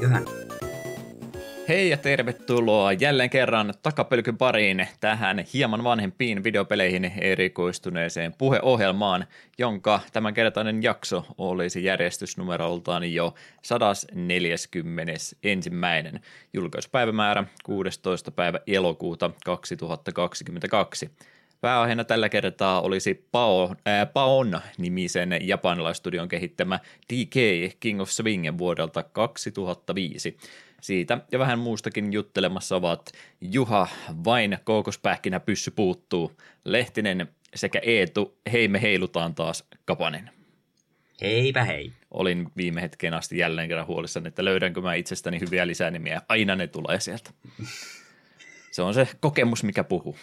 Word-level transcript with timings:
Eiköhän. 0.00 0.24
Hei 1.68 1.90
ja 1.90 1.96
tervetuloa 1.96 2.92
jälleen 2.92 3.30
kerran 3.30 3.74
takapölkyn 3.82 4.38
pariin 4.38 4.88
tähän 5.00 5.44
hieman 5.54 5.84
vanhempiin 5.84 6.44
videopeleihin 6.44 7.12
erikoistuneeseen 7.20 8.34
puheohjelmaan, 8.38 9.26
jonka 9.58 10.00
tämänkertainen 10.12 10.82
jakso 10.82 11.26
olisi 11.38 11.84
järjestysnumeroltaan 11.84 13.12
jo 13.12 13.34
141. 13.62 15.38
Julkaisupäivämäärä 16.52 17.44
16. 17.64 18.30
päivä 18.30 18.60
elokuuta 18.66 19.30
2022. 19.44 21.10
Pääaiheena 21.60 22.04
tällä 22.04 22.28
kertaa 22.28 22.80
olisi 22.80 23.26
Pao, 23.32 23.74
ää, 23.86 24.06
Paon 24.06 24.60
nimisen 24.78 25.38
japanilaistudion 25.40 26.28
kehittämä 26.28 26.80
DK 27.12 27.34
King 27.80 28.00
of 28.00 28.08
Swing 28.10 28.58
vuodelta 28.58 29.02
2005. 29.02 30.36
Siitä 30.80 31.18
ja 31.32 31.38
vähän 31.38 31.58
muustakin 31.58 32.12
juttelemassa 32.12 32.76
ovat 32.76 33.12
Juha 33.40 33.88
Vain 34.24 34.58
Koukospähkinä 34.64 35.40
pyssy 35.40 35.70
puuttuu, 35.70 36.32
Lehtinen 36.64 37.28
sekä 37.54 37.80
Eetu 37.82 38.38
Hei 38.52 38.68
me 38.68 38.82
heilutaan 38.82 39.34
taas 39.34 39.64
Kapanen. 39.84 40.30
Heipä 41.20 41.64
hei. 41.64 41.92
Olin 42.10 42.48
viime 42.56 42.82
hetken 42.82 43.14
asti 43.14 43.38
jälleen 43.38 43.68
kerran 43.68 43.86
huolissani, 43.86 44.28
että 44.28 44.44
löydänkö 44.44 44.80
mä 44.80 44.94
itsestäni 44.94 45.40
hyviä 45.40 45.66
lisänimiä. 45.66 46.22
Aina 46.28 46.56
ne 46.56 46.66
tulee 46.66 47.00
sieltä. 47.00 47.30
Se 48.70 48.82
on 48.82 48.94
se 48.94 49.08
kokemus, 49.20 49.64
mikä 49.64 49.84
puhuu. 49.84 50.16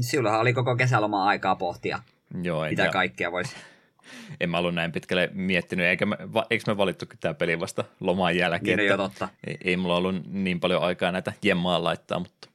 Sinullahan 0.00 0.40
oli 0.40 0.52
koko 0.52 0.76
kesäloma 0.76 1.24
aikaa 1.24 1.56
pohtia, 1.56 1.98
Joo, 2.42 2.68
mitä 2.70 2.82
enkä, 2.82 2.92
kaikkea 2.92 3.32
voisi. 3.32 3.56
en 4.40 4.50
mä 4.50 4.58
ollut 4.58 4.74
näin 4.74 4.92
pitkälle 4.92 5.30
miettinyt, 5.32 5.86
eikä 5.86 6.06
me, 6.06 6.16
va, 6.34 6.46
eikö 6.50 6.64
me 6.66 6.76
valittukin 6.76 7.18
tämä 7.18 7.34
peli 7.34 7.60
vasta 7.60 7.84
loman 8.00 8.36
jälkeen. 8.36 8.78
Niin, 8.78 8.88
no 8.88 8.94
että 8.94 9.02
joo, 9.02 9.08
totta. 9.08 9.28
ei, 9.46 9.56
ei 9.64 9.76
mulla 9.76 9.96
ollut 9.96 10.26
niin 10.26 10.60
paljon 10.60 10.82
aikaa 10.82 11.12
näitä 11.12 11.32
jemmaa 11.42 11.84
laittaa, 11.84 12.18
mutta 12.18 12.48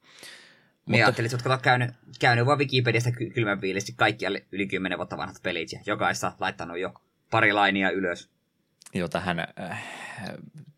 Niin 0.85 1.03
ajattelin, 1.05 1.35
että 1.35 1.49
olet 1.49 1.61
käynyt, 1.61 1.91
käynyt 2.19 2.45
vaan 2.45 2.57
Wikipediasta 2.57 3.11
ky- 3.11 3.29
kylmän 3.29 3.61
viilisti 3.61 3.93
kaikki 3.95 4.25
yli 4.51 4.67
10 4.67 4.97
vuotta 4.97 5.17
vanhat 5.17 5.37
pelit 5.43 5.71
ja 5.71 5.79
jokaista 5.85 6.31
laittanut 6.39 6.79
jo 6.79 6.93
pari 7.31 7.53
lainia 7.53 7.89
ylös. 7.91 8.29
jo 8.93 9.07
tähän, 9.07 9.39
äh, 9.39 9.83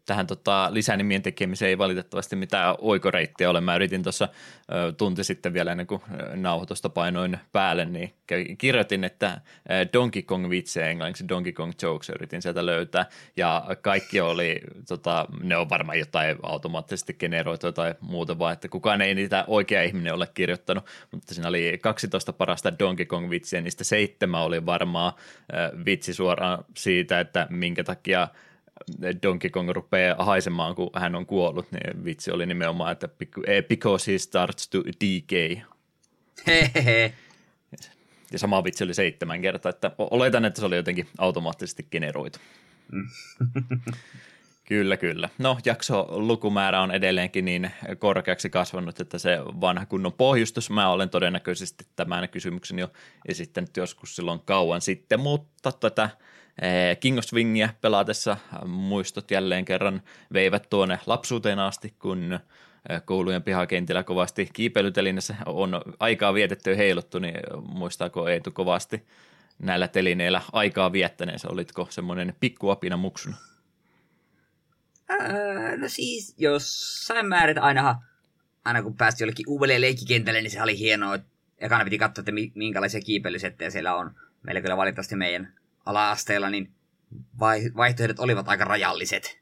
tähän 0.10 0.28
tota, 0.28 0.70
lisänimien 0.72 1.22
tekemiseen 1.22 1.70
ei 1.70 1.78
valitettavasti 1.78 2.36
mitään 2.36 2.76
oikoreittiä 2.80 3.50
ole. 3.50 3.62
Mä 3.62 3.76
yritin 3.76 4.04
tuossa 4.04 4.30
tunti 4.98 5.24
sitten 5.24 5.54
vielä 5.54 5.72
ennen 5.72 5.88
kuin 5.88 6.02
nauhoitusta 6.36 6.90
painoin 6.90 7.38
päälle, 7.52 7.86
niin 7.86 8.14
kirjoitin, 8.58 9.04
että 9.04 9.42
Donkey 9.94 10.22
Kong 10.22 10.50
vitsejä 10.50 10.88
englanniksi 10.88 11.28
Donkey 11.30 11.52
Kong 11.52 11.72
jokes 11.82 12.10
yritin 12.10 12.42
sieltä 12.42 12.66
löytää, 12.66 13.06
ja 13.38 13.66
kaikki 13.82 14.22
oli, 14.22 14.62
tota, 14.88 15.26
ne 15.44 15.58
on 15.58 15.70
varmaan 15.70 16.00
jotain 16.00 16.38
automaattisesti 16.44 17.14
generoitu 17.14 17.72
tai 17.72 17.96
muuta, 18.02 18.40
vaan 18.40 18.54
että 18.54 18.68
kukaan 18.68 19.02
ei 19.02 19.16
niitä 19.16 19.44
oikea 19.48 19.84
ihminen 19.84 20.14
ole 20.14 20.28
kirjoittanut, 20.34 20.86
mutta 21.12 21.34
siinä 21.34 21.50
oli 21.50 21.80
12 21.82 22.34
parasta 22.34 22.80
Donkey 22.80 23.06
Kong 23.06 23.30
vitsiä, 23.30 23.62
niistä 23.62 23.84
seitsemän 23.84 24.42
oli 24.42 24.66
varmaan 24.66 25.14
vitsi 25.86 26.14
suoraan 26.14 26.66
siitä, 26.78 27.20
että 27.20 27.48
minkä 27.50 27.84
takia 27.84 28.28
Donkey 29.24 29.50
Kong 29.50 29.70
rupeaa 29.70 30.26
haisemaan, 30.26 30.76
kun 30.76 30.90
hän 30.96 31.16
on 31.16 31.26
kuollut, 31.26 31.72
niin 31.72 32.06
vitsi 32.06 32.32
oli 32.32 32.46
nimenomaan, 32.46 32.92
että 32.92 33.08
bec- 33.24 33.44
eh, 33.50 33.64
because 33.68 34.12
he 34.12 34.18
starts 34.18 34.68
to 34.68 34.84
decay. 34.84 35.58
Hehehe. 36.48 37.14
Ja 38.32 38.40
sama 38.40 38.64
vitsi 38.64 38.84
oli 38.84 38.94
seitsemän 38.94 39.42
kertaa, 39.42 39.70
että 39.70 39.92
oletan, 39.98 40.46
että 40.46 40.60
se 40.60 40.66
oli 40.66 40.76
jotenkin 40.76 41.08
automaattisesti 41.18 41.88
generoitu. 41.92 42.40
Kyllä, 44.70 44.98
kyllä. 44.98 45.30
No, 45.38 45.58
jakso 45.66 46.08
lukumäärä 46.10 46.82
on 46.82 46.92
edelleenkin 46.92 47.46
niin 47.46 47.72
korkeaksi 48.00 48.50
kasvanut, 48.50 49.00
että 49.00 49.18
se 49.18 49.40
vanha 49.62 49.86
kunnon 49.86 50.14
pohjustus, 50.14 50.70
mä 50.70 50.90
olen 50.90 51.10
todennäköisesti 51.10 51.86
tämän 51.96 52.30
kysymyksen 52.30 52.80
jo 52.80 52.92
esittänyt 53.28 53.78
joskus 53.78 54.16
silloin 54.16 54.40
kauan 54.40 54.82
sitten, 54.82 55.20
mutta 55.20 55.72
tätä 55.72 56.10
King 57.00 57.18
of 57.18 57.26
Swingia 57.26 57.70
pelaatessa 57.82 58.38
muistot 58.66 59.32
jälleen 59.32 59.66
kerran 59.66 60.02
veivät 60.34 60.70
tuonne 60.70 61.00
lapsuuteen 61.06 61.60
asti, 61.60 61.94
kun 62.00 62.34
eh, 62.90 63.02
koulujen 63.06 63.44
pihakentillä 63.44 64.04
kovasti 64.04 64.50
kiipeilytelineessä 64.54 65.36
on 65.46 65.82
aikaa 66.00 66.34
vietetty 66.34 66.70
ja 66.70 66.76
heiluttu, 66.76 67.20
niin 67.20 67.36
muistaako 67.62 68.28
Eetu 68.28 68.52
kovasti 68.52 69.04
näillä 69.60 69.88
telineillä 69.88 70.42
aikaa 70.52 70.92
viettäneensä? 70.92 71.48
Olitko 71.52 71.88
semmoinen 71.90 72.36
pikkuapina 72.40 72.98
muksuna? 72.98 73.38
No 75.78 75.88
siis, 75.88 76.36
jossain 76.38 77.26
määrin 77.26 77.60
ainahan, 77.60 77.96
aina 78.66 78.84
kun 78.84 78.98
päästi 78.98 79.24
jollekin 79.24 79.46
uudelle 79.48 79.82
leikkikentälle, 79.82 80.42
niin 80.42 80.52
se 80.52 80.64
oli 80.64 80.80
hienoa. 80.80 81.20
Ekana 81.58 81.84
piti 81.84 81.98
katsoa, 81.98 82.22
että 82.22 82.32
mi- 82.32 82.52
minkälaisia 82.56 83.02
kiipeilysettejä 83.02 83.70
siellä 83.70 83.96
on. 83.96 84.16
Meillä 84.44 84.62
kyllä 84.62 84.78
valitettavasti 84.78 85.16
meidän 85.16 85.54
ala-asteella, 85.90 86.50
niin 86.50 86.72
vai- 87.40 87.72
vaihtoehdot 87.78 88.20
olivat 88.20 88.48
aika 88.50 88.64
rajalliset, 88.66 89.40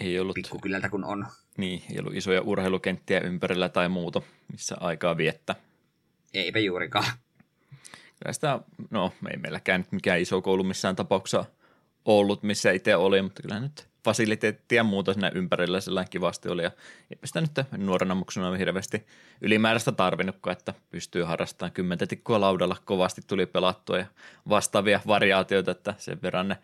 Ei 0.00 0.18
ollut, 0.18 0.34
pikkukylältä 0.34 0.88
kun 0.88 1.04
on. 1.04 1.26
niin, 1.56 1.82
ei 1.90 1.98
ollut 2.00 2.14
isoja 2.14 2.42
urheilukenttiä 2.42 3.20
ympärillä 3.20 3.68
tai 3.68 3.88
muuta, 3.88 4.22
missä 4.52 4.76
aikaa 4.80 5.16
viettää. 5.16 5.56
Eipä 6.34 6.58
juurikaan. 6.58 7.04
Kyllä 8.18 8.32
sitä, 8.32 8.60
no 8.90 9.12
ei 9.30 9.36
meilläkään 9.36 9.80
nyt 9.80 9.92
mikään 9.92 10.20
iso 10.20 10.42
koulu 10.42 10.64
missään 10.64 10.96
tapauksessa 10.96 11.44
ollut, 12.04 12.42
missä 12.42 12.70
itse 12.70 12.96
oli, 12.96 13.22
mutta 13.22 13.42
kyllä 13.42 13.60
nyt 13.60 13.88
fasiliteettia 14.04 14.76
ja 14.76 14.84
muuta 14.84 15.12
siinä 15.12 15.30
ympärillä 15.34 15.80
sellainen 15.80 16.10
kivasti 16.10 16.48
oli. 16.48 16.62
Ja 16.62 16.70
eipä 17.10 17.26
sitä 17.26 17.40
nyt 17.40 17.50
nuorena 17.76 18.14
muksuna 18.14 18.56
hirveästi 18.56 19.06
ylimääräistä 19.40 19.92
tarvinnutkaan, 19.92 20.56
että 20.56 20.74
pystyy 20.90 21.22
harrastamaan 21.22 21.72
kymmentä 21.72 22.06
tikkua 22.06 22.40
laudalla 22.40 22.76
kovasti 22.84 23.22
tuli 23.26 23.46
pelattua 23.46 23.98
ja 23.98 24.06
vastaavia 24.48 25.00
variaatioita, 25.06 25.70
että 25.70 25.94
sen 25.98 26.22
verran 26.22 26.48
ne 26.48 26.58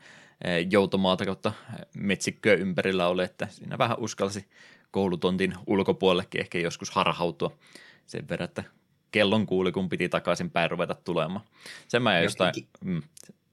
eh, 0.44 0.66
joutomaata 0.70 1.24
kautta 1.24 1.52
metsikköä 1.96 2.54
ympärillä 2.54 3.08
oli, 3.08 3.24
että 3.24 3.46
siinä 3.50 3.78
vähän 3.78 3.98
uskalsi 3.98 4.46
koulutontin 4.90 5.54
ulkopuolellekin 5.66 6.40
ehkä 6.40 6.58
joskus 6.58 6.90
harhautua 6.90 7.58
sen 8.06 8.28
verran, 8.28 8.44
että 8.44 8.64
kellon 9.12 9.46
kuuli, 9.46 9.72
kun 9.72 9.88
piti 9.88 10.08
takaisin 10.08 10.50
päin 10.50 10.70
ruveta 10.70 10.94
tulemaan. 10.94 11.44
Sen 11.88 12.02
mä 12.02 12.20
jostain, 12.20 12.54
mm, 12.84 13.02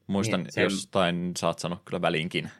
muistan 0.08 0.40
Niin, 0.42 0.52
sen- 0.52 0.62
jostain, 0.64 1.32
saat 1.36 1.58
sanoa 1.58 1.82
kyllä 1.84 2.02
väliinkin. 2.02 2.50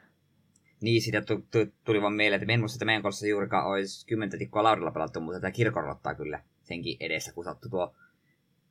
Niin, 0.80 1.02
siitä 1.02 1.20
tu- 1.20 1.46
tu- 1.50 1.72
tuli 1.84 2.02
vaan 2.02 2.12
mieleen, 2.12 2.36
että 2.38 2.46
me 2.46 2.54
en 2.54 2.60
muista, 2.60 2.76
että 2.76 2.84
meidän 2.84 3.02
koulussa 3.02 3.26
juurikaan 3.26 3.66
olisi 3.66 4.06
kymmentä 4.06 4.36
tikkoa 4.38 4.62
laudalla 4.62 4.90
pelattu, 4.90 5.20
mutta 5.20 5.40
tätä 5.40 5.50
kirkonrottaa 5.50 6.14
kyllä 6.14 6.42
senkin 6.62 6.96
edessä, 7.00 7.32
kun 7.32 7.44
sattui 7.44 7.70
tuo 7.70 7.94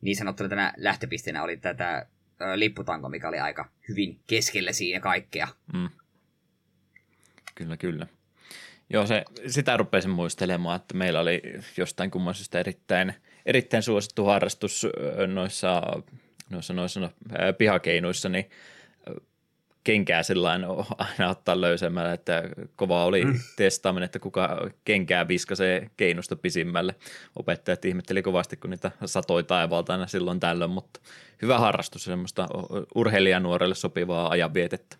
niin 0.01 0.15
sanottuna 0.15 0.49
tänä 0.49 0.73
lähtöpisteenä 0.77 1.43
oli 1.43 1.57
tätä 1.57 2.05
ö, 2.41 2.59
lipputanko, 2.59 3.09
mikä 3.09 3.27
oli 3.29 3.39
aika 3.39 3.69
hyvin 3.89 4.19
keskellä 4.27 4.71
siinä 4.73 4.99
kaikkea. 4.99 5.47
Mm. 5.73 5.89
Kyllä, 7.55 7.77
kyllä. 7.77 8.07
Joo, 8.89 9.05
se, 9.05 9.23
sitä 9.47 9.77
rupesin 9.77 10.11
muistelemaan, 10.11 10.75
että 10.75 10.97
meillä 10.97 11.19
oli 11.19 11.41
jostain 11.77 12.11
kummoisesta 12.11 12.59
erittäin, 12.59 13.13
erittäin 13.45 13.83
suosittu 13.83 14.25
harrastus 14.25 14.87
noissa, 15.33 15.81
noissa, 16.49 16.73
noissa 16.73 16.99
no, 16.99 17.09
pihakeinoissa, 17.57 18.29
niin 18.29 18.49
kenkää 19.83 20.23
sellainen 20.23 20.69
aina 20.97 21.29
ottaa 21.29 21.61
löysemmällä, 21.61 22.13
että 22.13 22.43
kova 22.75 23.05
oli 23.05 23.25
mm. 23.25 23.39
testaaminen, 23.57 24.05
että 24.05 24.19
kuka 24.19 24.69
kenkää 24.85 25.27
viskasee 25.27 25.89
keinosta 25.97 26.35
pisimmälle. 26.35 26.95
Opettajat 27.35 27.85
ihmetteli 27.85 28.21
kovasti, 28.21 28.57
kun 28.57 28.69
niitä 28.69 28.91
satoi 29.05 29.43
taivaalta 29.43 29.93
aina 29.93 30.07
silloin 30.07 30.39
tällöin, 30.39 30.71
mutta 30.71 30.99
hyvä 31.41 31.59
harrastus, 31.59 32.03
semmoista 32.03 32.47
urheilijanuorelle 32.95 33.75
sopivaa 33.75 34.29
ajanvietettä. 34.29 34.97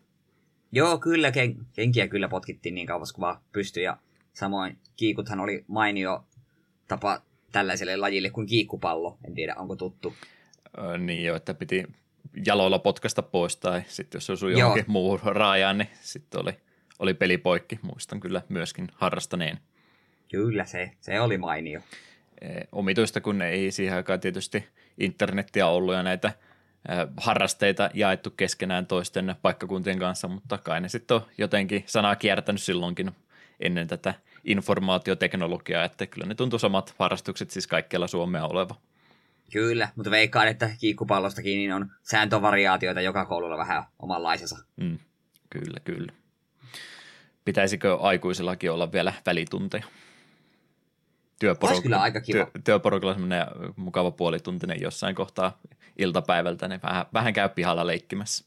Joo, 0.71 0.97
kyllä, 0.97 1.29
ken- 1.29 1.65
kenkiä 1.75 2.07
kyllä 2.07 2.27
potkittiin 2.27 2.75
niin 2.75 2.87
kauas 2.87 3.13
kuin 3.13 3.21
vaan 3.21 3.41
pystyi, 3.51 3.83
ja 3.83 3.97
samoin 4.33 4.77
kiikuthan 4.95 5.39
oli 5.39 5.65
mainio 5.67 6.25
tapa 6.87 7.21
tällaiselle 7.51 7.97
lajille 7.97 8.29
kuin 8.29 8.47
kiikkupallo. 8.47 9.17
En 9.27 9.33
tiedä, 9.33 9.55
onko 9.55 9.75
tuttu. 9.75 10.13
Niin 10.97 11.23
jo, 11.23 11.35
että 11.35 11.53
piti 11.53 11.87
jaloilla 12.45 12.79
potkasta 12.79 13.21
pois 13.21 13.57
tai 13.57 13.81
sitten 13.87 14.17
jos 14.17 14.29
osui 14.29 14.59
johonkin 14.59 14.85
muuhun 14.87 15.19
raajaan, 15.23 15.77
niin 15.77 15.89
sitten 16.01 16.41
oli, 16.41 16.53
oli 16.99 17.13
peli 17.13 17.37
poikki. 17.37 17.79
Muistan 17.81 18.19
kyllä 18.19 18.41
myöskin 18.49 18.87
harrastaneen. 18.93 19.59
Kyllä, 20.31 20.65
se, 20.65 20.91
se 20.99 21.21
oli 21.21 21.37
mainio. 21.37 21.81
E, 22.41 22.47
omituista, 22.71 23.21
kun 23.21 23.41
ei 23.41 23.71
siihen 23.71 23.95
aikaan 23.95 24.19
tietysti 24.19 24.67
internettiä 24.97 25.67
ollut 25.67 25.95
ja 25.95 26.03
näitä 26.03 26.27
e, 26.89 26.93
harrasteita 27.17 27.89
jaettu 27.93 28.29
keskenään 28.29 28.85
toisten 28.85 29.35
paikkakuntien 29.41 29.99
kanssa, 29.99 30.27
mutta 30.27 30.57
kai 30.57 30.81
ne 30.81 30.89
sitten 30.89 31.15
on 31.15 31.25
jotenkin 31.37 31.83
sanaa 31.85 32.15
kiertänyt 32.15 32.61
silloinkin 32.61 33.11
ennen 33.59 33.87
tätä 33.87 34.13
informaatioteknologiaa, 34.43 35.83
että 35.83 36.05
kyllä 36.05 36.27
ne 36.27 36.35
tuntuu 36.35 36.59
samat 36.59 36.95
harrastukset 36.99 37.49
siis 37.49 37.67
kaikkialla 37.67 38.07
Suomea 38.07 38.45
oleva. 38.45 38.75
Kyllä, 39.51 39.89
mutta 39.95 40.11
veikkaan, 40.11 40.47
että 40.47 40.69
kiikkupallostakin 40.79 41.57
niin 41.57 41.73
on 41.73 41.91
sääntövariaatioita 42.03 43.01
joka 43.01 43.25
koululla 43.25 43.57
vähän 43.57 43.83
omanlaisensa. 43.99 44.57
Mm, 44.75 44.97
kyllä, 45.49 45.79
kyllä. 45.83 46.13
pitäisikö 47.45 47.95
aikuisillakin 47.95 48.71
olla 48.71 48.91
vielä 48.91 49.13
välitunteja? 49.25 49.83
Olisi 51.61 51.81
kyllä 51.81 52.01
aika 52.01 52.21
kiva. 52.21 52.45
Työ, 52.45 52.61
työporukalla 52.63 53.13
semmoinen 53.13 53.45
mukava 53.75 54.11
puolituntinen 54.11 54.81
jossain 54.81 55.15
kohtaa 55.15 55.59
iltapäivältä, 55.97 56.67
niin 56.67 56.81
vähän, 56.83 57.05
vähän 57.13 57.33
käy 57.33 57.49
pihalla 57.49 57.87
leikkimässä. 57.87 58.45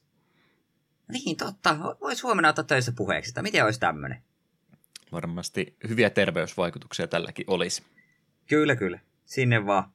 Niin, 1.08 1.36
totta. 1.36 1.76
Voisi 2.00 2.22
huomenna 2.22 2.48
ottaa 2.48 2.64
töissä 2.64 2.92
puheeksi, 2.96 3.30
että 3.30 3.42
miten 3.42 3.64
olisi 3.64 3.80
tämmöinen. 3.80 4.22
Varmasti 5.12 5.76
hyviä 5.88 6.10
terveysvaikutuksia 6.10 7.06
tälläkin 7.06 7.44
olisi. 7.48 7.82
Kyllä, 8.46 8.76
kyllä. 8.76 8.98
Sinne 9.24 9.66
vaan 9.66 9.92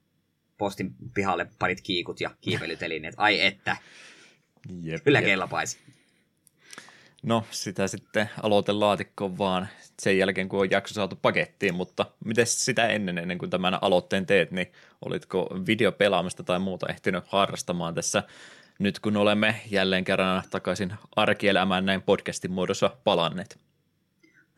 postin 0.57 0.96
pihalle 1.13 1.48
parit 1.60 1.81
kiikut 1.81 2.22
ja 2.22 2.30
kiipelytelineet. 2.42 3.13
Ai 3.18 3.46
että. 3.46 3.78
Jep, 4.81 5.04
kyllä 5.04 5.19
jep. 5.19 5.25
kellapaisi. 5.25 5.78
No, 7.24 7.46
sitä 7.52 7.88
sitten 7.88 8.30
aloitelaatikkoon 8.44 9.38
vaan 9.38 9.68
sen 10.02 10.18
jälkeen, 10.18 10.50
kun 10.50 10.60
on 10.60 10.72
jakso 10.72 10.94
saatu 10.94 11.16
pakettiin, 11.22 11.75
mutta 11.75 12.06
miten 12.25 12.48
sitä 12.48 12.88
ennen, 12.88 13.18
ennen 13.18 13.38
kuin 13.38 13.50
tämän 13.50 13.78
aloitteen 13.81 14.25
teet, 14.25 14.52
niin 14.52 14.72
olitko 15.06 15.50
videopelaamista 15.68 16.44
tai 16.44 16.60
muuta 16.60 16.88
ehtinyt 16.90 17.24
harrastamaan 17.28 17.96
tässä 17.96 18.24
nyt, 18.80 19.00
kun 19.00 19.18
olemme 19.18 19.62
jälleen 19.72 20.04
kerran 20.04 20.44
takaisin 20.50 20.94
arkielämään 21.16 21.86
näin 21.86 22.02
podcastin 22.02 22.52
muodossa 22.52 22.98
palanneet? 23.04 23.60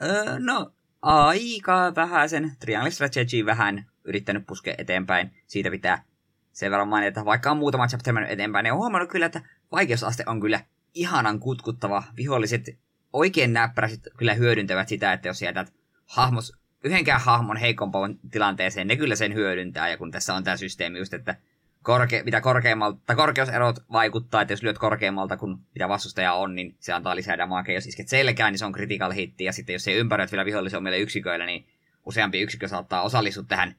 Öö, 0.04 0.40
no, 0.40 0.72
aika 1.02 1.94
vähän 1.96 2.30
sen 2.30 2.52
Triangle 2.60 2.92
Strategy 2.92 3.46
vähän 3.46 3.86
yrittänyt 4.08 4.48
puskea 4.48 4.76
eteenpäin. 4.78 5.32
Siitä 5.48 5.70
pitää 5.70 6.04
sen 6.52 6.72
verran 6.72 6.88
mainita, 6.88 7.08
että 7.08 7.26
vaikka 7.26 7.52
on 7.52 7.58
muutama 7.58 7.88
chapter 7.88 8.14
mennyt 8.14 8.32
eteenpäin, 8.32 8.64
niin 8.64 8.74
on 8.74 8.78
huomannut 8.78 9.10
kyllä, 9.10 9.26
että 9.26 9.42
vaikeusaste 9.72 10.24
on 10.26 10.42
kyllä 10.42 10.60
ihanan 10.94 11.40
kutkuttava. 11.40 12.04
Viholliset 12.18 12.80
oikein 13.14 13.54
näppärästi 13.54 14.10
kyllä 14.18 14.34
hyödyntävät 14.34 14.88
sitä, 14.88 15.14
että 15.14 15.28
jos 15.28 15.42
jätät 15.42 15.74
hahmos, 16.06 16.54
yhdenkään 16.84 17.22
hahmon 17.22 17.58
heikompaan 17.58 18.20
tilanteeseen, 18.32 18.88
ne 18.88 18.96
kyllä 18.96 19.16
sen 19.16 19.34
hyödyntää. 19.34 19.90
Ja 19.90 19.98
kun 19.98 20.12
tässä 20.12 20.34
on 20.34 20.44
tämä 20.44 20.58
systeemi 20.58 20.98
just, 20.98 21.14
että 21.14 21.36
korke, 21.82 22.24
mitä 22.24 22.42
korkeammalta, 22.42 23.16
korkeuserot 23.16 23.84
vaikuttaa, 23.92 24.42
että 24.42 24.52
jos 24.52 24.64
lyöt 24.64 24.78
korkeammalta 24.78 25.38
kuin 25.38 25.58
mitä 25.74 25.90
vastustaja 25.90 26.34
on, 26.34 26.56
niin 26.56 26.76
se 26.80 26.94
antaa 26.94 27.16
lisää 27.16 27.38
damagea. 27.38 27.76
Jos 27.76 27.88
isket 27.88 28.08
selkään, 28.08 28.54
niin 28.54 28.60
se 28.60 28.66
on 28.66 28.74
critical 28.74 29.12
hitti, 29.12 29.44
ja 29.44 29.54
sitten 29.54 29.74
jos 29.74 29.84
se 29.84 29.94
ympäröit 29.94 30.32
vielä 30.32 30.46
vihollisen 30.46 30.78
omille 30.78 31.00
yksiköille, 31.00 31.46
niin 31.46 31.68
useampi 32.06 32.42
yksikö 32.42 32.68
saattaa 32.68 33.02
osallistua 33.02 33.44
tähän 33.48 33.76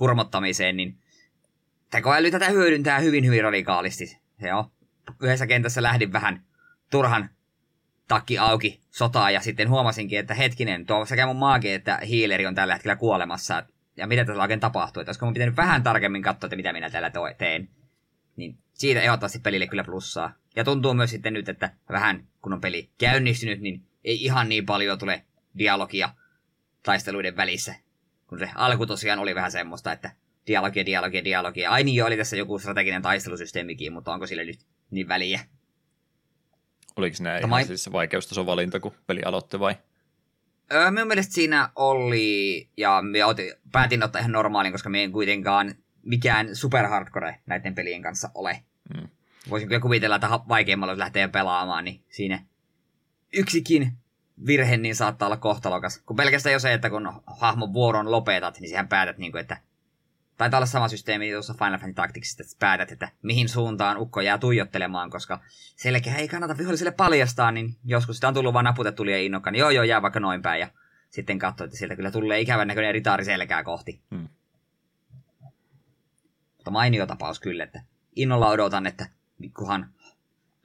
kurmottamiseen, 0.00 0.76
niin 0.76 0.98
tekoäly 1.90 2.30
tätä 2.30 2.48
hyödyntää 2.48 2.98
hyvin, 2.98 3.26
hyvin 3.26 3.42
radikaalisti. 3.42 4.18
Se 4.40 4.54
on. 4.54 4.64
Yhdessä 5.22 5.46
kentässä 5.46 5.82
lähdin 5.82 6.12
vähän 6.12 6.42
turhan 6.90 7.30
takki 8.08 8.38
auki 8.38 8.80
sotaa 8.90 9.30
ja 9.30 9.40
sitten 9.40 9.70
huomasinkin, 9.70 10.18
että 10.18 10.34
hetkinen, 10.34 10.86
tuo 10.86 11.04
sekä 11.04 11.26
mun 11.26 11.36
maagi 11.36 11.72
että 11.72 11.98
hiileri 12.06 12.46
on 12.46 12.54
tällä 12.54 12.74
hetkellä 12.74 12.96
kuolemassa. 12.96 13.66
Ja 13.96 14.06
mitä 14.06 14.24
tässä 14.24 14.42
oikein 14.42 14.60
tapahtuu, 14.60 15.00
että 15.00 15.10
olisiko 15.10 15.26
mun 15.26 15.34
pitänyt 15.34 15.56
vähän 15.56 15.82
tarkemmin 15.82 16.22
katsoa, 16.22 16.46
että 16.46 16.56
mitä 16.56 16.72
minä 16.72 16.90
täällä 16.90 17.10
teen. 17.38 17.68
Niin 18.36 18.58
siitä 18.72 19.00
ehdottomasti 19.00 19.38
pelille 19.38 19.66
kyllä 19.66 19.84
plussaa. 19.84 20.34
Ja 20.56 20.64
tuntuu 20.64 20.94
myös 20.94 21.10
sitten 21.10 21.32
nyt, 21.32 21.48
että 21.48 21.70
vähän 21.90 22.26
kun 22.42 22.52
on 22.52 22.60
peli 22.60 22.90
käynnistynyt, 22.98 23.60
niin 23.60 23.82
ei 24.04 24.24
ihan 24.24 24.48
niin 24.48 24.66
paljon 24.66 24.98
tule 24.98 25.24
dialogia 25.58 26.14
taisteluiden 26.82 27.36
välissä. 27.36 27.74
Kun 28.30 28.38
se 28.38 28.50
alku 28.54 28.86
tosiaan 28.86 29.18
oli 29.18 29.34
vähän 29.34 29.52
semmoista, 29.52 29.92
että 29.92 30.10
dialogia, 30.46 30.86
dialogia, 30.86 31.24
dialogia. 31.24 31.70
Ai 31.70 31.84
niin 31.84 31.96
jo, 31.96 32.06
oli 32.06 32.16
tässä 32.16 32.36
joku 32.36 32.58
strateginen 32.58 33.02
taistelusysteemikin, 33.02 33.92
mutta 33.92 34.12
onko 34.12 34.26
sille 34.26 34.44
nyt 34.44 34.60
niin 34.90 35.08
väliä? 35.08 35.40
Oliko 36.96 37.16
nämä 37.20 37.38
ihan 37.38 37.50
mä... 37.50 37.64
siis 37.64 37.92
vaikeustason 37.92 38.46
valinta, 38.46 38.80
kun 38.80 38.92
peli 39.06 39.22
aloitti 39.22 39.60
vai? 39.60 39.74
Öö, 40.72 40.90
minun 40.90 41.08
mielestä 41.08 41.34
siinä 41.34 41.70
oli, 41.76 42.68
ja 42.76 43.02
me 43.02 43.24
otin, 43.24 43.52
päätin 43.72 44.02
ottaa 44.02 44.20
ihan 44.20 44.32
normaalin, 44.32 44.72
koska 44.72 44.90
me 44.90 45.02
en 45.02 45.12
kuitenkaan 45.12 45.74
mikään 46.02 46.56
super 46.56 46.86
hardcore 46.86 47.40
näiden 47.46 47.74
pelien 47.74 48.02
kanssa 48.02 48.30
ole. 48.34 48.62
Hmm. 48.94 49.08
Voisin 49.50 49.68
kyllä 49.68 49.80
kuvitella, 49.80 50.16
että 50.16 50.28
vaikeimmalla 50.48 50.92
jos 50.92 50.98
lähtee 50.98 51.28
pelaamaan, 51.28 51.84
niin 51.84 52.04
siinä 52.08 52.44
yksikin 53.32 53.92
virhe 54.46 54.76
niin 54.76 54.96
saattaa 54.96 55.26
olla 55.26 55.36
kohtalokas. 55.36 56.02
Kun 56.06 56.16
pelkästään 56.16 56.52
jo 56.52 56.58
se, 56.58 56.72
että 56.72 56.90
kun 56.90 57.12
hahmon 57.26 57.72
vuoron 57.72 58.10
lopetat, 58.10 58.60
niin 58.60 58.68
siihen 58.68 58.88
päätät, 58.88 59.18
niin 59.18 59.32
kuin, 59.32 59.40
että 59.40 59.56
Taitaa 60.40 60.58
olla 60.58 60.66
sama 60.66 60.88
systeemi 60.88 61.32
tuossa 61.32 61.54
Final 61.54 61.78
Fantasy 61.78 61.94
Tacticsista, 61.94 62.42
että 62.42 62.56
päätät, 62.58 62.92
että 62.92 63.08
mihin 63.22 63.48
suuntaan 63.48 63.98
ukko 63.98 64.20
jää 64.20 64.38
tuijottelemaan, 64.38 65.10
koska 65.10 65.40
selkeä 65.76 66.14
ei 66.14 66.28
kannata 66.28 66.58
viholliselle 66.58 66.92
paljastaa, 66.92 67.50
niin 67.50 67.76
joskus 67.84 68.16
sitä 68.16 68.28
on 68.28 68.34
tullut 68.34 68.54
vaan 68.54 68.64
naputettu 68.64 69.04
liian 69.04 69.20
innokkaan, 69.20 69.52
niin 69.52 69.60
joo 69.60 69.70
joo, 69.70 69.84
jää 69.84 70.02
vaikka 70.02 70.20
noin 70.20 70.42
päin, 70.42 70.60
ja 70.60 70.68
sitten 71.10 71.38
katsoo, 71.38 71.64
että 71.64 71.76
sieltä 71.76 71.96
kyllä 71.96 72.10
tulee 72.10 72.40
ikävän 72.40 72.68
näköinen 72.68 72.94
ritaari 72.94 73.24
selkää 73.24 73.64
kohti. 73.64 74.02
Hmm. 74.10 74.28
Mutta 76.56 76.70
mainio 76.70 77.06
tapaus 77.06 77.40
kyllä, 77.40 77.64
että 77.64 77.82
innolla 78.16 78.48
odotan, 78.48 78.86
että 78.86 79.06
kunhan 79.56 79.92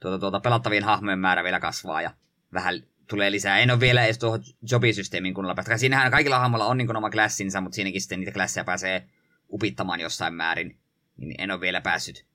tuota, 0.00 0.18
tuota 0.18 0.40
pelattavien 0.40 0.84
hahmojen 0.84 1.18
määrä 1.18 1.44
vielä 1.44 1.60
kasvaa 1.60 2.02
ja 2.02 2.10
vähän 2.52 2.82
tulee 3.08 3.30
lisää. 3.30 3.58
En 3.58 3.70
ole 3.70 3.80
vielä 3.80 4.04
edes 4.04 4.18
tuohon 4.18 4.40
jobisysteemiin 4.70 5.34
kunnolla 5.34 5.54
päästä. 5.54 5.76
Siinähän 5.76 6.10
kaikilla 6.10 6.38
hahmoilla 6.38 6.66
on 6.66 6.78
niin 6.78 6.96
oma 6.96 7.10
klassinsa, 7.10 7.60
mutta 7.60 7.76
siinäkin 7.76 8.00
sitten 8.00 8.20
niitä 8.20 8.32
klasseja 8.32 8.64
pääsee 8.64 9.06
upittamaan 9.52 10.00
jossain 10.00 10.34
määrin, 10.34 10.78
niin 11.16 11.34
en 11.38 11.50
ole 11.50 11.60
vielä 11.60 11.80
päässyt 11.80 12.26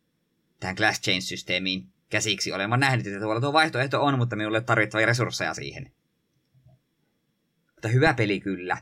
tähän 0.59 0.75
Class 0.75 1.01
Change-systeemiin 1.01 1.87
käsiksi. 2.09 2.53
Olen 2.53 2.69
nähnyt, 2.77 3.07
että 3.07 3.19
tuolla 3.19 3.41
tuo 3.41 3.53
vaihtoehto 3.53 4.03
on, 4.03 4.17
mutta 4.17 4.35
minulle 4.35 4.61
tarvittavia 4.61 5.05
resursseja 5.05 5.53
siihen. 5.53 5.91
Mutta 7.71 7.87
hyvä 7.87 8.13
peli 8.13 8.39
kyllä. 8.39 8.77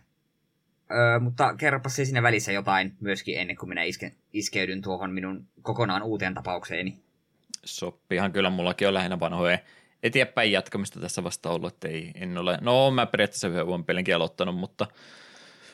Öö, 0.92 1.20
mutta 1.20 1.56
kerropa 1.56 1.90
se 1.90 2.06
siinä 2.06 2.24
välissä 2.24 2.52
jotain 2.52 2.96
myöskin 3.00 3.40
ennen 3.40 3.56
kuin 3.58 3.70
minä 3.70 3.84
iske, 3.84 4.16
iskeydyn 4.34 4.82
tuohon 4.82 5.12
minun 5.12 5.48
kokonaan 5.62 6.04
uuteen 6.04 6.34
tapaukseeni. 6.34 7.00
Soppihan 7.66 8.32
kyllä, 8.32 8.50
mullakin 8.50 8.88
on 8.88 8.94
lähinnä 8.94 9.20
vanhoja 9.20 9.60
eteenpäin 10.04 10.52
jatkamista 10.52 11.00
tässä 11.00 11.24
vasta 11.24 11.50
ollut, 11.50 11.74
että 11.74 11.88
ei, 11.88 12.12
en 12.16 12.38
ole, 12.38 12.58
no 12.62 12.92
mä 12.92 13.06
periaatteessa 13.06 13.48
yhden 13.48 13.84
pelinkin 13.86 14.16
aloittanut, 14.16 14.56
mutta 14.56 14.88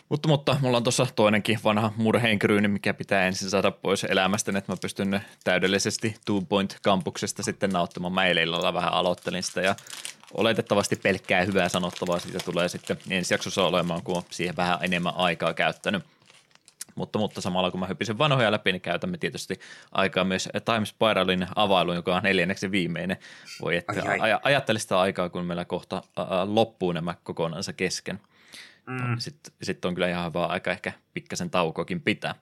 mutta, 0.09 0.27
mutta 0.27 0.57
mulla 0.61 0.77
on 0.77 0.83
tuossa 0.83 1.07
toinenkin 1.15 1.59
vanha 1.63 1.93
murheenkryyni, 1.97 2.67
mikä 2.67 2.93
pitää 2.93 3.27
ensin 3.27 3.49
saada 3.49 3.71
pois 3.71 4.03
elämästä, 4.03 4.51
että 4.57 4.71
mä 4.71 4.77
pystyn 4.81 5.21
täydellisesti 5.43 6.15
Two 6.25 6.41
Point 6.41 6.77
Campuksesta 6.83 7.43
sitten 7.43 7.69
nauttimaan. 7.69 8.13
Mä 8.13 8.25
eilen 8.25 8.51
vähän 8.51 8.93
aloittelin 8.93 9.43
sitä 9.43 9.61
ja 9.61 9.75
oletettavasti 10.33 10.95
pelkkää 10.95 11.43
hyvää 11.43 11.69
sanottavaa 11.69 12.19
siitä 12.19 12.39
tulee 12.39 12.69
sitten 12.69 12.97
ensi 13.09 13.33
jaksossa 13.33 13.63
olemaan, 13.63 14.03
kun 14.03 14.17
on 14.17 14.23
siihen 14.29 14.55
vähän 14.55 14.77
enemmän 14.81 15.13
aikaa 15.15 15.53
käyttänyt. 15.53 16.03
Mutta, 16.95 17.19
mutta 17.19 17.41
samalla 17.41 17.71
kun 17.71 17.79
mä 17.79 17.87
hyppisin 17.87 18.17
vanhoja 18.17 18.51
läpi, 18.51 18.71
niin 18.71 18.81
käytämme 18.81 19.17
tietysti 19.17 19.59
aikaa 19.91 20.23
myös 20.23 20.49
Time 20.65 20.85
Spiralin 20.85 21.47
availuun, 21.55 21.95
joka 21.95 22.15
on 22.15 22.23
neljänneksi 22.23 22.71
viimeinen. 22.71 23.17
Voi 23.61 23.75
että 23.77 23.93
ai, 24.09 24.19
ai. 24.19 24.39
ajattele 24.43 24.79
sitä 24.79 24.99
aikaa, 24.99 25.29
kun 25.29 25.45
meillä 25.45 25.65
kohta 25.65 26.03
loppuu 26.45 26.91
nämä 26.91 27.15
kokonansa 27.23 27.73
kesken. 27.73 28.19
Mm. 28.87 29.15
Sitten 29.17 29.53
sit 29.61 29.85
on 29.85 29.93
kyllä 29.93 30.09
ihan 30.09 30.25
hyvä 30.25 30.45
aika 30.45 30.71
ehkä 30.71 30.91
pikkasen 31.13 31.49
taukokin 31.49 32.01
pitää. 32.01 32.35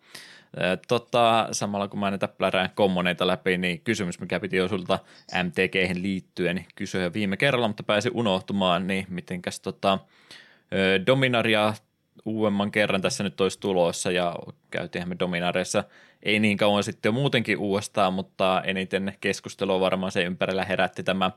Tota, 0.87 1.47
samalla 1.51 1.87
kun 1.87 1.99
mä 1.99 2.09
näitä 2.09 2.27
plärään 2.27 2.69
kommoneita 2.75 3.27
läpi, 3.27 3.57
niin 3.57 3.81
kysymys, 3.81 4.19
mikä 4.19 4.39
piti 4.39 4.57
jo 4.57 4.67
sulta 4.67 4.99
MTG 5.43 6.01
liittyen 6.01 6.65
kysyä 6.75 7.13
viime 7.13 7.37
kerralla, 7.37 7.67
mutta 7.67 7.83
pääsi 7.83 8.09
unohtumaan, 8.13 8.87
niin 8.87 9.05
mitenkäs 9.09 9.59
tota, 9.59 9.99
Dominaria 11.05 11.73
uudemman 12.25 12.71
kerran 12.71 13.01
tässä 13.01 13.23
nyt 13.23 13.41
olisi 13.41 13.59
tulossa 13.59 14.11
ja 14.11 14.35
käytiinhän 14.71 15.09
me 15.09 15.15
Dominareissa 15.19 15.83
ei 16.23 16.39
niin 16.39 16.57
kauan 16.57 16.83
sitten 16.83 17.09
jo 17.09 17.13
muutenkin 17.13 17.57
uudestaan, 17.57 18.13
mutta 18.13 18.61
eniten 18.65 19.13
keskustelua 19.19 19.79
varmaan 19.79 20.11
se 20.11 20.23
ympärillä 20.23 20.65
herätti 20.65 21.03
tämä 21.03 21.31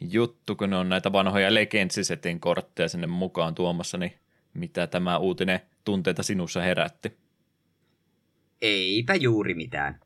juttu, 0.00 0.56
kun 0.56 0.70
ne 0.70 0.76
on 0.76 0.88
näitä 0.88 1.12
vanhoja 1.12 1.54
Legendsisetin 1.54 2.40
kortteja 2.40 2.88
sinne 2.88 3.06
mukaan 3.06 3.54
tuomassa, 3.54 3.98
niin 3.98 4.12
mitä 4.54 4.86
tämä 4.86 5.18
uutinen 5.18 5.60
tunteita 5.84 6.22
sinussa 6.22 6.60
herätti? 6.60 7.16
Eipä 8.62 9.14
juuri 9.14 9.54
mitään. 9.54 10.00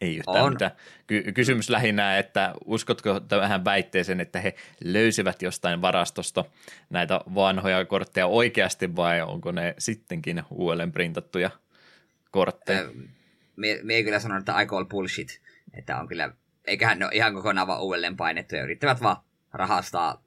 Ei 0.00 0.16
yhtään 0.16 0.44
on. 0.44 0.52
mitään. 0.52 0.70
Ky- 1.06 1.32
kysymys 1.32 1.70
lähinnä, 1.70 2.18
että 2.18 2.54
uskotko 2.64 3.20
tähän 3.20 3.64
väitteeseen, 3.64 4.20
että 4.20 4.40
he 4.40 4.54
löysivät 4.84 5.42
jostain 5.42 5.82
varastosta 5.82 6.44
näitä 6.90 7.20
vanhoja 7.34 7.84
kortteja 7.84 8.26
oikeasti 8.26 8.96
vai 8.96 9.22
onko 9.22 9.52
ne 9.52 9.74
sittenkin 9.78 10.42
uudelleen 10.50 10.92
printattuja 10.92 11.50
kortteja? 12.30 12.88
me, 13.56 13.80
me 13.82 14.02
kyllä 14.02 14.18
sanon, 14.18 14.38
että 14.38 14.60
I 14.60 14.66
call 14.66 14.84
bullshit. 14.84 15.40
Että 15.74 15.96
on 15.96 16.08
kyllä, 16.08 16.30
eiköhän 16.64 16.98
ne 16.98 17.04
ole 17.04 17.14
ihan 17.14 17.34
kokonaan 17.34 17.66
vaan 17.66 17.82
uudelleen 17.82 18.16
painettu 18.16 18.56
ja 18.56 18.62
yrittävät 18.62 19.02
vaan 19.02 19.16
rahastaa 19.52 20.22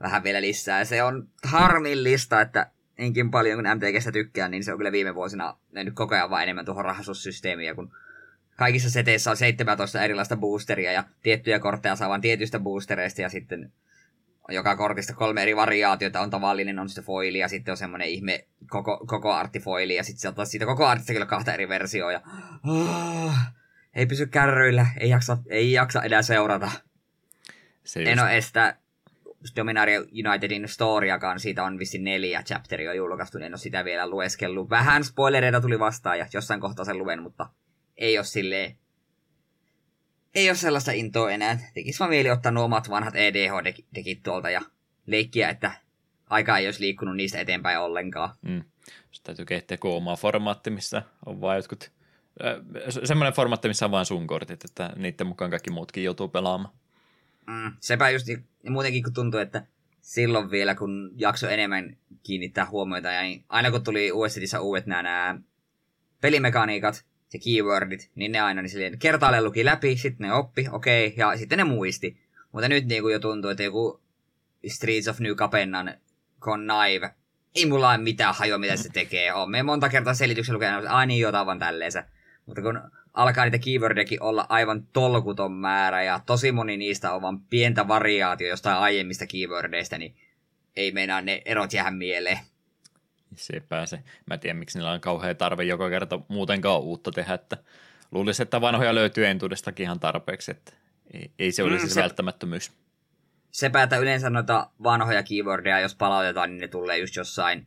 vähän 0.00 0.24
vielä 0.24 0.40
lisää. 0.40 0.84
Se 0.84 1.02
on 1.02 1.28
harmillista, 1.44 2.40
että 2.40 2.70
niinkin 2.98 3.30
paljon 3.30 3.62
kuin 3.62 3.76
MTGstä 3.76 4.12
tykkään, 4.12 4.50
niin 4.50 4.64
se 4.64 4.72
on 4.72 4.78
kyllä 4.78 4.92
viime 4.92 5.14
vuosina 5.14 5.56
mennyt 5.72 5.94
koko 5.94 6.14
ajan 6.14 6.30
vain 6.30 6.42
enemmän 6.42 6.64
tuohon 6.64 6.84
rahasussysteemiin, 6.84 7.76
kun 7.76 7.92
kaikissa 8.56 8.90
seteissä 8.90 9.30
on 9.30 9.36
17 9.36 10.02
erilaista 10.02 10.36
boosteria 10.36 10.92
ja 10.92 11.04
tiettyjä 11.22 11.58
kortteja 11.58 11.96
saa 11.96 12.08
vain 12.08 12.20
tietyistä 12.20 12.58
boostereista 12.58 13.22
ja 13.22 13.28
sitten 13.28 13.72
joka 14.48 14.76
kortista 14.76 15.14
kolme 15.14 15.42
eri 15.42 15.56
variaatiota, 15.56 16.20
on 16.20 16.30
tavallinen, 16.30 16.78
on 16.78 16.88
sitten 16.88 17.04
foili 17.04 17.38
ja 17.38 17.48
sitten 17.48 17.72
on 17.72 17.76
semmoinen 17.76 18.08
ihme 18.08 18.46
koko, 18.70 19.00
koko 19.06 19.32
arttifoili 19.32 19.94
ja 19.94 20.04
sitten 20.04 20.20
sieltä 20.20 20.44
siitä 20.44 20.66
koko 20.66 20.86
artista 20.86 21.12
kyllä 21.12 21.26
kahta 21.26 21.54
eri 21.54 21.68
versioa 21.68 22.12
ja 22.12 22.20
oh, 22.68 23.34
ei 23.94 24.06
pysy 24.06 24.26
kärryillä, 24.26 24.86
ei 24.98 25.10
jaksa, 25.10 25.38
ei 25.48 25.72
jaksa 25.72 26.02
enää 26.02 26.22
seurata. 26.22 26.70
Se 27.84 28.00
just... 28.00 28.12
En 28.12 28.20
ole 28.20 28.36
estä 28.36 28.76
Dominaria 29.56 30.00
Unitedin 30.00 30.68
storiakaan, 30.68 31.40
siitä 31.40 31.64
on 31.64 31.78
vissi 31.78 31.98
neljä 31.98 32.42
chapteria 32.42 32.94
julkaistu, 32.94 33.38
niin 33.38 33.46
en 33.46 33.52
ole 33.52 33.58
sitä 33.58 33.84
vielä 33.84 34.10
lueskellut. 34.10 34.70
Vähän 34.70 35.04
spoilereita 35.04 35.60
tuli 35.60 35.78
vastaan 35.78 36.18
ja 36.18 36.26
jossain 36.32 36.60
kohtaa 36.60 36.84
sen 36.84 36.98
luen, 36.98 37.22
mutta 37.22 37.46
ei 37.96 38.18
ole 38.18 38.24
silleen 38.24 38.78
ei 40.36 40.50
ole 40.50 40.56
sellaista 40.56 40.92
intoa 40.92 41.30
enää. 41.30 41.58
Tekisi 41.74 41.98
vaan 41.98 42.10
mieli 42.10 42.30
ottaa 42.30 42.52
nuo 42.52 42.64
omat 42.64 42.90
vanhat 42.90 43.14
EDH-dekit 43.14 44.22
tuolta 44.22 44.50
ja 44.50 44.60
leikkiä, 45.06 45.48
että 45.48 45.72
aika 46.30 46.58
ei 46.58 46.66
olisi 46.66 46.80
liikkunut 46.80 47.16
niistä 47.16 47.40
eteenpäin 47.40 47.78
ollenkaan. 47.78 48.30
Mm. 48.42 48.62
Sitten 48.86 49.24
täytyy 49.24 49.44
kehittää 49.44 49.78
omaa 49.82 50.16
formaatti, 50.16 50.70
missä 50.70 51.02
on 51.26 51.40
vain 51.40 51.56
jotkut... 51.56 51.90
semmoinen 53.04 53.32
formaatti, 53.32 53.68
missä 53.68 53.84
on 53.84 53.90
vain 53.90 54.06
sun 54.06 54.26
kortit, 54.26 54.64
että 54.64 54.92
niiden 54.96 55.26
mukaan 55.26 55.50
kaikki 55.50 55.70
muutkin 55.70 56.04
joutuu 56.04 56.28
pelaamaan. 56.28 56.74
Mm, 57.46 57.72
sepä 57.80 58.10
just, 58.10 58.28
ja 58.28 58.70
muutenkin 58.70 59.02
kun 59.02 59.12
tuntuu, 59.12 59.40
että 59.40 59.66
silloin 60.00 60.50
vielä, 60.50 60.74
kun 60.74 61.10
jakso 61.16 61.48
enemmän 61.48 61.96
kiinnittää 62.22 62.66
huomiota, 62.66 63.12
ja 63.12 63.22
niin 63.22 63.44
aina 63.48 63.70
kun 63.70 63.84
tuli 63.84 64.12
USDissä 64.12 64.60
uudet 64.60 64.86
nämä, 64.86 65.02
nämä 65.02 65.38
pelimekaniikat, 66.20 67.04
se 67.28 67.38
keywordit, 67.38 68.10
niin 68.14 68.32
ne 68.32 68.40
aina 68.40 68.62
niin 68.62 68.70
silleen, 68.70 68.98
kertaalleen 68.98 69.44
luki 69.44 69.64
läpi, 69.64 69.96
sitten 69.96 70.26
ne 70.26 70.32
oppi, 70.32 70.66
okei, 70.72 71.06
okay, 71.06 71.18
ja 71.18 71.36
sitten 71.36 71.58
ne 71.58 71.64
muisti. 71.64 72.20
Mutta 72.52 72.68
nyt 72.68 72.86
niin 72.86 73.02
kuin 73.02 73.12
jo 73.12 73.18
tuntuu, 73.18 73.50
että 73.50 73.62
joku 73.62 74.00
Streets 74.66 75.08
of 75.08 75.20
New 75.20 75.34
Capennan 75.34 75.94
Connive, 76.40 77.10
ei 77.54 77.66
mulla 77.66 77.90
ole 77.90 77.98
mitään 77.98 78.34
hajoa, 78.34 78.58
mitä 78.58 78.76
se 78.76 78.88
tekee. 78.92 79.32
On 79.32 79.50
me 79.50 79.62
monta 79.62 79.88
kertaa 79.88 80.14
selityksen 80.14 80.54
lukenut, 80.54 80.78
että 80.78 80.96
aina 80.96 81.06
niin 81.06 81.20
jotain 81.20 81.58
tälleensä. 81.58 82.04
Mutta 82.46 82.62
kun 82.62 82.80
alkaa 83.14 83.44
niitä 83.44 83.58
keywordejakin 83.58 84.22
olla 84.22 84.46
aivan 84.48 84.86
tolkuton 84.92 85.52
määrä, 85.52 86.02
ja 86.02 86.20
tosi 86.26 86.52
moni 86.52 86.76
niistä 86.76 87.12
on 87.12 87.22
vain 87.22 87.40
pientä 87.40 87.88
variaatio 87.88 88.48
jostain 88.48 88.76
aiemmista 88.76 89.26
keywordeista, 89.26 89.98
niin 89.98 90.16
ei 90.76 90.92
meinaa 90.92 91.20
ne 91.20 91.42
erot 91.44 91.72
jäädä 91.72 91.90
mieleen. 91.90 92.38
Se 93.36 93.60
pääsee. 93.60 94.02
Mä 94.26 94.34
en 94.34 94.40
tiedä, 94.40 94.58
miksi 94.58 94.78
niillä 94.78 94.92
on 94.92 95.00
kauhean 95.00 95.36
tarve 95.36 95.64
joka 95.64 95.90
kerta 95.90 96.20
muutenkaan 96.28 96.80
uutta 96.80 97.10
tehdä, 97.10 97.34
että 97.34 97.56
luulisin, 98.10 98.42
että 98.42 98.60
vanhoja 98.60 98.94
löytyy 98.94 99.26
entuudestakin 99.26 99.84
ihan 99.84 100.00
tarpeeksi, 100.00 100.50
että 100.50 100.72
ei, 101.12 101.30
ei 101.38 101.52
se 101.52 101.62
olisi 101.62 101.86
mm, 101.86 101.90
se, 101.90 102.02
välttämättömyys. 102.02 102.72
Se 103.50 103.70
päätä 103.70 103.96
yleensä 103.96 104.30
noita 104.30 104.70
vanhoja 104.82 105.22
keywordeja, 105.22 105.80
jos 105.80 105.94
palautetaan, 105.94 106.50
niin 106.50 106.60
ne 106.60 106.68
tulee 106.68 106.98
just 106.98 107.16
jossain 107.16 107.66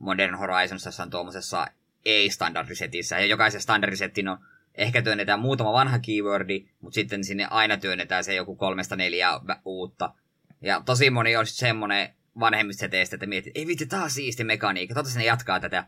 Modern 0.00 0.34
Horizons 0.34 0.84
jossain 0.84 1.10
tuommoisessa 1.10 1.66
ei-standardisetissä, 2.04 3.18
ja 3.18 3.26
jokaisen 3.26 3.60
standardisettin 3.60 4.28
on 4.28 4.38
ehkä 4.74 5.02
työnnetään 5.02 5.40
muutama 5.40 5.72
vanha 5.72 5.98
keywordi, 5.98 6.68
mutta 6.80 6.94
sitten 6.94 7.24
sinne 7.24 7.46
aina 7.50 7.76
työnnetään 7.76 8.24
se 8.24 8.34
joku 8.34 8.56
kolmesta 8.56 8.96
neljää 8.96 9.40
uutta. 9.64 10.14
Ja 10.60 10.82
tosi 10.84 11.10
moni 11.10 11.36
on 11.36 11.46
semmoinen 11.46 12.14
vanhemmista 12.40 12.80
seteistä, 12.80 13.16
että 13.16 13.26
mietit, 13.26 13.56
ei 13.56 13.66
vitsi, 13.66 13.86
taas 13.86 14.14
siisti 14.14 14.44
mekaniikka, 14.44 14.94
toivottavasti 14.94 15.18
ne 15.18 15.24
jatkaa 15.24 15.60
tätä. 15.60 15.84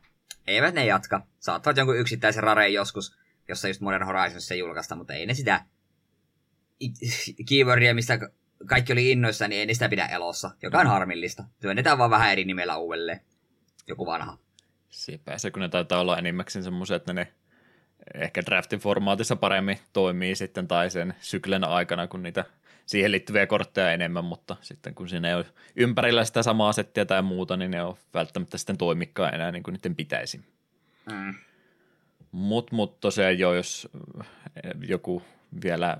Eivät 0.46 0.74
ne 0.74 0.86
jatka. 0.86 1.26
Saattavat 1.38 1.76
jonkun 1.76 1.98
yksittäisen 1.98 2.42
rareen 2.42 2.74
joskus, 2.74 3.18
jossa 3.48 3.68
just 3.68 3.80
Modern 3.80 4.06
Horizons 4.06 4.48
se 4.48 4.56
julkaista, 4.56 4.96
mutta 4.96 5.14
ei 5.14 5.26
ne 5.26 5.34
sitä 5.34 5.64
keywordia, 7.48 7.94
mistä 7.94 8.18
kaikki 8.66 8.92
oli 8.92 9.10
innoissa, 9.10 9.48
niin 9.48 9.60
ei 9.60 9.66
ne 9.66 9.74
sitä 9.74 9.88
pidä 9.88 10.06
elossa, 10.06 10.50
joka 10.62 10.78
on 10.78 10.86
harmillista. 10.86 11.44
Työnnetään 11.60 11.98
vaan 11.98 12.10
vähän 12.10 12.32
eri 12.32 12.44
nimellä 12.44 12.76
uudelleen. 12.76 13.20
Joku 13.86 14.06
vanha. 14.06 14.38
Sepä 14.88 15.38
se, 15.38 15.50
kun 15.50 15.62
ne 15.62 15.68
taitaa 15.68 16.00
olla 16.00 16.18
enimmäkseen 16.18 16.62
semmoisia, 16.62 16.96
että 16.96 17.12
ne 17.12 17.32
ehkä 18.14 18.42
draftin 18.46 18.78
formaatissa 18.78 19.36
paremmin 19.36 19.78
toimii 19.92 20.34
sitten 20.34 20.68
tai 20.68 20.90
sen 20.90 21.14
syklen 21.20 21.64
aikana, 21.64 22.06
kun 22.06 22.22
niitä 22.22 22.44
siihen 22.88 23.12
liittyviä 23.12 23.46
kortteja 23.46 23.92
enemmän, 23.92 24.24
mutta 24.24 24.56
sitten 24.60 24.94
kun 24.94 25.08
siinä 25.08 25.28
ei 25.28 25.34
ole 25.34 25.46
ympärillä 25.76 26.24
sitä 26.24 26.42
samaa 26.42 26.72
settiä 26.72 27.04
tai 27.04 27.22
muuta, 27.22 27.56
niin 27.56 27.70
ne 27.70 27.82
on 27.82 27.96
välttämättä 28.14 28.58
sitten 28.58 28.78
toimikkaa 28.78 29.30
enää 29.30 29.52
niin 29.52 29.62
kuin 29.62 29.72
niiden 29.72 29.96
pitäisi. 29.96 30.40
Mm. 31.12 31.34
Mutta 32.32 32.76
mut 32.76 33.00
tosiaan 33.00 33.38
jo, 33.38 33.54
jos 33.54 33.88
joku 34.86 35.22
vielä, 35.64 35.96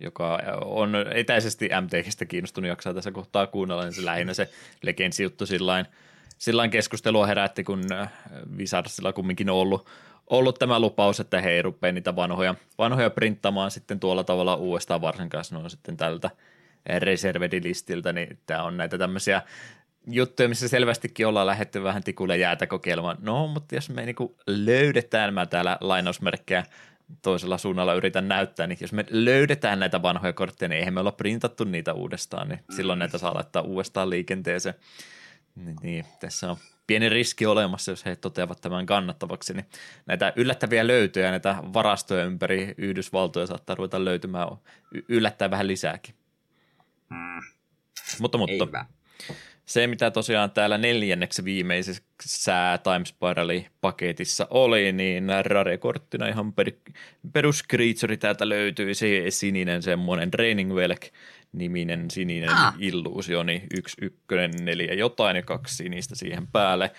joka 0.00 0.38
on 0.64 0.94
etäisesti 1.14 1.68
MTGstä 1.80 2.24
kiinnostunut, 2.24 2.68
jaksaa 2.68 2.94
tässä 2.94 3.12
kohtaa 3.12 3.46
kuunnella, 3.46 3.84
niin 3.84 3.92
se 3.92 4.04
lähinnä 4.04 4.34
se 4.34 4.50
Legends 4.82 5.20
juttu 5.20 5.46
sillain, 5.46 5.86
sillain 6.38 6.70
keskustelua 6.70 7.26
herätti, 7.26 7.64
kun 7.64 7.84
Visarsilla 8.58 9.12
kumminkin 9.12 9.50
on 9.50 9.56
ollut 9.56 9.88
ollut 10.26 10.58
tämä 10.58 10.80
lupaus, 10.80 11.20
että 11.20 11.40
he 11.40 11.50
ei 11.50 11.62
rupea 11.62 11.92
niitä 11.92 12.16
vanhoja, 12.16 12.54
vanhoja 12.78 13.10
printtamaan 13.10 13.70
sitten 13.70 14.00
tuolla 14.00 14.24
tavalla 14.24 14.54
uudestaan 14.56 15.00
varsinkaan, 15.00 15.44
on 15.56 15.70
sitten 15.70 15.96
tältä 15.96 16.30
reservedilistiltä, 16.98 18.12
niin 18.12 18.38
tämä 18.46 18.62
on 18.62 18.76
näitä 18.76 18.98
tämmöisiä 18.98 19.42
juttuja, 20.06 20.48
missä 20.48 20.68
selvästikin 20.68 21.26
ollaan 21.26 21.46
lähetty 21.46 21.82
vähän 21.82 22.02
tikulle 22.02 22.36
jäätä 22.36 22.66
kokeilemaan. 22.66 23.16
No, 23.20 23.46
mutta 23.46 23.74
jos 23.74 23.90
me 23.90 24.06
niinku 24.06 24.36
löydetään, 24.46 25.34
mä 25.34 25.46
täällä 25.46 25.78
lainausmerkkejä 25.80 26.64
toisella 27.22 27.58
suunnalla 27.58 27.94
yritän 27.94 28.28
näyttää, 28.28 28.66
niin 28.66 28.78
jos 28.80 28.92
me 28.92 29.04
löydetään 29.10 29.78
näitä 29.78 30.02
vanhoja 30.02 30.32
kortteja, 30.32 30.68
niin 30.68 30.78
eihän 30.78 30.94
me 30.94 31.00
olla 31.00 31.12
printattu 31.12 31.64
niitä 31.64 31.92
uudestaan, 31.92 32.48
niin 32.48 32.60
silloin 32.76 32.98
näitä 32.98 33.18
saa 33.18 33.34
laittaa 33.34 33.62
uudestaan 33.62 34.10
liikenteeseen. 34.10 34.74
Niin, 35.56 35.76
niin 35.82 36.04
tässä 36.20 36.50
on 36.50 36.56
pieni 36.86 37.08
riski 37.08 37.46
olemassa, 37.46 37.92
jos 37.92 38.04
he 38.04 38.16
toteavat 38.16 38.60
tämän 38.60 38.86
kannattavaksi, 38.86 39.54
niin 39.54 39.66
näitä 40.06 40.32
yllättäviä 40.36 40.86
löytöjä, 40.86 41.30
näitä 41.30 41.56
varastoja 41.72 42.24
ympäri 42.24 42.74
Yhdysvaltoja 42.78 43.46
saattaa 43.46 43.76
ruveta 43.76 44.04
löytymään 44.04 44.48
yllättää 45.08 45.50
vähän 45.50 45.66
lisääkin. 45.66 46.14
Mm. 47.10 47.42
Mutta, 48.20 48.38
mutta 48.38 48.86
se, 49.66 49.86
mitä 49.86 50.10
tosiaan 50.10 50.50
täällä 50.50 50.78
neljänneksi 50.78 51.44
viimeisessä 51.44 52.78
Time 52.82 53.04
Spirali-paketissa 53.04 54.46
oli, 54.50 54.92
niin 54.92 55.28
rare-korttina 55.44 56.28
ihan 56.28 56.52
per, 56.52 56.72
perus 57.32 57.62
täältä 58.20 58.48
löytyi 58.48 58.94
se 58.94 59.24
sininen 59.28 59.82
semmoinen 59.82 60.32
Draining 60.32 60.74
Velk, 60.74 61.02
niminen 61.54 62.10
sininen 62.10 62.50
ah. 62.50 62.74
illuusioni, 62.78 63.62
yksi 63.78 63.96
ykkönen, 64.02 64.50
neljä 64.60 64.94
jotain 64.94 65.36
ja 65.36 65.42
kaksi 65.42 65.74
sinistä 65.74 66.14
siihen 66.14 66.46
päälle. 66.46 66.90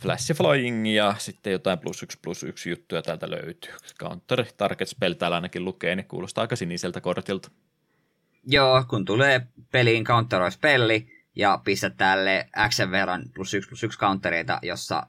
Flash 0.00 0.34
Flying 0.34 0.94
ja 0.94 1.14
sitten 1.18 1.52
jotain 1.52 1.78
plus 1.78 2.02
yksi 2.02 2.18
plus 2.22 2.42
yksi 2.42 2.70
juttuja 2.70 3.02
täältä 3.02 3.30
löytyy. 3.30 3.72
Counter 3.98 4.44
Target 4.56 4.88
Spell 4.88 5.12
täällä 5.12 5.34
ainakin 5.34 5.64
lukee, 5.64 5.96
niin 5.96 6.08
kuulostaa 6.08 6.42
aika 6.42 6.56
siniseltä 6.56 7.00
kortilta. 7.00 7.50
Joo, 8.46 8.84
kun 8.88 9.04
tulee 9.04 9.46
peliin 9.70 10.04
counteroi 10.04 10.52
spelli 10.52 11.20
ja 11.36 11.60
pistät 11.64 11.96
tälle 11.96 12.48
X 12.68 12.78
verran 12.90 13.22
plus 13.34 13.54
yksi 13.54 13.68
plus 13.68 13.84
yksi 13.84 13.98
countereita, 13.98 14.58
jossa 14.62 15.06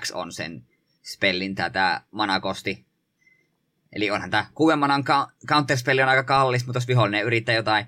X 0.00 0.10
on 0.10 0.32
sen 0.32 0.62
spellin 1.02 1.54
tätä 1.54 2.00
manakosti. 2.10 2.84
Eli 3.92 4.10
onhan 4.10 4.30
tämä 4.30 4.46
kuuden 4.54 4.78
manan 4.78 5.04
counterspelli 5.46 6.02
on 6.02 6.08
aika 6.08 6.24
kallis, 6.24 6.66
mutta 6.66 6.76
jos 6.76 6.88
vihollinen 6.88 7.24
yrittää 7.24 7.54
jotain 7.54 7.86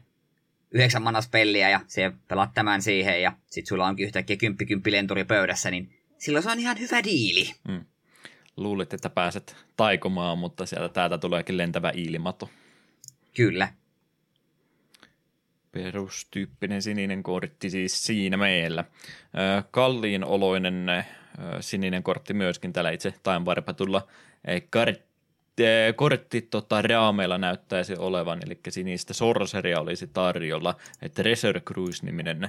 yhdeksän 0.74 1.02
manas 1.02 1.28
peliä 1.28 1.70
ja 1.70 1.80
se 1.86 2.12
pelaat 2.28 2.54
tämän 2.54 2.82
siihen 2.82 3.22
ja 3.22 3.32
sit 3.46 3.66
sulla 3.66 3.86
onkin 3.86 4.06
yhtäkkiä 4.06 4.36
kymppi 4.36 4.66
kymppi 4.66 4.92
lenturi 4.92 5.24
pöydässä, 5.24 5.70
niin 5.70 5.98
silloin 6.18 6.42
se 6.42 6.50
on 6.50 6.58
ihan 6.58 6.78
hyvä 6.78 7.04
diili. 7.04 7.50
Mm. 7.68 7.84
Luulit, 8.56 8.94
että 8.94 9.10
pääset 9.10 9.56
taikomaan, 9.76 10.38
mutta 10.38 10.66
sieltä 10.66 10.88
täältä 10.88 11.18
tuleekin 11.18 11.56
lentävä 11.56 11.92
ilmato. 11.94 12.50
Kyllä. 13.36 13.68
Perustyyppinen 15.72 16.82
sininen 16.82 17.22
kortti 17.22 17.70
siis 17.70 18.04
siinä 18.04 18.36
meillä. 18.36 18.84
Kalliin 19.70 20.24
oloinen 20.24 20.86
sininen 21.60 22.02
kortti 22.02 22.34
myöskin 22.34 22.72
täällä 22.72 22.90
itse 22.90 23.14
Time 23.22 23.44
Warpatulla 23.44 24.08
kart 24.70 25.00
kortti 25.96 26.42
tota, 26.42 26.82
raameilla 26.82 27.38
näyttäisi 27.38 27.96
olevan, 27.98 28.38
eli 28.46 28.60
sinistä 28.68 29.14
sorceria 29.14 29.80
olisi 29.80 30.06
tarjolla, 30.06 30.76
että 31.02 31.22
Treasure 31.22 31.60
Cruise-niminen 31.60 32.48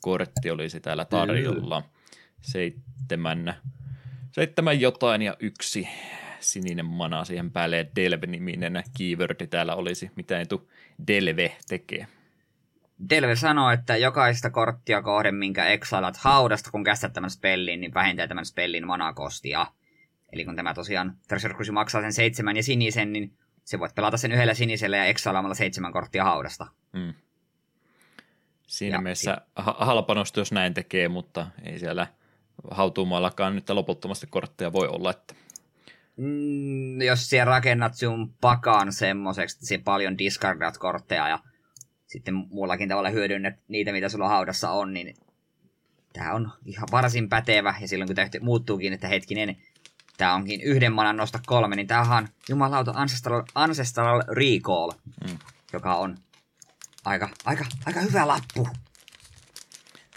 kortti 0.00 0.50
olisi 0.50 0.80
täällä 0.80 1.04
tarjolla. 1.04 1.82
Seitsemän, 2.42 3.54
seitsemän 4.32 4.80
jotain 4.80 5.22
ja 5.22 5.36
yksi 5.40 5.88
sininen 6.40 6.86
mana 6.86 7.24
siihen 7.24 7.50
päälle 7.50 7.76
ja 7.76 7.84
Delve-niminen 7.96 8.82
keywordi 8.98 9.46
täällä 9.46 9.74
olisi, 9.74 10.10
mitä 10.16 10.38
ei 10.38 10.46
tu 10.46 10.70
Delve 11.06 11.56
tekee. 11.68 12.06
Delve 13.10 13.36
sanoo, 13.36 13.70
että 13.70 13.96
jokaista 13.96 14.50
korttia 14.50 15.02
kohden, 15.02 15.34
minkä 15.34 15.66
exailat 15.66 16.16
haudasta, 16.16 16.70
kun 16.70 16.84
kästät 16.84 17.12
tämän 17.12 17.30
spellin, 17.30 17.80
niin 17.80 17.94
vähintään 17.94 18.28
tämän 18.28 18.44
spellin 18.44 18.86
manakostia. 18.86 19.66
Eli 20.32 20.44
kun 20.44 20.56
tämä 20.56 20.74
tosiaan 20.74 21.16
Treasure 21.28 21.54
Cruise 21.54 21.72
maksaa 21.72 22.00
sen 22.00 22.12
seitsemän 22.12 22.56
ja 22.56 22.62
sinisen, 22.62 23.12
niin 23.12 23.32
se 23.64 23.78
voit 23.78 23.94
pelata 23.94 24.16
sen 24.16 24.32
yhdellä 24.32 24.54
sinisellä 24.54 24.96
ja 24.96 25.04
eksalaamalla 25.04 25.54
seitsemän 25.54 25.92
korttia 25.92 26.24
haudasta. 26.24 26.66
Mm. 26.92 27.14
Siinä 28.66 28.96
ja 28.96 29.00
mielessä 29.00 29.36
si- 29.36 29.62
halpanosto, 29.78 30.40
jos 30.40 30.52
näin 30.52 30.74
tekee, 30.74 31.08
mutta 31.08 31.46
ei 31.64 31.78
siellä 31.78 32.06
hautuumaallakaan 32.70 33.54
nyt 33.54 33.70
loputtomasti 33.70 34.26
kortteja 34.26 34.72
voi 34.72 34.88
olla. 34.88 35.10
Että... 35.10 35.34
Mm, 36.16 37.02
jos 37.02 37.30
siellä 37.30 37.50
rakennat 37.50 37.94
sun 37.94 38.34
pakan 38.40 38.92
semmoiseksi, 38.92 39.56
että 39.56 39.66
siellä 39.66 39.84
paljon 39.84 40.18
discardat 40.18 40.78
kortteja 40.78 41.28
ja 41.28 41.38
sitten 42.06 42.34
muullakin 42.34 42.88
tavalla 42.88 43.10
hyödynnät 43.10 43.54
niitä, 43.68 43.92
mitä 43.92 44.08
sulla 44.08 44.28
haudassa 44.28 44.70
on, 44.70 44.94
niin 44.94 45.16
tämä 46.12 46.32
on 46.32 46.50
ihan 46.64 46.88
varsin 46.92 47.28
pätevä. 47.28 47.74
Ja 47.80 47.88
silloin 47.88 48.08
kun 48.08 48.16
tämä 48.16 48.28
muuttuukin, 48.40 48.92
että 48.92 49.08
hetkinen, 49.08 49.56
tämä 50.18 50.34
onkin 50.34 50.60
yhden 50.60 50.92
manan 50.92 51.16
nosta 51.16 51.40
kolme, 51.46 51.76
niin 51.76 51.86
tämähän 51.86 52.24
on 52.24 52.28
jumalauta 52.48 52.92
Ancestral, 52.94 53.42
Ancestral 53.54 54.22
Recall, 54.28 54.90
mm. 55.28 55.38
joka 55.72 55.94
on 55.94 56.18
aika, 57.04 57.28
aika, 57.44 57.64
aika 57.86 58.00
hyvä 58.00 58.28
lappu. 58.28 58.68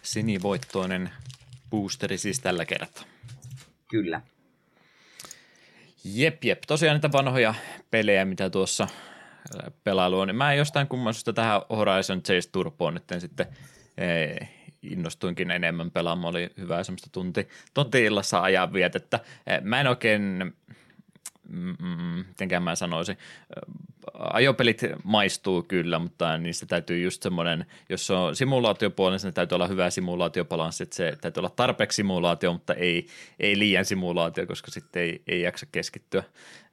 Sinivoittoinen 0.04 1.12
boosteri 1.70 2.18
siis 2.18 2.40
tällä 2.40 2.66
kertaa. 2.66 3.04
Kyllä. 3.88 4.22
Jep, 6.04 6.44
jep. 6.44 6.62
Tosiaan 6.68 6.96
niitä 6.96 7.12
vanhoja 7.12 7.54
pelejä, 7.92 8.26
mitä 8.26 8.50
tuossa 8.50 8.88
pelailu 9.84 10.20
on. 10.20 10.28
Niin 10.28 10.36
mä 10.36 10.52
en 10.52 10.58
jostain 10.58 10.88
kumman 10.88 11.14
tähän 11.36 11.62
Horizon 11.70 12.24
Chase 12.24 12.50
Turboon 12.52 12.94
nyt 12.94 13.04
sitten 13.20 13.46
ee, 13.98 14.48
innostuinkin 14.84 15.52
enemmän 15.52 15.92
pelaamaan. 15.92 16.36
Oli 16.36 16.50
hyvä 16.58 16.84
semmoista 16.84 17.10
tunti, 17.12 17.48
tunti 17.74 18.04
illassa 18.04 18.42
ajan 18.42 18.74
vietettä. 18.74 19.20
Mä 19.62 19.82
en 19.82 19.88
oikein 19.88 20.54
mitenkään 22.28 22.64
mä 22.64 22.76
sanoisin, 22.76 23.18
ajopelit 24.14 24.82
maistuu 25.04 25.64
kyllä, 25.64 26.00
mutta 26.00 26.38
niissä 26.38 26.66
täytyy 26.66 27.02
just 27.02 27.24
semmoinen, 27.24 27.66
jos 27.90 28.12
on 28.12 28.36
simulaatiopuoli, 28.36 29.18
niin 29.24 29.34
täytyy 29.34 29.56
olla 29.56 29.68
hyvä 29.68 29.90
simulaatiobalanssi, 29.90 30.84
että 30.84 30.96
se 30.96 31.18
täytyy 31.22 31.42
olla 31.42 31.54
tarpeeksi 31.56 31.96
simulaatio, 31.96 32.54
mutta 32.54 32.74
ei, 32.74 33.08
ei 33.40 33.60
liian 33.60 33.86
simulaatio, 33.86 34.48
koska 34.48 34.72
sitten 34.72 35.02
ei, 35.02 35.24
ei 35.28 35.42
jaksa 35.42 35.66
keskittyä. 35.72 36.24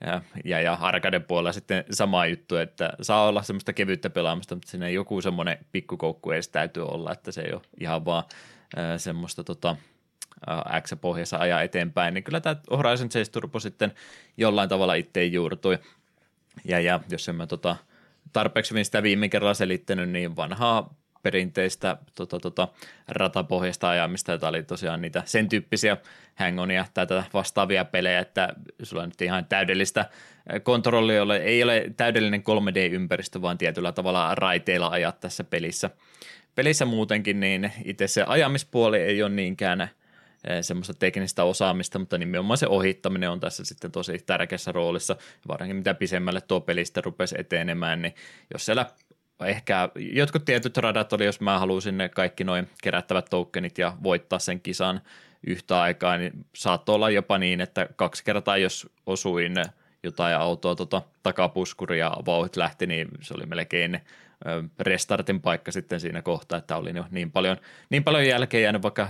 Ja, 0.07 0.23
ja, 0.45 0.61
ja 0.61 0.73
arcade 0.73 1.21
puolella 1.21 1.53
sitten 1.53 1.85
sama 1.91 2.27
juttu, 2.27 2.57
että 2.57 2.93
saa 3.03 3.29
olla 3.29 3.43
semmoista 3.43 3.73
kevyttä 3.73 4.11
pelaamista, 4.11 4.55
mutta 4.55 4.71
siinä 4.71 4.89
joku 4.89 5.21
semmoinen 5.21 5.59
pikkukoukku 5.73 6.31
edes 6.31 6.49
täytyy 6.49 6.87
olla, 6.87 7.13
että 7.13 7.33
se 7.33 7.41
ei 7.41 7.53
ole 7.53 7.63
ihan 7.81 8.05
vaan 8.05 8.25
semmoista 8.97 9.45
tota, 9.45 9.77
X-pohjassa 10.81 11.37
ajaa 11.37 11.63
eteenpäin, 11.63 12.15
niin 12.15 12.25
kyllä 12.25 12.41
tämä 12.41 12.57
Horizon 12.71 13.09
Chase 13.09 13.31
Turbo 13.31 13.61
sitten 13.61 13.93
jollain 14.37 14.69
tavalla 14.69 14.95
itse 14.95 15.25
juurtui. 15.25 15.79
Ja, 16.65 16.81
ja 16.81 17.01
jos 17.11 17.29
en 17.29 17.35
mä 17.35 17.47
tota, 17.47 17.77
tarpeeksi 18.33 18.71
hyvin 18.71 18.85
sitä 18.85 19.03
viime 19.03 19.29
kerralla 19.29 19.55
selittänyt, 19.55 20.11
niin 20.11 20.37
vanhaa 20.37 20.95
perinteistä 21.23 21.97
tota, 22.15 22.41
tota, 22.41 22.69
ratapohjasta 23.09 23.89
ajamista, 23.89 24.33
jota 24.33 24.49
oli 24.49 24.63
tosiaan 24.63 25.03
niitä 25.03 25.23
sen 25.25 25.49
tyyppisiä 25.49 25.97
hangonia 26.35 26.85
tai 26.95 27.07
tätä 27.07 27.25
vastaavia 27.35 27.85
pelejä, 27.85 28.19
että 28.19 28.49
sulla 28.83 29.03
on 29.03 29.09
nyt 29.09 29.23
ihan 29.23 29.45
täydellistä 29.45 30.11
kontrollia, 30.63 31.23
ei 31.43 31.63
ole 31.63 31.85
täydellinen 31.97 32.41
3D-ympäristö, 32.43 33.43
vaan 33.43 33.59
tietyllä 33.59 33.93
tavalla 33.93 34.35
raiteilla 34.35 34.89
ajat 34.89 35.21
tässä 35.21 35.45
pelissä. 35.45 35.91
Pelissä 36.55 36.85
muutenkin, 36.85 37.41
niin 37.41 37.73
itse 37.85 38.07
se 38.07 38.25
ajamispuoli 38.27 38.99
ei 38.99 39.23
ole 39.23 39.31
niinkään 39.31 39.89
semmoista 40.61 40.95
teknistä 40.95 41.45
osaamista, 41.45 41.99
mutta 41.99 42.19
nimenomaan 42.19 42.59
se 42.59 42.67
ohittaminen 42.67 43.31
on 43.31 43.41
tässä 43.41 43.65
sitten 43.65 43.93
tosi 43.93 44.19
tärkeässä 44.27 44.73
roolissa, 44.73 45.17
varsinkin 45.49 45.77
mitä 45.77 45.95
pisemmälle 45.95 46.41
tuo 46.41 46.61
pelistä 46.61 47.01
rupesi 47.01 47.35
etenemään, 47.39 48.03
niin 48.03 48.15
jos 48.53 48.67
siellä 48.67 48.87
ehkä 49.45 49.89
jotkut 49.97 50.45
tietyt 50.45 50.77
radat 50.77 51.13
oli, 51.13 51.25
jos 51.25 51.41
mä 51.41 51.59
halusin 51.59 51.99
ne 51.99 52.09
kaikki 52.09 52.45
noin 52.45 52.69
kerättävät 52.83 53.27
tokenit 53.31 53.79
ja 53.79 53.97
voittaa 54.03 54.39
sen 54.39 54.61
kisan 54.61 55.01
yhtä 55.47 55.81
aikaa, 55.81 56.19
niin 56.19 56.33
saattoi 56.57 56.95
olla 56.95 57.11
jopa 57.11 57.39
niin, 57.39 57.61
että 57.61 57.89
kaksi 57.97 58.25
kertaa 58.25 58.57
jos 58.57 58.89
osuin 59.07 59.55
jotain 60.03 60.37
autoa 60.37 60.75
tota, 60.75 61.03
takapuskuria 61.23 62.07
ja 62.07 62.17
vauhit 62.27 62.57
lähti, 62.57 62.87
niin 62.87 63.09
se 63.21 63.35
oli 63.35 63.47
melkein 63.47 64.01
restartin 64.81 65.41
paikka 65.41 65.73
sitten 65.73 66.01
siinä 66.01 66.23
kohtaa, 66.23 66.59
että 66.59 66.77
oli 66.77 66.91
niin 67.11 67.31
paljon, 67.31 67.57
niin 67.91 68.05
paljon 68.05 68.27
jälkeen 68.27 68.63
jäänyt, 68.63 68.83
vaikka 68.83 69.09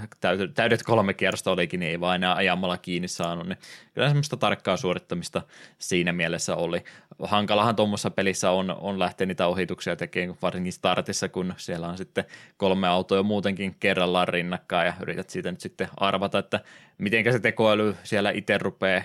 täydet 0.54 0.82
kolme 0.82 1.14
kierrosta 1.14 1.50
olikin, 1.50 1.80
niin 1.80 1.90
ei 1.90 2.00
vaan 2.00 2.16
enää 2.16 2.34
ajamalla 2.34 2.78
kiinni 2.78 3.08
saanut, 3.08 3.46
niin 3.46 3.58
kyllä 3.94 4.08
semmoista 4.08 4.36
tarkkaa 4.36 4.76
suorittamista 4.76 5.42
siinä 5.78 6.12
mielessä 6.12 6.56
oli. 6.56 6.84
Hankalahan 7.22 7.76
tuommoisessa 7.76 8.10
pelissä 8.10 8.50
on, 8.50 8.76
on 8.80 8.98
lähteä 8.98 9.26
niitä 9.26 9.46
ohituksia 9.46 9.96
tekemään, 9.96 10.38
varsinkin 10.42 10.72
startissa, 10.72 11.28
kun 11.28 11.54
siellä 11.56 11.88
on 11.88 11.98
sitten 11.98 12.24
kolme 12.56 12.88
autoa 12.88 13.22
muutenkin 13.22 13.76
kerrallaan 13.80 14.28
rinnakkain 14.28 14.86
ja 14.86 14.94
yrität 15.02 15.30
siitä 15.30 15.50
nyt 15.50 15.60
sitten 15.60 15.88
arvata, 15.96 16.38
että 16.38 16.60
miten 16.98 17.32
se 17.32 17.40
tekoäly 17.40 17.96
siellä 18.02 18.30
itse 18.30 18.58
rupeaa 18.58 19.02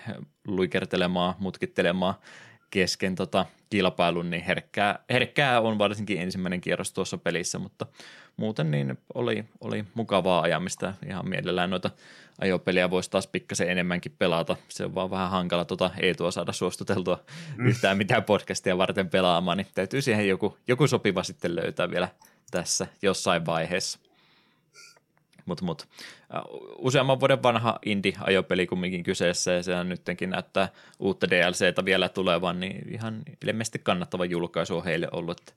luikertelemaan, 0.47 1.35
mutkittelemaan 1.39 2.15
kesken 2.69 3.15
tota 3.15 3.45
kilpailun, 3.73 4.29
niin 4.29 4.43
herkkää, 4.43 4.99
herkkää 5.09 5.61
on 5.61 5.77
varsinkin 5.77 6.21
ensimmäinen 6.21 6.61
kierros 6.61 6.93
tuossa 6.93 7.17
pelissä, 7.17 7.59
mutta 7.59 7.85
muuten 8.37 8.71
niin 8.71 8.97
oli, 9.13 9.45
oli 9.61 9.85
mukavaa 9.93 10.41
ajamista. 10.41 10.93
Ihan 11.07 11.29
mielellään 11.29 11.69
noita 11.69 11.89
ajopeliä 12.41 12.89
voisi 12.89 13.11
taas 13.11 13.27
pikkasen 13.27 13.69
enemmänkin 13.69 14.15
pelata. 14.19 14.55
Se 14.69 14.85
on 14.85 14.95
vaan 14.95 15.11
vähän 15.11 15.29
hankala 15.29 15.65
tuota 15.65 15.91
Eetua 16.01 16.31
saada 16.31 16.51
suostuteltua 16.51 17.19
mm. 17.57 17.65
yhtään 17.65 17.97
mitään 17.97 18.23
podcastia 18.23 18.77
varten 18.77 19.09
pelaamaan, 19.09 19.57
niin 19.57 19.67
täytyy 19.75 20.01
siihen 20.01 20.27
joku, 20.27 20.57
joku 20.67 20.87
sopiva 20.87 21.23
sitten 21.23 21.55
löytää 21.55 21.89
vielä 21.89 22.07
tässä 22.51 22.87
jossain 23.01 23.45
vaiheessa. 23.45 23.99
Mutta 25.45 25.65
mut, 25.65 25.87
useamman 26.77 27.19
vuoden 27.19 27.43
vanha 27.43 27.79
indie-ajopeli 27.85 28.67
kumminkin 28.67 29.03
kyseessä 29.03 29.51
ja 29.51 29.63
sehän 29.63 29.89
nytkin 29.89 30.29
näyttää 30.29 30.69
uutta 30.99 31.29
DLCtä 31.29 31.85
vielä 31.85 32.09
tulevan, 32.09 32.59
niin 32.59 32.93
ihan 32.93 33.21
ilmeisesti 33.45 33.79
kannattava 33.79 34.25
julkaisu 34.25 34.77
on 34.77 34.83
heille 34.83 35.07
ollut. 35.11 35.39
Että 35.39 35.53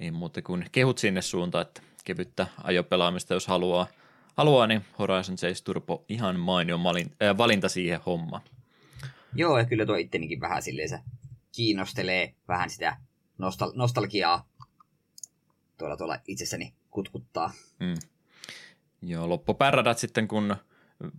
ei 0.00 0.10
muuta 0.10 0.42
kuin 0.42 0.66
kehut 0.72 0.98
sinne 0.98 1.22
suuntaan, 1.22 1.62
että 1.62 1.82
kevyttä 2.04 2.46
ajopelaamista 2.62 3.34
jos 3.34 3.46
haluaa, 3.46 3.86
haluaa 4.36 4.66
niin 4.66 4.84
Horizon 4.98 5.38
7 5.38 5.64
Turbo 5.64 6.04
ihan 6.08 6.40
mainio 6.40 6.76
äh, 6.76 7.38
valinta 7.38 7.68
siihen 7.68 8.00
hommaan. 8.06 8.42
Joo, 9.34 9.58
ja 9.58 9.64
kyllä 9.64 9.86
tuo 9.86 9.96
ittenikin 9.96 10.40
vähän 10.40 10.62
silleen 10.62 10.88
se 10.88 11.00
kiinnostelee 11.52 12.34
vähän 12.48 12.70
sitä 12.70 12.96
nostal- 13.38 13.72
nostalgiaa 13.74 14.48
tuolla, 15.78 15.96
tuolla 15.96 16.18
itsessäni 16.26 16.72
kutkuttaa. 16.90 17.52
Mm. 17.80 17.94
Joo, 19.02 19.28
loppupääradat 19.28 19.98
sitten 19.98 20.28
kun 20.28 20.56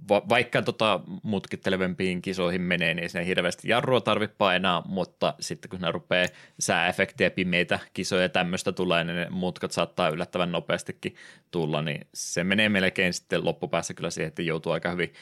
va- 0.10 0.30
vaikka 0.30 0.62
tota 0.62 1.00
mutkittelevempiin 1.24 2.22
kisoihin 2.22 2.62
menee, 2.62 2.94
niin 2.94 3.10
se 3.10 3.26
hirveästi 3.26 3.70
jarrua 3.70 4.02
tarvitse 4.02 4.36
painaa, 4.38 4.84
mutta 4.86 5.34
sitten 5.40 5.70
kun 5.70 5.82
ne 5.82 5.92
rupeaa 5.92 6.28
sääefektiä, 6.60 7.30
pimeitä 7.30 7.80
kisoja 7.94 8.22
ja 8.22 8.30
tämmöistä 8.30 8.72
tulee, 8.72 9.04
niin 9.04 9.16
ne 9.16 9.28
mutkat 9.30 9.72
saattaa 9.72 10.10
yllättävän 10.10 10.52
nopeastikin 10.52 11.16
tulla, 11.52 11.82
niin 11.82 12.08
se 12.14 12.44
menee 12.44 12.70
melkein 12.70 13.14
sitten 13.14 13.46
loppupäässä 13.46 13.94
kyllä 13.94 14.10
siihen, 14.10 14.28
että 14.28 14.42
joutuu 14.42 14.72
aika 14.72 14.92
hyvin 14.92 15.14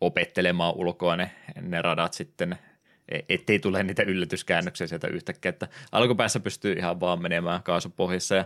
opettelemaan 0.00 0.74
ulkoa 0.76 1.16
ne, 1.16 1.30
ne 1.60 1.82
radat 1.82 2.12
sitten 2.12 2.58
e-, 3.08 3.20
ettei 3.28 3.58
tule 3.58 3.82
niitä 3.82 4.02
yllätyskäännöksiä 4.02 4.86
sieltä 4.86 5.08
yhtäkkiä, 5.08 5.48
että 5.48 5.68
alkupäässä 5.92 6.40
pystyy 6.40 6.72
ihan 6.72 7.00
vaan 7.00 7.22
menemään 7.22 7.62
kaasupohjassa 7.62 8.34
ja 8.34 8.44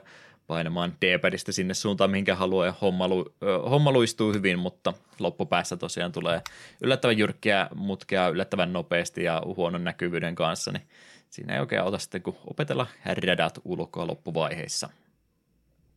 painamaan 0.49 0.97
D-padista 1.01 1.53
sinne 1.53 1.75
suuntaan, 1.75 2.11
minkä 2.11 2.35
haluaa, 2.35 2.67
ja 2.67 2.75
homma, 2.81 3.09
lu, 3.09 3.35
homma 3.71 3.93
luistuu 3.93 4.33
hyvin, 4.33 4.59
mutta 4.59 4.95
loppupäässä 5.19 5.77
tosiaan 5.77 6.13
tulee 6.13 6.41
yllättävän 6.81 7.19
jyrkkiä 7.19 7.69
mutkia 7.75 8.29
yllättävän 8.29 8.73
nopeasti 8.73 9.25
ja 9.25 9.43
huonon 9.45 9.85
näkyvyyden 9.85 10.35
kanssa, 10.35 10.73
niin 10.73 10.89
siinä 11.31 11.55
ei 11.55 11.61
oikein 11.61 11.83
auta 11.83 11.99
sitten, 11.99 12.23
kun 12.23 12.37
opetella 12.47 12.87
radat 13.27 13.59
ulkoa 13.65 14.07
loppuvaiheissa. 14.07 14.89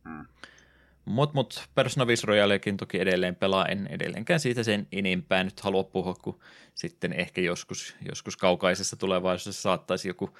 Mm. 0.04 0.26
Mut, 1.04 1.34
mut 1.34 1.68
Persona 1.74 2.06
5 2.06 2.26
Royalekin 2.26 2.76
toki 2.76 3.00
edelleen 3.00 3.36
pelaa, 3.36 3.66
en 3.66 3.86
edelleenkään 3.86 4.40
siitä 4.40 4.62
sen 4.62 4.86
enempää 4.92 5.44
nyt 5.44 5.60
halua 5.60 5.84
puhua, 5.84 6.14
kun 6.14 6.40
sitten 6.74 7.12
ehkä 7.12 7.40
joskus, 7.40 7.96
joskus 8.08 8.36
kaukaisessa 8.36 8.96
tulevaisuudessa 8.96 9.62
saattaisi 9.62 10.08
joku 10.08 10.30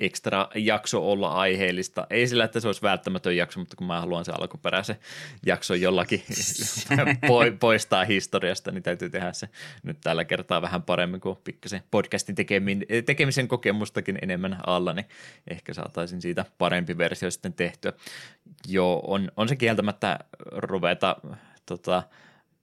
ekstra 0.00 0.48
jakso 0.54 1.10
olla 1.10 1.28
aiheellista. 1.28 2.06
Ei 2.10 2.26
sillä, 2.26 2.44
että 2.44 2.60
se 2.60 2.68
olisi 2.68 2.82
välttämätön 2.82 3.36
jakso, 3.36 3.60
mutta 3.60 3.76
kun 3.76 3.86
mä 3.86 4.00
haluan 4.00 4.24
se 4.24 4.32
alkuperäisen 4.32 4.96
jakso 5.46 5.74
jollakin 5.74 6.22
poistaa 7.60 8.04
historiasta, 8.04 8.70
niin 8.70 8.82
täytyy 8.82 9.10
tehdä 9.10 9.32
se 9.32 9.48
nyt 9.82 9.98
tällä 10.00 10.24
kertaa 10.24 10.62
vähän 10.62 10.82
paremmin 10.82 11.20
kuin 11.20 11.38
pikkasen 11.44 11.82
podcastin 11.90 12.36
tekemisen 13.06 13.48
kokemustakin 13.48 14.18
enemmän 14.22 14.58
alla, 14.66 14.92
niin 14.92 15.06
ehkä 15.50 15.74
saataisiin 15.74 16.22
siitä 16.22 16.44
parempi 16.58 16.98
versio 16.98 17.30
sitten 17.30 17.52
tehtyä. 17.52 17.92
Joo, 18.66 19.02
on, 19.06 19.32
on 19.36 19.48
se 19.48 19.56
kieltämättä 19.56 20.18
ruveta 20.52 21.16
tota, 21.66 22.02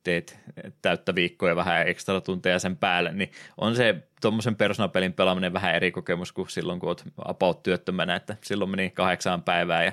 teet 0.06 0.39
täyttä 0.82 1.15
viikkoa 1.15 1.56
vähän 1.56 1.88
ekstra 1.88 2.22
tunteja 2.22 2.60
sen 2.60 2.78
päälle, 2.78 3.12
niin 3.12 3.32
on 3.58 3.76
se 3.76 3.96
tuommoisen 4.22 4.56
persoonapelin 4.56 5.13
pelaaminen 5.13 5.54
vähän 5.54 5.76
eri 5.76 5.91
kokemus 5.91 6.32
kuin 6.32 6.50
silloin, 6.50 6.80
kun 6.80 6.89
olet 6.89 7.04
about 7.18 7.63
työttömänä, 7.63 8.15
että 8.15 8.38
silloin 8.41 8.72
meni 8.72 8.89
kahdeksaan 8.89 9.44
päivää 9.44 9.84
ja 9.84 9.91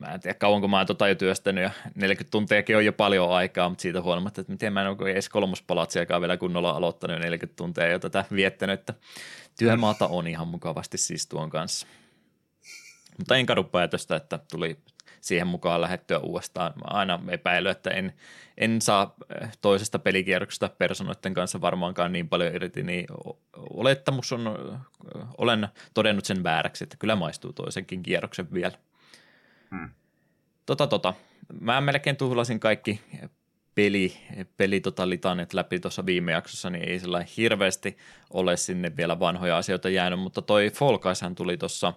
mä 0.00 0.14
en 0.14 0.20
tiedä 0.20 0.34
kauanko 0.34 0.68
mä 0.68 0.76
oon 0.76 0.86
tota 0.86 1.08
jo 1.08 1.14
työstänyt 1.14 1.64
ja 1.64 1.70
40 1.94 2.30
tuntiakin 2.30 2.76
on 2.76 2.84
jo 2.84 2.92
paljon 2.92 3.32
aikaa, 3.32 3.68
mutta 3.68 3.82
siitä 3.82 4.02
huolimatta, 4.02 4.40
että 4.40 4.52
miten 4.52 4.72
mä 4.72 4.80
en 4.80 4.88
ole 4.88 5.10
edes 5.10 5.28
kolmospalatsiakaan 5.28 6.20
vielä 6.20 6.36
kunnolla 6.36 6.70
aloittanut 6.70 7.16
jo 7.16 7.22
40 7.22 7.56
tuntia 7.56 7.88
jo 7.88 7.98
tätä 7.98 8.24
viettänyt, 8.34 8.80
että 8.80 8.94
työmaata 9.58 10.06
on 10.06 10.26
ihan 10.26 10.48
mukavasti 10.48 10.98
siis 10.98 11.26
tuon 11.26 11.50
kanssa. 11.50 11.86
Mutta 13.18 13.36
en 13.36 13.46
kadu 13.46 13.64
päätöstä, 13.64 14.16
että 14.16 14.38
tuli 14.50 14.78
siihen 15.20 15.46
mukaan 15.46 15.80
lähettyä 15.80 16.18
uudestaan. 16.18 16.72
Mä 16.76 16.84
aina 16.84 17.20
epäily, 17.28 17.68
että 17.68 17.90
en, 17.90 18.12
en 18.58 18.82
saa 18.82 19.14
eh, 19.42 19.48
toisesta 19.60 19.98
pelikierroksesta 19.98 20.70
personoiden 20.78 21.34
kanssa 21.34 21.60
varmaankaan 21.60 22.12
niin 22.12 22.28
paljon 22.28 22.54
irti, 22.54 22.82
niin 22.82 23.06
olettamus 23.56 24.32
on, 24.32 24.46
eh, 24.46 25.26
olen 25.38 25.68
todennut 25.94 26.24
sen 26.24 26.42
vääräksi, 26.42 26.84
että 26.84 26.96
kyllä 26.96 27.16
maistuu 27.16 27.52
toisenkin 27.52 28.02
kierroksen 28.02 28.52
vielä. 28.52 28.78
Hmm. 29.70 29.90
Tota, 30.66 30.86
tota. 30.86 31.14
Mä 31.60 31.80
melkein 31.80 32.16
tuhlasin 32.16 32.60
kaikki 32.60 33.00
peli, 33.74 34.12
peli 34.56 34.80
tota 34.80 35.08
litanet 35.08 35.54
läpi 35.54 35.80
tuossa 35.80 36.06
viime 36.06 36.32
jaksossa, 36.32 36.70
niin 36.70 36.88
ei 36.88 36.98
sillä 36.98 37.24
hirveästi 37.36 37.96
ole 38.30 38.56
sinne 38.56 38.96
vielä 38.96 39.20
vanhoja 39.20 39.56
asioita 39.56 39.88
jäänyt, 39.88 40.20
mutta 40.20 40.42
toi 40.42 40.70
Fall 40.70 40.98
Guyshan 40.98 41.34
tuli 41.34 41.56
tuossa 41.56 41.92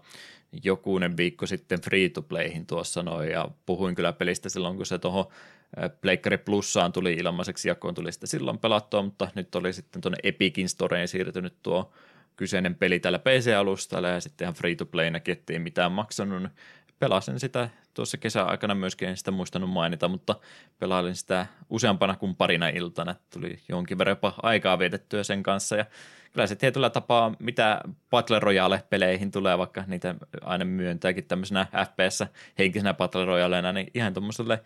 jokunen 0.64 1.18
viikko 1.18 1.46
sitten 1.46 1.82
free 1.82 2.10
to 2.10 2.22
playhin 2.22 2.66
tuossa 2.66 3.04
noin, 3.04 3.30
ja 3.30 3.48
puhuin 3.66 3.96
kyllä 3.96 4.14
pelistä 4.14 4.50
silloin, 4.50 4.78
kun 4.78 4.86
se 4.86 5.00
tuohon 5.00 5.26
Pleikkari 6.02 6.38
Plussaan 6.38 6.92
tuli 6.92 7.14
ilmaiseksi 7.14 7.70
jakoon, 7.70 7.94
tuli 7.96 8.12
sitten 8.12 8.28
silloin 8.28 8.58
pelattua, 8.58 9.02
mutta 9.02 9.28
nyt 9.36 9.56
oli 9.56 9.74
sitten 9.74 10.02
tuonne 10.02 10.18
Epicin 10.24 10.70
Storeen 10.70 11.08
siirtynyt 11.08 11.56
tuo 11.64 11.94
kyseinen 12.36 12.76
peli 12.76 13.00
tällä 13.00 13.20
PC-alustalla, 13.20 14.08
ja 14.08 14.20
sitten 14.20 14.46
ihan 14.46 14.56
free 14.56 14.76
to 14.76 14.86
playnäkin, 14.86 15.32
ettei 15.32 15.60
mitään 15.60 15.92
maksanut, 15.92 16.52
pelasin 17.04 17.40
sitä 17.40 17.70
tuossa 17.94 18.18
kesäaikana 18.18 18.76
myöskin, 18.76 19.10
en 19.10 19.18
sitä 19.18 19.32
muistanut 19.32 19.70
mainita, 19.70 20.08
mutta 20.08 20.36
pelailin 20.80 21.16
sitä 21.16 21.46
useampana 21.70 22.16
kuin 22.16 22.36
parina 22.36 22.68
iltana. 22.68 23.16
Tuli 23.34 23.60
jonkin 23.70 23.98
verran 23.98 24.12
jopa 24.12 24.34
aikaa 24.44 24.80
vietettyä 24.80 25.24
sen 25.24 25.44
kanssa 25.44 25.76
ja 25.76 25.86
kyllä 26.34 26.48
se 26.48 26.56
tietyllä 26.56 26.90
tapaa, 26.90 27.36
mitä 27.40 27.82
Battle 28.10 28.40
Royale-peleihin 28.40 29.32
tulee, 29.32 29.58
vaikka 29.58 29.84
niitä 29.88 30.16
aina 30.42 30.66
myöntääkin 30.66 31.24
tämmöisenä 31.24 31.68
FPS-henkisenä 31.86 32.94
Battle 32.94 33.26
Royaleena, 33.26 33.72
niin 33.72 33.92
ihan 33.94 34.14
tuommoiselle 34.14 34.64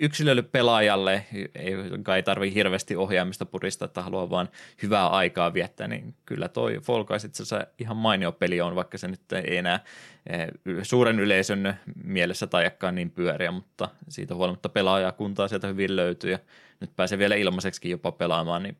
yksilölle 0.00 0.42
pelaajalle, 0.42 1.26
ei, 1.54 1.74
ei 2.14 2.22
tarvii 2.22 2.54
hirveästi 2.54 2.96
ohjaamista 2.96 3.46
purista, 3.46 3.84
että 3.84 4.02
haluaa 4.02 4.30
vaan 4.30 4.48
hyvää 4.82 5.08
aikaa 5.08 5.54
viettää, 5.54 5.88
niin 5.88 6.14
kyllä 6.26 6.48
toi 6.48 6.80
Fall 6.82 7.04
Guys 7.04 7.24
itse 7.24 7.42
asiassa 7.42 7.66
ihan 7.78 7.96
mainio 7.96 8.32
peli 8.32 8.60
on, 8.60 8.74
vaikka 8.74 8.98
se 8.98 9.08
nyt 9.08 9.32
ei 9.32 9.56
enää 9.56 9.80
eh, 10.26 10.48
suuren 10.82 11.20
yleisön 11.20 11.74
mielessä 12.04 12.46
tajakkaan 12.46 12.94
niin 12.94 13.10
pyöriä, 13.10 13.50
mutta 13.50 13.88
siitä 14.08 14.34
huolimatta 14.34 14.68
pelaajakuntaa 14.68 15.48
sieltä 15.48 15.66
hyvin 15.66 15.96
löytyy 15.96 16.30
ja 16.30 16.38
nyt 16.80 16.96
pääsee 16.96 17.18
vielä 17.18 17.34
ilmaiseksi 17.34 17.90
jopa 17.90 18.12
pelaamaan, 18.12 18.62
niin 18.62 18.76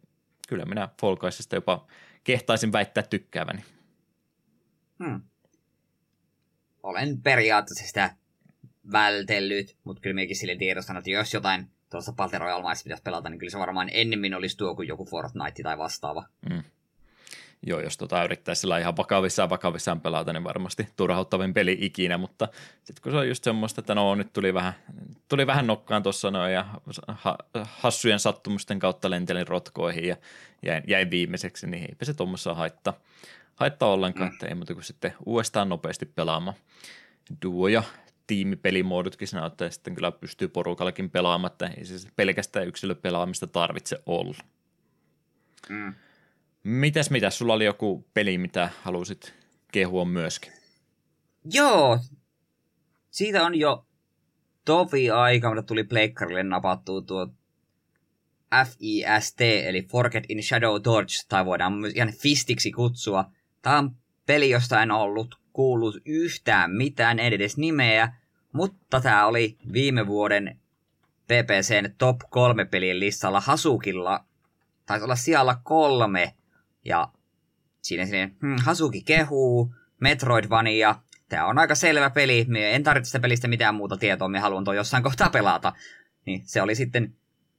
kyllä 0.49 0.65
minä 0.65 0.89
Fall 1.01 1.17
Guysista 1.17 1.57
jopa 1.57 1.87
kehtaisin 2.25 2.73
väittää 2.73 3.03
tykkääväni. 3.03 3.65
Hmm. 5.05 5.23
Olen 6.83 7.23
periaatteessa 7.23 7.87
sitä 7.87 8.24
vältellyt, 8.93 9.77
mutta 9.85 10.01
kyllä 10.01 10.15
minäkin 10.15 10.37
sille 10.37 10.57
tiedostan, 10.57 10.97
että 10.97 11.11
jos 11.11 11.35
jotain 11.35 11.67
tuossa 11.91 12.13
Battle 12.13 12.39
Royale 12.39 12.75
pitäisi 12.85 13.03
pelata, 13.03 13.29
niin 13.29 13.39
kyllä 13.39 13.51
se 13.51 13.59
varmaan 13.59 13.91
ennemmin 13.93 14.35
olisi 14.35 14.57
tuo 14.57 14.75
kuin 14.75 14.89
joku 14.89 15.05
Fortnite 15.05 15.63
tai 15.63 15.79
vastaava. 15.79 16.25
Mm. 16.51 16.63
Joo, 17.67 17.81
jos 17.81 17.97
tota 17.97 18.25
yrittäisi 18.25 18.61
sillä 18.61 18.79
ihan 18.79 18.97
vakavissaan 18.97 19.51
vakavissaan 19.51 20.01
pelata, 20.01 20.33
niin 20.33 20.45
varmasti 20.45 20.89
turhauttavin 20.97 21.55
peli 21.55 21.79
ikinä, 21.81 22.19
mutta 22.19 22.49
sitten 22.85 23.03
kun 23.03 23.13
se 23.13 23.19
on 23.19 23.29
just 23.29 23.45
semmoista, 23.45 23.81
että 23.81 23.95
no 23.95 24.15
nyt 24.15 24.33
tuli 24.33 24.55
vähän, 24.55 24.73
tuli 25.29 25.47
vähän 25.47 25.67
nokkaan 25.67 26.03
tuossa 26.03 26.31
noin 26.31 26.53
ja 26.53 26.67
ha, 27.07 27.39
hassujen 27.65 28.19
sattumusten 28.19 28.79
kautta 28.79 29.11
lentelin 29.11 29.49
rotkoihin 29.49 30.09
ja 30.09 30.17
jäin, 30.63 30.83
jäin 30.87 31.11
viimeiseksi, 31.11 31.67
niin 31.67 31.83
eipä 31.83 32.05
se 32.05 32.15
tuommoissa 32.15 32.55
haittaa, 32.55 32.95
haittaa 33.55 33.93
ollenkaan, 33.93 34.29
mm. 34.29 34.33
että 34.33 34.47
ei 34.47 34.55
muuta 34.55 34.75
kuin 34.75 34.85
sitten 34.85 35.15
uudestaan 35.27 35.69
nopeasti 35.69 36.07
pelaamaan 36.07 36.57
duo- 37.47 37.85
ja 38.25 38.27
tiimipelimoodutkin 38.27 39.29
siinä, 39.29 39.47
että 39.47 39.71
sitten 39.71 39.95
kyllä 39.95 40.13
pystyy 40.13 40.49
porukallakin 40.49 41.11
pelaamaan, 41.11 41.53
että 41.53 41.67
ei 41.67 41.85
siis 41.85 42.09
pelkästään 42.17 42.69
yksilöpelaamista 42.69 43.47
tarvitse 43.47 44.03
olla. 44.07 44.45
Mm. 45.69 45.95
Mitäs, 46.65 47.11
mitäs? 47.11 47.39
Sulla 47.39 47.55
oli 47.55 47.65
joku 47.65 48.07
peli, 48.15 48.39
mitä 48.39 48.71
halusit 48.83 49.35
kehua 49.73 50.05
myöskin? 50.05 50.53
Joo. 51.53 51.99
Siitä 53.11 53.45
on 53.45 53.55
jo 53.55 53.87
tovi 54.65 55.11
aika, 55.11 55.49
mutta 55.49 55.63
tuli 55.63 55.85
pleikkarille 55.85 56.43
napattua 56.43 57.03
tuo 57.03 57.29
FIST, 58.65 59.41
eli 59.41 59.83
Forget 59.83 60.25
in 60.29 60.43
Shadow 60.43 60.83
Torch, 60.83 61.27
tai 61.29 61.45
voidaan 61.45 61.73
myös 61.73 61.93
ihan 61.95 62.13
fistiksi 62.13 62.73
kutsua. 62.73 63.25
Tämä 63.63 63.79
on 63.79 63.97
peli, 64.27 64.51
josta 64.51 64.83
en 64.83 64.91
ollut 64.91 65.44
kuullut 65.55 65.97
yhtään 66.05 66.71
mitään, 66.71 67.19
en 67.19 67.33
edes 67.33 67.57
nimeä, 67.57 68.13
mutta 68.53 69.01
tämä 69.01 69.27
oli 69.27 69.57
viime 69.73 70.07
vuoden 70.07 70.61
PPCn 71.25 71.95
top 71.99 72.21
3 72.31 72.65
pelin 72.65 73.01
listalla 73.01 73.41
Hasukilla. 73.41 74.25
Taisi 74.87 75.05
olla 75.05 75.17
siellä 75.17 75.57
kolme. 75.63 76.35
Ja 76.85 77.09
siinä 77.83 78.07
sinne, 78.07 78.31
hmm, 78.41 78.57
Hasuki 78.65 79.03
kehuu, 79.03 79.75
Metroidvania. 80.01 80.95
Tämä 81.29 81.47
on 81.47 81.59
aika 81.59 81.75
selvä 81.75 82.11
peli. 82.11 82.45
Me 82.49 82.75
en 82.75 82.83
tarvitse 82.83 83.09
sitä 83.09 83.21
pelistä 83.21 83.49
mitään 83.49 83.75
muuta 83.75 83.97
tietoa, 83.97 84.29
me 84.29 84.39
haluan 84.39 84.65
tuon 84.65 84.77
jossain 84.77 85.03
kohtaa 85.03 85.31
pelata. 85.31 85.73
Niin 86.27 86.43
se 86.45 86.63
oli 86.63 86.75
sitten, 86.75 87.15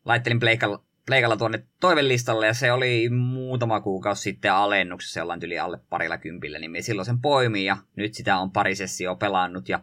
laittelin 0.05 0.39
pleikalla, 0.39 0.84
pleikalla 1.05 1.37
tuonne 1.37 1.63
toivelistalle 1.79 2.47
ja 2.47 2.53
se 2.53 2.71
oli 2.71 3.09
muutama 3.09 3.81
kuukausi 3.81 4.21
sitten 4.21 4.53
alennuksessa 4.53 5.19
jollain 5.19 5.43
yli 5.43 5.59
alle 5.59 5.79
parilla 5.89 6.17
kympillä, 6.17 6.59
niin 6.59 6.71
me 6.71 6.81
silloin 6.81 7.05
sen 7.05 7.21
poimiin 7.21 7.65
ja 7.65 7.77
nyt 7.95 8.13
sitä 8.13 8.37
on 8.37 8.51
pari 8.51 8.75
sessioa 8.75 9.15
pelannut 9.15 9.69
ja 9.69 9.79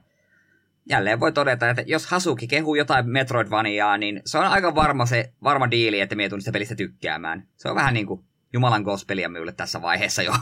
jälleen 0.89 1.21
voi 1.21 1.33
todeta, 1.33 1.71
että 1.71 1.83
jos 1.87 2.07
Hasuki 2.07 2.47
kehuu 2.47 2.75
jotain 2.75 3.11
Metroidvaniaa, 3.11 3.99
niin 3.99 4.23
se 4.25 4.39
on 4.39 4.45
aika 4.45 4.75
varma 4.75 5.07
se 5.07 5.33
varma 5.43 5.71
diili, 5.71 6.01
että 6.01 6.15
me 6.15 6.29
sitä 6.39 6.53
pelistä 6.53 6.75
tykkäämään. 6.75 7.49
Se 7.57 7.69
on 7.69 7.77
vähän 7.77 7.95
niin 7.95 8.07
kuin 8.07 8.25
Jumalan 8.53 8.83
gospelia 8.83 9.29
minulle 9.29 9.53
tässä 9.53 9.83
vaiheessa 9.83 10.23
jo. 10.23 10.33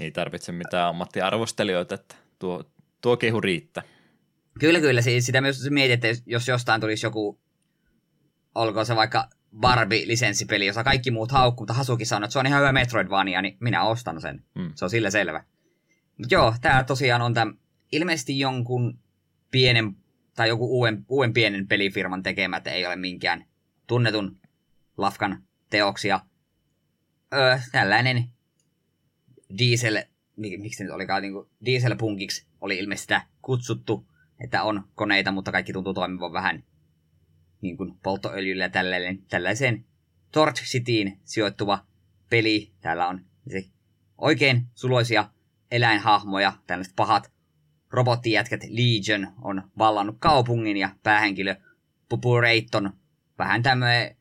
Ei 0.00 0.10
tarvitse 0.10 0.52
mitään 0.52 0.88
ammattiarvostelijoita, 0.88 1.94
että 1.94 2.14
tuo, 2.38 2.64
tuo 3.00 3.16
kehu 3.16 3.40
riittää. 3.40 3.82
Kyllä, 4.60 4.80
kyllä. 4.80 5.02
Siis 5.02 5.26
sitä 5.26 5.40
myös 5.40 5.70
mietit, 5.70 6.04
että 6.04 6.22
jos 6.26 6.48
jostain 6.48 6.80
tulisi 6.80 7.06
joku, 7.06 7.40
olkoon 8.54 8.86
se 8.86 8.96
vaikka 8.96 9.28
Barbie-lisenssipeli, 9.60 10.66
jossa 10.66 10.84
kaikki 10.84 11.10
muut 11.10 11.32
haukkuu, 11.32 11.62
mutta 11.62 11.74
Hasuki 11.74 12.04
sanoo, 12.04 12.24
että 12.24 12.32
se 12.32 12.38
on 12.38 12.46
ihan 12.46 12.60
hyvä 12.60 12.72
Metroidvania, 12.72 13.42
niin 13.42 13.56
minä 13.60 13.84
ostan 13.84 14.20
sen. 14.20 14.44
Mm. 14.54 14.72
Se 14.74 14.84
on 14.84 14.90
sillä 14.90 15.10
selvä. 15.10 15.44
Mut 16.18 16.30
joo, 16.30 16.54
tämä 16.60 16.84
tosiaan 16.84 17.22
on 17.22 17.34
tämä 17.34 17.52
ilmeisesti 17.92 18.38
jonkun 18.38 18.98
pienen, 19.50 19.96
tai 20.34 20.48
joku 20.48 20.78
uuden, 20.78 21.04
uuden 21.08 21.32
pienen 21.32 21.68
pelifirman 21.68 22.22
tekemä, 22.22 22.56
että 22.56 22.70
ei 22.70 22.86
ole 22.86 22.96
minkään 22.96 23.44
tunnetun 23.86 24.40
lafkan 24.96 25.42
teoksia. 25.70 26.20
Öö, 27.34 27.58
tällainen 27.72 28.24
diesel, 29.58 30.02
miksi 30.36 30.76
se 30.76 30.84
nyt 30.84 30.92
olikaan, 30.92 31.22
niin 31.22 31.32
kuin 31.32 31.48
dieselpunkiksi 31.64 32.46
oli 32.60 32.78
ilmeisesti 32.78 33.04
sitä 33.04 33.26
kutsuttu, 33.42 34.06
että 34.40 34.62
on 34.62 34.84
koneita, 34.94 35.32
mutta 35.32 35.52
kaikki 35.52 35.72
tuntuu 35.72 35.94
toimivan 35.94 36.32
vähän 36.32 36.64
niin 37.64 37.76
kuin 37.76 37.98
polttoöljyllä 38.02 38.68
tällainen, 38.68 39.22
tällaiseen 39.22 39.84
Torch 40.32 40.64
Cityin 40.64 41.20
sijoittuva 41.24 41.86
peli. 42.30 42.72
Täällä 42.80 43.08
on 43.08 43.24
se 43.50 43.64
oikein 44.18 44.66
suloisia 44.74 45.30
eläinhahmoja, 45.70 46.52
tällaiset 46.66 46.96
pahat 46.96 47.32
robottijätkät 47.90 48.60
Legion 48.68 49.32
on 49.42 49.62
vallannut 49.78 50.16
kaupungin 50.18 50.76
ja 50.76 50.88
päähenkilö 51.02 51.56
Pupu 52.08 52.40
Reitton, 52.40 52.92
vähän 53.38 53.62
tämmöinen 53.62 54.16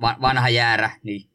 vanha 0.00 0.48
jäärä, 0.48 0.90
niin 1.02 1.30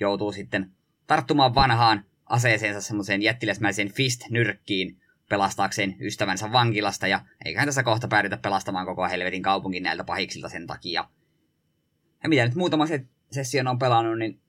joutuu 0.00 0.32
sitten 0.32 0.70
tarttumaan 1.06 1.54
vanhaan 1.54 2.04
aseeseensa 2.26 2.80
semmoiseen 2.80 3.22
jättiläismäiseen 3.22 3.88
fist-nyrkkiin 3.88 5.01
pelastaakseen 5.28 5.96
ystävänsä 6.00 6.52
vankilasta, 6.52 7.06
ja 7.06 7.20
eiköhän 7.44 7.68
tässä 7.68 7.82
kohta 7.82 8.08
päädytä 8.08 8.36
pelastamaan 8.36 8.86
koko 8.86 9.08
helvetin 9.08 9.42
kaupungin 9.42 9.82
näiltä 9.82 10.04
pahiksilta 10.04 10.48
sen 10.48 10.66
takia. 10.66 11.08
Ja 12.22 12.28
mitä 12.28 12.44
nyt 12.44 12.54
muutama 12.54 12.86
se- 12.86 13.06
session 13.30 13.68
on 13.68 13.78
pelannut, 13.78 14.18
niin 14.18 14.40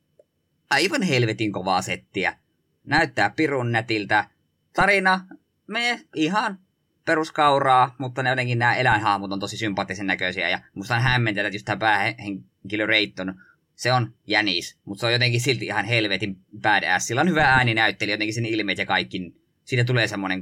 aivan 0.69 1.01
helvetin 1.01 1.51
kovaa 1.51 1.81
settiä. 1.81 2.37
Näyttää 2.83 3.29
pirun 3.29 3.71
nätiltä. 3.71 4.29
Tarina 4.73 5.25
me 5.67 6.01
ihan 6.15 6.59
peruskauraa, 7.05 7.95
mutta 7.97 8.23
ne 8.23 8.29
jotenkin 8.29 8.59
nämä 8.59 8.75
eläinhahmot 8.75 9.31
on 9.31 9.39
tosi 9.39 9.57
sympaattisen 9.57 10.07
näköisiä 10.07 10.49
ja 10.49 10.59
musta 10.75 10.95
on 10.95 11.01
hämmentänyt, 11.01 11.47
että 11.47 11.55
just 11.55 11.65
tämä 11.65 11.77
päähenkilö 11.77 12.85
Reitton, 12.85 13.35
se 13.75 13.93
on 13.93 14.13
jänis, 14.27 14.79
mutta 14.85 14.99
se 14.99 15.05
on 15.05 15.13
jotenkin 15.13 15.41
silti 15.41 15.65
ihan 15.65 15.85
helvetin 15.85 16.37
badass. 16.61 17.07
Sillä 17.07 17.21
on 17.21 17.29
hyvä 17.29 17.43
ääni 17.43 17.73
näytteli, 17.73 18.11
jotenkin 18.11 18.33
sen 18.33 18.45
ilmeet 18.45 18.77
ja 18.77 18.85
kaikki. 18.85 19.33
Siitä 19.65 19.83
tulee 19.83 20.07
semmonen, 20.07 20.41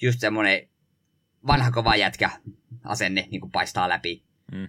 just 0.00 0.20
semmonen 0.20 0.68
vanha 1.46 1.70
kova 1.70 1.96
jätkä 1.96 2.30
asenne 2.84 3.28
niin 3.30 3.40
kuin 3.40 3.52
paistaa 3.52 3.88
läpi. 3.88 4.24
Mm. 4.52 4.68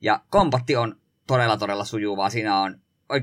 Ja 0.00 0.20
kompatti 0.30 0.76
on 0.76 1.00
todella 1.26 1.56
todella 1.56 1.84
sujuvaa. 1.84 2.30
Siinä 2.30 2.58
on 2.58 2.80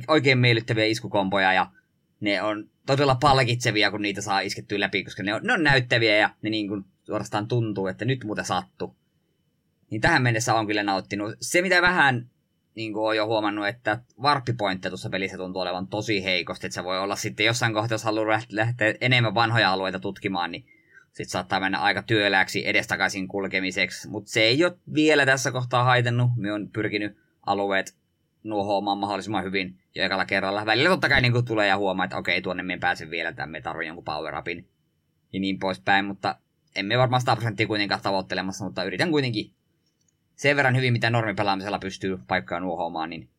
oikein 0.08 0.38
miellyttäviä 0.38 0.86
iskukompoja 0.86 1.54
ja 1.54 1.72
ne 2.20 2.42
on 2.42 2.70
todella 2.86 3.16
palkitsevia, 3.16 3.92
kun 3.92 4.02
niitä 4.02 4.22
saa 4.22 4.40
iskettyä 4.40 4.80
läpi, 4.80 5.04
koska 5.04 5.24
ne 5.24 5.34
on, 5.34 5.42
ne 5.44 5.54
on 5.54 5.64
näyttäviä 5.64 6.18
ja 6.18 6.30
ne 6.42 6.50
niin 6.50 6.68
kuin 6.68 6.86
suorastaan 7.04 7.48
tuntuu, 7.48 7.88
että 7.88 8.06
nyt 8.06 8.24
muuten 8.24 8.46
sattu. 8.46 8.96
Niin 9.90 10.02
tähän 10.02 10.22
mennessä 10.22 10.56
on 10.56 10.68
kyllä 10.68 10.84
nauttinut. 10.84 11.36
Se, 11.42 11.62
mitä 11.62 11.82
vähän 11.82 12.30
niin 12.76 12.94
kuin 12.94 13.08
on 13.08 13.18
jo 13.18 13.26
huomannut, 13.26 13.68
että 13.68 14.02
varppipointteja 14.22 14.90
tuossa 14.90 15.10
pelissä 15.10 15.38
tuntuu 15.38 15.62
olevan 15.62 15.88
tosi 15.88 16.24
heikosti, 16.24 16.68
että 16.68 16.76
se 16.76 16.84
voi 16.84 17.00
olla 17.00 17.16
sitten 17.16 17.46
jossain 17.46 17.74
kohtaa, 17.74 17.94
jos 17.96 18.04
haluaa 18.04 18.42
lähteä 18.50 18.94
enemmän 19.02 19.36
vanhoja 19.36 19.72
alueita 19.72 20.00
tutkimaan, 20.00 20.52
niin 20.52 20.66
sitten 21.24 21.32
saattaa 21.32 21.60
mennä 21.60 21.80
aika 21.80 22.04
työlääksi 22.04 22.68
edestakaisin 22.68 23.28
kulkemiseksi, 23.28 24.10
mutta 24.10 24.32
se 24.32 24.42
ei 24.42 24.66
ole 24.66 24.78
vielä 24.94 25.26
tässä 25.26 25.52
kohtaa 25.52 25.84
haitannut. 25.84 26.30
Me 26.36 26.52
on 26.52 26.70
pyrkinyt 26.70 27.18
alueet 27.46 27.96
nuohoamaan 28.44 28.98
mahdollisimman 28.98 29.44
hyvin 29.44 29.80
jo 29.96 30.04
ekalla 30.04 30.26
kerralla. 30.26 30.66
Välillä 30.66 30.90
totta 30.90 31.10
kai 31.10 31.22
niin 31.22 31.46
tulee 31.46 31.68
ja 31.68 31.78
huomaa, 31.78 32.06
että 32.06 32.18
okei, 32.18 32.42
tuonne 32.42 32.64
me 32.64 32.78
pääsen 32.78 33.10
vielä, 33.10 33.34
tämän 33.34 33.50
me 33.50 33.62
tarvitsen 33.62 33.88
jonkun 33.88 34.04
power 34.04 34.38
upin 34.38 34.70
ja 35.34 35.40
niin 35.40 35.60
poispäin, 35.60 36.06
mutta 36.06 36.36
emme 36.76 36.98
varmaan 36.98 37.22
100 37.22 37.36
prosenttia 37.36 37.68
kuitenkaan 37.68 38.02
tavoittelemassa, 38.02 38.66
mutta 38.66 38.84
yritän 38.84 39.12
kuitenkin 39.12 39.52
sen 40.36 40.56
verran 40.56 40.76
hyvin, 40.76 40.94
mitä 40.94 41.10
normipelaamisella 41.10 41.80
pystyy 41.80 42.20
paikkaa 42.28 42.60
nuohoamaan, 42.60 43.10
niin 43.10 43.30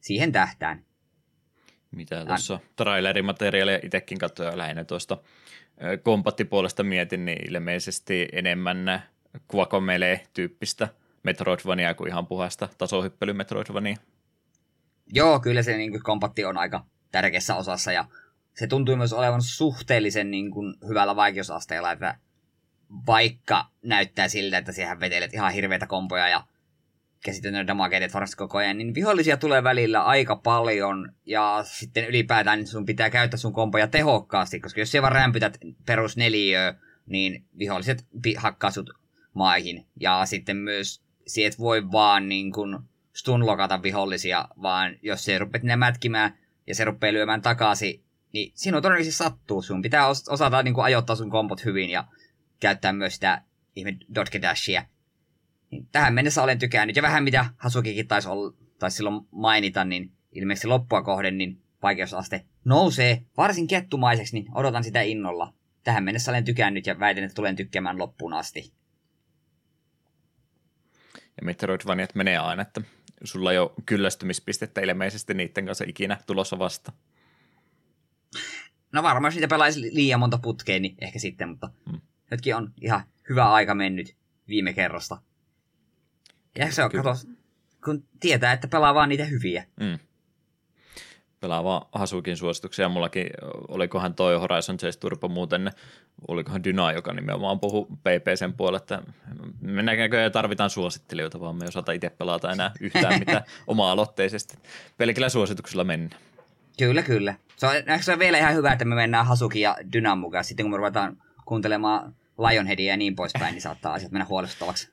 siihen 0.00 0.32
tähtään. 0.32 0.84
Mitä 1.90 2.24
tuossa 2.24 2.60
trailerimateriaalia 2.76 3.78
itsekin 3.82 4.18
katsoin 4.18 4.58
lähinnä 4.58 4.84
tuosta 4.84 5.18
kompattipuolesta 6.02 6.82
mietin, 6.82 7.24
niin 7.24 7.50
ilmeisesti 7.50 8.28
enemmän 8.32 9.02
Quacomele-tyyppistä 9.54 10.88
Metroidvania 11.22 11.94
kuin 11.94 12.08
ihan 12.08 12.26
puhasta 12.26 12.68
tasohyppely 12.78 13.32
Metroidvania. 13.32 13.96
Joo, 15.12 15.40
kyllä 15.40 15.62
se 15.62 15.76
niin 15.76 16.02
kompatti 16.02 16.44
on 16.44 16.58
aika 16.58 16.84
tärkeässä 17.12 17.54
osassa 17.54 17.92
ja 17.92 18.04
se 18.54 18.66
tuntuu 18.66 18.96
myös 18.96 19.12
olevan 19.12 19.42
suhteellisen 19.42 20.30
niin 20.30 20.50
kuin, 20.50 20.74
hyvällä 20.88 21.16
vaikeusasteella, 21.16 21.92
että 21.92 22.16
vaikka 23.06 23.66
näyttää 23.82 24.28
siltä, 24.28 24.58
että 24.58 24.72
siihen 24.72 25.00
vetelet 25.00 25.34
ihan 25.34 25.52
hirveitä 25.52 25.86
kompoja 25.86 26.28
ja 26.28 26.42
käsitellään 27.24 27.66
damageet 27.66 28.14
varmasti 28.14 28.36
koko 28.36 28.58
ajan, 28.58 28.78
niin 28.78 28.94
vihollisia 28.94 29.36
tulee 29.36 29.64
välillä 29.64 30.04
aika 30.04 30.36
paljon, 30.36 31.12
ja 31.26 31.60
sitten 31.66 32.08
ylipäätään 32.08 32.58
niin 32.58 32.66
sun 32.66 32.86
pitää 32.86 33.10
käyttää 33.10 33.38
sun 33.38 33.52
kompoja 33.52 33.86
tehokkaasti, 33.86 34.60
koska 34.60 34.80
jos 34.80 34.92
sä 34.92 35.02
vaan 35.02 35.12
rämpytät 35.12 35.58
perus 35.86 36.16
neliöä, 36.16 36.74
niin 37.06 37.44
viholliset 37.58 38.06
hakkaa 38.36 38.70
sut 38.70 38.90
maihin. 39.34 39.86
Ja 40.00 40.26
sitten 40.26 40.56
myös 40.56 41.02
si 41.26 41.44
et 41.44 41.58
voi 41.58 41.92
vaan 41.92 42.28
niin 42.28 42.52
kun 42.52 42.84
stunlokata 43.12 43.82
vihollisia, 43.82 44.48
vaan 44.62 44.96
jos 45.02 45.24
se 45.24 45.38
rupeat 45.38 45.62
ne 45.62 45.76
mätkimään 45.76 46.38
ja 46.66 46.74
se 46.74 46.84
rupeaa 46.84 47.12
lyömään 47.12 47.42
takaisin, 47.42 48.04
niin 48.32 48.52
sinun 48.54 48.82
todennäköisesti 48.82 49.24
sattuu. 49.24 49.62
Sun 49.62 49.82
pitää 49.82 50.08
osata 50.08 50.62
niin 50.62 50.74
ajoittaa 50.82 51.16
sun 51.16 51.30
kompot 51.30 51.64
hyvin 51.64 51.90
ja 51.90 52.04
käyttää 52.60 52.92
myös 52.92 53.14
sitä 53.14 53.42
ihme 53.76 53.96
dodge 54.14 54.42
dashia. 54.42 54.84
Niin 55.70 55.88
tähän 55.92 56.14
mennessä 56.14 56.42
olen 56.42 56.58
tykännyt. 56.58 56.96
Ja 56.96 57.02
vähän 57.02 57.24
mitä 57.24 57.46
Hasukikin 57.56 58.08
taisi, 58.08 58.28
olla, 58.28 58.54
taisi 58.78 58.96
silloin 58.96 59.26
mainita, 59.30 59.84
niin 59.84 60.12
ilmeisesti 60.32 60.68
loppua 60.68 61.02
kohden, 61.02 61.38
niin 61.38 61.62
vaikeusaste 61.82 62.44
nousee 62.64 63.22
varsin 63.36 63.66
kettumaiseksi, 63.66 64.34
niin 64.34 64.46
odotan 64.54 64.84
sitä 64.84 65.02
innolla. 65.02 65.54
Tähän 65.84 66.04
mennessä 66.04 66.30
olen 66.30 66.44
tykännyt 66.44 66.86
ja 66.86 66.98
väitän, 66.98 67.24
että 67.24 67.34
tulen 67.34 67.56
tykkäämään 67.56 67.98
loppuun 67.98 68.34
asti. 68.34 68.72
Ja 71.14 71.44
Metroidvaniat 71.44 72.14
menee 72.14 72.38
aina, 72.38 72.62
että 72.62 72.80
sulla 73.24 73.52
ei 73.52 73.58
ole 73.58 73.70
kyllästymispistettä 73.86 74.80
ilmeisesti 74.80 75.34
niiden 75.34 75.66
kanssa 75.66 75.84
ikinä 75.88 76.18
tulossa 76.26 76.58
vasta. 76.58 76.92
No 78.92 79.02
varmaan 79.02 79.28
jos 79.28 79.34
niitä 79.34 79.48
pelaisi 79.48 79.80
liian 79.94 80.20
monta 80.20 80.38
putkea, 80.38 80.80
niin 80.80 80.96
ehkä 81.00 81.18
sitten, 81.18 81.48
mutta 81.48 81.70
hmm. 81.90 82.00
nytkin 82.30 82.56
on 82.56 82.72
ihan 82.80 83.02
hyvä 83.28 83.52
aika 83.52 83.74
mennyt 83.74 84.16
viime 84.48 84.72
kerrasta. 84.72 85.22
Ja 86.58 86.72
se 86.72 86.84
on, 86.84 86.90
kato, 86.90 87.14
kun 87.84 88.04
tietää, 88.20 88.52
että 88.52 88.68
pelaa 88.68 88.94
vaan 88.94 89.08
niitä 89.08 89.24
hyviä. 89.24 89.64
Mm. 89.80 89.98
Pelaa 91.40 91.64
vaan 91.64 91.86
Hasukin 91.92 92.36
suosituksia. 92.36 92.88
Mullakin, 92.88 93.26
olikohan 93.68 94.14
toi 94.14 94.38
Horizon 94.38 94.76
Chase 94.76 94.98
Turbo 94.98 95.28
muuten, 95.28 95.70
olikohan 96.28 96.64
Dyna, 96.64 96.92
joka 96.92 97.12
nimenomaan 97.12 97.60
puhu 97.60 97.84
PPCn 97.84 98.52
puolesta. 98.56 99.02
Me 99.60 99.82
näköjään 99.82 100.32
tarvitaan 100.32 100.70
suosittelijoita, 100.70 101.40
vaan 101.40 101.56
me 101.56 101.64
ei 101.64 101.68
osata 101.68 101.92
itse 101.92 102.10
pelata 102.10 102.52
enää 102.52 102.72
yhtään 102.80 103.18
mitään 103.18 103.44
oma-aloitteisesti. 103.66 104.58
Pelkillä 104.96 105.28
suosituksilla 105.28 105.84
mennä. 105.84 106.16
Kyllä, 106.78 107.02
kyllä. 107.02 107.34
Se 107.56 107.66
on, 107.66 107.72
se 108.00 108.12
on 108.12 108.18
vielä 108.18 108.38
ihan 108.38 108.54
hyvä, 108.54 108.72
että 108.72 108.84
me 108.84 108.94
mennään 108.94 109.26
Hasuki 109.26 109.60
ja 109.60 109.76
Dynan 109.92 110.18
mukaan. 110.18 110.44
Sitten 110.44 110.64
kun 110.64 110.70
me 110.70 110.76
ruvetaan 110.76 111.16
kuuntelemaan 111.44 112.14
Lionheadia 112.38 112.92
ja 112.92 112.96
niin 112.96 113.16
poispäin, 113.16 113.52
niin 113.52 113.62
saattaa 113.62 113.92
asiat 113.92 114.12
mennä 114.12 114.26
huolestuttavaksi. 114.28 114.92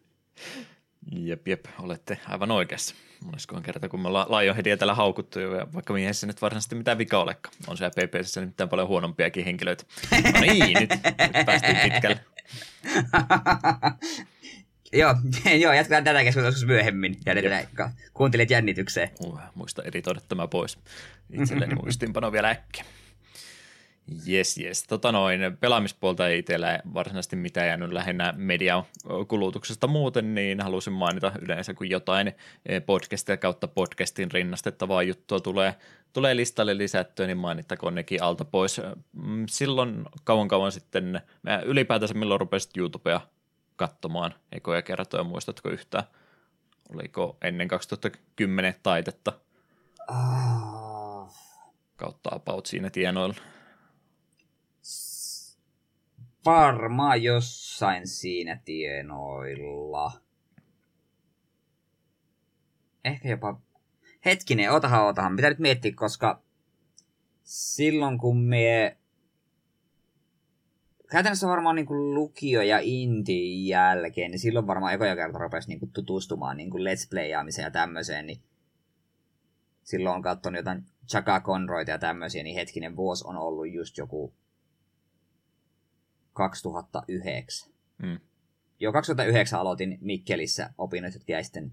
Jep, 1.11 1.47
jep, 1.47 1.65
olette 1.79 2.17
aivan 2.27 2.51
oikeassa. 2.51 2.95
Moneskohan 3.25 3.63
kerta, 3.63 3.89
kun 3.89 4.01
me 4.01 4.07
ollaan 4.07 4.31
Lionheadia 4.31 4.77
täällä 4.77 4.95
haukuttu, 4.95 5.39
ja 5.39 5.67
vaikka 5.73 5.93
miehessä 5.93 6.27
nyt 6.27 6.41
varsinaisesti 6.41 6.75
mitään 6.75 6.97
vika 6.97 7.19
olekaan. 7.19 7.55
On 7.67 7.77
siellä 7.77 7.91
PPCssä 7.91 8.41
mitään 8.41 8.69
paljon 8.69 8.87
huonompiakin 8.87 9.45
henkilöitä. 9.45 9.83
No 10.11 10.41
niin, 10.41 10.77
nyt, 10.79 10.89
nyt 10.89 11.45
päästiin 11.45 11.77
pitkälle. 11.77 12.19
joo, 14.93 15.15
joo, 15.63 15.73
jatketaan 15.73 16.03
tätä 16.03 16.23
keskustelua 16.23 16.67
myöhemmin. 16.67 17.17
Jätetään 17.25 17.67
kuuntelit 18.13 18.49
jännitykseen. 18.49 19.09
Uh, 19.19 19.39
muista 19.55 19.83
editoida 19.83 20.21
tämä 20.29 20.47
pois. 20.47 20.79
Itselleni 21.33 21.75
muistinpano 21.83 22.31
vielä 22.31 22.49
äkkiä. 22.49 22.83
Jes, 24.25 24.57
jes. 24.57 24.83
Tota 24.83 25.11
noin, 25.11 25.39
pelaamispuolta 25.59 26.27
ei 26.27 26.39
itsellä 26.39 26.79
varsinaisesti 26.93 27.35
mitään 27.35 27.67
jäänyt 27.67 27.91
lähinnä 27.91 28.33
median 28.37 28.83
kulutuksesta 29.27 29.87
muuten, 29.87 30.35
niin 30.35 30.61
halusin 30.61 30.93
mainita 30.93 31.31
yleensä, 31.41 31.73
kun 31.73 31.89
jotain 31.89 32.33
podcastia 32.85 33.37
kautta 33.37 33.67
podcastin 33.67 34.31
rinnastettavaa 34.31 35.03
juttua 35.03 35.39
tulee, 35.39 35.75
tulee 36.13 36.35
listalle 36.35 36.77
lisättyä, 36.77 37.27
niin 37.27 37.37
mainittakoon 37.37 37.95
nekin 37.95 38.23
alta 38.23 38.45
pois. 38.45 38.81
Mm, 39.13 39.45
silloin 39.49 40.05
kauan 40.23 40.47
kauan 40.47 40.71
sitten, 40.71 41.21
mä 41.43 41.59
ylipäätänsä 41.65 42.13
milloin 42.13 42.39
rupesit 42.39 42.77
YouTubea 42.77 43.21
katsomaan 43.75 44.33
ekoja 44.51 44.81
kertoja, 44.81 45.23
muistatko 45.23 45.69
yhtään? 45.69 46.03
Oliko 46.93 47.37
ennen 47.41 47.67
2010 47.67 48.75
taitetta? 48.83 49.33
Oh. 50.09 51.31
Kautta 51.95 52.29
about 52.35 52.65
siinä 52.65 52.89
tienoilla 52.89 53.35
varmaan 56.47 57.23
jossain 57.23 58.07
siinä 58.07 58.59
tienoilla. 58.65 60.11
Ehkä 63.05 63.29
jopa... 63.29 63.61
Hetkinen, 64.25 64.71
otahan, 64.71 65.05
otahan. 65.05 65.35
Pitää 65.35 65.49
nyt 65.49 65.59
miettiä, 65.59 65.91
koska 65.95 66.41
silloin 67.43 68.17
kun 68.17 68.37
me... 68.37 68.97
Käytännössä 71.11 71.47
varmaan 71.47 71.75
niin 71.75 71.85
kuin 71.85 72.13
lukio 72.13 72.61
ja 72.61 72.79
inti 72.81 73.67
jälkeen, 73.67 74.31
niin 74.31 74.39
silloin 74.39 74.67
varmaan 74.67 74.93
ekoja 74.93 75.15
kertaa 75.15 75.41
rupesi 75.41 75.69
niin 75.69 75.79
kuin 75.79 75.91
tutustumaan 75.91 76.57
niin 76.57 76.69
kuin 76.69 76.83
let's 76.83 77.09
playaamiseen 77.09 77.63
ja 77.63 77.71
tämmöiseen, 77.71 78.25
niin 78.25 78.41
silloin 79.83 80.15
on 80.15 80.21
katsonut 80.21 80.57
jotain 80.57 80.85
Chaka 81.07 81.39
Conroita 81.39 81.91
ja 81.91 81.99
tämmöisiä, 81.99 82.43
niin 82.43 82.55
hetkinen 82.55 82.95
vuosi 82.95 83.23
on 83.27 83.37
ollut 83.37 83.73
just 83.73 83.97
joku 83.97 84.33
2009. 86.37 87.71
Mm. 87.97 88.19
Jo 88.79 88.93
2009 88.93 89.59
aloitin 89.59 89.97
Mikkelissä 90.01 90.69
opinnot, 90.77 91.13
jotka 91.13 91.31
jäi 91.31 91.43
sitten 91.43 91.71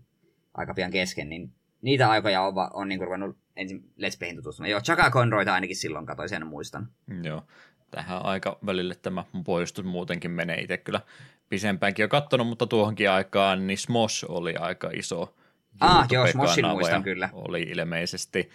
aika 0.55 0.75
pian 0.75 0.91
kesken, 0.91 1.29
niin 1.29 1.53
niitä 1.83 2.11
aikoja 2.11 2.43
on, 2.43 2.55
on 2.73 2.89
niin 2.89 3.01
ruvennut 3.01 3.39
ensin 3.57 3.81
Let's 3.81 4.19
Playin 4.19 4.37
tutustumaan. 4.37 4.71
Joo, 4.71 4.81
Chaka 4.81 5.11
Conroita 5.11 5.55
ainakin 5.55 5.77
silloin 5.77 6.07
katsoin, 6.07 6.29
sen 6.29 6.47
muistan. 6.47 6.89
Joo, 7.23 7.43
tähän 7.91 8.25
aika 8.25 8.59
välille 8.67 8.95
tämä 8.95 9.25
poistus 9.45 9.85
muutenkin 9.85 10.31
menee 10.31 10.61
itse 10.61 10.77
kyllä 10.77 11.01
pisempäänkin 11.49 12.03
jo 12.03 12.09
kattonut, 12.09 12.47
mutta 12.47 12.67
tuohonkin 12.67 13.11
aikaan 13.11 13.67
niin 13.67 13.79
Smosh 13.79 14.25
oli 14.29 14.57
aika 14.57 14.91
iso 14.95 15.35
Ah, 15.81 16.07
joo, 16.11 16.27
Smoshin 16.27 16.67
muistan 16.67 17.03
kyllä. 17.03 17.29
Oli 17.33 17.63
ilmeisesti 17.63 18.51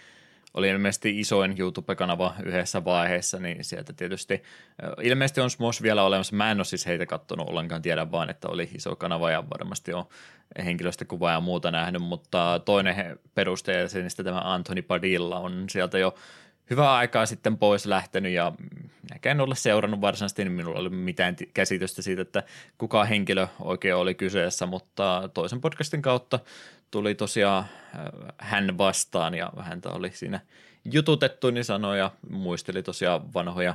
oli 0.54 0.68
ilmeisesti 0.68 1.20
isoin 1.20 1.54
YouTube-kanava 1.58 2.34
yhdessä 2.44 2.84
vaiheessa, 2.84 3.38
niin 3.38 3.64
sieltä 3.64 3.92
tietysti 3.92 4.42
ilmeisesti 5.02 5.40
on 5.40 5.50
Smosh 5.50 5.82
vielä 5.82 6.02
olemassa. 6.02 6.36
Mä 6.36 6.50
en 6.50 6.58
ole 6.58 6.64
siis 6.64 6.86
heitä 6.86 7.06
katsonut 7.06 7.48
ollenkaan, 7.48 7.82
tiedän 7.82 8.12
vaan, 8.12 8.30
että 8.30 8.48
oli 8.48 8.70
iso 8.74 8.96
kanava 8.96 9.30
ja 9.30 9.44
varmasti 9.50 9.92
on 9.92 10.04
henkilöstökuvaa 10.64 11.32
ja 11.32 11.40
muuta 11.40 11.70
nähnyt, 11.70 12.02
mutta 12.02 12.60
toinen 12.64 13.18
perustajajäsenistä 13.34 14.24
tämä 14.24 14.40
Anthony 14.44 14.82
Padilla 14.82 15.38
on 15.38 15.64
sieltä 15.70 15.98
jo 15.98 16.14
hyvää 16.70 16.94
aikaa 16.94 17.26
sitten 17.26 17.58
pois 17.58 17.86
lähtenyt 17.86 18.32
ja 18.32 18.52
ehkä 19.14 19.30
en 19.30 19.40
ole 19.40 19.54
seurannut 19.54 20.00
varsinaisesti, 20.00 20.44
niin 20.44 20.52
minulla 20.52 20.80
ole 20.80 20.88
mitään 20.88 21.36
käsitystä 21.54 22.02
siitä, 22.02 22.22
että 22.22 22.42
kuka 22.78 23.04
henkilö 23.04 23.46
oikein 23.60 23.94
oli 23.94 24.14
kyseessä, 24.14 24.66
mutta 24.66 25.30
toisen 25.34 25.60
podcastin 25.60 26.02
kautta 26.02 26.38
tuli 26.90 27.14
tosiaan 27.14 27.64
hän 28.38 28.78
vastaan 28.78 29.34
ja 29.34 29.52
häntä 29.60 29.88
oli 29.90 30.10
siinä 30.10 30.40
jututettu, 30.92 31.50
niin 31.50 31.64
sanoi 31.64 31.98
ja 31.98 32.10
muisteli 32.30 32.82
tosiaan 32.82 33.34
vanhoja 33.34 33.74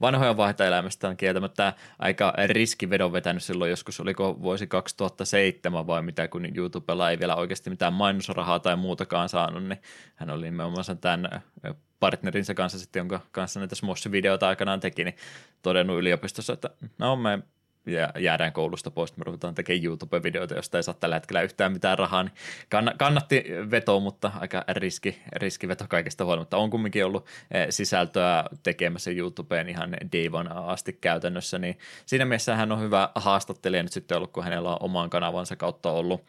vanhoja 0.00 0.36
vaiheita 0.36 0.66
elämästään. 0.66 1.16
Kieltämättä 1.16 1.72
aika 1.98 2.32
riskivedon 2.46 3.12
vetänyt 3.12 3.42
silloin 3.42 3.70
joskus, 3.70 4.00
oliko 4.00 4.42
vuosi 4.42 4.66
2007 4.66 5.86
vai 5.86 6.02
mitä, 6.02 6.28
kun 6.28 6.56
YouTubella 6.56 7.10
ei 7.10 7.18
vielä 7.18 7.36
oikeasti 7.36 7.70
mitään 7.70 7.92
mainosrahaa 7.92 8.58
tai 8.58 8.76
muutakaan 8.76 9.28
saanut, 9.28 9.64
niin 9.64 9.80
hän 10.14 10.30
oli 10.30 10.44
nimenomaan 10.44 10.98
tämän 11.00 11.42
partnerinsa 12.00 12.54
kanssa 12.54 12.78
sitten, 12.78 13.00
jonka 13.00 13.20
kanssa 13.32 13.60
näitä 13.60 13.74
Smosh-videoita 13.74 14.48
aikanaan 14.48 14.80
teki, 14.80 15.04
niin 15.04 15.16
todennut 15.62 15.98
yliopistossa, 15.98 16.52
että 16.52 16.70
no 16.98 17.16
me 17.16 17.42
jäädään 18.18 18.52
koulusta 18.52 18.90
pois, 18.90 19.16
me 19.16 19.24
ruvetaan 19.24 19.54
tekemään 19.54 19.84
YouTube-videoita, 19.84 20.54
josta 20.54 20.78
ei 20.78 20.82
saa 20.82 20.94
tällä 20.94 21.16
hetkellä 21.16 21.42
yhtään 21.42 21.72
mitään 21.72 21.98
rahaa, 21.98 22.22
niin 22.22 22.32
kannatti 22.98 23.44
vetoa, 23.70 24.00
mutta 24.00 24.32
aika 24.40 24.64
riski, 24.68 25.22
riskiveto 25.32 25.84
kaikesta 25.88 26.24
huolimatta. 26.24 26.56
On 26.56 26.70
kumminkin 26.70 27.04
ollut 27.04 27.26
eh, 27.50 27.66
sisältöä 27.70 28.44
tekemässä 28.62 29.10
YouTubeen 29.10 29.68
ihan 29.68 29.92
Davon 29.92 30.52
asti 30.52 30.92
käytännössä, 30.92 31.58
niin 31.58 31.78
siinä 32.06 32.24
mielessä 32.24 32.56
hän 32.56 32.72
on 32.72 32.80
hyvä 32.80 33.10
haastattelija 33.14 33.82
nyt 33.82 33.92
sitten 33.92 34.16
ollut, 34.16 34.32
kun 34.32 34.44
hänellä 34.44 34.70
on 34.70 34.76
oman 34.80 35.10
kanavansa 35.10 35.56
kautta 35.56 35.90
ollut 35.90 36.24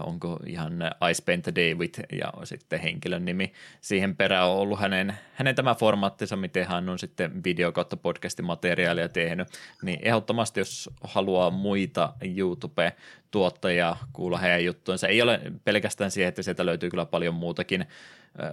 onko 0.00 0.38
ihan 0.46 0.72
Ice 1.10 1.22
Paint 1.26 1.46
David 1.46 1.94
ja 2.12 2.32
sitten 2.44 2.80
henkilön 2.80 3.24
nimi. 3.24 3.52
Siihen 3.80 4.16
perään 4.16 4.48
on 4.48 4.56
ollut 4.56 4.80
hänen, 4.80 5.14
hänen 5.34 5.54
tämä 5.54 5.74
formaattinsa, 5.74 6.36
miten 6.36 6.66
hän 6.66 6.88
on 6.88 6.98
sitten 6.98 7.44
video 7.44 7.72
kautta 7.72 7.96
podcastin 7.96 8.44
materiaalia 8.44 9.08
tehnyt, 9.08 9.48
niin 9.82 9.98
ehdottomasti 10.02 10.60
jos 10.60 10.90
haluaa 11.04 11.50
muita 11.50 12.12
YouTube-tuottajia 13.34 13.96
kuulla 14.12 14.38
heidän 14.38 14.64
juttuinsa, 14.64 15.08
ei 15.08 15.22
ole 15.22 15.40
pelkästään 15.64 16.10
siihen, 16.10 16.28
että 16.28 16.42
sieltä 16.42 16.66
löytyy 16.66 16.90
kyllä 16.90 17.06
paljon 17.06 17.34
muutakin 17.34 17.86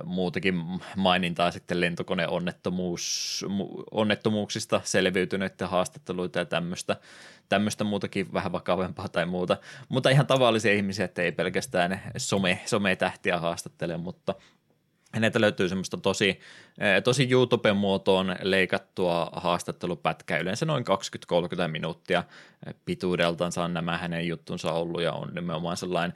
muutakin 0.04 0.56
mainintaa 0.96 1.52
sitten 1.52 1.82
lentokoneonnettomuus, 1.82 3.46
onnettomuuksista 3.92 4.82
selviytyneiden 4.84 5.68
haastatteluita 5.68 6.40
ja 6.40 6.46
tämmöistä, 6.46 6.96
tämmöistä 7.50 7.84
muutakin 7.84 8.34
vähän 8.34 8.52
vakavempaa 8.52 9.10
tai 9.10 9.26
muuta, 9.26 9.58
mutta 9.90 10.10
ihan 10.10 10.28
tavallisia 10.28 10.74
ihmisiä, 10.74 11.06
että 11.06 11.22
ei 11.22 11.32
pelkästään 11.32 12.02
some, 12.18 12.60
some-tähtiä 12.66 13.40
haastattele, 13.40 13.98
mutta 13.98 14.36
häneltä 15.14 15.42
löytyy 15.42 15.70
semmoista 15.70 15.98
tosi, 15.98 16.40
tosi 17.04 17.28
YouTube-muotoon 17.32 18.36
leikattua 18.42 19.30
haastattelupätkää, 19.34 20.38
yleensä 20.40 20.66
noin 20.66 20.84
20-30 21.66 21.68
minuuttia. 21.68 22.24
Pituudeltansa 22.86 23.64
on 23.64 23.74
nämä 23.74 23.98
hänen 23.98 24.28
juttunsa 24.28 24.72
ollut 24.72 25.02
ja 25.02 25.14
on 25.14 25.30
nimenomaan 25.34 25.78
sellainen 25.78 26.14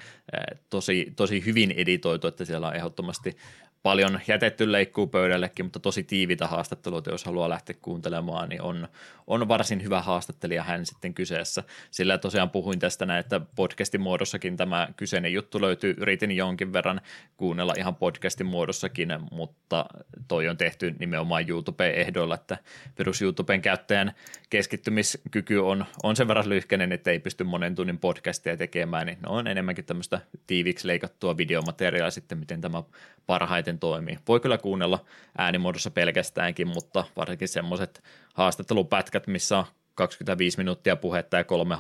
tosi, 0.70 1.14
tosi 1.16 1.46
hyvin 1.46 1.72
editoitu, 1.72 2.28
että 2.28 2.46
siellä 2.46 2.68
on 2.68 2.76
ehdottomasti 2.76 3.38
paljon 3.86 4.20
jätetty 4.28 4.72
leikkuu 4.72 5.08
pöydällekin, 5.08 5.66
mutta 5.66 5.80
tosi 5.80 6.04
tiivitä 6.04 6.48
haastatteluita, 6.48 7.12
jos 7.12 7.26
haluaa 7.26 7.50
lähteä 7.50 7.76
kuuntelemaan, 7.82 8.50
niin 8.50 8.62
on, 8.62 8.88
on 9.28 9.48
varsin 9.48 9.84
hyvä 9.84 10.02
haastattelija 10.02 10.64
hän 10.64 10.86
sitten 10.86 11.14
kyseessä. 11.14 11.64
Sillä 11.92 12.18
tosiaan 12.18 12.50
puhuin 12.50 12.80
tästä 12.80 13.06
näin, 13.06 13.20
että 13.20 13.42
podcastin 13.56 14.02
muodossakin 14.02 14.58
tämä 14.58 14.88
kyseinen 14.98 15.34
juttu 15.34 15.62
löytyy, 15.62 15.96
yritin 15.98 16.32
jonkin 16.32 16.74
verran 16.74 17.02
kuunnella 17.38 17.74
ihan 17.78 17.96
podcastin 17.96 18.48
muodossakin, 18.48 19.10
mutta 19.32 19.86
toi 20.28 20.50
on 20.50 20.58
tehty 20.58 20.96
nimenomaan 21.00 21.50
YouTube-ehdoilla, 21.50 22.36
että 22.36 22.58
perus 22.96 23.22
YouTuben 23.22 23.62
käyttäjän 23.62 24.14
keskittymiskyky 24.50 25.58
on, 25.58 25.86
on 26.04 26.16
sen 26.16 26.28
verran 26.28 26.50
lyhkäinen, 26.50 26.92
että 26.92 27.12
ei 27.12 27.20
pysty 27.20 27.44
monen 27.44 27.76
tunnin 27.76 28.00
podcastia 28.00 28.58
tekemään, 28.58 29.08
niin 29.08 29.18
on 29.26 29.48
enemmänkin 29.48 29.86
tämmöistä 29.86 30.22
tiiviksi 30.48 30.88
leikattua 30.88 31.38
videomateriaalia 31.38 32.12
sitten, 32.12 32.38
miten 32.38 32.62
tämä 32.62 32.84
parhaiten 33.26 33.75
toimii. 33.80 34.20
Voi 34.28 34.40
kyllä 34.40 34.58
kuunnella 34.58 35.06
äänimuodossa 35.38 35.92
pelkästäänkin, 35.92 36.68
mutta 36.68 37.04
varsinkin 37.16 37.48
semmoiset 37.48 38.04
haastattelupätkät, 38.34 39.28
missä 39.28 39.58
on 39.58 39.66
25 39.96 40.58
minuuttia 40.58 40.96
puhetta 40.96 41.38
ja 41.38 41.44
kolme 41.44 41.78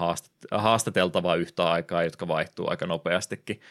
haastateltavaa 0.51 1.35
yhtä 1.35 1.71
aikaa, 1.71 2.03
jotka 2.03 2.27
vaihtuu 2.27 2.69
aika 2.69 2.87
nopeastikin 2.87 3.61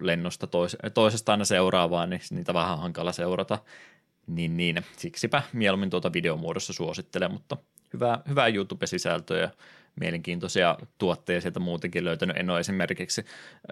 lennosta 0.00 0.46
tois, 0.46 0.76
toisesta 0.94 1.32
aina 1.32 1.44
seuraavaan, 1.44 2.10
niin 2.10 2.20
niitä 2.30 2.54
vähän 2.54 2.78
hankala 2.78 3.12
seurata. 3.12 3.58
Niin, 4.26 4.56
niin, 4.56 4.84
siksipä 4.96 5.42
mieluummin 5.52 5.90
tuota 5.90 6.12
videomuodossa 6.12 6.72
suosittelen, 6.72 7.32
mutta 7.32 7.56
hyvää, 7.92 8.20
hyvää 8.28 8.48
YouTube-sisältöä 8.48 9.40
ja 9.40 9.50
mielenkiintoisia 10.00 10.76
tuotteja 10.98 11.40
sieltä 11.40 11.60
muutenkin 11.60 12.04
löytänyt. 12.04 12.36
En 12.36 12.50
ole 12.50 12.60
esimerkiksi 12.60 13.24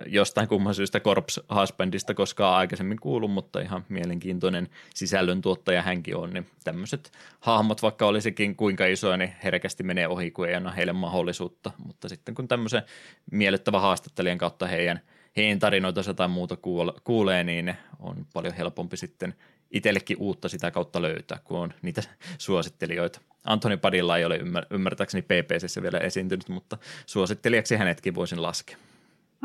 jostain 0.06 0.48
kumman 0.48 0.74
syystä 0.74 1.00
Corps 1.00 1.40
Husbandista 1.54 2.14
koskaan 2.14 2.56
aikaisemmin 2.56 3.00
kuullut, 3.00 3.30
mutta 3.30 3.60
ihan 3.60 3.84
mielenkiintoinen 3.88 4.68
sisällöntuottaja 4.94 5.82
hänkin 5.82 6.16
on. 6.16 6.30
Niin 6.30 6.46
tämmöiset 6.64 7.12
hahmot, 7.40 7.82
vaikka 7.82 8.06
olisikin 8.06 8.56
kuinka 8.56 8.86
isoja, 8.86 9.16
niin 9.16 9.34
herkästi 9.44 9.82
menee 9.82 10.08
ohi, 10.08 10.30
kun 10.30 10.48
ei 10.48 10.54
anna 10.54 10.70
heille 10.70 10.92
mahdollisuutta. 10.92 11.70
Mutta 11.86 12.08
sitten 12.08 12.34
kun 12.34 12.48
tämmöisen 12.48 12.82
miellyttävä 13.30 13.80
haastattelijan 13.80 14.38
kautta 14.38 14.66
heidän, 14.66 15.00
heidän 15.36 15.58
tarinoitansa 15.58 16.14
tai 16.14 16.28
muuta 16.28 16.56
kuulee, 17.04 17.44
niin 17.44 17.74
on 18.00 18.26
paljon 18.32 18.54
helpompi 18.54 18.96
sitten 18.96 19.34
itsellekin 19.74 20.16
uutta 20.20 20.48
sitä 20.48 20.70
kautta 20.70 21.02
löytää, 21.02 21.38
kun 21.44 21.58
on 21.58 21.74
niitä 21.82 22.02
suosittelijoita. 22.38 23.20
Antoni 23.44 23.76
Padilla 23.76 24.18
ei 24.18 24.24
ole 24.24 24.38
ymmär- 24.38 24.66
ymmärtääkseni 24.70 25.22
PPCssä 25.22 25.82
vielä 25.82 25.98
esiintynyt, 25.98 26.48
mutta 26.48 26.78
suosittelijaksi 27.06 27.76
hänetkin 27.76 28.14
voisin 28.14 28.42
laskea. 28.42 28.76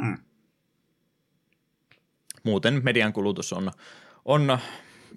Hmm. 0.01 0.17
Muuten 2.43 2.81
median 2.83 3.13
kulutus 3.13 3.53
on, 3.53 3.71
on, 4.25 4.57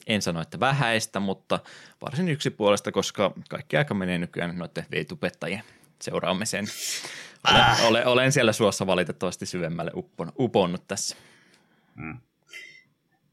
en 0.07 0.22
sano, 0.22 0.40
että 0.40 0.61
vähäistä, 0.61 1.20
mutta 1.20 1.61
varsin 2.03 2.29
yksipuolesta, 2.29 2.92
koska 2.92 3.33
kaikki 3.48 3.77
aika 3.77 3.94
menee 3.94 4.18
nykyään 4.18 4.59
noiden 4.59 4.87
veitupettajien 4.90 5.62
seuraamiseen. 6.01 6.64
Olen, 7.51 7.61
äh. 7.61 7.87
olen, 7.87 8.07
olen 8.07 8.33
siellä 8.33 8.53
suossa 8.53 8.87
valitettavasti 8.87 9.46
syvemmälle 9.46 9.90
uppon, 9.94 10.33
uponnut 10.38 10.88
tässä. 10.88 11.16
Hmm. 11.96 12.18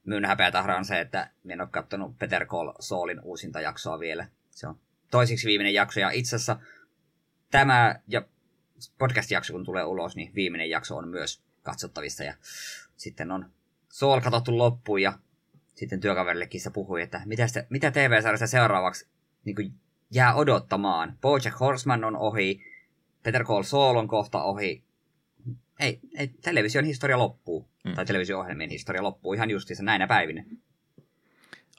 Myyn 0.06 0.26
häpeätahra 0.26 0.78
on 0.78 0.86
se, 0.86 1.00
että 1.00 1.30
en 1.50 1.62
ole 1.62 1.70
katsonut 1.72 2.18
Peter 2.20 2.46
Call 2.46 2.74
Saulin 2.80 3.22
uusinta 3.24 3.62
jaksoa 3.62 4.00
vielä. 4.00 4.28
Se 4.52 4.68
on 4.68 4.80
toisiksi 5.12 5.48
viimeinen 5.48 5.74
jakso, 5.74 6.00
ja 6.00 6.10
itse 6.10 6.36
asiassa 6.36 6.60
tämä 7.52 8.00
ja 8.08 8.22
podcast-jakso, 8.98 9.54
kun 9.54 9.66
tulee 9.66 9.84
ulos, 9.84 10.16
niin 10.16 10.36
viimeinen 10.36 10.70
jakso 10.70 10.98
on 10.98 11.08
myös 11.08 11.42
katsottavissa, 11.64 12.24
ja 12.24 12.34
sitten 12.96 13.32
on 13.32 13.52
Soul 13.90 14.22
katsottu 14.22 14.58
loppuun, 14.58 15.02
ja 15.02 15.14
sitten 15.76 16.00
työkaverillekin 16.00 16.62
se 16.62 16.70
puhui, 16.70 17.02
että 17.02 17.22
mitä, 17.26 17.48
sitä, 17.48 17.66
mitä 17.70 17.92
TV-sarjasta 17.92 18.48
seuraavaksi 18.48 19.08
niin 19.46 19.56
kuin 19.56 19.74
jää 20.12 20.36
odottamaan. 20.36 21.18
Bojack 21.22 21.60
Horseman 21.60 22.04
on 22.04 22.16
ohi, 22.16 22.62
Peter 23.24 23.46
Call 23.46 23.64
Saul 23.64 23.96
on 23.96 24.08
kohta 24.08 24.44
ohi. 24.44 24.84
Ei, 25.80 26.00
ei 26.18 26.28
television 26.28 26.86
historia 26.86 27.18
loppuu, 27.18 27.70
mm. 27.86 27.94
tai 27.94 28.06
televisio-ohjelmien 28.06 28.70
historia 28.70 29.04
loppuu 29.04 29.34
ihan 29.34 29.50
justiinsa 29.50 29.84
näinä 29.84 30.08
päivinä. 30.08 30.46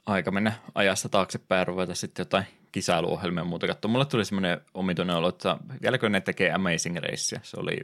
Aika 0.05 0.31
mennä 0.31 0.53
ajassa 0.75 1.09
taaksepäin 1.09 1.59
ja 1.59 1.65
ruveta 1.65 1.95
sitten 1.95 2.23
jotain 2.23 2.45
kisailuohjelmia 2.71 3.41
ja 3.41 3.45
muuta 3.45 3.67
katsoa. 3.67 3.91
Mulle 3.91 4.05
tuli 4.05 4.25
semmoinen 4.25 4.61
omituinen 4.73 5.15
olo, 5.15 5.29
että 5.29 5.57
vieläkö 5.81 6.09
ne 6.09 6.21
tekee 6.21 6.51
Amazing 6.51 6.97
Race, 6.97 7.39
se 7.43 7.59
oli 7.59 7.79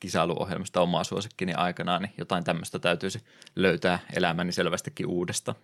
kisailuohjelmasta 0.00 0.80
omaa 0.80 1.04
suosikkini 1.04 1.54
aikanaan, 1.54 2.02
niin 2.02 2.14
jotain 2.18 2.44
tämmöistä 2.44 2.78
täytyisi 2.78 3.20
löytää 3.56 3.98
elämäni 4.16 4.52
selvästikin 4.52 5.06
uudesta. 5.06 5.54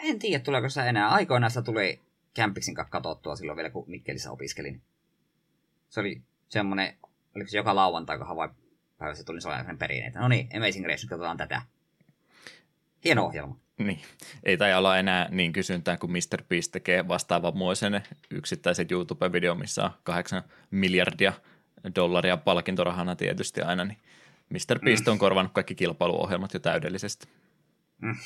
En 0.00 0.18
tiedä, 0.18 0.44
tuleeko 0.44 0.68
se 0.68 0.88
enää. 0.88 1.08
Aikoinaan 1.08 1.50
se 1.50 1.62
tuli 1.62 2.00
kanssa 2.34 2.84
katsottua 2.90 3.36
silloin 3.36 3.56
vielä, 3.56 3.70
kun 3.70 3.84
Mikkelissä 3.86 4.30
opiskelin. 4.30 4.82
Se 5.88 6.00
oli 6.00 6.22
semmoinen, 6.48 6.96
oliko 7.36 7.50
se 7.50 7.56
joka 7.56 7.74
lauantai, 7.74 8.18
kun 8.18 8.26
päivä 8.98 9.14
se 9.14 9.24
tuli 9.24 9.40
sellainen 9.40 9.78
perinne, 9.78 10.06
että 10.06 10.20
no 10.20 10.28
niin, 10.28 10.48
Amazing 10.56 10.86
Race, 10.86 11.02
nyt 11.02 11.10
katsotaan 11.10 11.36
tätä. 11.36 11.62
Hieno 13.04 13.24
ohjelma. 13.24 13.58
Niin, 13.78 14.00
ei 14.44 14.56
tai 14.56 14.74
olla 14.74 14.98
enää 14.98 15.28
niin 15.30 15.52
kysyntää, 15.52 15.96
kun 15.96 16.12
Mr. 16.12 16.44
Beast 16.48 16.72
tekee 16.72 17.08
vastaavan 17.08 17.56
muoisen 17.56 18.02
yksittäisen 18.30 18.86
YouTube-video, 18.90 19.54
missä 19.54 19.84
on 19.84 19.90
kahdeksan 20.02 20.42
miljardia 20.70 21.32
dollaria 21.94 22.36
palkintorahana 22.36 23.16
tietysti 23.16 23.62
aina, 23.62 23.84
niin 23.84 23.98
Mr. 24.50 24.78
Beast 24.84 25.06
mm. 25.06 25.12
on 25.12 25.18
korvannut 25.18 25.52
kaikki 25.52 25.74
kilpailuohjelmat 25.74 26.54
jo 26.54 26.60
täydellisesti. 26.60 27.28
Mm. 28.00 28.16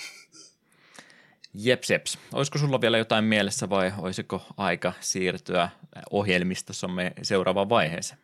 Jeps, 1.55 1.91
jeps. 1.91 2.19
Olisiko 2.33 2.59
sulla 2.59 2.81
vielä 2.81 2.99
jotain 2.99 3.25
mielessä 3.25 3.71
vai 3.71 3.93
olisiko 3.99 4.47
aika 4.57 4.93
siirtyä 5.01 5.69
ohjelmistossamme 6.11 7.13
seuraavaan 7.23 7.69
vaiheeseen? 7.69 8.21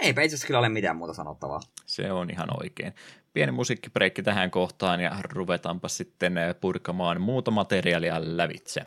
Eipä 0.00 0.22
itse 0.22 0.46
kyllä 0.46 0.58
ole 0.58 0.68
mitään 0.68 0.96
muuta 0.96 1.14
sanottavaa. 1.14 1.60
Se 1.86 2.12
on 2.12 2.30
ihan 2.30 2.48
oikein 2.60 2.94
pieni 3.32 3.52
musiikkipreikki 3.52 4.22
tähän 4.22 4.50
kohtaan 4.50 5.00
ja 5.00 5.12
ruvetaanpa 5.32 5.88
sitten 5.88 6.34
purkamaan 6.60 7.20
muuta 7.20 7.50
materiaalia 7.50 8.16
lävitse. 8.20 8.80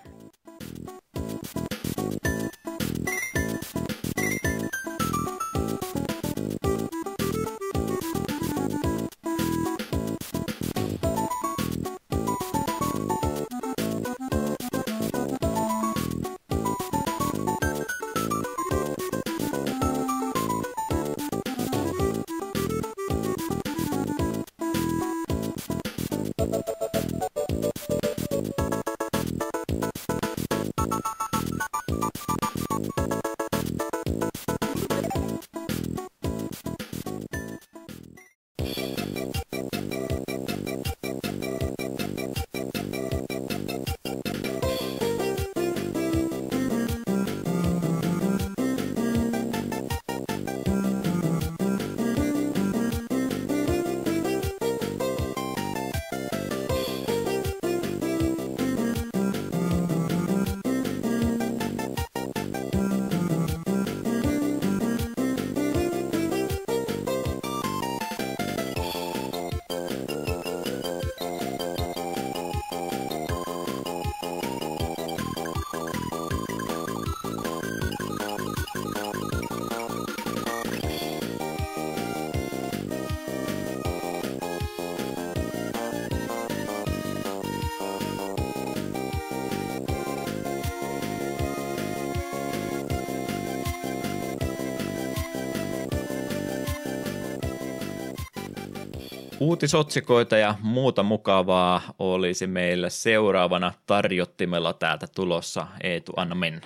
Uutisotsikoita 99.41 100.37
ja 100.37 100.55
muuta 100.61 101.03
mukavaa 101.03 101.81
olisi 101.99 102.47
meillä 102.47 102.89
seuraavana 102.89 103.73
tarjottimella 103.85 104.73
täältä 104.73 105.07
tulossa. 105.15 105.67
Eetu, 105.83 106.13
anna 106.15 106.35
mennä. 106.35 106.61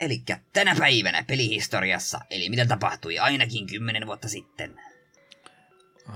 Eli 0.00 0.22
tänä 0.52 0.76
päivänä 0.78 1.24
pelihistoriassa, 1.26 2.20
eli 2.30 2.48
mitä 2.48 2.66
tapahtui 2.66 3.18
ainakin 3.18 3.66
kymmenen 3.66 4.06
vuotta 4.06 4.28
sitten. 4.28 4.80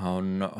On 0.03 0.51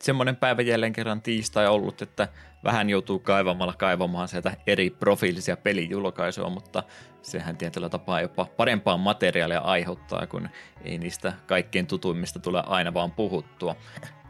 semmoinen 0.00 0.36
päivä 0.36 0.62
jälleen 0.62 0.92
kerran 0.92 1.22
tiistai 1.22 1.66
ollut, 1.66 2.02
että 2.02 2.28
vähän 2.64 2.90
joutuu 2.90 3.18
kaivamalla 3.18 3.74
kaivamaan 3.78 4.28
sieltä 4.28 4.56
eri 4.66 4.90
profiilisia 4.90 5.56
pelijulkaisua, 5.56 6.50
mutta 6.50 6.82
sehän 7.22 7.56
tietyllä 7.56 7.88
tapaa 7.88 8.20
jopa 8.20 8.46
parempaa 8.56 8.96
materiaalia 8.96 9.58
aiheuttaa, 9.58 10.26
kun 10.26 10.48
ei 10.84 10.98
niistä 10.98 11.32
kaikkein 11.46 11.86
tutuimmista 11.86 12.38
tule 12.38 12.62
aina 12.66 12.94
vaan 12.94 13.10
puhuttua. 13.10 13.76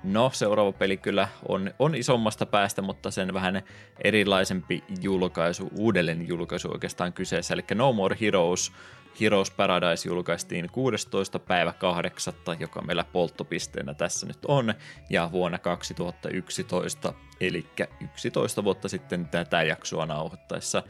No, 0.04 0.30
seuraava 0.32 0.72
peli 0.72 0.96
kyllä 0.96 1.28
on, 1.48 1.74
on 1.78 1.94
isommasta 1.94 2.46
päästä, 2.46 2.82
mutta 2.82 3.10
sen 3.10 3.34
vähän 3.34 3.62
erilaisempi 4.04 4.84
julkaisu, 5.00 5.70
uudelleen 5.76 6.28
julkaisu 6.28 6.70
oikeastaan 6.72 7.12
kyseessä, 7.12 7.54
eli 7.54 7.64
No 7.74 7.92
More 7.92 8.16
Heroes, 8.20 8.72
Heroes 9.20 9.50
Paradise 9.50 10.08
julkaistiin 10.08 10.70
16. 10.72 11.38
päivä 11.38 11.72
8. 11.72 12.34
joka 12.58 12.82
meillä 12.82 13.04
polttopisteenä 13.04 13.94
tässä 13.94 14.26
nyt 14.26 14.44
on, 14.48 14.74
ja 15.10 15.28
vuonna 15.32 15.58
2011, 15.58 17.14
eli 17.40 17.66
11 18.00 18.64
vuotta 18.64 18.88
sitten 18.88 19.28
tätä 19.28 19.62
jaksoa 19.62 20.06
nauhoittaessa 20.06 20.82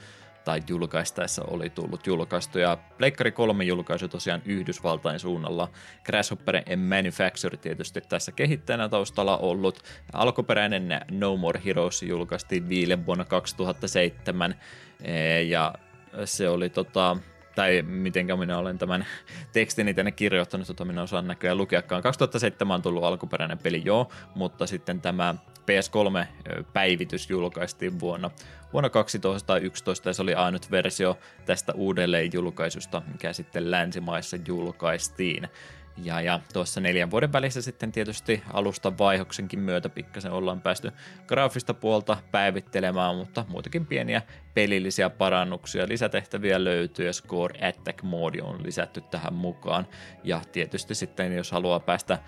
tai 0.44 0.60
julkaistaessa 0.68 1.42
oli 1.46 1.70
tullut 1.70 2.06
julkaistu. 2.06 2.58
Ja 2.58 2.78
Pleikkari 2.98 3.32
3 3.32 3.64
julkaisu 3.64 4.08
tosiaan 4.08 4.42
Yhdysvaltain 4.44 5.18
suunnalla. 5.18 5.68
Grasshopper 6.04 6.56
Manufacture 6.76 7.56
tietysti 7.56 8.00
tässä 8.00 8.32
kehittäjänä 8.32 8.88
taustalla 8.88 9.36
ollut. 9.38 9.82
Alkuperäinen 10.12 11.00
No 11.10 11.36
More 11.36 11.60
Heroes 11.64 12.02
julkaistiin 12.02 12.68
viile 12.68 13.06
vuonna 13.06 13.24
2007 13.24 14.54
ja 15.48 15.74
se 16.24 16.48
oli 16.48 16.70
tota, 16.70 17.16
tai 17.54 17.82
mitenkä 17.82 18.36
minä 18.36 18.58
olen 18.58 18.78
tämän 18.78 19.06
tekstini 19.52 19.94
tänne 19.94 20.12
kirjoittanut, 20.12 20.68
jota 20.68 20.84
minä 20.84 21.02
osaan 21.02 21.26
näköjään 21.26 21.58
lukeakaan. 21.58 22.02
2007 22.02 22.74
on 22.74 22.82
tullut 22.82 23.04
alkuperäinen 23.04 23.58
peli 23.58 23.82
jo, 23.84 24.08
mutta 24.34 24.66
sitten 24.66 25.00
tämä 25.00 25.34
PS3-päivitys 25.70 27.30
julkaistiin 27.30 28.00
vuonna, 28.00 28.30
vuonna 28.72 28.90
2011 28.90 30.08
ja 30.08 30.12
se 30.12 30.22
oli 30.22 30.34
ainut 30.34 30.70
versio 30.70 31.18
tästä 31.46 31.72
uudelleen 31.72 32.30
julkaisusta, 32.32 33.02
mikä 33.12 33.32
sitten 33.32 33.70
länsimaissa 33.70 34.36
julkaistiin. 34.46 35.48
Ja, 36.04 36.20
ja 36.20 36.40
tuossa 36.52 36.80
neljän 36.80 37.10
vuoden 37.10 37.32
välissä 37.32 37.62
sitten 37.62 37.92
tietysti 37.92 38.42
alusta 38.52 38.98
vaihoksenkin 38.98 39.58
myötä 39.60 39.88
pikkasen 39.88 40.32
ollaan 40.32 40.60
päästy 40.60 40.92
graafista 41.26 41.74
puolta 41.74 42.16
päivittelemään, 42.30 43.16
mutta 43.16 43.44
muitakin 43.48 43.86
pieniä 43.86 44.22
pelillisiä 44.54 45.10
parannuksia. 45.10 45.88
Lisätehtäviä 45.88 46.64
löytyy 46.64 47.06
ja 47.06 47.12
Score 47.12 47.68
Attack 47.68 48.02
Mode 48.02 48.42
on 48.42 48.64
lisätty 48.64 49.00
tähän 49.00 49.34
mukaan. 49.34 49.86
Ja 50.24 50.40
tietysti 50.52 50.94
sitten 50.94 51.36
jos 51.36 51.52
haluaa 51.52 51.80
päästä 51.80 52.18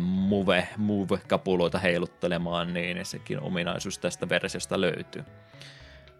move, 0.00 0.68
move-kapuloita 0.76 1.78
heiluttelemaan, 1.78 2.74
niin 2.74 3.06
sekin 3.06 3.40
ominaisuus 3.40 3.98
tästä 3.98 4.28
versiosta 4.28 4.80
löytyy. 4.80 5.24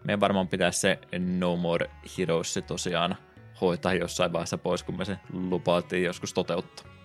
Meidän 0.03 0.19
varmaan 0.19 0.47
pitäisi 0.47 0.79
se 0.79 0.99
No 1.19 1.55
More 1.55 1.89
Heroes 2.17 2.59
tosiaan 2.67 3.17
hoitaa 3.61 3.93
jossain 3.93 4.33
vaiheessa 4.33 4.57
pois, 4.57 4.83
kun 4.83 4.97
me 4.97 5.05
se 5.05 5.17
lupailtiin 5.33 6.03
joskus 6.03 6.33
toteuttaa. 6.33 7.00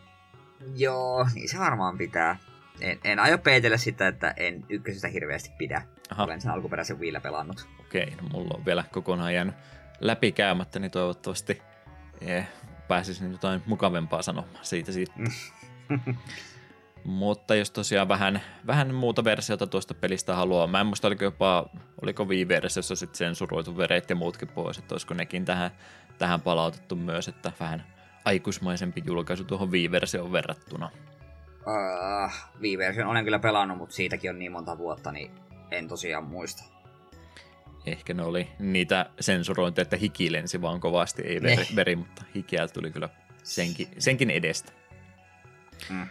Joo, 0.77 1.29
niin 1.35 1.49
se 1.49 1.59
varmaan 1.59 1.99
pitää. 1.99 2.37
En, 2.81 2.99
en 3.05 3.19
aio 3.19 3.39
peitellä 3.39 3.77
sitä, 3.77 4.09
että 4.09 4.35
en 4.37 4.65
ykkösestä 4.69 5.09
hirveästi 5.09 5.51
pidä. 5.59 5.83
Aha. 6.11 6.25
Olen 6.25 6.41
sen 6.41 6.51
alkuperäisen 6.51 7.01
Wiillä 7.01 7.21
pelannut. 7.21 7.67
Okei, 7.81 8.11
no 8.11 8.29
mulla 8.33 8.55
on 8.59 8.65
vielä 8.65 8.85
kokonaan 8.93 9.35
jäänyt 9.35 9.55
läpikäymättä, 10.01 10.79
niin 10.79 10.91
toivottavasti 10.91 11.63
eh, 12.21 12.49
pääsisin 12.89 13.33
jotain 13.33 13.63
mukavempaa 13.67 14.23
sanomaan 14.23 14.65
siitä. 14.65 14.93
siitä. 14.93 15.13
Mutta 17.05 17.55
jos 17.55 17.71
tosiaan 17.71 18.09
vähän, 18.09 18.41
vähän 18.67 18.95
muuta 18.95 19.25
versiota 19.25 19.67
tuosta 19.67 19.95
pelistä 19.95 20.35
haluaa, 20.35 20.67
mä 20.67 20.81
en 20.81 20.87
muista 20.87 21.09
oliko 21.09 21.25
jopa, 21.25 21.67
oliko 22.03 22.25
Wii-versiossa 22.25 22.97
sitten 22.97 23.19
sensuroitu 23.19 23.77
veret 23.77 24.11
ja 24.11 24.17
muutkin 24.17 24.49
pois, 24.49 24.79
että 24.79 24.95
olisiko 24.95 25.15
nekin 25.15 25.45
tähän, 25.45 25.71
tähän 26.19 26.41
palautettu 26.41 26.97
myös, 26.97 27.29
että 27.29 27.53
vähän 27.61 27.85
aikuismaisempi 28.27 29.03
julkaisu 29.07 29.45
tuohon 29.45 29.71
Wii-versioon 29.71 30.33
verrattuna. 30.33 30.91
Uh, 31.67 32.33
Wii-version 32.61 33.09
olen 33.09 33.25
kyllä 33.25 33.39
pelannut, 33.39 33.79
mutta 33.79 33.95
siitäkin 33.95 34.31
on 34.31 34.39
niin 34.39 34.53
monta 34.53 34.79
vuotta, 34.79 35.13
niin 35.13 35.31
en 35.71 35.89
tosiaan 35.89 36.25
muista. 36.25 36.65
Ehkä 37.87 38.15
ne 38.15 38.23
oli 38.23 38.49
niitä 38.59 39.11
sensurointeja, 39.21 39.83
että 39.83 39.97
hiki 39.97 40.33
lensi 40.33 40.63
vaan 40.63 40.81
kovasti, 40.81 41.23
ei 41.23 41.43
veri, 41.43 41.57
ne. 41.57 41.67
veri 41.77 41.97
mutta 41.97 42.23
hikeä 42.35 42.69
tuli 42.69 42.91
kyllä 42.91 43.09
senkin, 43.43 43.89
senkin 43.99 44.31
edestä. 44.31 44.73
Mm. 45.91 46.07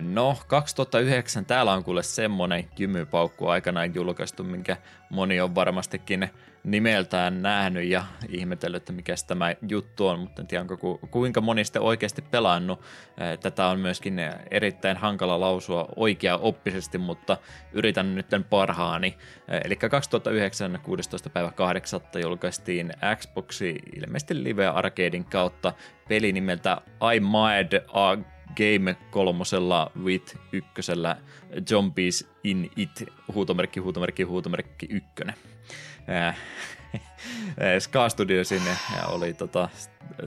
No, 0.00 0.38
2009 0.46 1.44
täällä 1.44 1.72
on 1.72 1.84
kuule 1.84 2.02
semmonen 2.02 2.68
jymypaukku 2.78 3.48
aikanaan 3.48 3.94
julkaistu, 3.94 4.44
minkä 4.44 4.76
moni 5.10 5.40
on 5.40 5.54
varmastikin 5.54 6.30
nimeltään 6.64 7.42
nähnyt 7.42 7.84
ja 7.84 8.04
ihmetellyt, 8.28 8.82
että 8.82 8.92
mikä 8.92 9.14
tämä 9.26 9.54
juttu 9.68 10.06
on, 10.06 10.20
mutta 10.20 10.42
en 10.42 10.46
tiedä, 10.48 10.62
onko 10.62 10.98
kuinka 11.10 11.40
moni 11.40 11.64
sitten 11.64 11.82
oikeasti 11.82 12.22
pelannut. 12.22 12.80
Tätä 13.40 13.66
on 13.66 13.80
myöskin 13.80 14.20
erittäin 14.50 14.96
hankala 14.96 15.40
lausua 15.40 15.88
oikea 15.96 16.36
oppisesti, 16.36 16.98
mutta 16.98 17.36
yritän 17.72 18.14
nyt 18.14 18.26
parhaani. 18.50 19.16
Eli 19.64 19.76
2009 19.76 20.78
16. 20.82 21.30
päivä 21.30 21.52
8. 21.52 22.00
julkaistiin 22.22 22.92
Xboxi 23.16 23.78
ilmeisesti 23.96 24.44
Live 24.44 24.66
Arcadein 24.66 25.24
kautta 25.24 25.72
peli 26.08 26.32
nimeltä 26.32 26.80
I 27.14 27.20
Mad 27.20 27.84
a 27.88 28.16
Game 28.56 28.96
kolmosella 29.10 29.90
with 30.02 30.36
ykkösellä 30.52 31.16
Zombies 31.68 32.30
in 32.44 32.70
It, 32.76 33.04
huutomerkki, 33.34 33.80
huutomerkki, 33.80 34.22
huutomerkki 34.22 34.86
ykkönen. 34.90 35.34
Ska 37.78 38.08
Studiosin 38.08 38.62
oli 39.08 39.34
tota, 39.34 39.68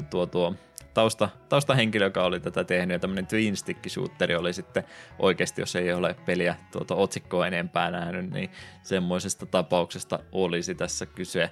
tuo, 0.10 0.26
tuo 0.26 0.56
tausta, 0.94 1.30
taustahenkilö, 1.50 2.06
joka 2.06 2.24
oli 2.24 2.40
tätä 2.40 2.64
tehnyt, 2.64 2.96
ja 2.96 3.00
tämmöinen 3.00 3.28
twin 3.28 3.58
stick 3.58 3.90
shooteri 3.90 4.36
oli 4.36 4.54
sitten 4.54 4.84
oikeasti, 5.20 5.62
jos 5.62 5.76
ei 5.76 5.94
ole 5.94 6.16
peliä 6.26 6.56
tuota 6.72 6.96
otsikkoa 6.96 7.48
enempää 7.48 7.92
nähnyt, 7.92 8.30
niin 8.30 8.50
semmoisesta 8.84 9.46
tapauksesta 9.46 10.20
olisi 10.32 10.76
tässä 10.76 11.06
kyse. 11.06 11.52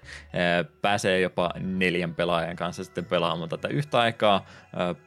Pääsee 0.81 1.19
jopa 1.19 1.51
neljän 1.59 2.15
pelaajan 2.15 2.55
kanssa 2.55 2.83
sitten 2.83 3.05
pelaamaan 3.05 3.49
tätä 3.49 3.67
yhtä 3.67 3.99
aikaa. 3.99 4.45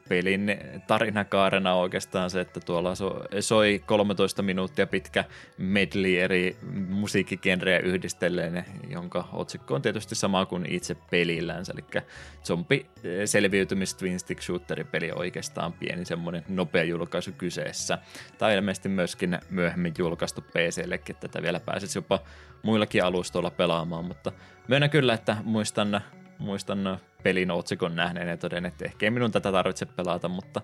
Pelin 0.09 0.59
tarinakaarena 0.87 1.75
oikeastaan 1.75 2.31
se, 2.31 2.41
että 2.41 2.61
tuolla 2.61 2.93
soi 3.41 3.83
13 3.87 4.43
minuuttia 4.43 4.87
pitkä 4.87 5.25
medley 5.59 6.21
eri 6.21 6.57
musiikkigenrejä 6.89 7.79
yhdistellen, 7.79 8.65
jonka 8.89 9.29
otsikko 9.33 9.75
on 9.75 9.83
tietysti 9.83 10.15
sama 10.15 10.47
kuin 10.47 10.67
itse 10.69 10.97
pelillänsä, 11.11 11.73
eli 11.73 12.03
zombi 12.45 12.87
selviytymis 13.25 13.95
twin 13.95 14.21
stick 14.25 14.43
shooteri 14.43 14.85
peli 14.85 15.11
oikeastaan 15.15 15.73
pieni 15.73 16.05
semmoinen 16.05 16.45
nopea 16.49 16.83
julkaisu 16.83 17.33
kyseessä. 17.33 17.99
Tai 18.39 18.55
ilmeisesti 18.55 18.89
myöskin 18.89 19.39
myöhemmin 19.51 19.95
julkaistu 19.99 20.41
PCllekin, 20.41 21.17
että 21.17 21.29
tätä 21.29 21.43
vielä 21.43 21.61
pääsisi 21.61 21.99
jopa 21.99 22.21
muillakin 22.63 23.05
alustoilla 23.05 23.51
pelaamaan, 23.51 24.05
mutta 24.05 24.33
myönnän 24.69 24.91
kyllä, 24.91 25.15
että 25.15 25.37
muistan, 25.45 26.01
muistan 26.39 26.99
pelin 27.23 27.51
otsikon 27.51 27.97
nähneen 27.97 28.29
ja 28.29 28.37
toden, 28.37 28.67
että 28.67 28.85
ehkä 28.85 29.07
ei 29.07 29.11
minun 29.11 29.33
tätä 29.33 29.53
tarvitse 29.53 29.87
pelata, 29.87 30.29
mutta 30.29 30.61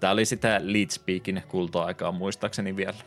tämä 0.00 0.12
oli 0.12 0.24
sitä 0.24 0.60
Lead 0.62 0.90
Speakin 0.90 1.42
kulta-aikaa 1.48 2.12
muistaakseni 2.12 2.76
vielä. 2.76 2.98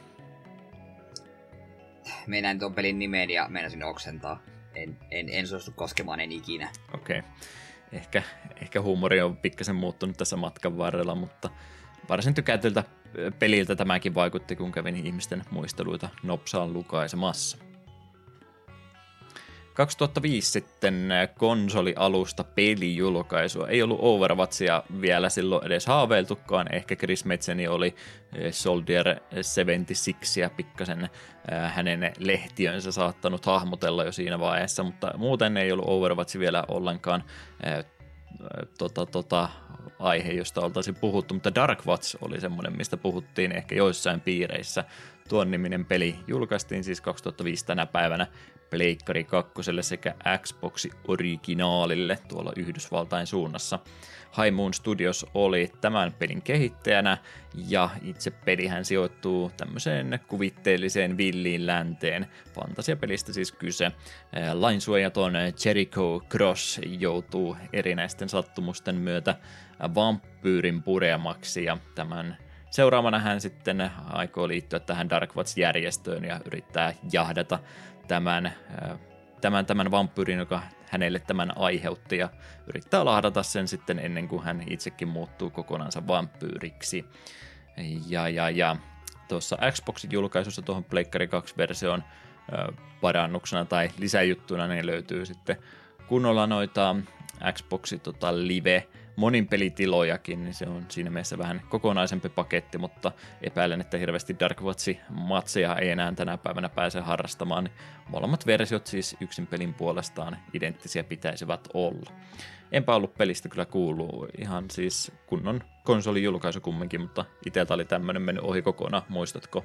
Meinään 2.28 2.60
tuon 2.60 2.74
pelin 2.74 3.00
nimeen 3.00 3.30
ja 3.30 3.48
meinasin 3.50 3.84
oksentaa. 3.84 4.44
En, 4.76 4.98
en, 5.12 5.30
en 5.30 5.48
suostu 5.48 5.72
koskemaan 5.72 6.20
en 6.20 6.32
ikinä. 6.32 6.70
Okei. 6.94 7.20
Okay 7.20 7.32
ehkä, 7.92 8.24
ehkä 8.62 8.82
huumori 8.82 9.22
on 9.22 9.38
pikkasen 9.38 9.76
muuttunut 9.76 10.18
tässä 10.18 10.36
matkan 10.38 10.78
varrella, 10.78 11.16
mutta 11.16 11.50
varsin 12.10 12.34
tykätyltä 12.34 12.84
peliltä 13.40 13.76
tämäkin 13.76 14.16
vaikutti, 14.16 14.56
kun 14.56 14.72
kävin 14.72 14.96
ihmisten 14.96 15.44
muisteluita 15.52 16.10
nopsaan 16.24 16.74
lukaisemassa. 16.74 17.67
2005 19.78 20.52
sitten 20.52 21.10
konsolialusta 21.38 22.44
pelijulkaisua. 22.44 23.68
Ei 23.68 23.84
ollut 23.84 24.00
Overwatchia 24.02 24.84
vielä 25.02 25.30
silloin 25.30 25.66
edes 25.66 25.86
haaveiltukaan. 25.86 26.74
Ehkä 26.74 26.96
Chris 26.96 27.26
Metzeni 27.26 27.68
oli 27.68 27.96
eh, 28.36 28.54
Soldier 28.54 29.16
76 29.42 30.42
ja 30.42 30.50
pikkasen 30.50 31.04
eh, 31.04 31.10
hänen 31.74 32.14
lehtiönsä 32.18 32.92
saattanut 32.92 33.46
hahmotella 33.46 34.04
jo 34.04 34.12
siinä 34.12 34.40
vaiheessa, 34.40 34.84
mutta 34.84 35.12
muuten 35.18 35.58
ei 35.58 35.72
ollut 35.72 35.88
Overwatch 35.88 36.40
vielä 36.40 36.64
ollenkaan 36.68 37.24
eh, 37.64 37.86
tota, 38.78 39.06
tota, 39.06 39.50
aihe, 40.00 40.32
josta 40.32 40.62
oltaisiin 40.62 40.96
puhuttu, 40.96 41.34
mutta 41.34 41.56
Dark 41.56 41.86
Watch 41.88 42.18
oli 42.22 42.42
semmoinen, 42.42 42.78
mistä 42.78 42.98
puhuttiin 42.98 43.52
ehkä 43.52 43.76
joissain 43.76 44.22
piireissä. 44.22 44.84
Tuon 45.28 45.52
niminen 45.52 45.86
peli 45.86 46.16
julkaistiin 46.28 46.84
siis 46.84 47.02
2005 47.02 47.66
tänä 47.66 47.86
päivänä 47.86 48.28
Pleikkari 48.70 49.24
2 49.24 49.54
sekä 49.82 50.16
Xboxi 50.38 50.90
Originaalille 51.08 52.20
tuolla 52.28 52.54
Yhdysvaltain 52.56 53.28
suunnassa. 53.28 53.80
High 54.38 54.56
Moon 54.56 54.74
Studios 54.74 55.26
oli 55.34 55.72
tämän 55.82 56.14
pelin 56.14 56.42
kehittäjänä 56.42 57.18
ja 57.68 57.90
itse 58.04 58.32
pelihän 58.32 58.86
sijoittuu 58.86 59.52
tämmöiseen 59.58 60.20
kuvitteelliseen 60.28 61.18
villiin 61.18 61.68
länteen. 61.68 62.28
Fantasiapelistä 62.54 63.34
siis 63.34 63.52
kyse. 63.52 63.92
Lainsuojaton 64.54 65.34
Jericho 65.66 66.22
Cross 66.30 66.80
joutuu 66.84 67.58
erinäisten 67.74 68.30
sattumusten 68.30 68.96
myötä 68.96 69.36
vampyyrin 69.96 70.84
pureamaksi 70.84 71.64
ja 71.64 71.78
tämän 71.96 72.38
seuraavana 72.70 73.20
hän 73.20 73.42
sitten 73.42 73.92
aikoo 74.10 74.48
liittyä 74.48 74.80
tähän 74.80 75.10
Dark 75.10 75.36
Watch-järjestöön 75.36 76.24
ja 76.24 76.40
yrittää 76.46 76.94
jahdata 77.12 77.60
tämän, 78.08 78.54
tämän, 79.42 79.66
tämän 79.66 79.92
vampyyrin, 79.92 80.40
joka 80.40 80.62
hänelle 80.90 81.20
tämän 81.20 81.58
aiheutti 81.58 82.18
ja 82.18 82.30
yrittää 82.68 83.06
lahdata 83.06 83.44
sen 83.44 83.68
sitten 83.68 84.00
ennen 84.00 84.28
kuin 84.28 84.44
hän 84.44 84.64
itsekin 84.70 85.08
muuttuu 85.08 85.50
kokonansa 85.50 86.08
vampyyriksi. 86.08 87.06
Ja, 88.08 88.30
ja, 88.30 88.50
ja 88.50 88.76
tuossa 89.28 89.58
Xboxin 89.72 90.12
julkaisussa 90.12 90.62
tuohon 90.62 90.84
Pleikkari 90.84 91.26
2-versioon 91.26 92.04
parannuksena 93.02 93.66
tai 93.66 93.90
lisäjuttuna 93.98 94.68
niin 94.68 94.86
löytyy 94.86 95.26
sitten 95.26 95.58
kunnolla 96.08 96.48
noita 96.48 96.96
Xboxi 97.54 98.00
tota, 98.00 98.38
live 98.38 98.88
monin 99.18 99.48
pelitilojakin, 99.48 100.44
niin 100.44 100.54
se 100.54 100.66
on 100.66 100.86
siinä 100.90 101.10
mielessä 101.10 101.38
vähän 101.38 101.62
kokonaisempi 101.70 102.30
paketti, 102.30 102.78
mutta 102.78 103.12
epäilen, 103.42 103.82
että 103.82 103.98
hirveästi 103.98 104.36
Dark 104.40 104.62
Watch 104.62 105.00
matseja 105.10 105.76
ei 105.76 105.90
enää 105.90 106.12
tänä 106.12 106.38
päivänä 106.38 106.70
pääse 106.70 107.00
harrastamaan, 107.00 107.64
niin 107.64 107.74
molemmat 108.10 108.46
versiot 108.46 108.88
siis 108.88 109.18
yksin 109.22 109.48
pelin 109.48 109.74
puolestaan 109.74 110.38
identtisiä 110.54 111.04
pitäisivät 111.04 111.68
olla. 111.74 112.12
Enpä 112.72 112.96
ollut 112.96 113.14
pelistä 113.14 113.50
kyllä 113.50 113.66
kuuluu, 113.66 114.28
ihan 114.38 114.70
siis 114.72 115.12
kunnon 115.26 115.64
konsolijulkaisu 115.84 116.62
kumminkin, 116.62 117.02
mutta 117.02 117.26
itseltä 117.46 117.74
oli 117.74 117.86
tämmöinen 117.86 118.22
mennyt 118.22 118.44
ohi 118.44 118.62
kokonaan. 118.62 119.04
Muistatko 119.10 119.64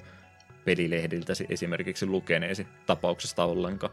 pelilehdiltäsi 0.65 1.47
esimerkiksi 1.49 2.07
lukeneesi 2.07 2.67
tapauksesta 2.87 3.45
ollenkaan? 3.45 3.93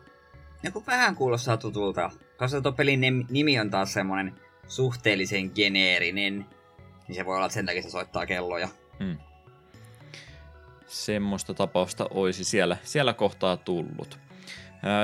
Ja 0.63 0.71
kun 0.71 0.83
vähän 0.87 1.15
kuulostaa 1.15 1.57
tutulta, 1.57 2.09
koska 2.37 2.61
tuo 2.61 2.71
pelin 2.71 3.25
nimi 3.29 3.59
on 3.59 3.69
taas 3.69 3.93
semmoinen 3.93 4.35
suhteellisen 4.69 5.51
geneerinen, 5.55 6.45
niin 7.07 7.15
se 7.15 7.25
voi 7.25 7.35
olla, 7.35 7.45
että 7.45 7.53
sen 7.53 7.65
takia 7.65 7.81
se 7.81 7.89
soittaa 7.89 8.25
kelloja. 8.25 8.67
Hmm. 8.99 9.17
Semmoista 10.87 11.53
tapausta 11.53 12.07
olisi 12.11 12.43
siellä, 12.43 12.77
siellä 12.83 13.13
kohtaa 13.13 13.57
tullut. 13.57 14.19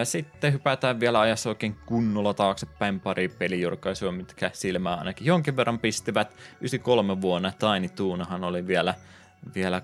Sitten 0.04 0.54
hypätään 0.54 1.00
vielä 1.00 1.20
ajassa 1.20 1.50
oikein 1.50 1.76
kunnolla 1.86 2.34
taaksepäin 2.34 3.00
pari 3.00 3.28
pelijurkaisua, 3.28 4.12
mitkä 4.12 4.52
silmää 4.54 4.96
ainakin 4.96 5.28
jonkin 5.28 5.58
verran 5.58 5.80
pistivät. 5.80 6.28
93 6.30 7.22
vuonna 7.22 7.52
Tiny 7.52 7.90
Toonahan 7.90 8.44
oli 8.44 8.68
vielä, 8.68 8.94
vielä 9.56 9.82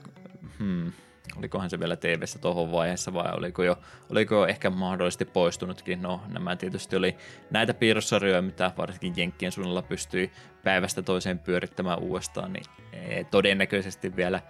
hmm, 0.59 0.91
olikohan 1.37 1.69
se 1.69 1.79
vielä 1.79 1.95
tv 1.95 2.21
tuohon 2.41 2.71
vaiheessa 2.71 3.13
vai 3.13 3.31
oliko 3.33 3.63
jo, 3.63 3.77
oliko 4.09 4.35
jo 4.35 4.45
ehkä 4.45 4.69
mahdollisesti 4.69 5.25
poistunutkin. 5.25 6.01
No 6.01 6.21
nämä 6.27 6.55
tietysti 6.55 6.95
oli 6.95 7.17
näitä 7.51 7.73
piirrossarjoja, 7.73 8.41
mitä 8.41 8.71
varsinkin 8.77 9.13
Jenkkien 9.17 9.51
suunnalla 9.51 9.81
pystyi 9.81 10.31
päivästä 10.63 11.01
toiseen 11.01 11.39
pyörittämään 11.39 11.99
uudestaan, 11.99 12.53
niin 12.53 12.65
e, 12.93 13.23
todennäköisesti 13.23 14.15
vielä 14.15 14.41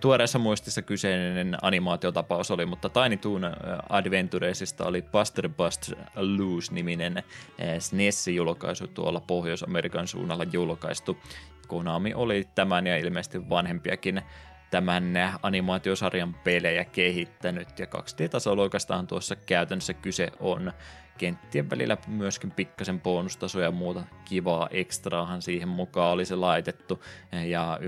tuoreessa 0.00 0.38
muistissa 0.38 0.82
kyseinen 0.82 1.56
animaatiotapaus 1.62 2.50
oli, 2.50 2.66
mutta 2.66 2.88
Tiny 2.88 3.16
Toon 3.16 3.42
Adventuresista 3.88 4.84
oli 4.84 5.02
Buster 5.02 5.48
Bust 5.48 5.92
Loose-niminen 6.16 7.22
SNES-julkaisu 7.78 8.86
tuolla 8.86 9.20
Pohjois-Amerikan 9.20 10.06
suunnalla 10.06 10.44
julkaistu. 10.52 11.16
Konami 11.68 12.14
oli 12.14 12.48
tämän 12.54 12.86
ja 12.86 12.96
ilmeisesti 12.96 13.48
vanhempiakin 13.48 14.22
tämän 14.70 15.14
animaatiosarjan 15.42 16.34
pelejä 16.34 16.84
kehittänyt, 16.84 17.78
ja 17.78 17.86
2D-tasoloikastahan 17.86 19.06
tuossa 19.06 19.36
käytännössä 19.36 19.94
kyse 19.94 20.32
on. 20.40 20.72
Kenttien 21.18 21.70
välillä 21.70 21.96
myöskin 22.06 22.50
pikkasen 22.50 23.00
bonustasoja 23.00 23.64
ja 23.64 23.70
muuta 23.70 24.02
kivaa 24.24 24.68
ekstraahan 24.70 25.42
siihen 25.42 25.68
mukaan 25.68 26.12
oli 26.12 26.24
se 26.24 26.36
laitettu, 26.36 27.04
ja 27.46 27.78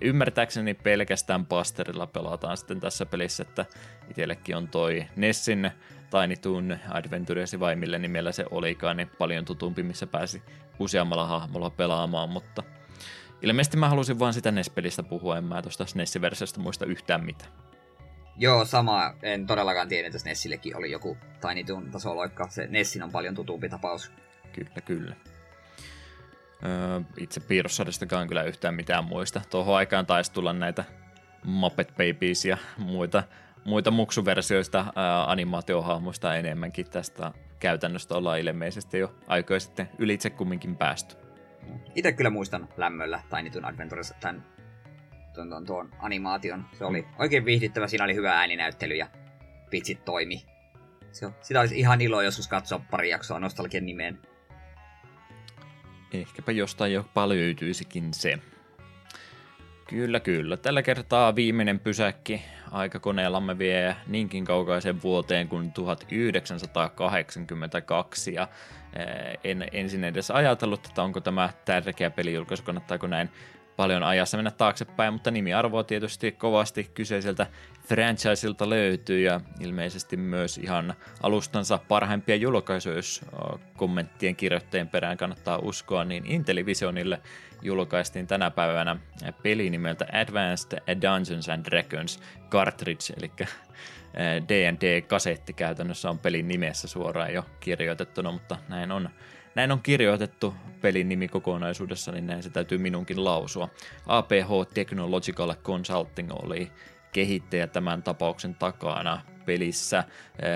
ymmärtääkseni 0.00 0.74
pelkästään 0.74 1.46
Busterilla 1.46 2.06
pelataan 2.06 2.56
sitten 2.56 2.80
tässä 2.80 3.06
pelissä, 3.06 3.42
että 3.42 3.66
itsellekin 4.10 4.56
on 4.56 4.68
toi 4.68 5.06
Nessin 5.16 5.70
Tiny 6.10 6.36
Toon 6.36 6.78
Adventures 6.90 7.60
vai 7.60 7.76
millä 7.76 7.98
nimellä 7.98 8.32
se 8.32 8.44
olikaan, 8.50 8.96
niin 8.96 9.10
paljon 9.18 9.44
tutumpi, 9.44 9.82
missä 9.82 10.06
pääsi 10.06 10.42
useammalla 10.78 11.26
hahmolla 11.26 11.70
pelaamaan, 11.70 12.28
mutta 12.28 12.62
Ilmeisesti 13.42 13.76
mä 13.76 13.88
halusin 13.88 14.18
vaan 14.18 14.34
sitä 14.34 14.50
NES-pelistä 14.50 15.02
puhua, 15.02 15.38
en 15.38 15.44
mä 15.44 15.62
tuosta 15.62 15.84
NES-versiosta 15.94 16.60
muista 16.60 16.86
yhtään 16.86 17.24
mitään. 17.24 17.50
Joo, 18.36 18.64
sama. 18.64 19.14
En 19.22 19.46
todellakaan 19.46 19.88
tiedä, 19.88 20.06
että 20.06 20.18
Nessillekin 20.24 20.76
oli 20.76 20.90
joku 20.90 21.16
Tiny 21.48 21.64
Toon 21.64 21.90
tasoloikka. 21.90 22.48
Se 22.48 22.66
Nessin 22.66 23.02
on 23.02 23.12
paljon 23.12 23.34
tutumpi 23.34 23.68
tapaus. 23.68 24.12
Kyllä, 24.52 24.80
kyllä. 24.84 25.16
Öö, 26.64 27.00
itse 27.18 27.40
piirrossarjastakaan 27.40 28.28
kyllä 28.28 28.42
yhtään 28.42 28.74
mitään 28.74 29.04
muista. 29.04 29.40
Tuohon 29.50 29.76
aikaan 29.76 30.06
taisi 30.06 30.32
tulla 30.32 30.52
näitä 30.52 30.84
Muppet 31.44 31.88
Babies 31.88 32.44
ja 32.44 32.56
muita, 32.78 33.22
muita 33.64 33.90
muksuversioista 33.90 34.86
ää, 34.96 35.30
animaatiohahmoista 35.30 36.36
enemmänkin 36.36 36.90
tästä 36.90 37.32
käytännöstä 37.60 38.14
ollaan 38.14 38.38
ilmeisesti 38.40 38.98
jo 38.98 39.14
aikoja 39.26 39.60
sitten 39.60 39.90
ylitse 39.98 40.30
kumminkin 40.30 40.76
päästy. 40.76 41.23
Itse 41.94 42.12
kyllä 42.12 42.30
muistan 42.30 42.68
lämmöllä 42.76 43.20
Tiny 43.36 43.50
Toon 43.50 43.64
Adventures 43.64 44.14
tämän 44.20 44.44
tuon, 45.34 45.48
tuon, 45.48 45.66
tuon 45.66 45.90
animaation. 45.98 46.64
Se 46.72 46.84
oli 46.84 47.06
oikein 47.18 47.44
viihdyttävä, 47.44 47.88
siinä 47.88 48.04
oli 48.04 48.14
hyvä 48.14 48.38
ääninäyttely 48.38 48.94
ja 48.94 49.06
pitsit 49.70 50.04
toimi. 50.04 50.44
Se, 51.12 51.30
sitä 51.40 51.60
olisi 51.60 51.78
ihan 51.78 52.00
ilo 52.00 52.22
joskus 52.22 52.48
katsoa 52.48 52.80
pari 52.90 53.10
jaksoa 53.10 53.40
nostalgian 53.40 53.86
nimeen. 53.86 54.18
Ehkäpä 56.12 56.52
jostain 56.52 56.92
jopa 56.92 57.28
löytyisikin 57.28 58.14
se. 58.14 58.38
Kyllä, 59.88 60.20
kyllä. 60.20 60.56
Tällä 60.56 60.82
kertaa 60.82 61.34
viimeinen 61.34 61.80
pysäkki 61.80 62.42
aikakoneellamme 62.70 63.58
vie 63.58 63.96
niinkin 64.06 64.44
kaukaisen 64.44 65.02
vuoteen 65.02 65.48
kuin 65.48 65.72
1982 65.72 68.34
ja 68.34 68.48
en 69.44 69.66
ensin 69.72 70.04
edes 70.04 70.30
ajatellut, 70.30 70.86
että 70.86 71.02
onko 71.02 71.20
tämä 71.20 71.50
tärkeä 71.64 72.10
pelijulkaisu, 72.10 72.62
kannattaako 72.62 73.06
näin 73.06 73.30
paljon 73.76 74.02
ajassa 74.02 74.36
mennä 74.36 74.50
taaksepäin, 74.50 75.12
mutta 75.12 75.30
nimiarvoa 75.30 75.84
tietysti 75.84 76.32
kovasti 76.32 76.90
kyseiseltä 76.94 77.46
franchiseilta 77.88 78.70
löytyy 78.70 79.20
ja 79.20 79.40
ilmeisesti 79.60 80.16
myös 80.16 80.58
ihan 80.58 80.94
alustansa 81.22 81.78
parhaimpia 81.88 82.36
julkaisuja, 82.36 82.96
jos 82.96 83.20
kommenttien 83.76 84.36
kirjoittajien 84.36 84.88
perään 84.88 85.16
kannattaa 85.16 85.58
uskoa, 85.58 86.04
niin 86.04 86.26
Intellivisionille 86.26 87.20
julkaistiin 87.62 88.26
tänä 88.26 88.50
päivänä 88.50 88.96
peli 89.42 89.70
nimeltä 89.70 90.06
Advanced 90.12 90.82
Dungeons 91.02 91.48
and 91.48 91.64
Dragons 91.64 92.20
Cartridge, 92.50 93.14
eli 93.16 93.30
D&D-kasetti 94.48 95.52
käytännössä 95.52 96.10
on 96.10 96.18
pelin 96.18 96.48
nimessä 96.48 96.88
suoraan 96.88 97.34
jo 97.34 97.44
kirjoitettuna, 97.60 98.32
mutta 98.32 98.56
näin 98.68 98.92
on 98.92 99.08
näin 99.54 99.72
on 99.72 99.82
kirjoitettu 99.82 100.54
pelin 100.80 101.08
nimi 101.08 101.28
kokonaisuudessa, 101.28 102.12
niin 102.12 102.26
näin 102.26 102.42
se 102.42 102.50
täytyy 102.50 102.78
minunkin 102.78 103.24
lausua. 103.24 103.68
APH 104.06 104.72
Technological 104.74 105.54
Consulting 105.54 106.30
oli 106.32 106.72
kehittäjä 107.12 107.66
tämän 107.66 108.02
tapauksen 108.02 108.54
takana 108.54 109.20
pelissä. 109.46 110.04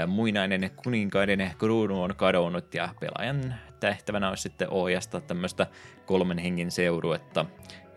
Muinainen 0.06 0.70
kuninkaiden 0.76 1.50
kruunu 1.58 2.02
on 2.02 2.16
kadonnut 2.16 2.74
ja 2.74 2.88
pelaajan 3.00 3.54
tehtävänä 3.80 4.28
olisi 4.28 4.42
sitten 4.42 4.70
ohjastaa 4.70 5.20
tämmöistä 5.20 5.66
kolmen 6.06 6.38
hengen 6.38 6.70
seuruetta 6.70 7.46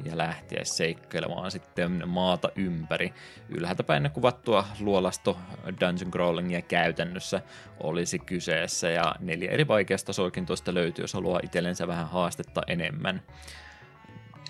ja 0.05 0.17
lähteä 0.17 0.63
seikkailemaan 0.63 1.51
sitten 1.51 2.09
maata 2.09 2.49
ympäri. 2.55 3.13
Ylhäältä 3.49 3.83
päin 3.83 4.11
kuvattua 4.13 4.65
luolasto 4.79 5.37
dungeon 5.67 6.11
crawlingia 6.11 6.61
käytännössä 6.61 7.41
olisi 7.79 8.19
kyseessä 8.19 8.89
ja 8.89 9.15
neljä 9.19 9.51
eri 9.51 9.67
vaikeasta 9.67 10.11
tuosta 10.45 10.73
löytyy, 10.73 11.03
jos 11.03 11.13
haluaa 11.13 11.39
itsellensä 11.43 11.87
vähän 11.87 12.09
haastetta 12.09 12.61
enemmän. 12.67 13.21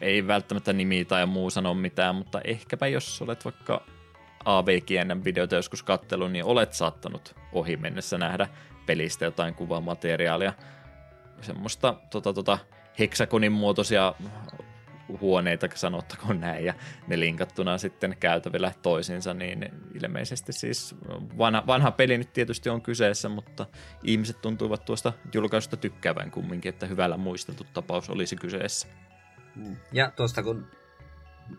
Ei 0.01 0.27
välttämättä 0.27 0.73
nimi 0.73 1.05
tai 1.05 1.25
muu 1.25 1.49
sano 1.49 1.73
mitään, 1.73 2.15
mutta 2.15 2.41
ehkäpä 2.43 2.87
jos 2.87 3.21
olet 3.21 3.45
vaikka 3.45 3.81
AV-kiennän 4.45 5.23
videota 5.23 5.55
joskus 5.55 5.83
kattelu, 5.83 6.27
niin 6.27 6.45
olet 6.45 6.73
saattanut 6.73 7.35
ohi 7.53 7.77
mennessä 7.77 8.17
nähdä 8.17 8.47
pelistä 8.85 9.25
jotain 9.25 9.55
kuvamateriaalia. 9.55 10.53
Semmoista 11.41 11.95
tota, 12.09 12.33
tota, 12.33 12.57
heksakonin 12.99 13.51
muotoisia 13.51 14.13
huoneita, 15.21 15.67
sanottakoon 15.75 16.39
näin, 16.39 16.65
ja 16.65 16.73
ne 17.07 17.19
linkattuna 17.19 17.77
sitten 17.77 18.15
käytävillä 18.19 18.71
toisiinsa, 18.81 19.33
niin 19.33 19.71
ilmeisesti 20.03 20.53
siis 20.53 20.95
vanha, 21.37 21.63
vanha 21.67 21.91
peli 21.91 22.17
nyt 22.17 22.33
tietysti 22.33 22.69
on 22.69 22.81
kyseessä, 22.81 23.29
mutta 23.29 23.65
ihmiset 24.03 24.41
tuntuvat 24.41 24.85
tuosta 24.85 25.13
julkaisusta 25.33 25.77
tykkäävän 25.77 26.31
kumminkin, 26.31 26.69
että 26.69 26.87
hyvällä 26.87 27.17
muisteltu 27.17 27.63
tapaus 27.73 28.09
olisi 28.09 28.35
kyseessä. 28.35 28.87
Mm. 29.55 29.75
Ja 29.91 30.11
tuosta 30.11 30.43
kun 30.43 30.67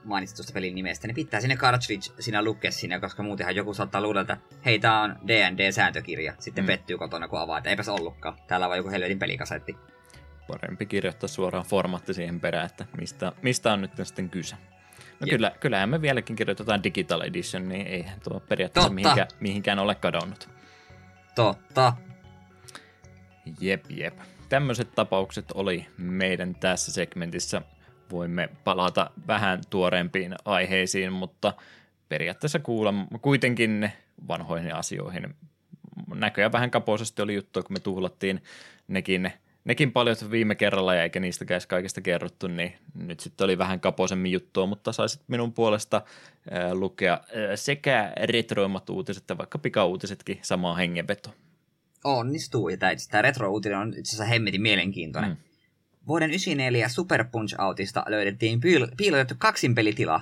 mainitsit 0.05 0.37
tuosta 0.37 0.53
pelin 0.53 0.75
nimestä, 0.75 1.07
niin 1.07 1.15
pitää 1.15 1.41
sinne 1.41 1.57
cartridge 1.57 2.13
siinä 2.21 2.43
lukea 2.43 2.73
siinä, 2.73 3.01
koska 3.01 3.23
muutenhan 3.23 3.57
joku 3.57 3.75
saattaa 3.75 4.01
luulla, 4.01 4.21
että 4.21 4.37
hei, 4.65 4.79
tää 4.79 5.01
on 5.01 5.17
D&D-sääntökirja. 5.27 6.35
Sitten 6.39 6.65
mm. 6.65 6.67
pettyy 6.67 6.99
kotona, 6.99 7.29
kun 7.29 7.41
avaa, 7.41 7.59
että 7.59 7.71
eipäs 7.71 7.89
ollutkaan. 7.89 8.37
Täällä 8.47 8.67
on 8.67 8.69
vaan 8.69 8.79
joku 8.79 8.91
helvetin 8.91 9.19
pelikasetti 9.19 9.77
parempi 10.47 10.87
kirjoittaa 10.87 11.29
suoraan 11.29 11.65
formaatti 11.65 12.15
siihen 12.15 12.41
perään, 12.41 12.67
että 12.67 12.87
mistä, 13.01 13.33
mistä 13.43 13.73
on 13.73 13.81
nyt 13.81 13.91
sitten 14.03 14.31
kyse. 14.31 14.57
No 15.21 15.27
kyllä, 15.31 15.53
kyllähän 15.61 15.89
me 15.89 16.03
vieläkin 16.03 16.37
kirjoitetaan 16.37 16.83
Digital 16.83 17.21
Edition, 17.21 17.69
niin 17.69 17.87
eihän 17.87 18.21
tuo 18.21 18.41
periaatteessa 18.41 18.93
mihinkään, 18.93 19.29
mihinkään 19.41 19.79
ole 19.79 19.95
kadonnut. 19.95 20.49
Totta. 21.35 21.93
Jep, 23.61 23.85
jep. 23.91 24.19
Tämmöiset 24.49 24.95
tapaukset 24.95 25.45
oli 25.55 25.87
meidän 25.99 26.55
tässä 26.55 26.93
segmentissä. 26.93 27.63
Voimme 28.11 28.49
palata 28.65 29.11
vähän 29.27 29.61
tuoreempiin 29.71 30.35
aiheisiin, 30.45 31.13
mutta 31.13 31.55
periaatteessa 32.09 32.59
kuulla 32.59 32.95
kuitenkin 33.23 33.93
vanhoihin 34.29 34.75
asioihin. 34.75 35.35
Näköjään 36.15 36.53
vähän 36.53 36.71
kapoisesti 36.71 37.23
oli 37.23 37.35
juttu, 37.35 37.63
kun 37.63 37.77
me 37.77 37.81
tuhlattiin 37.81 38.43
nekin 38.89 39.33
nekin 39.65 39.93
paljon 39.93 40.17
viime 40.31 40.55
kerralla 40.55 40.95
ja 40.95 41.03
eikä 41.03 41.21
niistä 41.21 41.45
edes 41.51 41.67
kaikista 41.67 42.01
kerrottu, 42.01 42.47
niin 42.47 42.73
nyt 42.95 43.21
sitten 43.21 43.45
oli 43.45 43.59
vähän 43.59 43.81
kapoisemmin 43.81 44.33
juttua, 44.33 44.67
mutta 44.67 44.93
saisit 44.93 45.23
minun 45.29 45.53
puolesta 45.53 46.03
lukea 46.73 47.21
sekä 47.55 48.13
retroimmat 48.23 48.91
uutiset 48.91 49.23
että 49.23 49.39
vaikka 49.39 49.59
pikauutisetkin 49.59 50.39
samaa 50.43 50.75
hengenveto. 50.77 51.35
Onnistuu, 52.05 52.69
ja 52.69 52.77
tämä, 52.77 52.93
tämä 53.11 53.23
retro-uutinen 53.23 53.79
on 53.79 53.89
itse 53.89 54.11
asiassa 54.11 54.25
hemmetin 54.25 54.63
mielenkiintoinen. 54.63 55.31
Mm. 55.31 55.37
Vuoden 56.07 56.31
94 56.31 56.89
Super 56.89 57.25
Punch-autista 57.25 58.05
löydettiin 58.07 58.61
piil- 58.61 58.95
piilotettu 58.97 59.35
kaksinpelitila. 59.39 60.21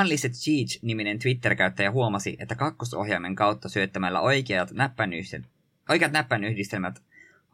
Unlisted 0.00 0.32
Siege-niminen 0.32 1.18
Twitter-käyttäjä 1.18 1.90
huomasi, 1.90 2.36
että 2.38 2.54
kakkosohjaimen 2.54 3.34
kautta 3.34 3.68
syöttämällä 3.68 4.20
oikeat 4.20 4.70
näppänyyhdistelmät, 4.72 5.48
oikeat 5.88 6.12
näppänyyhdistelmät 6.12 7.02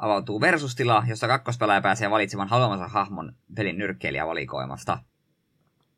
avautuu 0.03 0.41
versustila, 0.41 1.05
jossa 1.07 1.29
kakkospelaaja 1.29 1.81
pääsee 1.81 2.11
valitsemaan 2.11 2.49
haluamansa 2.49 2.89
hahmon 2.89 3.33
pelin 3.57 3.79
nyrkkeilijävalikoimasta. 3.79 4.99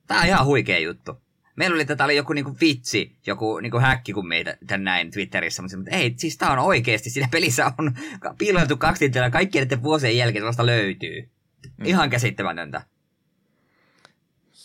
Tää 0.07 0.21
on 0.21 0.27
ihan 0.27 0.47
huikea 0.47 0.79
juttu. 0.79 1.23
Meillä 1.57 1.75
oli 1.75 1.85
tätä 1.85 2.05
oli 2.05 2.17
joku 2.17 2.33
niinku 2.33 2.57
vitsi, 2.61 3.17
joku 3.27 3.61
niinku 3.61 3.79
häkki, 3.79 4.13
kun 4.13 4.29
meitä 4.29 4.57
tän 4.67 4.85
näin 4.85 5.11
Twitterissä, 5.11 5.63
mutta 5.63 5.91
ei, 5.91 6.15
siis 6.17 6.39
tää 6.39 6.51
on 6.51 6.59
oikeesti, 6.59 7.11
siinä 7.11 7.29
pelissä 7.31 7.73
on 7.79 7.93
piilotettu 8.39 8.77
kaksi 8.77 9.11
tilaa, 9.11 9.31
kaikkien 9.31 9.63
näiden 9.63 9.83
vuosien 9.83 10.17
jälkeen 10.17 10.45
vasta 10.45 10.67
löytyy. 10.67 11.31
Mm. 11.77 11.87
Ihan 11.87 12.11
käsittämätöntä. 12.11 12.83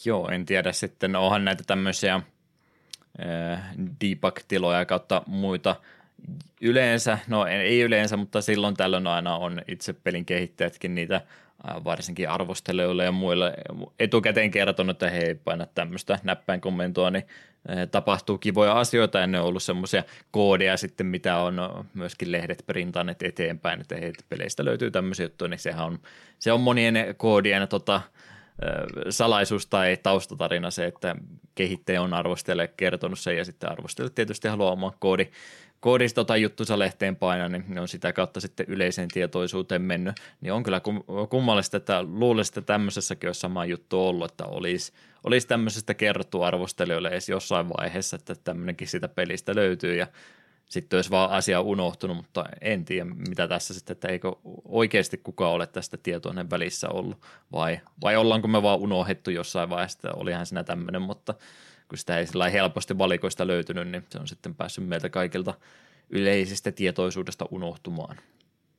Joo, 0.06 0.30
en 0.30 0.46
tiedä 0.46 0.72
sitten, 0.72 1.16
onhan 1.16 1.46
näitä 1.46 1.64
tämmöisiä 1.68 2.16
äh, 2.16 2.24
debug-tiloja 4.02 4.86
kautta 4.86 5.24
muita 5.28 5.76
yleensä, 6.62 7.20
no 7.28 7.46
ei 7.46 7.82
yleensä, 7.82 8.18
mutta 8.18 8.42
silloin 8.42 8.76
tällöin 8.76 9.08
aina 9.08 9.36
on 9.36 9.62
itse 9.68 9.94
pelin 9.94 10.26
kehittäjätkin 10.26 10.96
niitä 10.96 11.22
varsinkin 11.84 12.30
arvostelijoille 12.30 13.04
ja 13.04 13.12
muille. 13.12 13.54
Etukäteen 14.00 14.52
kertonut, 14.52 14.96
että 14.96 15.10
hei, 15.10 15.36
paina 15.36 15.66
tämmöistä 15.76 16.20
näppäin 16.24 16.62
kommentoa, 16.62 17.12
niin 17.12 17.24
tapahtuu 17.92 18.38
kivoja 18.38 18.80
asioita, 18.80 19.24
ennen 19.24 19.42
ollut 19.42 19.64
semmoisia 19.64 20.04
koodeja 20.32 20.78
sitten, 20.78 21.06
mitä 21.06 21.38
on 21.38 21.86
myöskin 21.94 22.32
lehdet 22.32 22.64
printanneet 22.68 23.24
eteenpäin, 23.24 23.82
että 23.82 23.96
hei, 23.96 24.14
peleistä 24.30 24.66
löytyy 24.66 24.92
tämmöisiä 24.92 25.26
juttuja, 25.26 25.50
niin 25.50 25.60
sehän 25.60 25.86
on, 25.86 26.00
se 26.40 26.52
on 26.52 26.62
monien 26.62 27.16
koodien 27.18 27.68
tota, 27.68 28.02
salaisuus 29.10 29.66
tai 29.66 29.98
taustatarina 30.04 30.72
se, 30.72 30.86
että 30.86 31.16
kehittäjä 31.56 32.02
on 32.02 32.14
arvostelijalle 32.14 32.74
kertonut 32.78 33.20
sen 33.20 33.38
ja 33.38 33.46
sitten 33.46 33.72
arvostelijat 33.72 34.16
tietysti 34.16 34.48
haluaa 34.48 34.72
oman 34.72 34.94
koodi, 35.00 35.28
koodista 35.80 36.26
tai 36.26 36.42
juttusa 36.42 36.80
lehteen 36.80 37.16
paina, 37.16 37.50
niin 37.50 37.66
ne 37.68 37.82
on 37.82 37.88
sitä 37.88 38.14
kautta 38.14 38.40
sitten 38.40 38.66
yleiseen 38.70 39.08
tietoisuuteen 39.14 39.82
mennyt. 39.82 40.16
Niin 40.42 40.54
on 40.54 40.64
kyllä 40.64 40.82
kummallista, 41.30 41.78
että 41.78 42.04
luulisin, 42.04 42.52
että 42.52 42.62
tämmöisessäkin 42.62 43.28
olisi 43.28 43.40
sama 43.40 43.66
juttu 43.66 44.08
ollut, 44.08 44.32
että 44.32 44.46
olisi, 44.46 44.94
olisi 45.24 45.48
tämmöisestä 45.48 45.94
kerrottu 45.94 46.42
arvostelijoille 46.42 47.10
edes 47.10 47.30
jossain 47.30 47.70
vaiheessa, 47.70 48.16
että 48.16 48.36
tämmöinenkin 48.44 48.88
sitä 48.88 49.08
pelistä 49.08 49.56
löytyy 49.56 49.96
ja 49.96 50.08
sitten 50.66 50.98
olisi 50.98 51.10
vaan 51.10 51.30
asia 51.30 51.62
unohtunut, 51.62 52.18
mutta 52.18 52.46
en 52.62 52.86
tiedä 52.86 53.06
mitä 53.06 53.48
tässä 53.48 53.74
sitten, 53.74 53.94
että 53.94 54.08
eikö 54.08 54.32
oikeasti 54.66 55.18
kukaan 55.18 55.54
ole 55.54 55.68
tästä 55.68 55.98
tietoinen 55.98 56.50
välissä 56.50 56.90
ollut 56.90 57.22
vai, 57.52 57.80
vai 58.02 58.16
ollaanko 58.16 58.48
me 58.48 58.64
vaan 58.64 58.80
unohdettu 58.80 59.32
jossain 59.32 59.70
vaiheessa, 59.70 59.98
että 59.98 60.20
olihan 60.20 60.46
siinä 60.46 60.64
tämmöinen, 60.64 61.02
mutta– 61.02 61.34
kun 61.90 61.98
sitä 61.98 62.18
ei 62.18 62.28
sillä 62.28 62.50
helposti 62.50 62.98
valikoista 62.98 63.48
löytynyt, 63.48 63.88
niin 63.88 64.06
se 64.10 64.20
on 64.20 64.28
sitten 64.28 64.56
päässyt 64.56 64.88
meiltä 64.88 65.10
kaikilta 65.10 65.54
yleisestä 66.10 66.72
tietoisuudesta 66.72 67.46
unohtumaan. 67.52 68.18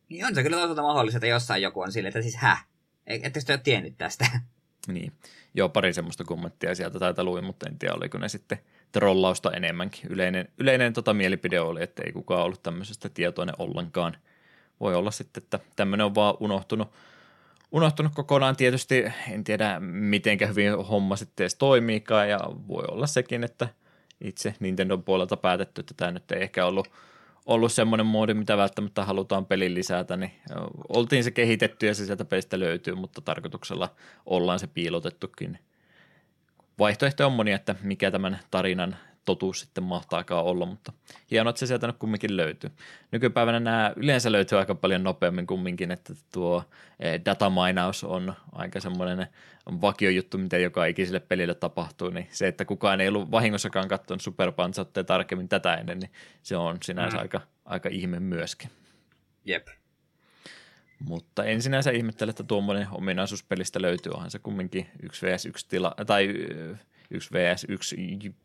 Niin 0.09 0.27
on 0.27 0.35
se 0.35 0.43
kyllä 0.43 0.57
toisaalta 0.57 0.83
mahdollista, 0.83 1.17
että 1.17 1.27
jossain 1.27 1.63
joku 1.63 1.81
on 1.81 1.93
sille, 1.93 2.09
että 2.09 2.23
siis 2.23 2.37
hä? 2.37 2.59
Ettekö 3.07 3.47
te 3.47 3.53
ole 3.53 3.61
tiennyt 3.65 3.99
tästä? 3.99 4.27
Niin. 4.89 5.13
Joo, 5.55 5.69
pari 5.69 5.93
semmoista 5.93 6.25
kommenttia 6.25 6.75
sieltä 6.75 6.99
taita 6.99 7.25
luin, 7.25 7.45
mutta 7.45 7.67
en 7.69 7.79
tiedä, 7.79 7.95
oliko 7.95 8.19
ne 8.19 8.29
sitten 8.29 8.59
trollausta 8.93 9.53
enemmänkin. 9.53 10.11
Yleinen, 10.11 10.49
yleinen 10.59 10.93
tota 10.93 11.15
mielipide 11.15 11.61
oli, 11.61 11.83
että 11.83 12.03
ei 12.07 12.13
kukaan 12.13 12.45
ollut 12.45 12.63
tämmöisestä 12.63 13.09
tietoinen 13.09 13.55
ollenkaan. 13.59 14.17
Voi 14.81 14.95
olla 14.95 15.11
sitten, 15.11 15.43
että 15.43 15.61
tämmöinen 15.77 16.07
on 16.07 16.15
vaan 16.15 16.35
unohtunut 16.41 16.93
unohtunut 17.73 18.13
kokonaan 18.15 18.57
tietysti, 18.57 19.05
en 19.31 19.45
tiedä 19.45 19.81
miten 19.81 20.39
hyvin 20.49 20.85
homma 20.85 21.17
sitten 21.17 21.45
edes 21.45 21.55
toimiikaan 21.55 22.29
ja 22.29 22.41
voi 22.69 22.85
olla 22.89 23.07
sekin, 23.07 23.45
että 23.45 23.69
itse 24.21 24.55
Nintendon 24.61 25.03
puolelta 25.03 25.37
päätetty, 25.37 25.81
että 25.81 25.95
tämä 25.97 26.11
nyt 26.11 26.33
ei 26.33 26.43
ehkä 26.43 26.67
ollut, 26.67 26.91
ollut 27.47 27.73
semmoinen 27.73 28.07
moodi, 28.07 28.35
mitä 28.35 28.57
välttämättä 28.57 29.05
halutaan 29.05 29.47
pelin 29.47 29.75
lisätä, 29.75 30.17
niin 30.17 30.33
oltiin 30.89 31.25
se 31.25 31.31
kehitetty 31.31 31.87
ja 31.87 31.95
se 31.95 32.07
sieltä 32.07 32.25
pelistä 32.25 32.59
löytyy, 32.59 32.95
mutta 32.95 33.21
tarkoituksella 33.21 33.95
ollaan 34.27 34.59
se 34.59 34.67
piilotettukin. 34.67 35.59
Vaihtoehto 36.79 37.27
on 37.27 37.33
monia, 37.33 37.57
että 37.57 37.75
mikä 37.83 38.11
tämän 38.11 38.39
tarinan 38.51 38.97
totuus 39.25 39.61
sitten 39.61 39.85
mahtaakaan 39.85 40.45
olla, 40.45 40.67
mutta 40.67 40.93
hienoa, 41.31 41.51
että 41.51 41.61
se 41.61 41.67
sieltä 41.67 41.87
nyt 41.87 41.97
kumminkin 41.97 42.37
löytyy. 42.37 42.71
Nykypäivänä 43.13 43.61
nämä 43.61 43.93
yleensä 43.97 44.33
löytyy 44.33 44.59
aika 44.59 44.75
paljon 44.75 45.03
nopeammin 45.03 45.47
kumminkin, 45.47 45.91
että 45.91 46.15
tuo 46.33 46.65
eh, 47.01 47.21
datamainaus 47.25 48.05
on 48.05 48.35
aika 48.53 48.81
semmoinen 48.81 49.27
vakiojuttu, 49.81 50.39
mitä 50.39 50.59
joka 50.59 50.87
ikiselle 50.87 51.21
pelille 51.21 51.55
tapahtuu, 51.55 52.11
niin 52.11 52.29
se, 52.31 52.49
että 52.49 52.65
kukaan 52.65 53.01
ei 53.01 53.09
ollut 53.09 53.31
vahingossakaan 53.31 53.89
katsonut 53.89 54.23
Super 54.23 54.53
tarkemmin 55.07 55.49
tätä 55.49 55.75
ennen, 55.75 55.99
niin 55.99 56.11
se 56.43 56.57
on 56.57 56.77
sinänsä 56.83 57.17
mm. 57.17 57.23
aika, 57.23 57.41
aika 57.65 57.89
ihme 57.89 58.21
myöskin. 58.21 58.71
Jep. 59.45 59.69
Mutta 61.05 61.45
en 61.45 61.63
sinänsä 61.63 61.91
ihmettele, 61.91 62.31
että 62.31 62.45
tuommoinen 62.45 62.87
ominaisuus 62.91 63.43
pelistä 63.43 63.83
löytyy, 63.83 64.13
onhan 64.13 64.31
se 64.31 64.39
kumminkin 64.39 64.87
1 65.03 65.27
vs 65.27 65.47
1 65.47 65.69
tila, 65.69 65.95
tai 66.07 66.35
yksi 67.11 67.31
vs 67.33 67.67
yksi 67.69 67.97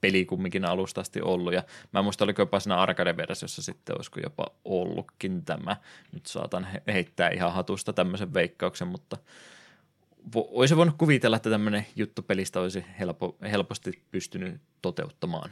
peli 0.01 0.25
kumminkin 0.25 0.65
alusta 0.65 1.01
asti 1.01 1.21
ollut. 1.21 1.53
Ja 1.53 1.63
mä 1.93 1.99
en 1.99 2.03
muista, 2.03 2.23
oliko 2.23 2.41
jopa 2.41 2.59
siinä 2.59 2.77
arcade-versiossa 2.77 3.61
sitten, 3.61 3.95
olisiko 3.95 4.19
jopa 4.19 4.45
ollutkin 4.65 5.45
tämä. 5.45 5.77
Nyt 6.11 6.25
saatan 6.25 6.67
heittää 6.87 7.29
ihan 7.29 7.53
hatusta 7.53 7.93
tämmöisen 7.93 8.33
veikkauksen, 8.33 8.87
mutta 8.87 9.17
olisi 10.35 10.77
voinut 10.77 10.95
kuvitella, 10.97 11.37
että 11.37 11.49
tämmöinen 11.49 11.85
juttu 11.95 12.21
pelistä 12.21 12.59
olisi 12.59 12.85
helpo, 12.99 13.37
helposti 13.41 14.03
pystynyt 14.11 14.61
toteuttamaan. 14.81 15.51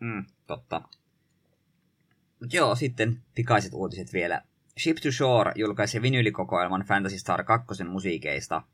Mm, 0.00 0.24
totta. 0.46 0.82
Mut 2.40 2.52
joo, 2.52 2.74
sitten 2.74 3.22
pikaiset 3.34 3.74
uutiset 3.74 4.12
vielä. 4.12 4.42
Ship 4.78 4.96
to 4.96 5.12
Shore 5.12 5.52
julkaisi 5.54 6.02
vinyylikokoelman 6.02 6.82
Fantasy 6.82 7.18
Star 7.18 7.44
2 7.44 7.84
musiikeista– 7.84 8.62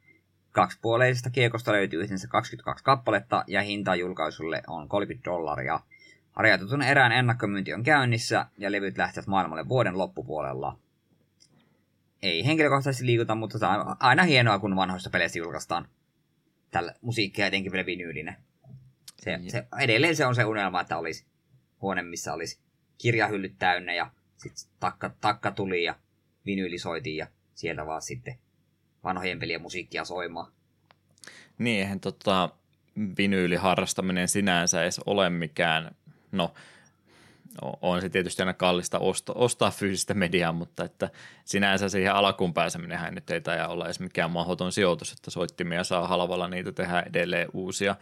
Kaksipuoleisesta 0.54 1.30
kiekosta 1.30 1.72
löytyy 1.72 2.00
yhteensä 2.00 2.28
22 2.28 2.84
kappaletta 2.84 3.44
ja 3.46 3.62
hinta 3.62 3.94
julkaisulle 3.94 4.62
on 4.66 4.88
30 4.88 5.30
dollaria. 5.30 5.80
Harjoitetun 6.32 6.82
erään 6.82 7.12
ennakkomyynti 7.12 7.74
on 7.74 7.82
käynnissä 7.82 8.46
ja 8.58 8.72
levyt 8.72 8.98
lähtevät 8.98 9.26
maailmalle 9.26 9.68
vuoden 9.68 9.98
loppupuolella. 9.98 10.78
Ei 12.22 12.46
henkilökohtaisesti 12.46 13.06
liikuta, 13.06 13.34
mutta 13.34 13.58
tämä 13.58 13.82
on 13.82 13.96
aina 14.00 14.22
hienoa, 14.22 14.58
kun 14.58 14.76
vanhoista 14.76 15.10
peleistä 15.10 15.38
julkaistaan 15.38 15.88
tällä 16.70 16.94
musiikkia 17.00 17.46
etenkin 17.46 17.72
vielä 17.72 17.86
vinyylinen. 17.86 18.36
Se, 19.16 19.40
se, 19.48 19.66
edelleen 19.80 20.16
se 20.16 20.26
on 20.26 20.34
se 20.34 20.44
unelma, 20.44 20.80
että 20.80 20.98
olisi 20.98 21.26
huone, 21.80 22.02
missä 22.02 22.32
olisi 22.32 22.60
kirjahyllyt 22.98 23.54
täynnä 23.58 23.94
ja 23.94 24.10
sitten 24.36 24.70
takka, 24.80 25.10
takka 25.20 25.50
tuli 25.50 25.84
ja 25.84 25.94
vinyyli 26.46 26.78
soitiin 26.78 27.16
ja 27.16 27.26
sieltä 27.54 27.86
vaan 27.86 28.02
sitten 28.02 28.38
vanhojen 29.04 29.38
pelien 29.38 29.62
musiikkia 29.62 30.04
soimaan. 30.04 30.52
Niin, 31.58 31.80
eihän 31.80 32.00
tota, 32.00 32.48
vinyyliharrastaminen 33.18 34.28
sinänsä 34.28 34.82
edes 34.82 35.00
ole 35.06 35.30
mikään, 35.30 35.90
no 36.32 36.54
on 37.82 38.00
se 38.00 38.08
tietysti 38.08 38.42
aina 38.42 38.52
kallista 38.52 38.98
ostaa, 38.98 39.34
ostaa 39.38 39.70
fyysistä 39.70 40.14
mediaa, 40.14 40.52
mutta 40.52 40.84
että 40.84 41.10
sinänsä 41.44 41.88
siihen 41.88 42.14
alkuun 42.14 42.54
pääseminenhän 42.54 43.14
nyt 43.14 43.30
ei 43.30 43.40
taida 43.40 43.68
olla 43.68 43.84
edes 43.84 44.00
mikään 44.00 44.30
mahdoton 44.30 44.72
sijoitus, 44.72 45.12
että 45.12 45.30
soittimia 45.30 45.84
saa 45.84 46.08
halvalla 46.08 46.48
niitä 46.48 46.72
tehdä 46.72 47.00
edelleen 47.00 47.48
uusia 47.52 47.96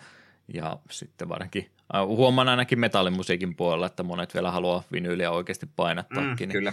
ja 0.54 0.78
sitten 0.90 1.28
varsinkin 1.28 1.70
huomaan 2.06 2.48
ainakin 2.48 2.80
metallimusiikin 2.80 3.56
puolella, 3.56 3.86
että 3.86 4.02
monet 4.02 4.34
vielä 4.34 4.50
haluaa 4.50 4.82
vinyyliä 4.92 5.30
oikeasti 5.30 5.66
painattaakin. 5.76 6.48
Mm, 6.48 6.52
kyllä. 6.52 6.72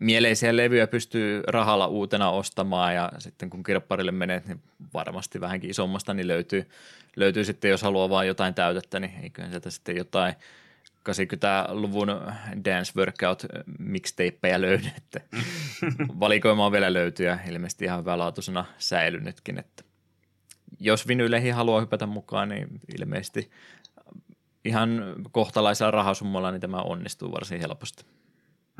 Mieleisiä 0.00 0.56
levyjä 0.56 0.86
pystyy 0.86 1.42
rahalla 1.46 1.86
uutena 1.86 2.30
ostamaan 2.30 2.94
ja 2.94 3.12
sitten 3.18 3.50
kun 3.50 3.62
kirpparille 3.62 4.12
menet, 4.12 4.46
niin 4.46 4.62
varmasti 4.94 5.40
vähänkin 5.40 5.70
isommasta 5.70 6.14
niin 6.14 6.28
löytyy, 6.28 6.68
löytyy 7.16 7.44
sitten, 7.44 7.70
jos 7.70 7.82
haluaa 7.82 8.08
vain 8.08 8.28
jotain 8.28 8.54
täytettä, 8.54 9.00
niin 9.00 9.12
eiköhän 9.22 9.50
sieltä 9.50 9.70
sitten 9.70 9.96
jotain 9.96 10.34
80-luvun 11.10 12.08
dance 12.64 12.92
workout 12.96 13.46
mixtapeja 13.78 14.60
löydy, 14.60 14.86
että 14.96 15.20
valikoimaa 16.20 16.72
vielä 16.72 16.92
löytyy 16.92 17.26
ja 17.26 17.38
ilmeisesti 17.48 17.84
ihan 17.84 18.00
hyvälaatuisena 18.00 18.64
säilynytkin, 18.78 19.58
että 19.58 19.84
jos 20.80 21.08
vinyyleihin 21.08 21.54
haluaa 21.54 21.80
hypätä 21.80 22.06
mukaan, 22.06 22.48
niin 22.48 22.68
ilmeisesti 22.98 23.50
ihan 24.64 25.14
kohtalaisella 25.32 25.90
rahasummalla 25.90 26.50
niin 26.50 26.60
tämä 26.60 26.76
onnistuu 26.76 27.32
varsin 27.32 27.60
helposti. 27.60 28.04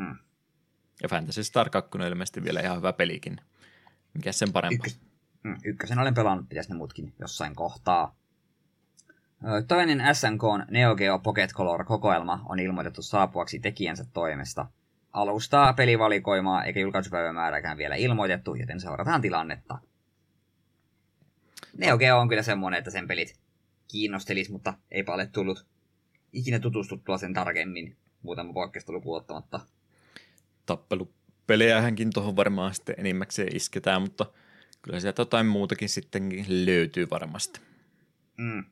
Hmm. 0.03 0.17
Ja 1.03 1.09
Fantasy 1.09 1.45
Star 1.45 1.71
2 1.71 1.91
on 1.95 2.03
ilmeisesti 2.03 2.45
vielä 2.45 2.61
ihan 2.61 2.77
hyvä 2.77 2.93
pelikin. 2.93 3.41
Mikä 4.15 4.33
sen 4.33 4.53
parempaa? 4.53 4.75
Ykkös, 4.75 5.01
mm, 5.43 5.57
ykkösen 5.65 5.99
olen 5.99 6.15
pelannut, 6.15 6.49
pitäisi 6.49 6.71
ne 6.71 6.77
muutkin 6.77 7.15
jossain 7.19 7.55
kohtaa. 7.55 8.17
Toinen 9.69 10.03
SNK 10.15 10.43
Neo 10.71 10.95
Geo 10.95 11.19
Pocket 11.19 11.53
Color-kokoelma 11.53 12.43
on 12.49 12.59
ilmoitettu 12.59 13.03
saapuaksi 13.03 13.59
tekijänsä 13.59 14.05
toimesta. 14.13 14.67
Alustaa 15.13 15.73
pelivalikoimaa 15.73 16.65
eikä 16.65 16.81
julkaisupäivämäärääkään 16.81 17.79
vielä 17.79 17.95
ilmoitettu, 17.95 18.55
joten 18.55 18.81
seurataan 18.81 19.21
tilannetta. 19.21 19.79
Neo 21.79 21.99
Geo 21.99 22.19
on 22.19 22.29
kyllä 22.29 22.43
semmonen, 22.43 22.79
että 22.79 22.91
sen 22.91 23.09
pelit 23.09 23.39
kiinnostelis, 23.89 24.51
mutta 24.51 24.75
eipä 24.91 25.13
ole 25.15 25.27
tullut 25.27 25.67
ikinä 26.33 26.59
tutustuttua 26.59 27.19
sen 27.19 27.35
tarkemmin 27.35 27.97
muutama 28.23 28.53
poikkeusta 28.53 28.93
lukuun 28.93 29.17
ottamatta. 29.17 29.61
Tappelupelejähänkin 30.67 32.11
tuohon 32.15 32.37
varmaan 32.37 32.75
sitten 32.75 32.95
enimmäkseen 32.99 33.57
isketään, 33.57 34.03
mutta 34.03 34.27
kyllä 34.83 35.01
sieltä 35.01 35.21
jotain 35.21 35.47
muutakin 35.47 35.89
sittenkin 35.89 36.47
löytyy 36.67 37.11
varmasti. 37.11 37.61
Mm. 38.37 38.65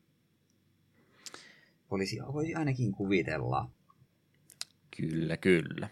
Olisi, 1.90 2.18
voi 2.32 2.55
ainakin 2.55 2.92
kuvitella. 2.92 3.70
Kyllä, 4.97 5.36
kyllä. 5.36 5.88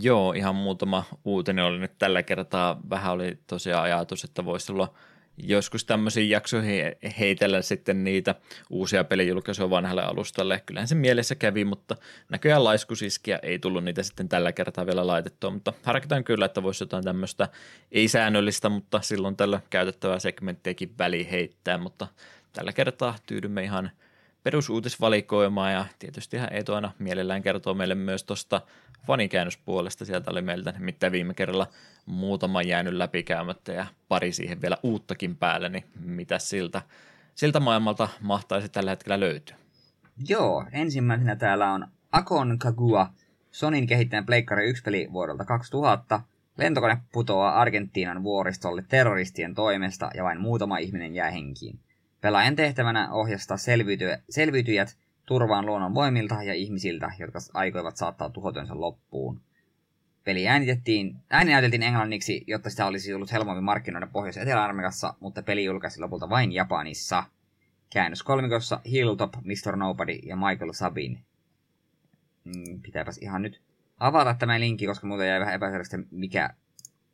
Joo, 0.00 0.32
ihan 0.32 0.54
muutama 0.54 1.04
uutinen 1.24 1.64
oli 1.64 1.78
nyt 1.78 1.98
tällä 1.98 2.22
kertaa. 2.22 2.80
Vähän 2.90 3.12
oli 3.12 3.38
tosiaan 3.46 3.84
ajatus, 3.84 4.24
että 4.24 4.44
voisi 4.44 4.72
olla 4.72 4.94
joskus 5.36 5.84
tämmöisiin 5.84 6.30
jaksoihin 6.30 6.84
heitellä 7.18 7.62
sitten 7.62 8.04
niitä 8.04 8.34
uusia 8.70 9.04
pelijulkaisuja 9.04 9.70
vanhalle 9.70 10.02
alustalle. 10.02 10.62
Kyllähän 10.66 10.88
se 10.88 10.94
mielessä 10.94 11.34
kävi, 11.34 11.64
mutta 11.64 11.96
näköjään 12.28 12.64
laiskusiskiä 12.64 13.38
ei 13.42 13.58
tullut 13.58 13.84
niitä 13.84 14.02
sitten 14.02 14.28
tällä 14.28 14.52
kertaa 14.52 14.86
vielä 14.86 15.06
laitettua, 15.06 15.50
mutta 15.50 15.72
harkitaan 15.82 16.24
kyllä, 16.24 16.44
että 16.44 16.62
voisi 16.62 16.82
jotain 16.82 17.04
tämmöistä 17.04 17.48
ei-säännöllistä, 17.92 18.68
mutta 18.68 19.00
silloin 19.00 19.36
tällä 19.36 19.60
käytettävää 19.70 20.18
segmenttiäkin 20.18 20.98
väli 20.98 21.30
heittää, 21.30 21.78
mutta 21.78 22.06
tällä 22.52 22.72
kertaa 22.72 23.16
tyydymme 23.26 23.62
ihan– 23.62 23.90
perusuutisvalikoimaa 24.44 25.70
ja 25.70 25.86
tietysti 25.98 26.36
hän 26.36 26.52
Eetu 26.52 26.74
aina 26.74 26.92
mielellään 26.98 27.42
kertoo 27.42 27.74
meille 27.74 27.94
myös 27.94 28.24
tuosta 28.24 28.60
fanikäännöspuolesta. 29.06 30.04
Sieltä 30.04 30.30
oli 30.30 30.42
meiltä 30.42 30.72
nimittäin 30.72 31.12
viime 31.12 31.34
kerralla 31.34 31.66
muutama 32.06 32.62
jäänyt 32.62 32.94
läpikäymättä 32.94 33.72
ja 33.72 33.86
pari 34.08 34.32
siihen 34.32 34.62
vielä 34.62 34.78
uuttakin 34.82 35.36
päälle, 35.36 35.68
niin 35.68 35.84
mitä 36.00 36.38
siltä, 36.38 36.82
siltä 37.34 37.60
maailmalta 37.60 38.08
mahtaisi 38.20 38.68
tällä 38.68 38.90
hetkellä 38.90 39.20
löytyä? 39.20 39.56
Joo, 40.28 40.64
ensimmäisenä 40.72 41.36
täällä 41.36 41.72
on 41.72 41.86
Akon 42.12 42.58
Kagua, 42.58 43.08
Sonin 43.50 43.86
kehittäjän 43.86 44.26
Pleikkari 44.26 44.68
1 44.70 44.82
peli 44.82 45.08
vuodelta 45.12 45.44
2000. 45.44 46.20
Lentokone 46.58 46.98
putoaa 47.12 47.60
Argentiinan 47.60 48.22
vuoristolle 48.22 48.84
terroristien 48.88 49.54
toimesta 49.54 50.10
ja 50.14 50.24
vain 50.24 50.40
muutama 50.40 50.78
ihminen 50.78 51.14
jää 51.14 51.30
henkiin. 51.30 51.80
Pelaajan 52.24 52.56
tehtävänä 52.56 53.12
ohjastaa 53.12 53.56
selviytyjät, 54.30 54.96
turvaan 55.26 55.66
luonnon 55.66 55.94
voimilta 55.94 56.42
ja 56.42 56.54
ihmisiltä, 56.54 57.10
jotka 57.18 57.38
aikoivat 57.54 57.96
saattaa 57.96 58.30
tuhotyönsä 58.30 58.80
loppuun. 58.80 59.40
Peli 60.24 60.48
äänitettiin, 60.48 61.16
ääni 61.30 61.52
englanniksi, 61.82 62.44
jotta 62.46 62.70
sitä 62.70 62.86
olisi 62.86 63.14
ollut 63.14 63.32
helpommin 63.32 63.64
markkinoida 63.64 64.06
Pohjois- 64.06 64.36
Etelä-Amerikassa, 64.36 65.14
mutta 65.20 65.42
peli 65.42 65.64
julkaisi 65.64 66.00
lopulta 66.00 66.28
vain 66.28 66.52
Japanissa. 66.52 67.24
Käännös 67.92 68.22
kolmikossa 68.22 68.80
Hilltop, 68.90 69.34
Mr. 69.34 69.76
Nobody 69.76 70.12
ja 70.12 70.36
Michael 70.36 70.72
Sabin. 70.72 71.24
Mm, 72.44 72.80
pitääpäs 72.82 73.18
ihan 73.18 73.42
nyt 73.42 73.60
avata 74.00 74.34
tämä 74.34 74.60
linkki, 74.60 74.86
koska 74.86 75.06
muuten 75.06 75.28
jäi 75.28 75.40
vähän 75.40 75.54
epäselvästi, 75.54 75.96
mikä, 76.10 76.50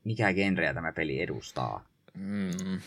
mikä 0.04 0.32
genreä 0.32 0.74
tämä 0.74 0.92
peli 0.92 1.22
edustaa. 1.22 1.84
Mm, 2.14 2.80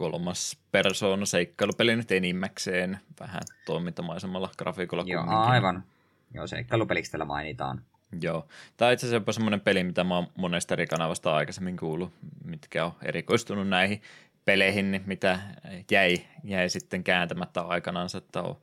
kolmas 0.00 0.58
persoona 0.72 1.26
seikkailupeli 1.26 1.96
nyt 1.96 2.12
enimmäkseen 2.12 2.98
vähän 3.20 3.42
toimintamaisemmalla 3.66 4.50
grafiikolla 4.58 5.04
Joo, 5.06 5.22
kumminkin. 5.22 5.50
aivan. 5.50 5.84
Joo, 6.34 6.46
seikkailupeliksi 6.46 7.12
tällä 7.12 7.24
mainitaan. 7.24 7.82
Joo. 8.22 8.46
Tämä 8.76 8.86
on 8.86 8.92
itse 8.92 9.06
asiassa 9.06 9.16
jopa 9.16 9.32
semmoinen 9.32 9.60
peli, 9.60 9.84
mitä 9.84 10.04
mä 10.04 10.14
oon 10.14 10.26
monesta 10.36 10.74
eri 10.74 10.86
kanavasta 10.86 11.34
aikaisemmin 11.34 11.76
kuullut, 11.76 12.12
mitkä 12.44 12.84
on 12.84 12.92
erikoistunut 13.02 13.68
näihin 13.68 14.02
peleihin, 14.44 14.90
niin 14.90 15.02
mitä 15.06 15.38
jäi, 15.90 16.16
jäi 16.44 16.68
sitten 16.68 17.04
kääntämättä 17.04 17.60
aikanaan, 17.60 18.08
että 18.16 18.42
on 18.42 18.56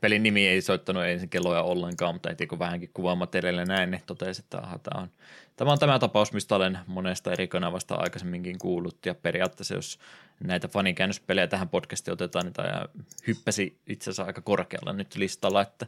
pelin 0.00 0.22
nimi 0.22 0.48
ei 0.48 0.62
soittanut 0.62 1.04
ensin 1.04 1.28
kelloja 1.28 1.62
ollenkaan, 1.62 2.14
mutta 2.14 2.28
heti 2.28 2.46
kun 2.46 2.58
vähänkin 2.58 2.90
kuvaamateriaalilla 2.94 3.64
näin, 3.64 3.90
niin 3.90 4.02
totesi, 4.06 4.42
että 4.42 4.58
aha, 4.58 4.78
tämä, 4.78 5.02
on, 5.02 5.10
tämä 5.56 5.72
on 5.72 5.78
tämä 5.78 5.98
tapaus, 5.98 6.32
mistä 6.32 6.56
olen 6.56 6.78
monesta 6.86 7.32
eri 7.32 7.48
kanavasta 7.48 7.94
aikaisemminkin 7.94 8.58
kuullut, 8.58 9.06
ja 9.06 9.14
periaatteessa 9.14 9.74
jos 9.74 9.98
näitä 10.44 10.68
fanikäännöspelejä 10.68 11.46
tähän 11.46 11.68
podcastiin 11.68 12.12
otetaan, 12.12 12.44
niin 12.44 12.52
tämä 12.52 12.86
hyppäsi 13.26 13.80
itse 13.86 14.10
asiassa 14.10 14.24
aika 14.24 14.40
korkealla 14.40 14.92
nyt 14.92 15.16
listalla, 15.16 15.62
että 15.62 15.86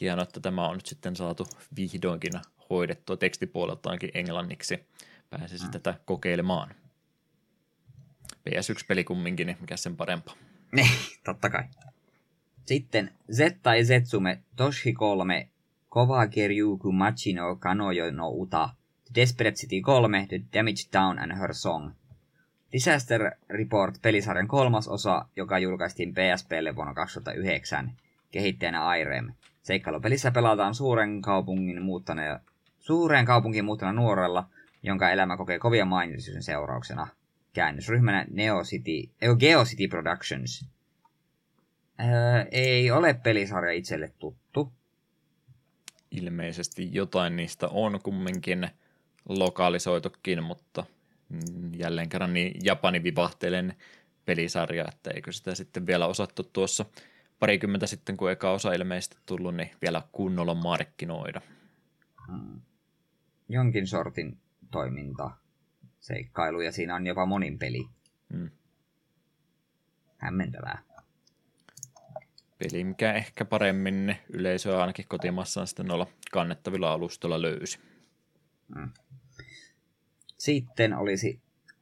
hienoa, 0.00 0.22
että 0.22 0.40
tämä 0.40 0.68
on 0.68 0.74
nyt 0.74 0.86
sitten 0.86 1.16
saatu 1.16 1.46
vihdoinkin 1.76 2.32
hoidettua 2.70 3.16
tekstipuoleltaankin 3.16 4.10
englanniksi, 4.14 4.86
pääsisi 5.30 5.70
tätä 5.70 5.94
kokeilemaan. 6.04 6.74
PS1-peli 8.50 9.04
kumminkin, 9.04 9.46
niin 9.46 9.56
mikä 9.60 9.76
sen 9.76 9.96
parempaa. 9.96 10.34
Niin, 10.72 10.90
totta 11.24 11.50
kai. 11.50 11.64
Sitten 12.64 13.10
Zettai 13.32 13.84
Zetsume 13.84 14.38
Toshi 14.56 14.92
3 14.92 15.48
Kovakeryuku 15.88 16.92
Machino 16.92 17.56
Kanojo 17.56 18.10
no 18.10 18.28
Uta 18.28 18.68
Desperate 19.14 19.56
City 19.56 19.80
3 19.80 20.26
The 20.28 20.40
Damage 20.52 20.88
Town 20.90 21.18
and 21.18 21.38
Her 21.38 21.54
Song 21.54 21.90
Disaster 22.72 23.30
Report 23.50 24.02
pelisarjan 24.02 24.48
kolmas 24.48 24.88
osa, 24.88 25.24
joka 25.36 25.58
julkaistiin 25.58 26.14
PSPlle 26.14 26.76
vuonna 26.76 26.94
2009, 26.94 27.92
kehittäjänä 28.30 28.96
Irem. 28.96 29.32
Seikkailupelissä 29.62 30.30
pelataan 30.30 30.74
suuren 30.74 31.22
kaupungin 31.22 31.82
muuttane, 31.82 32.40
suureen 32.78 33.24
kaupunkiin 33.24 33.64
muuttana 33.64 33.92
nuorella, 33.92 34.48
jonka 34.82 35.10
elämä 35.10 35.36
kokee 35.36 35.58
kovia 35.58 35.84
mainitsuuden 35.84 36.42
seurauksena. 36.42 37.06
Käännösryhmänä 37.52 38.26
Neo 38.30 38.62
City, 38.62 39.10
Geo 39.38 39.64
City 39.64 39.88
Productions– 39.88 40.64
Öö, 42.00 42.46
ei 42.50 42.90
ole 42.90 43.14
pelisarja 43.14 43.72
itselle 43.72 44.12
tuttu. 44.18 44.72
Ilmeisesti 46.10 46.88
jotain 46.92 47.36
niistä 47.36 47.68
on 47.68 48.00
kumminkin 48.02 48.68
lokalisoitukin, 49.28 50.42
mutta 50.42 50.86
jälleen 51.76 52.08
kerran 52.08 52.32
niin 52.34 52.54
Japani 52.64 53.02
vivahtelen 53.02 53.74
pelisarja, 54.24 54.84
että 54.88 55.10
eikö 55.10 55.32
sitä 55.32 55.54
sitten 55.54 55.86
vielä 55.86 56.06
osattu 56.06 56.42
tuossa 56.42 56.84
parikymmentä 57.38 57.86
sitten, 57.86 58.16
kun 58.16 58.30
eka 58.30 58.50
osa 58.50 58.72
ilmeisesti 58.72 59.16
tullut, 59.26 59.54
niin 59.54 59.70
vielä 59.82 60.02
kunnolla 60.12 60.54
markkinoida. 60.54 61.40
Hmm. 62.26 62.60
Jonkin 63.48 63.86
sortin 63.86 64.38
toiminta, 64.70 65.30
seikkailu 66.00 66.60
ja 66.60 66.72
siinä 66.72 66.94
on 66.94 67.06
jopa 67.06 67.26
monin 67.26 67.58
peli. 67.58 67.88
Hmm. 68.32 68.50
Hämmentävää 70.16 70.91
peli, 72.62 72.84
mikä 72.84 73.12
ehkä 73.12 73.44
paremmin 73.44 74.16
yleisöä 74.28 74.80
ainakin 74.80 75.04
kotimassaan 75.08 75.66
sitten 75.66 75.86
noilla 75.86 76.06
kannettavilla 76.32 76.92
alustoilla 76.92 77.42
löysi. 77.42 77.78
Mm. 78.76 78.90
Sitten 80.38 80.94
olisi 80.94 81.40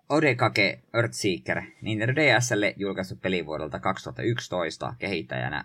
Odekake 0.09 0.81
Earthseeker, 0.95 1.63
Nintendo 1.83 2.15
DSlle 2.15 2.75
julkaistu 2.77 3.17
peli 3.17 3.47
vuodelta 3.47 3.81
2011 3.81 4.95
kehittäjänä 4.99 5.65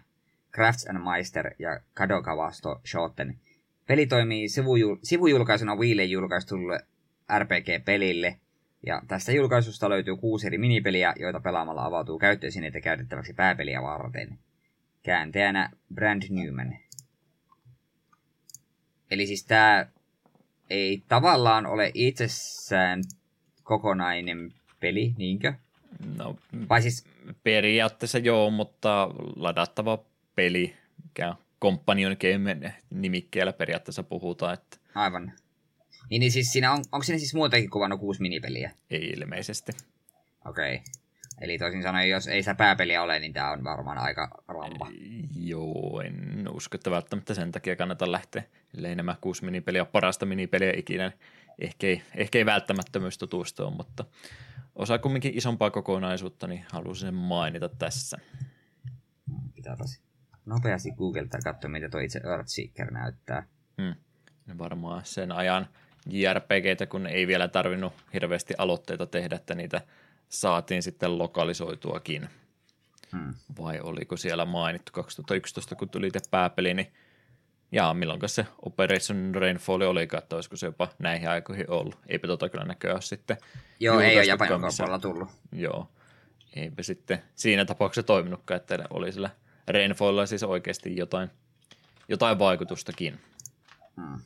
Crafts 0.53 0.87
and 0.87 0.99
Meister 1.11 1.53
ja 1.59 1.79
Kadokawasto 1.93 2.81
Shoten. 2.85 3.39
Peli 3.87 4.07
toimii 4.07 4.47
sivujul- 4.47 4.99
sivujulkaisuna 5.03 5.75
Wiille 5.75 6.03
julkaistulle 6.03 6.79
RPG-pelille, 7.39 8.39
ja 8.85 9.01
tästä 9.07 9.31
julkaisusta 9.31 9.89
löytyy 9.89 10.15
kuusi 10.15 10.47
eri 10.47 10.57
minipeliä, 10.57 11.13
joita 11.19 11.39
pelaamalla 11.39 11.85
avautuu 11.85 12.19
käyttöesineitä 12.19 12.81
käytettäväksi 12.81 13.33
pääpeliä 13.33 13.81
varten. 13.81 14.39
Kääntäjänä 15.05 15.69
Brand 15.93 16.23
Newman. 16.29 16.77
Eli 19.11 19.27
siis 19.27 19.45
tämä 19.45 19.85
ei 20.69 21.03
tavallaan 21.07 21.65
ole 21.65 21.91
itsessään 21.93 23.01
kokonainen 23.63 24.53
peli, 24.79 25.13
niinkö? 25.17 25.53
No, 26.17 26.35
Vai 26.69 26.81
siis, 26.81 27.05
periaatteessa 27.43 28.17
joo, 28.17 28.49
mutta 28.51 29.09
ladattava 29.35 30.03
peli, 30.35 30.75
mikä 31.03 31.29
on 31.29 31.35
Companion 31.61 32.15
Game 32.21 32.73
nimikkeellä 32.89 33.53
periaatteessa 33.53 34.03
puhutaan, 34.03 34.53
että 34.53 34.77
aivan. 34.95 35.33
Niin, 36.09 36.19
niin 36.19 36.31
siis 36.31 36.51
siinä 36.51 36.71
on, 36.71 36.83
onko 36.91 37.03
siinä 37.03 37.19
siis 37.19 37.33
muutakin 37.33 37.69
kuvannut 37.69 37.99
kuusi 37.99 38.21
minipeliä? 38.21 38.71
ei 38.89 39.09
ilmeisesti. 39.09 39.71
Okei. 40.45 40.75
Okay. 40.75 41.04
Eli 41.41 41.57
toisin 41.57 41.83
sanoen, 41.83 42.09
jos 42.09 42.27
ei 42.27 42.41
sitä 42.41 42.55
pääpeliä 42.55 43.01
ole, 43.01 43.19
niin 43.19 43.33
tämä 43.33 43.51
on 43.51 43.63
varmaan 43.63 43.97
aika 43.97 44.43
rampa. 44.47 44.87
Joo, 45.35 46.01
en 46.05 46.47
usko, 46.51 46.75
että 46.75 46.91
välttämättä 46.91 47.33
sen 47.33 47.51
takia 47.51 47.75
kannata 47.75 48.11
lähteä, 48.11 48.43
ellei 48.77 48.95
nämä 48.95 49.15
kuusi 49.21 49.45
minipeliä 49.45 49.81
ole 49.81 49.89
parasta 49.91 50.25
minipeliä 50.25 50.73
ikinä. 50.77 51.07
niin 51.07 51.19
Ehkä 51.59 51.87
ei, 51.87 52.01
ehkä 52.15 52.37
ei 52.37 52.45
välttämättömyys 52.45 53.17
tutustua, 53.17 53.69
mutta 53.69 54.05
osa 54.75 54.97
kumminkin 54.97 55.37
isompaa 55.37 55.71
kokonaisuutta, 55.71 56.47
niin 56.47 56.65
halusin 56.71 57.07
sen 57.07 57.13
mainita 57.13 57.69
tässä. 57.69 58.17
Pitääpäs 59.55 60.01
nopeasti 60.45 60.91
Googlelta 60.91 61.37
katsoa, 61.43 61.69
mitä 61.69 61.89
tuo 61.89 61.99
itse 61.99 62.21
Earthseeker 62.23 62.91
näyttää. 62.91 63.47
Hmm. 63.81 63.95
Varmaan 64.57 65.05
sen 65.05 65.31
ajan 65.31 65.67
JRPGtä, 66.09 66.85
kun 66.85 67.07
ei 67.07 67.27
vielä 67.27 67.47
tarvinnut 67.47 67.93
hirveästi 68.13 68.53
aloitteita 68.57 69.05
tehdä, 69.05 69.35
että 69.35 69.55
niitä 69.55 69.81
saatiin 70.41 70.83
sitten 70.83 71.17
lokalisoituakin. 71.17 72.29
Hmm. 73.11 73.33
Vai 73.59 73.79
oliko 73.79 74.17
siellä 74.17 74.45
mainittu 74.45 74.91
2011, 74.91 75.75
kun 75.75 75.89
tuli 75.89 76.07
itse 76.07 76.19
pääpeli, 76.31 76.73
niin 76.73 76.93
jaa, 77.71 77.93
milloin 77.93 78.19
se 78.25 78.45
Operation 78.61 79.35
Rainfall 79.35 79.81
oli, 79.81 80.03
että 80.17 80.35
olisiko 80.35 80.55
se 80.55 80.65
jopa 80.65 80.87
näihin 80.99 81.29
aikoihin 81.29 81.69
ollut. 81.69 81.99
Eipä 82.07 82.27
tota 82.27 82.49
kyllä 82.49 82.65
näköjään 82.65 82.95
ole 82.95 83.01
sitten 83.01 83.37
Joo, 83.79 83.99
ei 83.99 84.17
ole 84.17 84.25
Japanin 84.25 84.61
puolella 84.77 84.99
tullut. 84.99 85.29
Joo, 85.51 85.89
eipä 86.55 86.83
sitten 86.83 87.23
siinä 87.35 87.65
tapauksessa 87.65 88.07
toiminutkaan, 88.07 88.55
että 88.55 88.87
oli 88.89 89.11
sillä 89.11 89.29
Rainfallilla 89.67 90.25
siis 90.25 90.43
oikeasti 90.43 90.95
jotain, 90.95 91.29
jotain 92.07 92.39
vaikutustakin. 92.39 93.19
Hmm. 94.01 94.19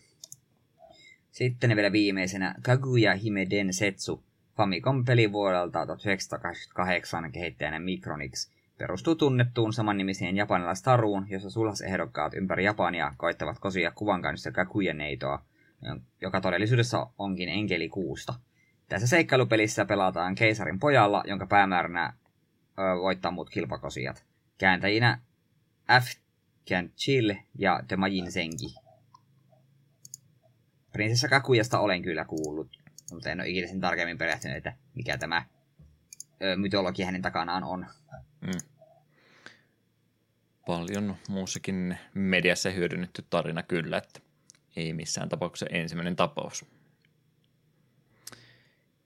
Sitten 1.31 1.75
vielä 1.75 1.91
viimeisenä 1.91 2.55
Kaguya 2.61 3.15
Hime 3.15 3.47
Densetsu, 3.49 4.23
Famicom-peli 4.59 5.31
vuodelta 5.31 5.85
1988 5.85 7.31
kehittäjänä 7.31 7.79
Micronix. 7.79 8.51
Perustuu 8.77 9.15
tunnettuun 9.15 9.73
samannimiseen 9.73 10.35
japanilaistaruun, 10.35 11.25
jossa 11.29 11.49
sulhasehdokkaat 11.49 12.33
ympäri 12.33 12.65
Japania 12.65 13.13
koittavat 13.17 13.59
kosia 13.59 13.91
kuvan 13.91 14.21
kanssa 14.21 14.51
Kaguya-neitoa, 14.51 15.41
joka 16.21 16.41
todellisuudessa 16.41 17.07
onkin 17.17 17.49
enkeli 17.49 17.89
kuusta. 17.89 18.33
Tässä 18.89 19.07
seikkailupelissä 19.07 19.85
pelataan 19.85 20.35
keisarin 20.35 20.79
pojalla, 20.79 21.23
jonka 21.27 21.47
päämääränä 21.47 22.13
ö, 22.13 22.81
voittaa 23.01 23.31
muut 23.31 23.49
kilpakosijat. 23.49 24.25
Kääntäjinä 24.57 25.19
F. 26.01 26.05
Chill 26.97 27.31
ja 27.57 27.83
The 27.87 27.95
Majin 27.95 28.31
Senki. 28.31 28.75
Prinsessa 30.91 31.27
Kakujasta 31.27 31.79
olen 31.79 32.01
kyllä 32.01 32.25
kuullut, 32.25 32.79
mutta 33.15 33.29
en 33.29 33.39
ole 33.39 33.49
ikinä 33.49 33.67
sen 33.67 33.79
tarkemmin 33.79 34.17
perehtynyt, 34.17 34.57
että 34.57 34.73
mikä 34.95 35.17
tämä 35.17 35.45
ö, 36.43 36.55
mytologia 36.55 37.05
hänen 37.05 37.21
takanaan 37.21 37.63
on. 37.63 37.85
Mm. 38.41 38.59
Paljon 40.67 41.15
muussakin 41.29 41.97
mediassa 42.13 42.69
hyödynnetty 42.69 43.25
tarina 43.29 43.63
kyllä, 43.63 43.97
että 43.97 44.19
ei 44.75 44.93
missään 44.93 45.29
tapauksessa 45.29 45.75
ensimmäinen 45.75 46.15
tapaus. 46.15 46.65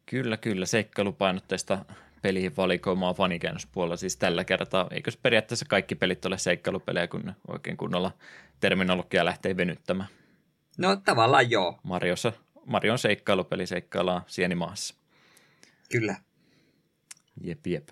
Kyllä, 0.05 0.37
kyllä, 0.37 0.65
seikkailupainotteista 0.65 1.85
peliin 2.21 2.57
valikoimaa 2.57 3.13
fanikäännöspuolella 3.13 3.97
siis 3.97 4.17
tällä 4.17 4.43
kertaa. 4.43 4.87
Eikös 4.91 5.17
periaatteessa 5.17 5.65
kaikki 5.69 5.95
pelit 5.95 6.25
ole 6.25 6.37
seikkailupelejä, 6.37 7.07
kun 7.07 7.33
oikein 7.47 7.77
kunnolla 7.77 8.11
terminologia 8.59 9.25
lähtee 9.25 9.57
venyttämään. 9.57 10.09
No 10.77 10.95
tavallaan 10.95 11.49
joo, 11.49 11.79
Mariossa, 11.83 12.33
Marion 12.65 12.99
seikkailupeli 12.99 13.67
seikkaillaan 13.67 14.21
sienimaassa. 14.27 14.95
kyllä. 15.91 16.15
Jep, 17.41 17.67
jep. 17.67 17.89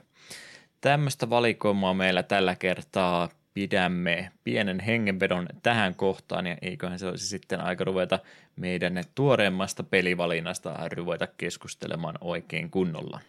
Tämmöistä 0.82 1.30
valikoimaa 1.30 1.94
meillä 1.94 2.24
tällä 2.24 2.56
kertaa 2.56 3.30
pidämme 3.54 4.32
pienen 4.44 4.80
hengenvedon 4.80 5.48
tähän 5.64 5.96
kohtaan, 5.96 6.48
ja 6.48 6.58
eiköhän 6.62 7.00
se 7.00 7.08
olisi 7.08 7.28
sitten 7.28 7.62
aika 7.62 7.84
ruveta 7.84 8.20
meidän 8.56 9.04
tuoreemmasta 9.16 9.84
pelivalinnasta 9.84 10.90
ruveta 10.96 11.28
keskustelemaan 11.28 12.16
oikein 12.22 12.70
kunnolla. 12.70 13.20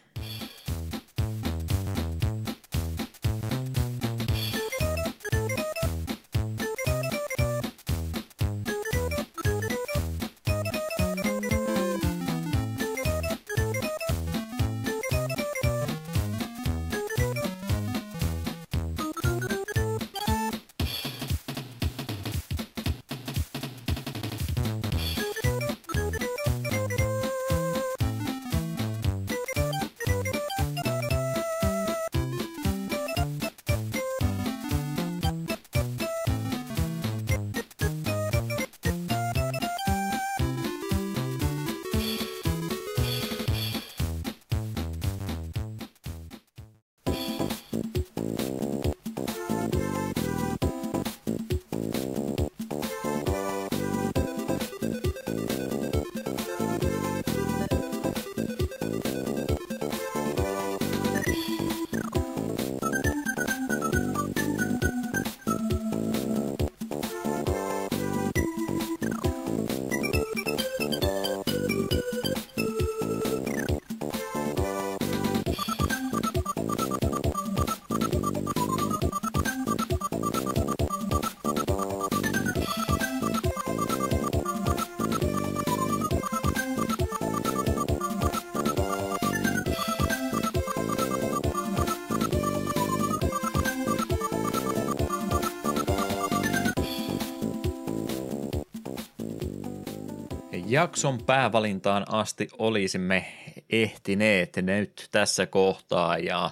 Jakson 100.72 101.18
päävalintaan 101.26 102.04
asti 102.08 102.48
olisimme 102.58 103.26
ehtineet 103.70 104.56
nyt 104.56 105.08
tässä 105.10 105.46
kohtaa 105.46 106.18
ja 106.18 106.50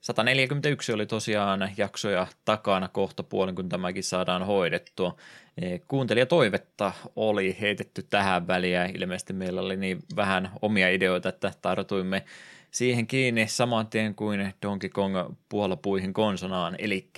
141 0.00 0.92
oli 0.92 1.06
tosiaan 1.06 1.70
jaksoja 1.76 2.26
takana 2.44 2.88
kohta 2.88 3.22
puolen, 3.22 3.54
kun 3.54 3.68
tämäkin 3.68 4.04
saadaan 4.04 4.46
hoidettua. 4.46 5.16
Eh, 5.62 5.80
Kuuntelijatoivetta 5.88 6.92
oli 7.16 7.56
heitetty 7.60 8.02
tähän 8.02 8.46
väliin 8.46 8.74
ja 8.74 8.84
ilmeisesti 8.84 9.32
meillä 9.32 9.60
oli 9.60 9.76
niin 9.76 9.98
vähän 10.16 10.50
omia 10.62 10.88
ideoita, 10.88 11.28
että 11.28 11.52
tartuimme 11.62 12.24
siihen 12.70 13.06
kiinni 13.06 13.48
saman 13.48 13.86
tien 13.86 14.14
kuin 14.14 14.54
Donkey 14.62 14.90
Kong 14.90 15.14
puolapuihin 15.48 16.12
konsonaan, 16.12 16.76
eli 16.78 17.10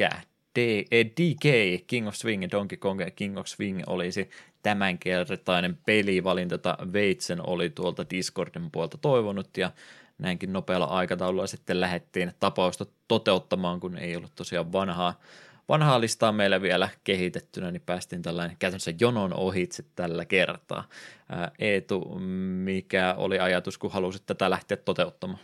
D, 0.59 0.85
eh, 0.91 1.07
DK, 1.07 1.45
King 1.87 2.09
of 2.09 2.15
Swing, 2.15 2.45
Donkey 2.51 2.79
Kong 2.79 3.01
King 3.17 3.39
of 3.39 3.47
Swing 3.47 3.83
olisi 3.87 4.31
tämänkertainen 4.63 5.79
pelivalinta, 5.87 6.55
jota 6.55 6.79
Veitsen 6.93 7.49
oli 7.49 7.71
tuolta 7.71 8.07
Discordin 8.11 8.71
puolta 8.71 8.99
toivonut, 8.99 9.57
ja 9.57 9.71
näinkin 10.19 10.53
nopealla 10.53 10.85
aikataululla 10.85 11.47
sitten 11.47 11.81
lähdettiin 11.81 12.33
tapausta 12.41 12.87
toteuttamaan, 13.09 13.81
kun 13.81 13.99
ei 13.99 14.17
ollut 14.17 14.35
tosiaan 14.35 14.73
vanhaa, 14.73 15.21
vanhaa 15.69 16.01
listaa 16.01 16.33
meillä 16.33 16.63
vielä 16.63 16.89
kehitettynä, 17.05 17.71
niin 17.71 17.83
päästiin 17.87 18.23
tällainen 18.23 18.57
käytännössä 18.59 18.93
jonon 19.01 19.35
ohitse 19.35 19.85
tällä 19.95 20.25
kertaa. 20.25 20.89
Ää, 21.29 21.51
Eetu, 21.59 22.19
mikä 22.65 23.15
oli 23.15 23.39
ajatus, 23.39 23.79
kun 23.79 23.93
halusit 23.93 24.27
tätä 24.27 24.51
lähteä 24.51 24.77
toteuttamaan? 24.77 25.41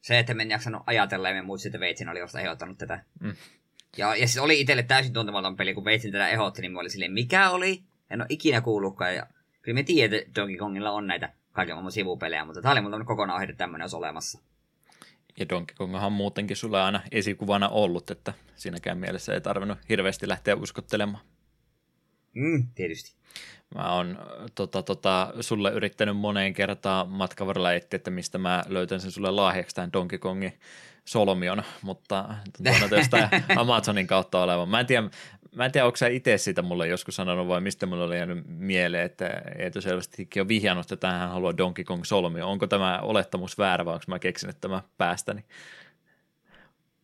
Se, 0.00 0.18
että 0.18 0.34
en 0.40 0.50
jaksanut 0.50 0.82
ajatella 0.86 1.28
ja 1.28 1.34
me 1.34 1.42
muistin, 1.42 1.70
että 1.70 1.80
Veitsin 1.80 2.08
oli 2.08 2.18
jostain 2.18 2.44
ehdottanut 2.44 2.78
tätä. 2.78 3.04
Mm. 3.20 3.34
Ja, 3.96 4.16
ja 4.16 4.26
siis 4.26 4.38
oli 4.38 4.60
itselle 4.60 4.82
täysin 4.82 5.12
tuntematon 5.12 5.56
peli, 5.56 5.74
kun 5.74 5.84
Veitsin 5.84 6.12
tätä 6.12 6.28
ehdotti, 6.28 6.62
niin 6.62 6.72
mä 6.72 6.80
olin 6.80 6.90
silleen, 6.90 7.12
mikä 7.12 7.50
oli? 7.50 7.82
En 8.10 8.20
ole 8.20 8.26
ikinä 8.28 8.60
kuullutkaan. 8.60 9.14
Ja 9.14 9.26
kyllä 9.62 9.74
me 9.74 9.82
tiedät, 9.82 10.20
että 10.20 10.40
Donkey 10.40 10.56
Kongilla 10.56 10.90
on 10.90 11.06
näitä 11.06 11.32
kaiken 11.52 11.74
maailman 11.74 11.92
sivupelejä, 11.92 12.44
mutta 12.44 12.62
tämä 12.62 12.72
oli 12.72 12.80
mun 12.80 13.06
kokonaan 13.06 13.42
että 13.42 13.56
tämmöinen 13.56 13.84
olisi 13.84 13.96
olemassa. 13.96 14.38
Ja 15.38 15.48
Donkey 15.48 15.76
on 15.78 16.12
muutenkin 16.12 16.56
sulla 16.56 16.86
aina 16.86 17.00
esikuvana 17.12 17.68
ollut, 17.68 18.10
että 18.10 18.32
siinäkään 18.56 18.98
mielessä 18.98 19.34
ei 19.34 19.40
tarvinnut 19.40 19.78
hirveästi 19.88 20.28
lähteä 20.28 20.56
uskottelemaan. 20.56 21.24
Mm, 22.34 22.68
tietysti. 22.74 23.16
Mä 23.74 23.94
oon 23.94 24.18
tota, 24.54 24.82
tota, 24.82 25.32
sulle 25.40 25.72
yrittänyt 25.72 26.16
moneen 26.16 26.54
kertaan 26.54 27.08
matkavaralla 27.08 27.72
etsiä, 27.72 27.96
että 27.96 28.10
mistä 28.10 28.38
mä 28.38 28.64
löytän 28.68 29.00
sen 29.00 29.10
sulle 29.10 29.30
lahjaksi 29.30 29.76
tämän 29.76 29.92
Donkey 29.92 30.18
Kongin 30.18 30.52
solmion, 31.04 31.62
mutta 31.82 32.34
tuonne 32.78 32.96
jostain 32.96 33.28
Amazonin 33.56 34.06
kautta 34.06 34.42
olevan. 34.42 34.68
Mä 34.68 34.80
en 34.80 34.86
tiedä, 34.86 35.10
mä 35.54 35.64
en 35.64 35.72
tiedä, 35.72 35.86
onko 35.86 35.96
sä 35.96 36.06
itse 36.06 36.38
sitä 36.38 36.62
mulle 36.62 36.88
joskus 36.88 37.16
sanonut 37.16 37.48
vai 37.48 37.60
mistä 37.60 37.86
mulle 37.86 38.04
oli 38.04 38.16
jäänyt 38.16 38.44
mieleen, 38.46 39.04
että 39.04 39.26
Eetu 39.58 39.80
selvästikin 39.80 40.40
on 40.40 40.48
vihjannut, 40.48 40.92
että 40.92 41.10
hän 41.10 41.30
haluaa 41.30 41.56
Donkey 41.56 41.84
Kong 41.84 42.04
solmio. 42.04 42.48
Onko 42.48 42.66
tämä 42.66 42.98
olettamus 42.98 43.58
väärä 43.58 43.84
vai 43.84 43.94
onko 43.94 44.04
mä 44.08 44.18
keksin, 44.18 44.50
että 44.50 44.60
tämä 44.60 44.82
päästäni? 44.98 45.44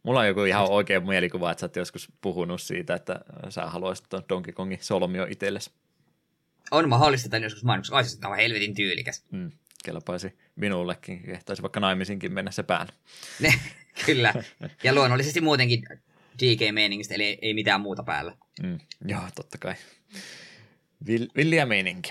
Mulla 0.03 0.21
on 0.21 0.27
joku 0.27 0.45
ihan 0.45 0.71
oikea 0.71 1.01
mielikuva, 1.01 1.51
että 1.51 1.61
sä 1.61 1.67
oot 1.67 1.77
joskus 1.77 2.09
puhunut 2.21 2.63
siitä, 2.63 2.95
että 2.95 3.21
sä 3.49 3.67
haluaisit 3.67 4.07
Donkey 4.29 4.53
Kongin 4.53 4.79
solmio 4.81 5.27
itsellesi. 5.31 5.71
On 6.71 6.89
mahdollista 6.89 7.29
tämän 7.29 7.43
joskus 7.43 7.65
mainoksessa. 7.65 7.97
Ai, 7.97 8.05
tämä 8.21 8.33
on 8.33 8.37
helvetin 8.37 8.75
tyylikäs. 8.75 9.25
Mm, 9.31 9.51
kelpaisi 9.85 10.39
minullekin. 10.57 11.23
Kehtaisi 11.23 11.63
vaikka 11.63 11.81
naimisinkin 11.81 12.33
mennä 12.33 12.51
se 12.51 12.63
päälle. 12.63 12.93
Kyllä. 14.07 14.35
Ja 14.83 14.95
luonnollisesti 14.95 15.41
muutenkin 15.41 15.85
DK-meiningistä, 16.43 17.15
eli 17.15 17.39
ei 17.43 17.55
mitään 17.55 17.81
muuta 17.81 18.03
päällä. 18.03 18.37
Mm, 18.63 18.79
joo, 19.07 19.23
totta 19.35 19.59
kai. 19.59 19.75
Vill, 21.07 21.27
villiä 21.37 21.67
meininki. 21.67 22.11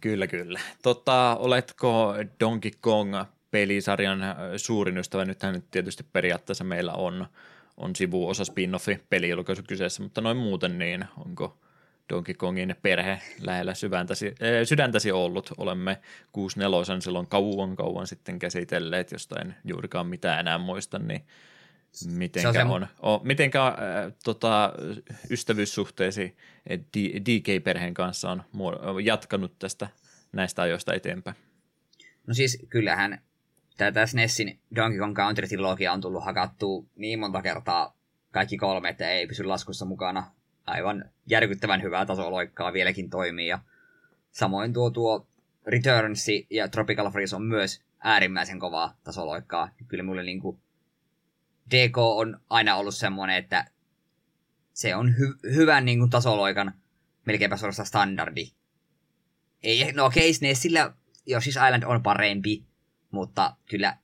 Kyllä, 0.00 0.26
kyllä. 0.26 0.60
Tota, 0.82 1.36
oletko 1.36 2.14
Donkey 2.40 2.70
Kong 2.80 3.14
pelisarjan 3.50 4.20
suurin 4.56 4.98
ystävä? 4.98 5.24
Nythän 5.24 5.54
nyt 5.54 5.70
tietysti 5.70 6.02
periaatteessa 6.12 6.64
meillä 6.64 6.92
on, 6.92 7.26
on 7.76 7.96
sivuosa 7.96 8.44
spin-offi 8.44 8.98
pelijulkaisu 9.10 9.62
kyseessä, 9.68 10.02
mutta 10.02 10.20
noin 10.20 10.36
muuten 10.36 10.78
niin 10.78 11.04
onko 11.16 11.58
Donkey 12.10 12.34
Kongin 12.34 12.76
perhe 12.82 13.20
lähellä 13.40 13.74
syväntäsi, 13.74 14.26
äh, 14.26 14.34
sydäntäsi 14.64 15.12
ollut. 15.12 15.50
Olemme 15.58 15.98
64 16.32 17.00
silloin 17.00 17.26
kauan 17.26 17.76
kauan 17.76 18.06
sitten 18.06 18.38
käsitelleet, 18.38 19.12
josta 19.12 19.40
en 19.40 19.54
juurikaan 19.64 20.06
mitään 20.06 20.40
enää 20.40 20.58
muista, 20.58 20.98
niin 20.98 21.24
Mitenkä 22.06 22.52
se 22.52 22.60
on, 22.60 22.70
on, 22.70 22.86
on 23.02 23.20
mitenkä 23.22 23.66
äh, 23.66 23.74
tota, 24.24 24.72
ystävyyssuhteesi 25.30 26.36
DK-perheen 27.26 27.94
kanssa 27.94 28.30
on 28.30 28.44
jatkanut 29.04 29.58
tästä 29.58 29.88
näistä 30.32 30.62
ajoista 30.62 30.94
eteenpäin? 30.94 31.36
No 32.26 32.34
siis 32.34 32.66
kyllähän 32.68 33.20
tätä 33.76 34.06
SNESin 34.06 34.60
Donkey 34.76 34.98
Kong 34.98 35.16
Country-trilogia 35.16 35.92
on 35.92 36.00
tullut 36.00 36.24
hakattua 36.24 36.84
niin 36.96 37.18
monta 37.18 37.42
kertaa 37.42 37.96
kaikki 38.30 38.56
kolme, 38.56 38.88
että 38.88 39.10
ei 39.10 39.26
pysy 39.26 39.44
laskussa 39.44 39.84
mukana. 39.84 40.30
Aivan 40.66 41.04
järkyttävän 41.26 41.82
hyvää 41.82 42.06
tasoloikkaa 42.06 42.72
vieläkin 42.72 43.10
toimii. 43.10 43.46
Ja 43.46 43.58
samoin 44.30 44.72
tuo, 44.72 44.90
tuo 44.90 45.26
Returns 45.66 46.26
ja 46.50 46.68
Tropical 46.68 47.10
Freeze 47.10 47.36
on 47.36 47.42
myös 47.42 47.82
äärimmäisen 47.98 48.58
kovaa 48.58 48.96
tasoloikkaa. 49.04 49.70
Kyllä 49.88 50.04
mulle 50.04 50.22
niinku 50.22 50.60
DK 51.70 51.98
on 51.98 52.40
aina 52.50 52.76
ollut 52.76 52.94
semmoinen, 52.94 53.36
että 53.36 53.64
se 54.72 54.96
on 54.96 55.14
hy- 55.18 55.54
hyvän 55.54 55.84
niin 55.84 55.98
kuin, 55.98 56.10
tasoloikan 56.10 56.74
melkeinpä 57.26 57.56
suorastaan 57.56 57.86
standardi. 57.86 58.52
Ei, 59.62 59.92
no 59.92 60.04
okei, 60.04 60.30
okay, 60.30 60.54
sillä 60.54 60.94
Yoshi's 61.30 61.66
Island 61.66 61.82
on 61.82 62.02
parempi, 62.02 62.64
mutta 63.10 63.56
kyllä 63.70 63.96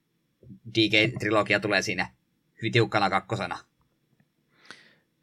DK-trilogia 0.78 1.60
tulee 1.60 1.82
siinä 1.82 2.10
hyvin 2.56 2.72
tiukkana 2.72 3.10
kakkosena. 3.10 3.58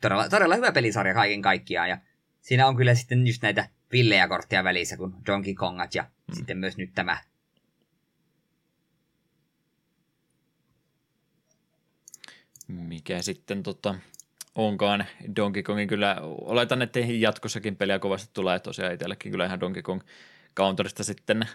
Todella, 0.01 0.29
todella 0.29 0.55
hyvä 0.55 0.71
pelisarja 0.71 1.13
kaiken 1.13 1.41
kaikkiaan, 1.41 1.89
ja 1.89 1.97
siinä 2.41 2.67
on 2.67 2.75
kyllä 2.75 2.95
sitten 2.95 3.27
just 3.27 3.41
näitä 3.41 3.69
villejä 3.91 4.27
kortteja 4.27 4.63
välissä, 4.63 4.97
kun 4.97 5.15
Donkey 5.25 5.53
Kongat 5.53 5.95
ja 5.95 6.03
mm. 6.03 6.35
sitten 6.35 6.57
myös 6.57 6.77
nyt 6.77 6.93
tämä 6.95 7.17
mikä 12.73 13.21
sitten 13.21 13.63
tota, 13.63 13.95
onkaan. 14.55 15.05
Donkey 15.35 15.63
Kongin 15.63 15.87
kyllä, 15.87 16.17
oletan, 16.21 16.81
että 16.81 16.99
jatkossakin 16.99 17.75
peliä 17.75 17.99
kovasti 17.99 18.29
tulee. 18.33 18.59
Tosiaan 18.59 18.93
itsellekin 18.93 19.31
kyllä 19.31 19.45
ihan 19.45 19.59
Donkey 19.59 19.81
Kong 19.81 20.01
Counterista 20.55 21.03
sitten 21.03 21.47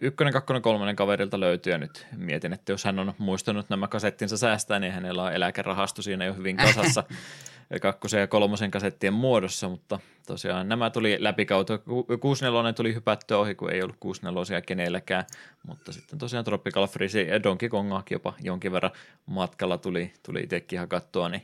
ykkönen, 0.00 0.32
kakkonen, 0.32 0.62
kolmonen 0.62 0.96
kaverilta 0.96 1.40
löytyy. 1.40 1.72
Ja 1.72 1.78
nyt 1.78 2.06
mietin, 2.16 2.52
että 2.52 2.72
jos 2.72 2.84
hän 2.84 2.98
on 2.98 3.14
muistanut 3.18 3.70
nämä 3.70 3.88
kasettinsa 3.88 4.36
säästää, 4.36 4.78
niin 4.78 4.92
hänellä 4.92 5.22
on 5.22 5.32
eläkerahasto 5.32 6.02
siinä 6.02 6.24
jo 6.24 6.34
hyvin 6.34 6.56
kasassa 6.56 7.04
kakkosen 7.80 8.20
ja 8.20 8.26
kolmosen 8.26 8.70
kasettien 8.70 9.12
muodossa, 9.12 9.68
mutta 9.68 10.00
tosiaan 10.26 10.68
nämä 10.68 10.90
tuli 10.90 11.16
läpi 11.20 11.46
kautta. 11.46 11.78
64 12.20 12.72
tuli 12.72 12.94
hypättyä 12.94 13.38
ohi, 13.38 13.54
kun 13.54 13.70
ei 13.70 13.82
ollut 13.82 13.96
64 14.00 14.60
kenelläkään, 14.60 15.24
mutta 15.66 15.92
sitten 15.92 16.18
tosiaan 16.18 16.44
Tropical 16.44 16.86
Freeze 16.86 17.22
ja 17.22 17.42
Donkey 17.42 17.68
Kongaakin 17.68 18.14
jopa 18.14 18.34
jonkin 18.42 18.72
verran 18.72 18.92
matkalla 19.26 19.78
tuli, 19.78 20.12
tuli 20.22 20.40
itsekin 20.40 20.78
hakattua, 20.78 21.28
niin 21.28 21.42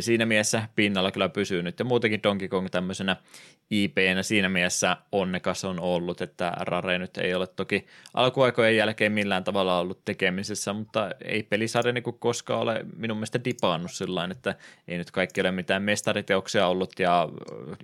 siinä 0.00 0.26
mielessä 0.26 0.68
pinnalla 0.76 1.10
kyllä 1.10 1.28
pysyy 1.28 1.62
nyt. 1.62 1.78
Ja 1.78 1.84
muutenkin 1.84 2.22
Donkey 2.22 2.48
Kong 2.48 2.68
tämmöisenä 2.70 3.16
IPnä 3.70 4.22
siinä 4.22 4.48
mielessä 4.48 4.96
onnekas 5.12 5.64
on 5.64 5.80
ollut, 5.80 6.20
että 6.20 6.52
Rare 6.60 6.98
nyt 6.98 7.16
ei 7.16 7.34
ole 7.34 7.46
toki 7.46 7.86
alkuaikojen 8.14 8.76
jälkeen 8.76 9.12
millään 9.12 9.44
tavalla 9.44 9.78
ollut 9.78 10.04
tekemisessä, 10.04 10.72
mutta 10.72 11.10
ei 11.24 11.42
pelisarja 11.42 11.92
niin 11.92 12.04
koskaan 12.18 12.60
ole 12.60 12.86
minun 12.96 13.16
mielestä 13.16 13.44
dipaannut 13.44 13.92
sillä 13.92 14.28
että 14.30 14.54
ei 14.88 14.98
nyt 14.98 15.10
kaikki 15.10 15.40
ole 15.40 15.50
mitään 15.50 15.82
mestariteoksia 15.82 16.66
ollut 16.66 16.98
ja 16.98 17.28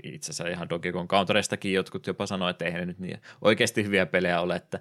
itse 0.02 0.30
asiassa 0.30 0.52
ihan 0.52 0.68
Donkey 0.70 0.92
Kong 0.92 1.08
Counteristakin 1.08 1.72
jotkut 1.72 2.06
jopa 2.06 2.26
sanoivat, 2.26 2.54
että 2.54 2.64
eihän 2.64 2.86
nyt 2.88 2.98
niin 2.98 3.20
oikeasti 3.42 3.84
hyviä 3.84 4.06
pelejä 4.06 4.40
ole, 4.40 4.56
että, 4.56 4.80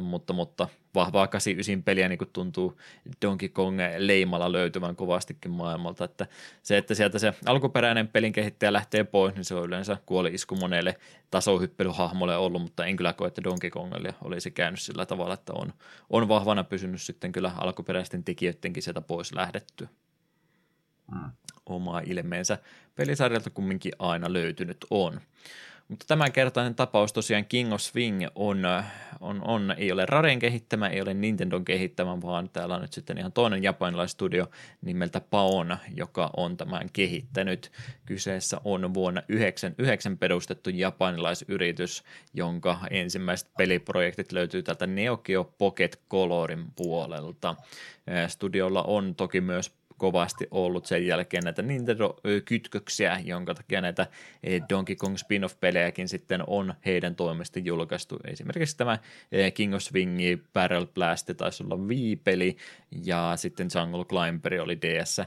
mutta, 0.00 0.32
mutta 0.32 0.68
vahvaa 0.94 1.26
89 1.26 1.82
peliä 1.82 2.08
niin 2.08 2.18
kuin 2.18 2.30
tuntuu 2.32 2.80
Donkey 3.22 3.48
Kong 3.48 3.78
leimalla 3.98 4.52
löytyvän 4.52 4.96
kovastikin 4.96 5.50
maailmalta, 5.50 6.04
että 6.04 6.26
se, 6.62 6.78
että 6.78 6.94
sieltä 6.94 7.18
se 7.18 7.34
alkuperäinen 7.46 8.08
pelin 8.08 8.32
kehittäjä 8.32 8.72
lähtee 8.72 9.04
pois, 9.04 9.34
niin 9.34 9.44
se 9.44 9.54
on 9.54 9.66
yleensä 9.66 9.96
kuoli 10.06 10.34
isku 10.34 10.56
monelle 10.56 10.96
tasohyppelyhahmolle 11.30 12.36
ollut, 12.36 12.62
mutta 12.62 12.86
en 12.86 12.96
kyllä 12.96 13.12
koe, 13.12 13.28
että 13.28 13.44
Donkey 13.44 13.70
Kongille 13.70 14.14
olisi 14.24 14.50
käynyt 14.50 14.80
sillä 14.80 15.06
tavalla, 15.06 15.34
että 15.34 15.52
on, 15.52 15.72
on 16.10 16.28
vahvana 16.28 16.64
pysynyt 16.64 17.02
sitten 17.02 17.32
kyllä 17.32 17.52
alkuperäisten 17.56 18.24
tekijöidenkin 18.24 18.82
sieltä 18.82 19.00
pois 19.00 19.32
lähdetty. 19.32 19.88
Mm. 21.12 21.30
Omaa 21.66 22.00
ilmeensä 22.06 22.58
pelisarjalta 22.94 23.50
kumminkin 23.50 23.92
aina 23.98 24.32
löytynyt 24.32 24.86
on. 24.90 25.20
Mutta 25.90 26.04
tämänkertainen 26.08 26.74
tapaus 26.74 27.12
tosiaan 27.12 27.44
King 27.44 27.72
of 27.72 27.80
Swing 27.80 28.26
on, 28.34 28.62
on, 29.20 29.42
on 29.44 29.74
ei 29.76 29.92
ole 29.92 30.06
Raren 30.06 30.38
kehittämä, 30.38 30.88
ei 30.88 31.00
ole 31.00 31.14
Nintendon 31.14 31.64
kehittämä, 31.64 32.22
vaan 32.22 32.50
täällä 32.50 32.74
on 32.74 32.80
nyt 32.80 32.92
sitten 32.92 33.18
ihan 33.18 33.32
toinen 33.32 33.62
japanilaistudio 33.62 34.50
nimeltä 34.82 35.20
Paon, 35.20 35.76
joka 35.94 36.30
on 36.36 36.56
tämän 36.56 36.90
kehittänyt. 36.92 37.72
Kyseessä 38.06 38.60
on 38.64 38.94
vuonna 38.94 39.20
1999 39.20 40.18
perustettu 40.18 40.70
japanilaisyritys, 40.70 42.04
jonka 42.34 42.78
ensimmäiset 42.90 43.50
peliprojektit 43.58 44.32
löytyy 44.32 44.62
täältä 44.62 44.86
Neo 44.86 45.16
Geo 45.16 45.44
Pocket 45.44 46.00
Colorin 46.10 46.64
puolelta. 46.76 47.56
Studiolla 48.28 48.82
on 48.82 49.14
toki 49.14 49.40
myös 49.40 49.79
kovasti 50.00 50.48
ollut 50.50 50.86
sen 50.86 51.06
jälkeen 51.06 51.44
näitä 51.44 51.62
Nintendo-kytköksiä, 51.62 53.20
jonka 53.24 53.54
takia 53.54 53.80
näitä 53.80 54.06
Donkey 54.68 54.96
Kong 54.96 55.16
spin-off-pelejäkin 55.16 56.08
sitten 56.08 56.42
on 56.46 56.74
heidän 56.86 57.16
toimesta 57.16 57.58
julkaistu. 57.58 58.18
Esimerkiksi 58.24 58.76
tämä 58.76 58.98
King 59.54 59.74
of 59.74 59.82
Swingi, 59.82 60.42
Barrel 60.52 60.86
Blast 60.86 61.30
taisi 61.36 61.64
olla 61.64 61.76
Wii-peli, 61.76 62.56
ja 63.04 63.32
sitten 63.36 63.68
Jungle 63.74 64.04
Climber 64.04 64.60
oli 64.60 64.78
DS 64.80 65.20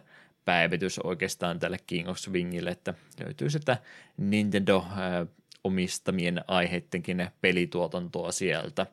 päivitys 0.45 0.99
oikeastaan 0.99 1.59
tälle 1.59 1.78
King 1.88 2.09
of 2.09 2.17
Swingille, 2.17 2.69
että 2.69 2.93
löytyy 3.26 3.49
sitä 3.49 3.78
Nintendo 4.17 4.86
omistamien 5.63 6.41
aiheittenkin 6.47 7.28
pelituotantoa 7.41 8.32
sieltä. 8.32 8.86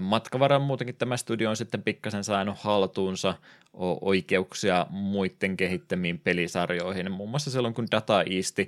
Matkavaran 0.00 0.62
muutenkin 0.62 0.96
tämä 0.96 1.16
studio 1.16 1.50
on 1.50 1.56
sitten 1.56 1.82
pikkasen 1.82 2.24
saanut 2.24 2.58
haltuunsa 2.58 3.34
oikeuksia 4.00 4.86
muiden 4.90 5.56
kehittämiin 5.56 6.18
pelisarjoihin. 6.18 7.12
Muun 7.12 7.30
muassa 7.30 7.50
silloin, 7.50 7.74
kun 7.74 7.88
Data 7.90 8.22
East 8.22 8.58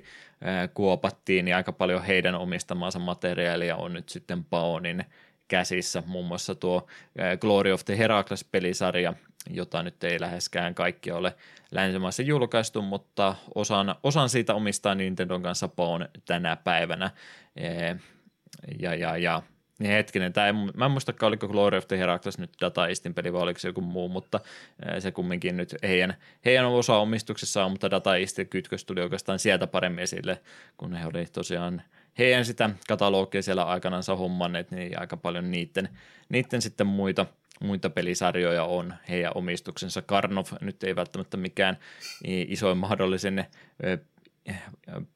kuopattiin, 0.73 1.45
niin 1.45 1.55
aika 1.55 1.71
paljon 1.71 2.03
heidän 2.03 2.35
omistamaansa 2.35 2.99
materiaalia 2.99 3.75
on 3.75 3.93
nyt 3.93 4.09
sitten 4.09 4.43
Paonin 4.43 5.05
käsissä. 5.47 6.03
Muun 6.05 6.25
muassa 6.25 6.55
tuo 6.55 6.87
Glory 7.39 7.71
of 7.71 7.85
the 7.85 7.97
Heracles-pelisarja, 7.97 9.13
jota 9.49 9.83
nyt 9.83 10.03
ei 10.03 10.19
läheskään 10.19 10.75
kaikki 10.75 11.11
ole 11.11 11.35
länsimaissa 11.71 12.23
julkaistu, 12.23 12.81
mutta 12.81 13.35
osan, 13.55 13.95
osan 14.03 14.29
siitä 14.29 14.53
omistaa 14.53 14.95
Nintendon 14.95 15.41
kanssa 15.43 15.67
Paon 15.67 16.09
tänä 16.25 16.55
päivänä. 16.55 17.11
Ja, 18.79 18.95
ja, 18.95 19.17
ja 19.17 19.41
niin 19.79 19.91
hetkinen, 19.91 20.33
tämä 20.33 20.47
ei, 20.47 20.53
mä 20.53 20.85
en 20.85 20.91
muistakaan, 20.91 21.27
oliko 21.27 21.47
Glory 21.47 21.77
of 21.77 21.87
the 21.87 21.97
Heracles 21.97 22.37
nyt 22.37 22.51
Data 22.61 22.87
Eastin 22.87 23.13
peli 23.13 23.33
vai 23.33 23.41
oliko 23.41 23.59
se 23.59 23.67
joku 23.67 23.81
muu, 23.81 24.09
mutta 24.09 24.39
se 24.99 25.11
kumminkin 25.11 25.57
nyt 25.57 25.75
heidän, 25.83 26.13
heidän 26.45 26.65
osa 26.65 26.97
omistuksessaan, 26.97 27.71
mutta 27.71 27.91
Data 27.91 28.17
Eastin 28.17 28.47
kytkös 28.47 28.85
tuli 28.85 29.01
oikeastaan 29.01 29.39
sieltä 29.39 29.67
paremmin 29.67 30.03
esille, 30.03 30.41
kun 30.77 30.95
he 30.95 31.07
oli 31.07 31.25
tosiaan 31.25 31.81
heidän 32.17 32.45
sitä 32.45 32.69
katalogia 32.87 33.41
siellä 33.41 33.63
aikanaan 33.63 34.03
hommanneet, 34.17 34.71
niin 34.71 34.99
aika 34.99 35.17
paljon 35.17 35.51
niiden, 35.51 35.89
niiden 36.29 36.61
sitten 36.61 36.87
muita, 36.87 37.25
muita 37.61 37.89
pelisarjoja 37.89 38.63
on 38.63 38.93
heidän 39.09 39.31
omistuksensa. 39.35 40.01
Karnov 40.01 40.45
nyt 40.61 40.83
ei 40.83 40.95
välttämättä 40.95 41.37
mikään 41.37 41.77
isoin 42.23 42.77
mahdollisen 42.77 43.45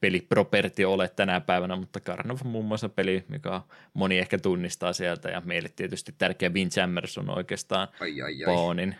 peliproperti 0.00 0.84
ole 0.84 1.08
tänä 1.08 1.40
päivänä, 1.40 1.76
mutta 1.76 2.00
Karnov 2.00 2.38
on 2.44 2.50
muun 2.50 2.64
muassa 2.64 2.88
peli, 2.88 3.24
mikä 3.28 3.60
moni 3.94 4.18
ehkä 4.18 4.38
tunnistaa 4.38 4.92
sieltä, 4.92 5.28
ja 5.28 5.42
meille 5.44 5.68
tietysti 5.76 6.14
tärkeä 6.18 6.48
Windjammers 6.48 7.18
on 7.18 7.30
oikeastaan 7.30 7.88
ai, 8.00 8.22
ai, 8.22 8.44
ai. 8.44 8.54
Paonin, 8.54 8.96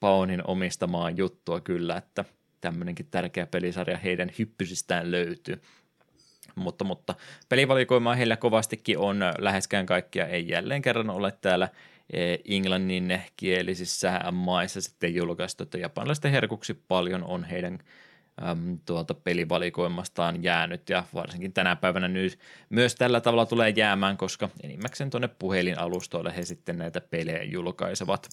Paonin 0.00 0.46
omistamaa 0.46 1.10
juttua 1.10 1.60
kyllä, 1.60 1.96
että 1.96 2.24
tämmöinenkin 2.60 3.06
tärkeä 3.10 3.46
pelisarja 3.46 3.98
heidän 3.98 4.30
hyppysistään 4.38 5.10
löytyy. 5.10 5.62
Mutta, 6.54 6.84
mutta 6.84 7.14
pelivalikoimaa 7.48 8.14
heillä 8.14 8.36
kovastikin 8.36 8.98
on, 8.98 9.20
läheskään 9.38 9.86
kaikkia 9.86 10.26
ei 10.26 10.48
jälleen 10.48 10.82
kerran 10.82 11.10
ole 11.10 11.32
täällä 11.40 11.68
e, 12.12 12.36
englannin 12.48 13.22
kielisissä 13.36 14.20
maissa 14.32 14.80
sitten 14.80 15.14
julkaistu, 15.14 15.62
että 15.62 15.78
japanilaisten 15.78 16.30
herkuksi 16.30 16.74
paljon 16.88 17.24
on 17.24 17.44
heidän 17.44 17.78
äm, 18.50 18.78
tuolta 18.86 19.14
pelivalikoimastaan 19.14 20.42
jäänyt 20.42 20.88
ja 20.88 21.04
varsinkin 21.14 21.52
tänä 21.52 21.76
päivänä 21.76 22.08
nyt 22.08 22.38
myös 22.70 22.94
tällä 22.94 23.20
tavalla 23.20 23.46
tulee 23.46 23.72
jäämään, 23.76 24.16
koska 24.16 24.48
enimmäkseen 24.62 25.10
tuonne 25.10 25.28
puhelinalustoille 25.28 26.36
he 26.36 26.44
sitten 26.44 26.78
näitä 26.78 27.00
pelejä 27.00 27.42
julkaisevat. 27.42 28.28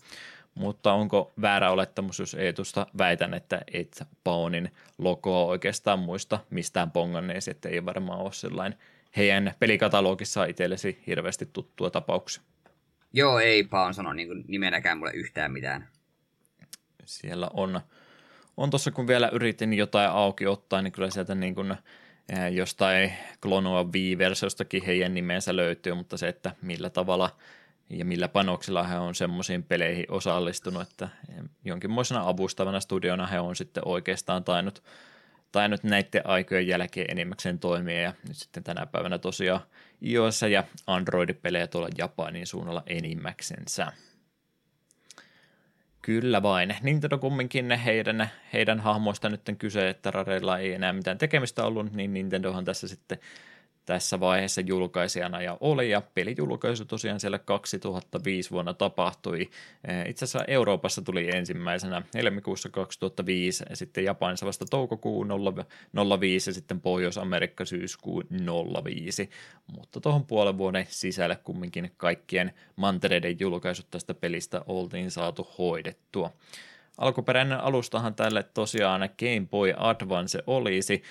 Mutta 0.55 0.93
onko 0.93 1.33
väärä 1.41 1.71
olettamus, 1.71 2.19
jos 2.19 2.33
Eetusta 2.33 2.87
väitän, 2.97 3.33
että 3.33 3.61
et 3.73 4.03
Paonin 4.23 4.71
logoa 4.97 5.45
oikeastaan 5.45 5.99
muista 5.99 6.39
mistään 6.49 6.91
ponganneesi, 6.91 7.51
että 7.51 7.69
ei 7.69 7.85
varmaan 7.85 8.19
ole 8.19 8.33
sellainen 8.33 8.79
heidän 9.17 9.53
pelikatalogissa 9.59 10.45
itsellesi 10.45 11.03
hirveästi 11.07 11.49
tuttua 11.53 11.89
tapauksia. 11.89 12.43
Joo, 13.13 13.39
ei 13.39 13.63
Paon 13.63 13.93
sano 13.93 14.13
niin 14.13 14.45
nimenäkään 14.47 14.97
mulle 14.97 15.11
yhtään 15.13 15.51
mitään. 15.51 15.87
Siellä 17.05 17.49
on 17.53 17.81
on 18.59 18.69
tuossa, 18.69 18.91
kun 18.91 19.07
vielä 19.07 19.29
yritin 19.31 19.73
jotain 19.73 20.09
auki 20.09 20.47
ottaa, 20.47 20.81
niin 20.81 20.91
kyllä 20.91 21.09
sieltä 21.09 21.35
niin 21.35 21.55
kuin, 21.55 21.71
eh, 21.71 22.53
jostain 22.53 23.13
Klonoa 23.41 23.91
V-versiostakin 23.91 24.85
heidän 24.85 25.13
nimensä 25.13 25.55
löytyy, 25.55 25.93
mutta 25.93 26.17
se, 26.17 26.27
että 26.27 26.55
millä 26.61 26.89
tavalla 26.89 27.35
ja 27.89 28.05
millä 28.05 28.27
panoksilla 28.27 28.83
he 28.83 28.97
on 28.97 29.15
semmoisiin 29.15 29.63
peleihin 29.63 30.05
osallistunut, 30.09 30.81
että 30.81 31.09
jonkinmoisena 31.65 32.27
avustavana 32.27 32.79
studiona 32.79 33.27
he 33.27 33.39
on 33.39 33.55
sitten 33.55 33.87
oikeastaan 33.87 34.43
tainnut, 34.43 34.83
tainnut 35.51 35.83
näiden 35.83 36.27
aikojen 36.27 36.67
jälkeen 36.67 37.11
enimmäkseen 37.11 37.59
toimia 37.59 38.01
ja 38.01 38.13
nyt 38.27 38.37
sitten 38.37 38.63
tänä 38.63 38.85
päivänä 38.85 39.17
tosiaan 39.17 39.61
iOS 40.01 40.41
ja 40.41 40.63
Android-pelejä 40.87 41.67
tuolla 41.67 41.89
Japanin 41.97 42.47
suunnalla 42.47 42.83
enimmäksensä. 42.87 43.91
Kyllä 46.01 46.43
vain. 46.43 46.75
Nintendo 46.81 47.17
kumminkin 47.17 47.71
heidän, 47.71 48.29
heidän 48.53 48.79
hahmoista 48.79 49.29
nyt 49.29 49.41
kyse, 49.57 49.89
että 49.89 50.11
Rareilla 50.11 50.57
ei 50.57 50.73
enää 50.73 50.93
mitään 50.93 51.17
tekemistä 51.17 51.65
ollut, 51.65 51.93
niin 51.93 52.13
Nintendohan 52.13 52.65
tässä 52.65 52.87
sitten 52.87 53.19
tässä 53.89 54.19
vaiheessa 54.19 54.61
julkaisijana 54.61 55.41
ja 55.41 55.57
oli, 55.59 55.89
ja 55.89 56.01
pelijulkaisu 56.01 56.85
tosiaan 56.85 57.19
siellä 57.19 57.39
2005 57.39 58.51
vuonna 58.51 58.73
tapahtui. 58.73 59.49
Itse 60.07 60.25
asiassa 60.25 60.45
Euroopassa 60.47 61.01
tuli 61.01 61.35
ensimmäisenä 61.35 62.01
helmikuussa 62.13 62.69
2005, 62.69 63.63
sitten 63.73 64.03
Japanissa 64.03 64.45
vasta 64.45 64.65
toukokuun 64.69 65.27
05 66.19 66.49
ja 66.49 66.53
sitten 66.53 66.81
Pohjois-Amerikka 66.81 67.65
syyskuun 67.65 68.23
05, 68.85 69.29
mutta 69.75 70.01
tuohon 70.01 70.25
puolen 70.25 70.57
vuoden 70.57 70.85
sisällä 70.89 71.35
kumminkin 71.35 71.91
kaikkien 71.97 72.53
mantereiden 72.75 73.37
julkaisut 73.39 73.87
tästä 73.91 74.13
pelistä 74.13 74.61
oltiin 74.67 75.11
saatu 75.11 75.47
hoidettua. 75.57 76.31
Alkuperäinen 76.99 77.59
alustahan 77.59 78.15
tälle 78.15 78.43
tosiaan 78.43 79.01
Game 79.19 79.47
Boy 79.51 79.73
Advance 79.77 80.43
olisi. 80.47 81.03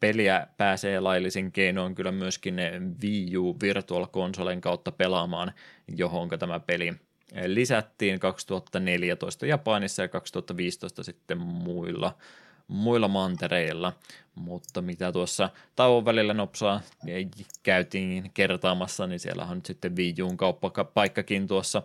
Peliä 0.00 0.46
pääsee 0.56 1.00
laillisin 1.00 1.52
keinoin 1.52 1.94
kyllä 1.94 2.12
myöskin 2.12 2.56
Wii 3.02 3.36
U 3.36 3.56
Virtual 3.62 4.06
Consolen 4.06 4.60
kautta 4.60 4.92
pelaamaan, 4.92 5.52
johon 5.96 6.28
tämä 6.28 6.60
peli 6.60 6.94
lisättiin 7.46 8.20
2014 8.20 9.46
Japanissa 9.46 10.02
ja 10.02 10.08
2015 10.08 11.02
sitten 11.02 11.38
muilla 11.38 12.16
muilla 12.68 13.08
mantereilla, 13.08 13.92
mutta 14.34 14.82
mitä 14.82 15.12
tuossa 15.12 15.50
tauon 15.76 16.04
välillä 16.04 16.34
nopsaa 16.34 16.80
käytiin 17.62 18.30
kertaamassa, 18.34 19.06
niin 19.06 19.20
siellä 19.20 19.44
on 19.44 19.56
nyt 19.56 19.66
sitten 19.66 19.96
Wii 19.96 20.14
Uun 20.22 20.36
kauppapaikkakin 20.36 21.46
tuossa 21.46 21.82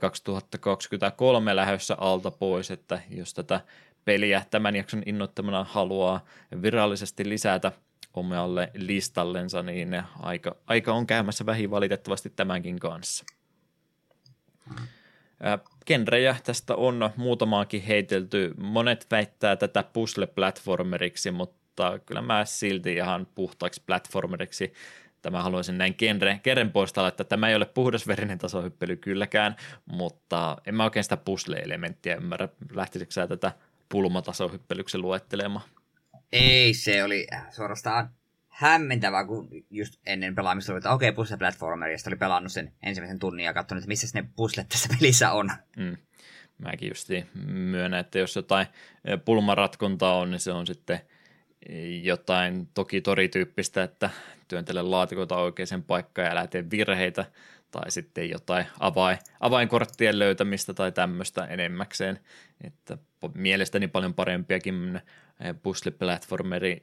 2023 0.00 1.56
lähössä 1.56 1.94
alta 1.98 2.30
pois, 2.30 2.70
että 2.70 3.00
jos 3.10 3.34
tätä 3.34 3.60
peliä 4.04 4.42
tämän 4.50 4.76
jakson 4.76 5.02
innoittamana 5.06 5.64
haluaa 5.64 6.24
virallisesti 6.62 7.28
lisätä 7.28 7.72
omalle 8.14 8.70
listallensa, 8.74 9.62
niin 9.62 10.02
aika, 10.20 10.56
aika 10.66 10.92
on 10.92 11.06
käymässä 11.06 11.46
vähin 11.46 11.70
valitettavasti 11.70 12.30
tämänkin 12.30 12.78
kanssa. 12.78 13.24
Genrejä 15.86 16.36
tästä 16.44 16.74
on 16.74 17.10
muutamaakin 17.16 17.82
heitelty. 17.82 18.54
Monet 18.58 19.06
väittää 19.10 19.56
tätä 19.56 19.84
puzzle-platformeriksi, 19.92 21.30
mutta 21.30 21.98
kyllä 22.06 22.22
mä 22.22 22.44
silti 22.44 22.94
ihan 22.94 23.26
puhtaaksi 23.34 23.82
platformeriksi 23.86 24.72
tämä 25.22 25.42
haluaisin 25.42 25.78
näin 25.78 25.94
genre, 25.98 26.40
keren 26.42 26.72
poistaa, 26.72 27.08
että 27.08 27.24
tämä 27.24 27.48
ei 27.48 27.54
ole 27.54 27.64
puhdasverinen 27.64 28.38
tasohyppely 28.38 28.96
kylläkään, 28.96 29.56
mutta 29.86 30.56
en 30.66 30.74
mä 30.74 30.84
oikein 30.84 31.04
sitä 31.04 31.16
puzzle-elementtiä 31.16 32.16
ymmärrä. 32.16 32.48
Lähtisikö 32.72 33.12
sä 33.12 33.26
tätä 33.26 33.52
pulmatasohyppelyksi 33.88 34.98
luettelemaan? 34.98 35.64
Ei, 36.32 36.74
se 36.74 37.04
oli 37.04 37.26
suorastaan 37.50 38.10
hämmentävää, 38.48 39.24
kun 39.24 39.48
just 39.70 39.94
ennen 40.06 40.34
pelaamista 40.34 40.72
oli, 40.72 40.78
että 40.78 40.90
okei, 40.90 41.08
okay, 41.08 41.16
puzzle 41.16 41.36
ja 41.92 41.98
oli 42.06 42.16
pelannut 42.16 42.52
sen 42.52 42.72
ensimmäisen 42.82 43.18
tunnin 43.18 43.44
ja 43.44 43.54
katsonut, 43.54 43.82
että 43.82 43.88
missä 43.88 44.20
ne 44.20 44.28
puzzlet 44.36 44.68
tässä 44.68 44.88
pelissä 44.98 45.32
on. 45.32 45.50
Mm. 45.76 45.96
Mäkin 46.58 46.88
just 46.88 47.08
myönnän, 47.44 48.00
että 48.00 48.18
jos 48.18 48.36
jotain 48.36 48.66
pulmaratkontaa 49.24 50.18
on, 50.18 50.30
niin 50.30 50.40
se 50.40 50.52
on 50.52 50.66
sitten 50.66 51.00
jotain 52.02 52.68
toki 52.74 53.00
torityyppistä, 53.00 53.82
että 53.82 54.10
työntele 54.50 54.82
laatikoita 54.82 55.36
oikeaan 55.36 55.82
paikkaan 55.86 56.26
ja 56.26 56.32
älä 56.32 56.46
tee 56.46 56.70
virheitä, 56.70 57.24
tai 57.70 57.90
sitten 57.90 58.30
jotain 58.30 58.66
avain, 58.80 59.18
avainkorttien 59.40 60.18
löytämistä 60.18 60.74
tai 60.74 60.92
tämmöistä 60.92 61.44
enemmäkseen. 61.44 62.20
Että 62.64 62.98
mielestäni 63.34 63.88
paljon 63.88 64.14
parempiakin 64.14 65.00
puzzle-platformeri 65.62 66.80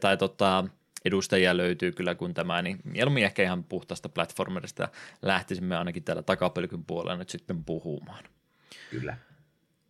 tai 0.00 0.16
tota, 0.16 0.64
edustajia 1.04 1.56
löytyy 1.56 1.92
kyllä 1.92 2.14
kuin 2.14 2.34
tämä, 2.34 2.62
niin 2.62 2.78
mieluummin 2.84 3.24
ehkä 3.24 3.42
ihan 3.42 3.64
puhtaasta 3.64 4.08
platformerista 4.08 4.88
lähtisimme 5.22 5.76
ainakin 5.76 6.04
täällä 6.04 6.22
takapelkyn 6.22 6.84
puolella 6.84 7.16
nyt 7.16 7.28
sitten 7.28 7.64
puhumaan. 7.64 8.24
Kyllä. 8.90 9.16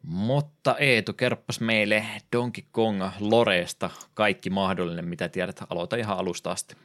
Mutta 0.02 0.77
Eetu, 0.78 1.12
kerppas 1.12 1.61
meille 1.61 2.07
Donkey 2.36 2.65
Kong 2.73 3.02
Loreesta 3.20 3.90
kaikki 4.15 4.51
mahdollinen, 4.51 5.05
mitä 5.05 5.28
tiedät. 5.28 5.61
Aloita 5.70 5.97
ihan 5.97 6.19
alusta 6.19 6.51
asti. 6.51 6.77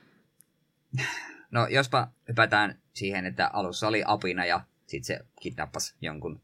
No, 1.52 1.68
jospa 1.68 2.08
hypätään 2.28 2.80
siihen, 2.94 3.26
että 3.26 3.50
alussa 3.54 3.88
oli 3.88 4.04
apina 4.06 4.46
ja 4.46 4.62
sitten 4.88 5.04
se 5.18 5.26
kidnappasi 5.42 5.96
jonkun 6.02 6.42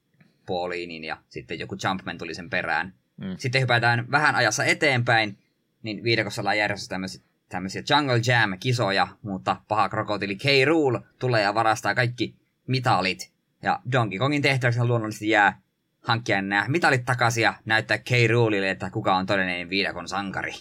Pauliinin 0.48 1.04
ja 1.04 1.18
sitten 1.30 1.60
joku 1.60 1.78
Jumpman 1.84 2.18
tuli 2.18 2.34
sen 2.34 2.50
perään. 2.50 2.94
Mm. 3.18 3.36
Sitten 3.38 3.62
hypätään 3.62 4.12
vähän 4.12 4.36
ajassa 4.36 4.64
eteenpäin, 4.64 5.38
niin 5.84 6.04
viidakossa 6.04 6.42
ollaan 6.42 6.58
järjestys 6.58 6.90
tämmöisiä, 6.90 7.22
tämmöisiä 7.50 7.84
Jungle 7.90 8.22
Jam-kisoja, 8.28 9.08
mutta 9.22 9.62
paha 9.68 9.90
krokotiili 9.90 10.36
K. 10.36 10.44
Rool 10.66 11.00
tulee 11.20 11.42
ja 11.42 11.54
varastaa 11.54 11.96
kaikki 11.96 12.36
mitalit. 12.68 13.32
Ja 13.62 13.80
Donkey 13.92 14.20
Kongin 14.20 14.42
tehtäväksi 14.42 14.84
luonnollisesti 14.84 15.30
jää 15.30 15.62
hankkia 16.02 16.42
nämä 16.42 16.66
mitalit 16.68 17.06
takaisin 17.06 17.44
ja 17.44 17.54
näyttää 17.66 17.98
K. 17.98 18.10
Roolille, 18.30 18.70
että 18.70 18.90
kuka 18.90 19.16
on 19.16 19.26
todellinen 19.26 19.70
viidakon 19.70 20.08
sankari. 20.08 20.54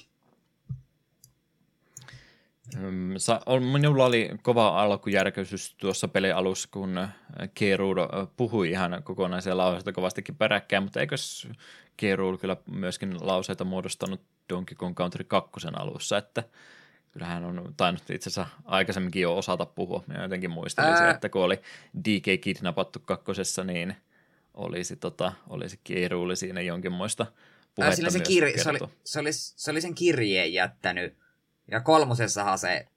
Minulla 3.72 4.04
oli 4.04 4.30
kova 4.42 4.82
alkujärkäisys 4.82 5.74
tuossa 5.74 6.08
pelialussa, 6.08 6.68
kun 6.72 7.08
Keruud 7.54 7.98
puhui 8.36 8.70
ihan 8.70 9.02
kokonaisia 9.04 9.56
lauseita 9.56 9.92
kovastikin 9.92 10.36
peräkkäin, 10.36 10.82
mutta 10.82 11.00
eikös 11.00 11.48
Keruud 11.96 12.38
kyllä 12.38 12.56
myöskin 12.70 13.26
lauseita 13.26 13.64
muodostanut 13.64 14.20
Donkey 14.48 14.74
Kong 14.76 14.94
Country 14.94 15.24
2 15.24 15.50
alussa, 15.76 16.18
että 16.18 16.44
kyllähän 17.10 17.44
on 17.44 17.74
tainnut 17.76 18.10
itse 18.10 18.30
asiassa 18.30 18.46
aikaisemminkin 18.64 19.22
jo 19.22 19.36
osata 19.36 19.66
puhua. 19.66 20.04
Minä 20.06 20.22
jotenkin 20.22 20.50
muistelin 20.50 20.90
Ää... 20.90 21.10
että 21.10 21.28
kun 21.28 21.42
oli 21.42 21.60
DK 22.04 22.40
kidnappattu 22.40 22.98
kakkosessa, 22.98 23.64
niin 23.64 23.96
olisi, 24.54 24.96
tota, 24.96 25.32
olisi 25.48 25.80
Keruuli 25.84 26.36
siinä 26.36 26.60
jonkinmoista 26.60 27.26
puhetta 27.74 28.04
Ää, 28.04 28.10
se, 28.10 28.18
kir- 28.18 28.62
se, 28.62 28.70
oli, 28.70 28.78
se, 29.04 29.20
oli, 29.20 29.32
se 29.32 29.70
oli 29.70 29.80
sen 29.80 29.94
kirjeen 29.94 30.52
jättänyt 30.52 31.16
ja 31.70 31.80
kolmosessahan 31.80 32.58
se, 32.58 32.88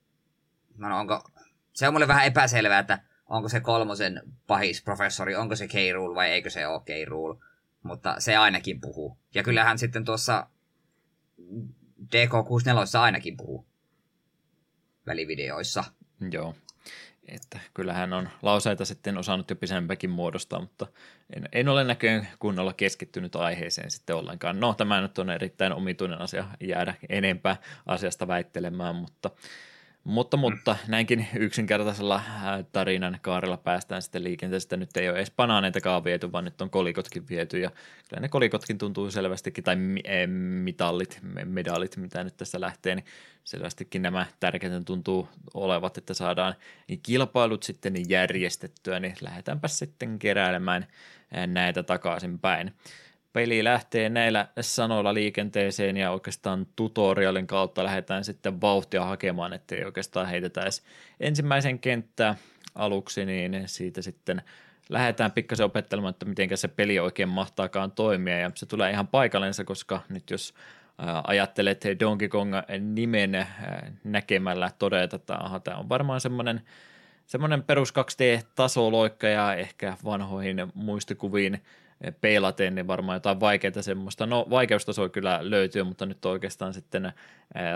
no 0.78 1.00
onko, 1.00 1.32
se 1.74 1.88
on 1.88 1.94
mulle 1.94 2.08
vähän 2.08 2.26
epäselvää, 2.26 2.80
että 2.80 3.00
onko 3.26 3.50
se 3.50 3.60
kolmosen 3.60 4.22
pahis 4.48 4.84
professori, 4.84 5.36
onko 5.36 5.56
se 5.56 5.68
k 5.68 5.74
vai 6.16 6.30
eikö 6.30 6.50
se 6.50 6.68
ole 6.68 6.82
k 6.82 6.90
mutta 7.84 8.16
se 8.20 8.38
ainakin 8.38 8.82
puhuu. 8.82 9.18
Ja 9.34 9.44
kyllähän 9.44 9.80
sitten 9.80 10.06
tuossa 10.06 10.48
DK64 12.04 13.00
ainakin 13.00 13.38
puhuu 13.38 13.66
välivideoissa. 15.08 15.84
Joo. 16.32 16.56
Että 17.28 17.60
kyllähän 17.74 18.14
on 18.14 18.30
lauseita 18.42 18.86
sitten 18.86 19.18
osannut 19.18 19.50
jo 19.50 19.56
pisempäkin 19.56 20.10
muodostaa, 20.10 20.60
mutta 20.60 20.88
en, 21.36 21.50
en 21.52 21.70
ole 21.70 21.84
näköjään 21.84 22.28
kunnolla 22.40 22.74
keskittynyt 22.74 23.36
aiheeseen 23.36 23.92
sitten 23.92 24.16
ollenkaan. 24.16 24.60
No, 24.60 24.74
tämä 24.74 25.02
nyt 25.02 25.20
on 25.20 25.30
erittäin 25.30 25.74
omituinen 25.74 26.22
asia 26.22 26.48
jäädä 26.62 26.94
enempää 27.10 27.58
asiasta 27.86 28.28
väittelemään, 28.28 28.96
mutta 28.96 29.30
mutta, 30.04 30.38
mutta 30.38 30.76
näinkin 30.88 31.28
yksinkertaisella 31.36 32.16
äh, 32.16 32.66
tarinan 32.72 33.20
kaarella 33.22 33.58
päästään 33.58 34.02
sitten 34.02 34.24
liikenteestä. 34.24 34.78
Nyt 34.78 34.98
ei 34.98 35.10
ole 35.10 35.18
edes 35.18 35.32
banaaneitakaan 35.32 36.04
viety, 36.04 36.32
vaan 36.32 36.46
nyt 36.46 36.62
on 36.62 36.70
kolikotkin 36.70 37.28
viety. 37.30 37.60
Ja 37.60 37.72
kyllä 38.10 38.22
ne 38.22 38.30
kolikotkin 38.30 38.78
tuntuu 38.78 39.12
selvästikin, 39.12 39.64
tai 39.64 39.78
eh, 40.04 40.28
mitallit, 40.64 41.20
medalit, 41.46 41.98
mitä 41.98 42.24
nyt 42.24 42.38
tässä 42.38 42.62
lähtee, 42.62 42.96
niin 42.96 43.06
selvästikin 43.44 44.02
nämä 44.02 44.26
tärkeitä 44.40 44.82
tuntuu 44.82 45.28
olevat, 45.54 45.98
että 45.98 46.14
saadaan 46.14 46.56
kilpailut 47.04 47.64
sitten 47.64 48.10
järjestettyä, 48.10 49.00
niin 49.00 49.16
lähdetäänpä 49.22 49.68
sitten 49.68 50.20
keräilemään 50.20 50.88
äh, 51.38 51.48
näitä 51.48 51.84
takaisinpäin 51.84 52.74
peli 53.34 53.64
lähtee 53.64 54.10
näillä 54.10 54.48
sanoilla 54.62 55.14
liikenteeseen 55.14 55.98
ja 55.98 56.12
oikeastaan 56.12 56.68
tutorialin 56.76 57.48
kautta 57.48 57.84
lähdetään 57.84 58.24
sitten 58.24 58.62
vauhtia 58.62 59.06
hakemaan, 59.06 59.54
ettei 59.54 59.86
oikeastaan 59.86 60.28
heitetä 60.28 60.62
edes 60.62 60.84
ensimmäisen 61.20 61.80
kenttää 61.80 62.36
aluksi, 62.76 63.26
niin 63.26 63.64
siitä 63.66 64.02
sitten 64.02 64.42
lähdetään 64.90 65.32
pikkasen 65.32 65.66
opettelemaan, 65.66 66.12
että 66.12 66.26
miten 66.26 66.58
se 66.58 66.68
peli 66.68 67.00
oikein 67.00 67.30
mahtaakaan 67.30 67.92
toimia. 67.92 68.40
Ja 68.40 68.52
se 68.56 68.66
tulee 68.66 68.92
ihan 68.92 69.08
paikallensa, 69.08 69.64
koska 69.64 70.02
nyt 70.10 70.30
jos 70.30 70.54
ajattelet 71.28 71.84
Donkey 72.00 72.28
Kong 72.28 72.54
nimen 72.80 73.48
näkemällä 74.04 74.72
todeta, 74.80 75.16
että 75.16 75.36
aha, 75.36 75.60
tämä 75.60 75.78
on 75.78 75.90
varmaan 75.90 76.22
semmoinen 76.22 76.62
semmoinen 77.26 77.64
perus 77.64 77.94
2D-tasoloikka 77.94 79.28
ja 79.28 79.54
ehkä 79.56 79.98
vanhoihin 80.06 80.58
muistikuviin 80.74 81.64
peilaten, 82.22 82.76
niin 82.76 82.88
varmaan 82.88 83.16
jotain 83.16 83.40
vaikeaa 83.40 83.82
semmoista. 83.82 84.26
No 84.26 84.48
vaikeustaso 84.50 85.10
kyllä 85.10 85.40
löytyy, 85.42 85.84
mutta 85.84 86.06
nyt 86.06 86.26
oikeastaan 86.26 86.74
sitten 86.74 87.14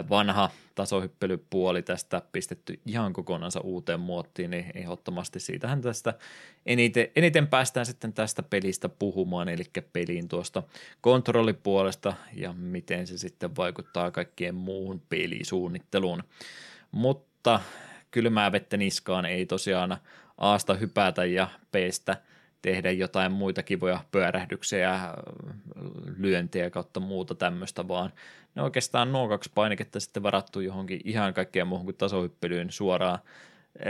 vanha 0.10 0.50
tasohyppelypuoli 0.76 1.82
tästä 1.82 2.22
pistetty 2.32 2.80
ihan 2.86 3.14
kokonansa 3.14 3.60
uuteen 3.60 4.00
muottiin, 4.00 4.52
niin 4.52 4.66
ehdottomasti 4.76 5.40
siitähän 5.40 5.82
tästä 5.82 6.14
eniten, 6.66 7.08
eniten 7.16 7.48
päästään 7.48 7.86
sitten 7.86 8.14
tästä 8.14 8.44
pelistä 8.44 8.90
puhumaan, 8.90 9.50
eli 9.50 9.64
peliin 9.94 10.28
tuosta 10.28 10.64
kontrollipuolesta 11.02 12.14
ja 12.34 12.54
miten 12.54 13.08
se 13.08 13.18
sitten 13.18 13.56
vaikuttaa 13.56 14.12
kaikkien 14.12 14.56
muuhun 14.56 15.02
pelisuunnitteluun. 15.10 16.24
Mutta 16.92 17.60
kylmää 18.12 18.52
vettä 18.52 18.78
niskaan 18.78 19.26
ei 19.26 19.46
tosiaan 19.46 19.98
Aasta 20.38 20.74
hypätä 20.74 21.26
ja 21.26 21.48
Pstä 21.72 22.18
tehdä 22.68 22.92
jotain 22.92 23.32
muita 23.32 23.64
kivoja 23.64 24.00
pyörähdyksiä, 24.12 25.00
lyöntejä 26.18 26.70
kautta 26.70 27.00
muuta 27.00 27.36
tämmöistä, 27.36 27.88
vaan 27.88 28.14
ne 28.56 28.62
oikeastaan 28.62 29.12
nuo 29.12 29.28
kaksi 29.28 29.52
painiketta 29.56 30.00
sitten 30.00 30.24
varattu 30.24 30.60
johonkin 30.60 31.02
ihan 31.04 31.34
kaikkeen 31.34 31.68
muuhun 31.68 31.86
kuin 31.86 31.98
tasohyppelyyn 31.98 32.72
suoraan 32.72 33.20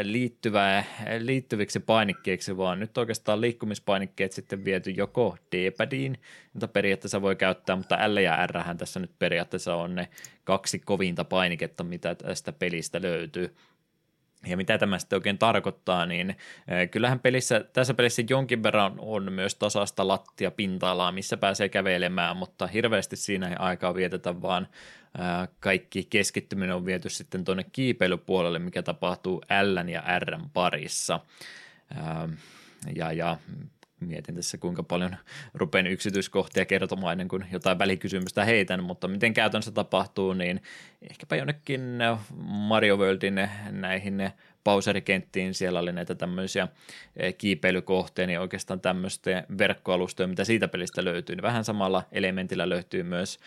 liittyvää, 0.01 0.83
liittyviksi 1.19 1.79
painikkeiksi, 1.79 2.57
vaan 2.57 2.79
nyt 2.79 2.97
oikeastaan 2.97 3.41
liikkumispainikkeet 3.41 4.31
sitten 4.31 4.65
viety 4.65 4.91
joko 4.91 5.37
D-padiin, 5.51 6.17
jota 6.53 6.67
periaatteessa 6.67 7.21
voi 7.21 7.35
käyttää, 7.35 7.75
mutta 7.75 8.13
L 8.13 8.17
ja 8.17 8.47
R 8.47 8.77
tässä 8.77 8.99
nyt 8.99 9.11
periaatteessa 9.19 9.75
on 9.75 9.95
ne 9.95 10.07
kaksi 10.43 10.79
kovinta 10.79 11.23
painiketta, 11.23 11.83
mitä 11.83 12.15
tästä 12.15 12.51
pelistä 12.51 13.01
löytyy. 13.01 13.55
Ja 14.45 14.57
mitä 14.57 14.77
tämä 14.77 14.99
sitten 14.99 15.17
oikein 15.17 15.37
tarkoittaa, 15.37 16.05
niin 16.05 16.35
kyllähän 16.91 17.19
pelissä, 17.19 17.65
tässä 17.73 17.93
pelissä 17.93 18.23
jonkin 18.29 18.63
verran 18.63 18.93
on 18.97 19.33
myös 19.33 19.55
tasasta 19.55 20.07
lattia 20.07 20.51
pinta-alaa, 20.51 21.11
missä 21.11 21.37
pääsee 21.37 21.69
kävelemään, 21.69 22.37
mutta 22.37 22.67
hirveästi 22.67 23.15
siinä 23.15 23.47
ei 23.47 23.55
aikaa 23.59 23.95
vietetä, 23.95 24.41
vaan 24.41 24.67
kaikki 25.59 26.07
keskittyminen 26.09 26.75
on 26.75 26.85
viety 26.85 27.09
sitten 27.09 27.45
tuonne 27.45 27.65
kiipeilypuolelle, 27.71 28.59
mikä 28.59 28.83
tapahtuu 28.83 29.41
L 29.63 29.87
ja 29.87 30.03
R 30.19 30.39
parissa. 30.53 31.19
Ja, 32.95 33.11
ja 33.11 33.37
mietin 33.99 34.35
tässä 34.35 34.57
kuinka 34.57 34.83
paljon 34.83 35.15
rupean 35.53 35.87
yksityiskohtia 35.87 36.65
kertomaan 36.65 37.11
ennen 37.11 37.27
kuin 37.27 37.45
jotain 37.51 37.79
välikysymystä 37.79 38.45
heitän, 38.45 38.83
mutta 38.83 39.07
miten 39.07 39.33
käytännössä 39.33 39.71
tapahtuu, 39.71 40.33
niin 40.33 40.61
ehkäpä 41.09 41.35
jonnekin 41.35 41.81
Mario 42.47 42.97
Worldin 42.97 43.49
näihin 43.71 44.31
pauserikenttiin, 44.63 45.53
siellä 45.53 45.79
oli 45.79 45.91
näitä 45.91 46.15
tämmöisiä 46.15 46.67
kiipeilykohteita, 47.37 48.27
niin 48.27 48.39
oikeastaan 48.39 48.79
tämmöistä 48.79 49.43
verkkoalustoja, 49.57 50.27
mitä 50.27 50.43
siitä 50.43 50.67
pelistä 50.67 51.05
löytyy, 51.05 51.35
niin 51.35 51.43
vähän 51.43 51.63
samalla 51.63 52.03
elementillä 52.11 52.69
löytyy 52.69 53.03
myös 53.03 53.39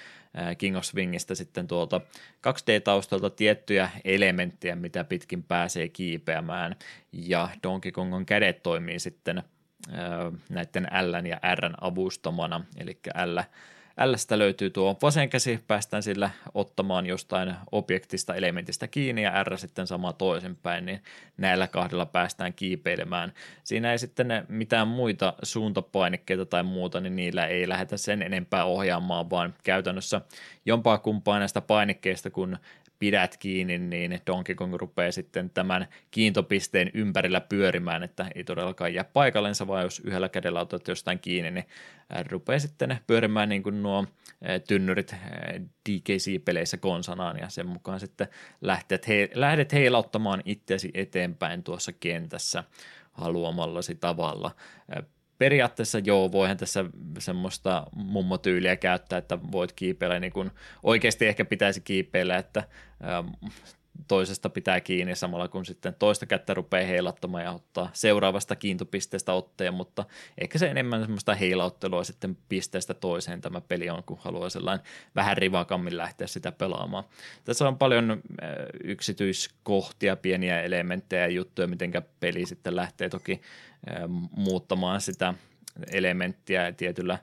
King 0.59 0.77
of 0.77 0.85
Swingista 0.85 1.35
sitten 1.35 1.67
tuolta 1.67 2.01
2D-taustalta 2.47 3.31
tiettyjä 3.31 3.91
elementtejä, 4.05 4.77
mitä 4.77 5.05
pitkin 5.05 5.43
pääsee 5.43 5.89
kiipeämään, 5.89 6.77
ja 7.13 7.49
Donkey 7.63 7.93
Kongon 7.93 8.27
kädet 8.27 8.63
toimii 8.63 8.99
sitten 8.99 9.43
näiden 10.49 10.89
L 11.01 11.27
ja 11.27 11.41
R 11.55 11.71
avustamana, 11.81 12.65
eli 12.77 12.99
L 13.25 13.39
Lstä 14.05 14.39
löytyy 14.39 14.71
tuo 14.71 14.99
vasen 15.03 15.31
käsi, 15.31 15.65
päästään 15.69 16.03
sillä 16.03 16.31
ottamaan 16.55 17.07
jostain 17.07 17.55
objektista, 17.73 18.35
elementistä 18.35 18.89
kiinni 18.89 19.23
ja 19.23 19.45
R 19.45 19.59
sitten 19.59 19.87
sama 19.87 20.13
toisinpäin, 20.13 20.87
niin 20.87 21.03
näillä 21.37 21.67
kahdella 21.67 22.07
päästään 22.07 22.53
kiipeilemään. 22.53 23.33
Siinä 23.65 23.93
ei 23.93 23.99
sitten 23.99 24.29
mitään 24.49 24.89
muita 24.89 25.35
suuntapainikkeita 25.43 26.47
tai 26.47 26.63
muuta, 26.63 27.01
niin 27.01 27.17
niillä 27.17 27.47
ei 27.47 27.69
lähdetä 27.69 27.97
sen 27.97 28.23
enempää 28.23 28.65
ohjaamaan, 28.65 29.31
vaan 29.31 29.55
käytännössä 29.65 30.21
jompaa 30.67 30.99
kumpaa 30.99 31.39
näistä 31.39 31.61
painikkeista, 31.61 32.31
kun 32.31 32.59
pidät 33.01 33.37
kiinni, 33.37 33.79
niin 33.79 34.21
Donkey 34.27 34.55
Kong 34.55 34.75
rupeaa 34.75 35.13
sitten 35.13 35.51
tämän 35.51 35.89
kiintopisteen 36.11 36.91
ympärillä 36.95 37.41
pyörimään, 37.41 38.03
että 38.03 38.27
ei 38.35 38.45
todellakaan 38.45 38.95
jää 38.95 39.05
paikallensa, 39.05 39.67
vaan 39.67 39.83
jos 39.83 40.01
yhdellä 40.01 40.29
kädellä 40.29 40.61
otat 40.61 40.89
jostain 40.89 41.19
kiinni, 41.19 41.51
niin 41.51 41.65
rupeaa 42.31 42.59
sitten 42.59 42.99
pyörimään 43.07 43.49
niin 43.49 43.63
kuin 43.63 43.83
nuo 43.83 44.07
tynnyrit 44.69 45.15
DKC-peleissä 45.89 46.77
konsanaan, 46.77 47.39
ja 47.39 47.49
sen 47.49 47.67
mukaan 47.67 48.01
sitten 48.01 48.29
lähdet, 48.61 49.09
he, 49.09 49.31
lähdet 49.35 49.73
heilauttamaan 49.73 50.43
itseäsi 50.45 50.91
eteenpäin 50.95 51.63
tuossa 51.63 51.93
kentässä 51.93 52.65
haluamallasi 53.13 53.95
tavalla 53.95 54.51
periaatteessa 55.41 55.99
joo, 55.99 56.33
voihan 56.33 56.57
tässä 56.57 56.85
semmoista 57.19 57.87
mummotyyliä 57.95 58.77
käyttää, 58.77 59.19
että 59.19 59.39
voit 59.53 59.73
kiipeillä 59.73 60.21
niin 60.21 60.33
kuin 60.33 60.51
oikeasti 60.83 61.27
ehkä 61.27 61.45
pitäisi 61.45 61.81
kiipeillä, 61.81 62.37
että 62.37 62.65
toisesta 64.09 64.49
pitää 64.49 64.81
kiinni 64.81 65.17
samalla 65.17 65.49
kun 65.49 65.67
sitten 65.67 65.95
toista 65.99 66.27
kättä 66.27 66.55
rupeaa 66.55 66.87
heilattamaan 66.87 67.45
ja 67.45 67.53
ottaa 67.53 67.91
seuraavasta 67.93 68.57
kiintopisteestä 68.57 69.33
otteen, 69.33 69.75
mutta 69.75 70.05
ehkä 70.39 70.59
se 70.59 70.67
enemmän 70.67 71.01
semmoista 71.01 71.35
heilauttelua 71.35 72.05
sitten 72.05 72.37
pisteestä 72.49 72.95
toiseen 72.95 73.41
tämä 73.41 73.61
peli 73.61 73.91
on, 73.91 74.03
kun 74.05 74.19
haluaa 74.21 74.51
sellainen 74.51 74.87
vähän 75.17 75.37
rivakammin 75.37 75.97
lähteä 75.97 76.27
sitä 76.27 76.53
pelaamaan. 76.53 77.05
Tässä 77.45 77.69
on 77.69 77.79
paljon 77.79 78.11
äh, 78.11 78.49
yksityiskohtia, 78.85 80.17
pieniä 80.17 80.63
elementtejä 80.63 81.23
ja 81.23 81.29
juttuja, 81.29 81.69
miten 81.69 81.93
peli 82.21 82.47
sitten 82.47 82.77
lähtee 82.77 83.09
toki 83.09 83.41
muuttamaan 84.31 85.01
sitä 85.01 85.35
elementtiä 85.93 86.73
tietyllä 86.73 87.19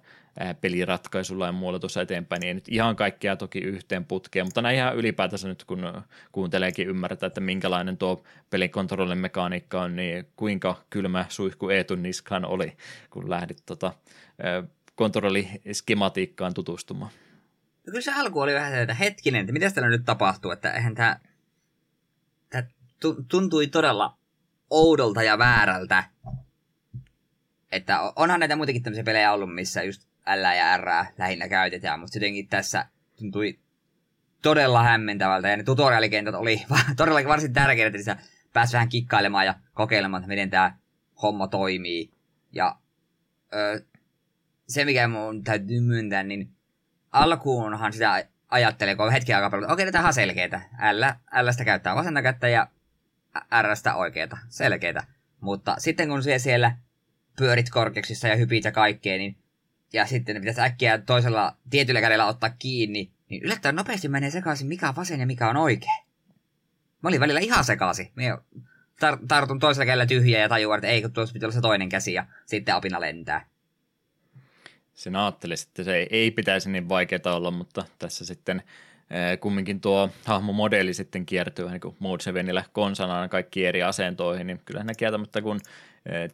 peliratkaisulla 0.62 1.46
ja 1.46 1.52
muualla 1.52 1.80
tuossa 1.80 2.02
eteenpäin, 2.02 2.40
niin 2.40 2.48
ei 2.48 2.54
nyt 2.54 2.70
ihan 2.70 2.96
kaikkea 2.96 3.36
toki 3.36 3.60
yhteen 3.60 4.06
putkeen, 4.06 4.46
mutta 4.46 4.62
näin 4.62 4.76
ihan 4.76 4.96
ylipäätänsä 4.96 5.48
nyt 5.48 5.64
kun 5.64 6.04
kuunteleekin 6.32 6.88
ymmärtää, 6.88 7.28
että 7.28 7.42
minkälainen 7.42 7.98
tuo 7.98 8.24
pelikontrollin 8.50 9.18
mekaniikka 9.18 9.82
on, 9.82 9.96
niin 9.96 10.28
kuinka 10.36 10.84
kylmä 10.90 11.26
suihku 11.30 11.70
Eetun 11.70 12.04
niskaan 12.04 12.46
oli, 12.46 12.78
kun 13.10 13.30
lähdit 13.30 13.64
tota, 13.66 13.94
kontrolliskematiikkaan 14.96 16.54
tutustumaan. 16.54 17.12
No 17.88 17.92
kyllä 17.92 18.02
se 18.02 18.14
alku 18.14 18.40
oli 18.40 18.54
vähän 18.54 18.76
että 18.76 18.94
hetkinen, 18.94 19.42
että 19.42 19.54
mitä 19.54 19.72
täällä 19.72 19.90
nyt 19.90 20.06
tapahtuu, 20.06 20.52
että 20.52 20.72
eihän 20.72 20.96
tämä, 20.96 21.20
tämä 22.50 22.64
tuntui 23.28 23.68
todella 23.68 24.18
oudolta 24.70 25.24
ja 25.24 25.38
väärältä. 25.38 26.04
Että 27.72 28.00
onhan 28.16 28.40
näitä 28.40 28.56
muitakin 28.56 28.84
tämmöisiä 28.84 29.04
pelejä 29.04 29.34
ollut, 29.34 29.56
missä 29.56 29.84
just 29.84 30.08
L 30.36 30.56
ja 30.58 30.78
R 30.78 31.06
lähinnä 31.18 31.50
käytetään, 31.50 32.00
mutta 32.00 32.18
jotenkin 32.18 32.48
tässä 32.48 32.86
tuntui 33.16 33.60
todella 34.42 34.84
hämmentävältä, 34.84 35.50
ja 35.50 35.58
ne 35.58 35.64
tutorialikentät 35.64 36.36
oli 36.36 36.62
todellakin 36.98 37.30
varsin 37.30 37.54
tärkeitä, 37.54 37.98
että 37.98 38.18
pääsi 38.54 38.74
vähän 38.74 38.90
kikkailemaan 38.90 39.46
ja 39.46 39.56
kokeilemaan, 39.74 40.24
että 40.24 40.28
miten 40.28 40.50
tämä 40.50 40.76
homma 41.22 41.48
toimii. 41.48 42.12
Ja 42.52 42.76
ö, 43.54 43.86
se, 44.68 44.86
mikä 44.86 45.08
mun 45.08 45.44
täytyy 45.44 45.82
myöntää, 45.82 46.24
niin 46.24 46.52
alkuunhan 47.12 47.94
sitä 47.94 48.28
ajattelee, 48.50 48.96
kun 48.96 49.12
hetki 49.12 49.34
aikaa 49.34 49.50
pelata, 49.50 49.74
okei, 49.74 49.92
tämä 49.92 50.08
on 50.08 50.14
selkeitä. 50.14 50.62
L, 50.92 51.04
Lstä 51.42 51.66
käyttää 51.66 51.96
vasenta 51.96 52.22
kättä 52.22 52.48
ja 52.48 52.68
Rstä 53.62 53.96
oikeeta, 53.96 54.38
selkeitä. 54.50 55.04
Mutta 55.40 55.76
sitten 55.78 56.08
kun 56.08 56.24
siellä 56.38 56.78
pyörit 57.38 57.70
korkeuksissa 57.70 58.28
ja 58.28 58.36
hypit 58.36 58.64
ja 58.64 58.72
kaikkea, 58.72 59.18
niin 59.18 59.38
ja 59.94 60.06
sitten 60.06 60.36
ne 60.36 60.40
pitäisi 60.40 60.62
äkkiä 60.62 60.98
toisella 60.98 61.56
tietyllä 61.70 62.02
kädellä 62.02 62.26
ottaa 62.26 62.50
kiinni, 62.50 63.12
niin 63.30 63.44
yllättävän 63.44 63.76
nopeasti 63.76 64.08
menee 64.08 64.32
sekaisin, 64.32 64.68
mikä 64.68 64.90
on 64.90 64.96
vasen 64.96 65.20
ja 65.20 65.26
mikä 65.26 65.50
on 65.50 65.58
oikein. 65.58 66.06
Mä 67.04 67.10
olin 67.10 67.20
välillä 67.20 67.40
ihan 67.40 67.64
sekaisin. 67.64 68.12
Mä 68.16 68.24
tar- 69.06 69.26
tartun 69.28 69.60
toisella 69.60 69.86
kädellä 69.86 70.06
tyhjää 70.06 70.42
ja 70.42 70.50
tajuan, 70.50 70.78
että 70.78 70.88
ei, 70.88 71.02
kun 71.02 71.14
tuossa 71.14 71.34
pitää 71.34 71.48
olla 71.48 71.54
se 71.54 71.62
toinen 71.62 71.90
käsi 71.90 72.14
ja 72.14 72.26
sitten 72.46 72.76
opina 72.76 73.02
lentää. 73.02 73.46
Sen 74.94 75.16
ajattelisi, 75.16 75.68
että 75.68 75.84
se 75.84 75.96
ei, 75.96 76.08
ei 76.10 76.32
pitäisi 76.32 76.70
niin 76.70 76.90
vaikeaa 76.90 77.36
olla, 77.36 77.52
mutta 77.52 77.86
tässä 78.00 78.26
sitten 78.26 78.64
eh, 79.10 79.40
kumminkin 79.40 79.82
tuo 79.82 80.10
hahmomodeli 80.26 80.94
sitten 80.94 81.26
kiertyy 81.26 81.70
niin 81.70 81.82
kuin 81.82 81.96
Mode 82.00 82.24
7 82.24 82.64
konsanaan 82.72 83.30
kaikki 83.30 83.66
eri 83.66 83.84
asentoihin, 83.84 84.48
niin 84.48 84.62
kyllähän 84.66 84.88
ne 84.88 84.96
kieltämättä 84.96 85.42
kun 85.42 85.60
eh, 86.06 86.32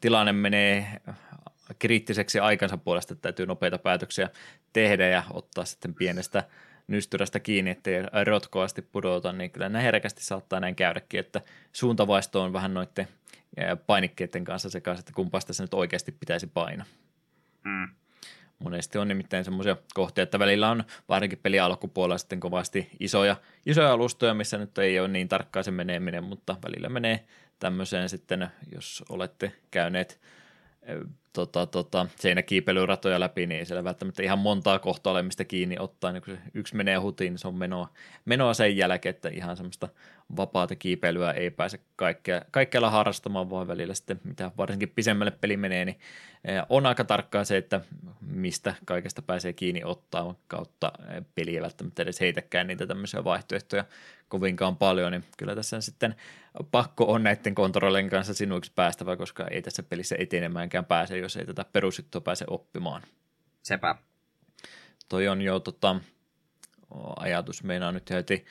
tilanne 0.00 0.32
menee 0.32 1.00
kriittiseksi 1.78 2.40
aikansa 2.40 2.78
puolesta, 2.78 3.14
että 3.14 3.22
täytyy 3.22 3.46
nopeita 3.46 3.78
päätöksiä 3.78 4.28
tehdä 4.72 5.08
ja 5.08 5.22
ottaa 5.30 5.64
sitten 5.64 5.94
pienestä 5.94 6.44
nystyrästä 6.86 7.40
kiinni, 7.40 7.70
ettei 7.70 8.02
rotkoasti 8.24 8.82
pudota, 8.82 9.32
niin 9.32 9.50
kyllä 9.50 9.68
näin 9.68 9.84
herkästi 9.84 10.24
saattaa 10.24 10.60
näin 10.60 10.74
käydäkin, 10.74 11.20
että 11.20 11.40
suuntavaisto 11.72 12.42
on 12.42 12.52
vähän 12.52 12.74
noiden 12.74 13.08
painikkeiden 13.86 14.44
kanssa 14.44 14.70
sekaisin, 14.70 15.00
että 15.00 15.12
kumpaasta 15.12 15.52
se 15.52 15.62
nyt 15.62 15.74
oikeasti 15.74 16.12
pitäisi 16.12 16.46
painaa. 16.46 16.86
Mm. 17.64 17.88
Monesti 18.58 18.98
on 18.98 19.08
nimittäin 19.08 19.44
semmoisia 19.44 19.76
kohtia, 19.94 20.22
että 20.22 20.38
välillä 20.38 20.70
on 20.70 20.84
varsinkin 21.08 21.38
peli 21.42 21.60
alkupuolella 21.60 22.18
sitten 22.18 22.40
kovasti 22.40 22.88
isoja, 23.00 23.36
isoja 23.66 23.92
alustoja, 23.92 24.34
missä 24.34 24.58
nyt 24.58 24.78
ei 24.78 25.00
ole 25.00 25.08
niin 25.08 25.28
tarkkaan 25.28 25.64
se 25.64 25.70
meneminen, 25.70 26.24
mutta 26.24 26.56
välillä 26.64 26.88
menee 26.88 27.24
tämmöiseen 27.58 28.08
sitten, 28.08 28.48
jos 28.72 29.04
olette 29.08 29.52
käyneet 29.70 30.20
tota, 31.32 31.66
tota, 31.66 32.06
seinäkiipeilyratoja 32.16 33.20
läpi, 33.20 33.46
niin 33.46 33.66
siellä 33.66 33.84
välttämättä 33.84 34.22
ihan 34.22 34.38
montaa 34.38 34.78
kohtaa 34.78 35.12
ole 35.12 35.22
mistä 35.22 35.44
kiinni 35.44 35.76
ottaa, 35.78 36.12
niin 36.12 36.22
kun 36.22 36.34
se 36.34 36.40
yksi 36.54 36.76
menee 36.76 36.96
hutiin, 36.96 37.32
niin 37.32 37.38
se 37.38 37.48
on 37.48 37.54
menoa, 37.54 37.88
menoa 38.24 38.54
sen 38.54 38.76
jälkeen, 38.76 39.14
että 39.14 39.28
ihan 39.28 39.56
semmoista 39.56 39.88
vapaata 40.36 40.76
kiipeilyä 40.76 41.32
ei 41.32 41.50
pääse 41.50 41.80
kaikkea, 41.96 42.42
kaikkialla 42.50 42.90
harrastamaan, 42.90 43.50
vaan 43.50 43.68
välillä 43.68 43.94
sitten, 43.94 44.20
mitä 44.24 44.50
varsinkin 44.56 44.88
pisemmälle 44.88 45.30
peli 45.30 45.56
menee, 45.56 45.84
niin 45.84 45.98
eh, 46.44 46.62
on 46.68 46.86
aika 46.86 47.04
tarkkaa 47.04 47.44
se, 47.44 47.56
että 47.56 47.80
mistä 48.20 48.74
kaikesta 48.84 49.22
pääsee 49.22 49.52
kiinni 49.52 49.84
ottaa 49.84 50.34
kautta 50.48 50.92
eh, 51.08 51.24
peli 51.34 51.56
ei 51.56 51.62
välttämättä 51.62 52.02
edes 52.02 52.20
heitäkään 52.20 52.66
niitä 52.66 52.86
tämmöisiä 52.86 53.24
vaihtoehtoja 53.24 53.84
kovinkaan 54.32 54.76
paljon, 54.76 55.12
niin 55.12 55.24
kyllä 55.36 55.54
tässä 55.54 55.80
sitten 55.80 56.14
pakko 56.70 57.12
on 57.12 57.22
näiden 57.22 57.54
kontrollien 57.54 58.10
kanssa 58.10 58.34
sinuiksi 58.34 58.72
päästävä, 58.74 59.16
koska 59.16 59.46
ei 59.50 59.62
tässä 59.62 59.82
pelissä 59.82 60.16
etenemäänkään 60.18 60.84
pääse, 60.84 61.18
jos 61.18 61.36
ei 61.36 61.46
tätä 61.46 61.64
perusjuttua 61.72 62.20
pääse 62.20 62.44
oppimaan. 62.48 63.02
Sepä. 63.62 63.94
Toi 65.08 65.28
on 65.28 65.42
jo 65.42 65.60
tota, 65.60 65.96
ajatus, 67.16 67.64
meinaa 67.64 67.92
nyt 67.92 68.10
heti 68.10 68.44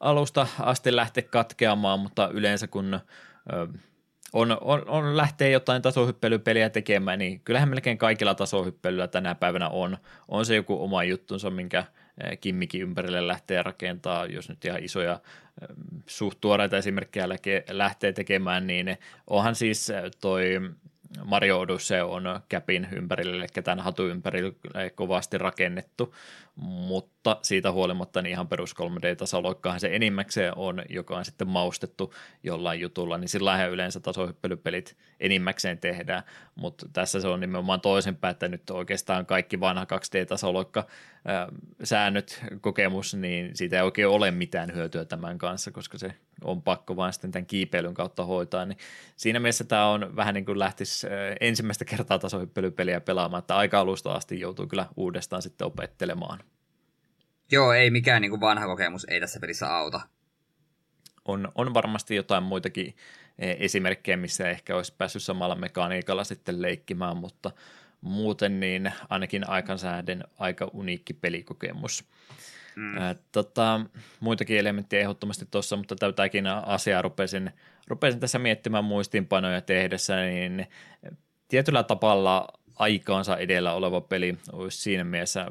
alusta 0.00 0.46
asti 0.60 0.96
lähteä 0.96 1.22
katkeamaan, 1.22 2.00
mutta 2.00 2.28
yleensä 2.32 2.66
kun 2.66 2.94
ö, 2.94 3.68
on, 4.32 4.58
on, 4.60 4.88
on 4.88 5.16
lähtee 5.16 5.50
jotain 5.50 5.82
tasohyppelypeliä 5.82 6.70
tekemään, 6.70 7.18
niin 7.18 7.40
kyllähän 7.40 7.68
melkein 7.68 7.98
kaikilla 7.98 8.34
tasohyppelyillä 8.34 9.08
tänä 9.08 9.34
päivänä 9.34 9.68
on, 9.68 9.98
on 10.28 10.46
se 10.46 10.54
joku 10.54 10.82
oma 10.82 11.04
juttunsa, 11.04 11.50
minkä 11.50 11.84
kimmikin 12.40 12.82
ympärille 12.82 13.26
lähtee 13.26 13.62
rakentaa, 13.62 14.26
jos 14.26 14.48
nyt 14.48 14.64
ihan 14.64 14.84
isoja 14.84 15.20
suht 16.06 16.40
tuoreita 16.40 16.76
esimerkkejä 16.76 17.28
lähtee 17.70 18.12
tekemään, 18.12 18.66
niin 18.66 18.98
onhan 19.26 19.54
siis 19.54 19.92
toi 20.20 20.60
Mario 21.24 21.60
Odyssey 21.60 22.00
on 22.00 22.40
käpin 22.48 22.88
ympärille, 22.92 23.36
eli 23.36 23.46
tämän 23.64 23.84
hatu 23.84 24.06
ympärille 24.06 24.52
kovasti 24.94 25.38
rakennettu, 25.38 26.14
mutta 26.60 27.36
siitä 27.42 27.72
huolimatta 27.72 28.22
niin 28.22 28.30
ihan 28.30 28.48
perus 28.48 28.74
3D-tasoloikkahan 28.76 29.80
se 29.80 29.88
enimmäkseen 29.92 30.52
on, 30.56 30.82
joka 30.88 31.16
on 31.16 31.24
sitten 31.24 31.48
maustettu 31.48 32.14
jollain 32.42 32.80
jutulla, 32.80 33.18
niin 33.18 33.28
sillä 33.28 33.66
yleensä 33.66 34.00
tasohyppelypelit 34.00 34.96
enimmäkseen 35.20 35.78
tehdään, 35.78 36.22
mutta 36.54 36.86
tässä 36.92 37.20
se 37.20 37.28
on 37.28 37.40
nimenomaan 37.40 37.80
toisenpäin, 37.80 38.32
että 38.32 38.48
nyt 38.48 38.70
oikeastaan 38.70 39.26
kaikki 39.26 39.60
vanha 39.60 39.84
2D-tasoloikka 39.84 40.86
säännöt, 41.84 42.44
kokemus, 42.60 43.14
niin 43.14 43.56
siitä 43.56 43.76
ei 43.76 43.82
oikein 43.82 44.08
ole 44.08 44.30
mitään 44.30 44.74
hyötyä 44.74 45.04
tämän 45.04 45.38
kanssa, 45.38 45.70
koska 45.70 45.98
se 45.98 46.14
on 46.44 46.62
pakko 46.62 46.96
vain 46.96 47.12
sitten 47.12 47.32
tämän 47.32 47.46
kiipeilyn 47.46 47.94
kautta 47.94 48.24
hoitaa, 48.24 48.64
niin 48.64 48.78
siinä 49.16 49.40
mielessä 49.40 49.64
tämä 49.64 49.88
on 49.88 50.16
vähän 50.16 50.34
niin 50.34 50.44
kuin 50.44 50.58
lähtisi 50.58 51.06
ensimmäistä 51.40 51.84
kertaa 51.84 52.18
tasohyppelypeliä 52.18 53.00
pelaamaan, 53.00 53.38
että 53.38 53.56
aika 53.56 53.80
alusta 53.80 54.12
asti 54.12 54.40
joutuu 54.40 54.66
kyllä 54.66 54.86
uudestaan 54.96 55.42
sitten 55.42 55.66
opettelemaan. 55.66 56.38
Joo, 57.52 57.72
ei 57.72 57.90
mikään 57.90 58.22
niin 58.22 58.30
kuin 58.30 58.40
vanha 58.40 58.66
kokemus 58.66 59.06
ei 59.10 59.20
tässä 59.20 59.40
pelissä 59.40 59.76
auta. 59.76 60.00
On, 61.24 61.52
on 61.54 61.74
varmasti 61.74 62.14
jotain 62.14 62.42
muitakin 62.42 62.96
e, 63.38 63.54
esimerkkejä, 63.58 64.16
missä 64.16 64.50
ehkä 64.50 64.76
olisi 64.76 64.94
päässyt 64.98 65.22
samalla 65.22 65.54
mekaniikalla 65.54 66.24
sitten 66.24 66.62
leikkimään, 66.62 67.16
mutta 67.16 67.50
muuten 68.00 68.60
niin 68.60 68.92
ainakin 69.08 69.48
aikansääden 69.48 70.24
aika 70.38 70.70
uniikki 70.72 71.14
pelikokemus. 71.14 72.04
Mm. 72.76 72.94
Tota, 73.32 73.80
muitakin 74.20 74.58
elementtejä 74.58 75.00
ehdottomasti 75.00 75.46
tuossa, 75.50 75.76
mutta 75.76 75.96
tätäkin 75.96 76.46
asiaa 76.46 77.02
rupesin, 77.02 77.50
rupesin 77.86 78.20
tässä 78.20 78.38
miettimään 78.38 78.84
muistiinpanoja 78.84 79.60
tehdessä, 79.60 80.16
niin 80.16 80.66
tietyllä 81.48 81.82
tavalla 81.82 82.48
aikaansa 82.78 83.36
edellä 83.36 83.72
oleva 83.72 84.00
peli. 84.00 84.38
Olisi 84.52 84.78
siinä 84.78 85.04
mielessä, 85.04 85.46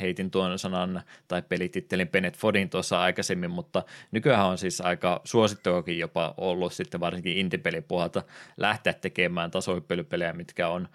heitin 0.00 0.30
tuon 0.30 0.58
sanan 0.58 1.02
tai 1.28 1.42
pelitittelin 1.42 2.08
Bennett 2.08 2.36
Fodin 2.36 2.70
tuossa 2.70 3.00
aikaisemmin, 3.00 3.50
mutta 3.50 3.82
nykyään 4.10 4.46
on 4.46 4.58
siis 4.58 4.80
aika 4.80 5.20
suosittuakin 5.24 5.98
jopa 5.98 6.34
ollut 6.36 6.72
sitten 6.72 7.00
varsinkin 7.00 7.36
indie-pelipuolta 7.36 8.22
lähteä 8.56 8.92
tekemään 8.92 9.50
tasohyppelypelejä, 9.50 10.32
mitkä 10.32 10.68
on 10.68 10.88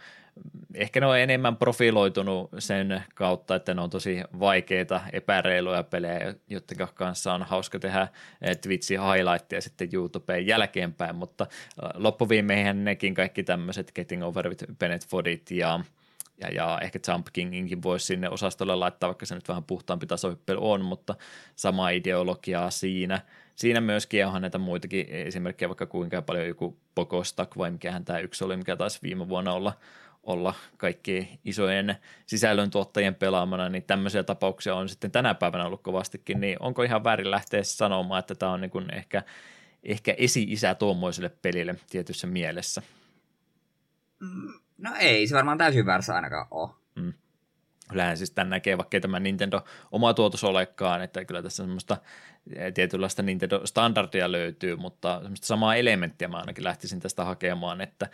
ehkä 0.74 1.00
ne 1.00 1.06
on 1.06 1.18
enemmän 1.18 1.58
profiloitunut 1.58 2.50
sen 2.60 3.04
kautta, 3.16 3.56
että 3.56 3.74
ne 3.74 3.82
on 3.82 3.90
tosi 3.90 4.24
vaikeita, 4.40 5.02
epäreiluja 5.14 5.84
pelejä, 5.84 6.36
joiden 6.50 6.88
kanssa 6.94 7.34
on 7.34 7.44
hauska 7.44 7.80
tehdä 7.80 8.08
Twitchin 8.62 9.00
highlightia 9.02 9.62
sitten 9.62 9.90
YouTubeen 9.94 10.48
jälkeenpäin, 10.48 11.16
mutta 11.16 11.48
loppuviimeihän 11.94 12.86
nekin 12.86 13.14
kaikki 13.14 13.44
tämmöiset 13.44 13.92
Getting 13.96 14.24
Over 14.24 14.50
with 14.50 14.66
Bennett 14.80 15.08
Fodit 15.08 15.52
ja 15.52 15.80
ja, 16.42 16.50
ja 16.50 16.80
ehkä 16.82 17.00
Jump 17.08 17.28
Kinginkin 17.34 17.84
voisi 17.84 18.06
sinne 18.06 18.30
osastolle 18.30 18.76
laittaa, 18.76 19.08
vaikka 19.08 19.26
se 19.26 19.36
nyt 19.36 19.48
vähän 19.48 19.64
puhtaampi 19.64 20.08
tasohyppely 20.08 20.60
on, 20.62 20.86
mutta 20.86 21.16
sama 21.56 21.90
ideologiaa 21.90 22.72
siinä. 22.72 23.22
Siinä 23.56 23.82
myöskin 23.82 24.26
onhan 24.26 24.42
näitä 24.42 24.58
muitakin 24.58 25.06
esimerkkejä, 25.10 25.70
vaikka 25.70 25.86
kuinka 25.86 26.22
paljon 26.22 26.48
joku 26.48 26.78
Pokostak 26.96 27.58
vai 27.58 27.72
mikähän 27.72 28.06
tämä 28.06 28.20
yksi 28.20 28.44
oli, 28.44 28.58
mikä 28.58 28.76
taisi 28.76 29.00
viime 29.04 29.30
vuonna 29.30 29.54
olla, 29.54 29.74
olla 30.26 30.54
kaikkien 30.78 31.28
isojen 31.46 31.96
sisällöntuottajien 32.26 33.16
pelaamana, 33.16 33.70
niin 33.70 33.84
tämmöisiä 33.84 34.24
tapauksia 34.24 34.76
on 34.76 34.90
sitten 34.90 35.12
tänä 35.12 35.34
päivänä 35.34 35.66
ollut 35.66 35.84
kovastikin, 35.84 36.40
niin 36.40 36.58
onko 36.60 36.84
ihan 36.84 37.04
väärin 37.04 37.32
lähteä 37.32 37.64
sanomaan, 37.64 38.20
että 38.20 38.36
tämä 38.36 38.52
on 38.52 38.62
niin 38.62 38.72
kuin 38.72 38.94
ehkä, 38.96 39.24
ehkä 39.84 40.16
esi-isä 40.18 40.76
tuommoiselle 40.76 41.30
pelille 41.30 41.76
tietyssä 41.90 42.28
mielessä? 42.28 42.82
No 44.78 44.92
ei 45.00 45.28
se 45.28 45.36
varmaan 45.36 45.58
täysin 45.58 45.86
väärässä 45.86 46.16
ainakaan 46.16 46.48
ole. 46.52 46.70
Mm. 46.96 47.14
Kyllähän 47.90 48.18
siis 48.18 48.32
tämän 48.32 48.50
näkee, 48.50 48.78
vaikka 48.78 49.00
tämä 49.00 49.20
Nintendo 49.20 49.62
oma 49.92 50.14
tuotos 50.14 50.44
olekaan, 50.44 51.02
että 51.02 51.26
kyllä 51.26 51.42
tässä 51.42 51.64
semmoista 51.64 51.98
tietynlaista 52.74 53.24
Nintendo-standardia 53.24 54.32
löytyy, 54.32 54.76
mutta 54.76 55.20
semmoista 55.22 55.48
samaa 55.48 55.76
elementtiä 55.76 56.28
mä 56.28 56.38
ainakin 56.38 56.64
lähtisin 56.64 57.00
tästä 57.00 57.26
hakemaan, 57.26 57.82
että 57.82 58.10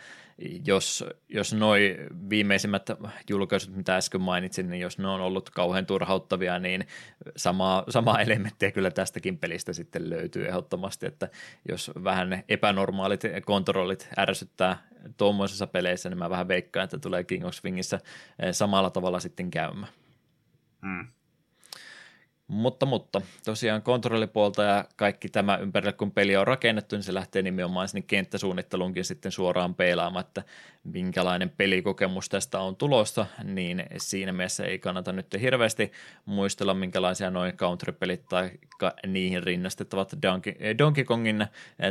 jos, 0.66 1.04
jos 1.28 1.54
noi 1.54 1.96
viimeisimmät 2.30 2.90
julkaisut, 3.30 3.76
mitä 3.76 3.96
äsken 3.96 4.20
mainitsin, 4.20 4.70
niin 4.70 4.80
jos 4.80 4.98
ne 4.98 5.08
on 5.08 5.20
ollut 5.20 5.50
kauhean 5.50 5.86
turhauttavia, 5.86 6.58
niin 6.58 6.86
sama, 7.36 7.84
sama 7.88 8.20
elementtiä 8.20 8.70
kyllä 8.70 8.90
tästäkin 8.90 9.38
pelistä 9.38 9.72
sitten 9.72 10.10
löytyy 10.10 10.48
ehdottomasti, 10.48 11.06
että 11.06 11.28
jos 11.68 11.90
vähän 12.04 12.42
epänormaalit 12.48 13.22
kontrollit 13.44 14.08
ärsyttää 14.18 14.82
tuommoisessa 15.16 15.66
peleissä, 15.66 16.08
niin 16.08 16.18
mä 16.18 16.30
vähän 16.30 16.48
veikkaan, 16.48 16.84
että 16.84 16.98
tulee 16.98 17.24
King 17.24 17.46
of 17.46 17.54
Swingissä 17.54 18.00
samalla 18.52 18.90
tavalla 18.90 19.20
sitten 19.20 19.50
käymään. 19.50 19.92
Mm. 20.82 21.06
Mutta, 22.52 22.86
mutta 22.86 23.20
tosiaan 23.44 23.82
kontrollipuolta 23.82 24.62
ja 24.62 24.84
kaikki 24.96 25.28
tämä 25.28 25.56
ympärille, 25.56 25.92
kun 25.92 26.10
peli 26.10 26.36
on 26.36 26.46
rakennettu, 26.46 26.96
niin 26.96 27.02
se 27.02 27.14
lähtee 27.14 27.42
nimenomaan 27.42 27.88
sinne 27.88 28.02
kenttäsuunnittelunkin 28.06 29.04
sitten 29.04 29.32
suoraan 29.32 29.74
peilaamaan, 29.74 30.24
että 30.24 30.42
minkälainen 30.84 31.50
pelikokemus 31.50 32.28
tästä 32.28 32.60
on 32.60 32.76
tulossa, 32.76 33.26
niin 33.44 33.84
siinä 33.96 34.32
mielessä 34.32 34.64
ei 34.64 34.78
kannata 34.78 35.12
nyt 35.12 35.26
hirveästi 35.40 35.92
muistella, 36.24 36.74
minkälaisia 36.74 37.30
noin 37.30 37.56
country-pelit 37.56 38.28
tai 38.28 38.50
niihin 39.06 39.42
rinnastettavat 39.42 40.12
Donkey, 40.22 40.54
Donkey 40.78 41.04
Kongin 41.04 41.46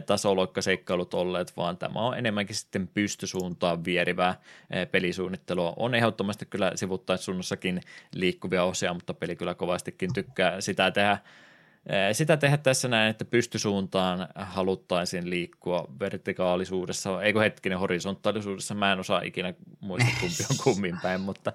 tasoloikkaseikkailut 0.06 1.14
olleet, 1.14 1.58
vaan 1.58 1.78
tämä 1.78 2.00
on 2.00 2.18
enemmänkin 2.18 2.56
sitten 2.56 2.88
pystysuuntaan 2.88 3.86
vierivää 3.86 4.42
pelisuunnittelua. 4.92 5.74
On 5.78 5.96
ehdottomasti 5.96 6.46
kyllä 6.46 6.72
sivuttaissuunnassakin 6.76 7.82
liikkuvia 8.16 8.64
osia, 8.64 8.94
mutta 8.94 9.14
peli 9.14 9.36
kyllä 9.36 9.54
kovastikin 9.54 10.14
tykkää 10.14 10.51
sitä 10.60 10.92
tehdä 10.92 11.18
sitä 12.12 12.38
tehdä 12.38 12.58
tässä 12.58 12.88
näin, 12.88 13.10
että 13.10 13.26
pystysuuntaan 13.26 14.28
haluttaisiin 14.36 15.30
liikkua 15.30 15.88
vertikaalisuudessa, 16.00 17.22
eikö 17.22 17.40
hetkinen 17.40 17.80
horisontaalisuudessa, 17.80 18.76
mä 18.76 18.94
en 18.94 19.00
osaa 19.00 19.22
ikinä 19.22 19.54
muistaa 19.80 20.14
kumpi 20.20 20.44
on 20.52 20.58
kummin 20.64 20.98
päin, 21.02 21.22
mutta 21.22 21.54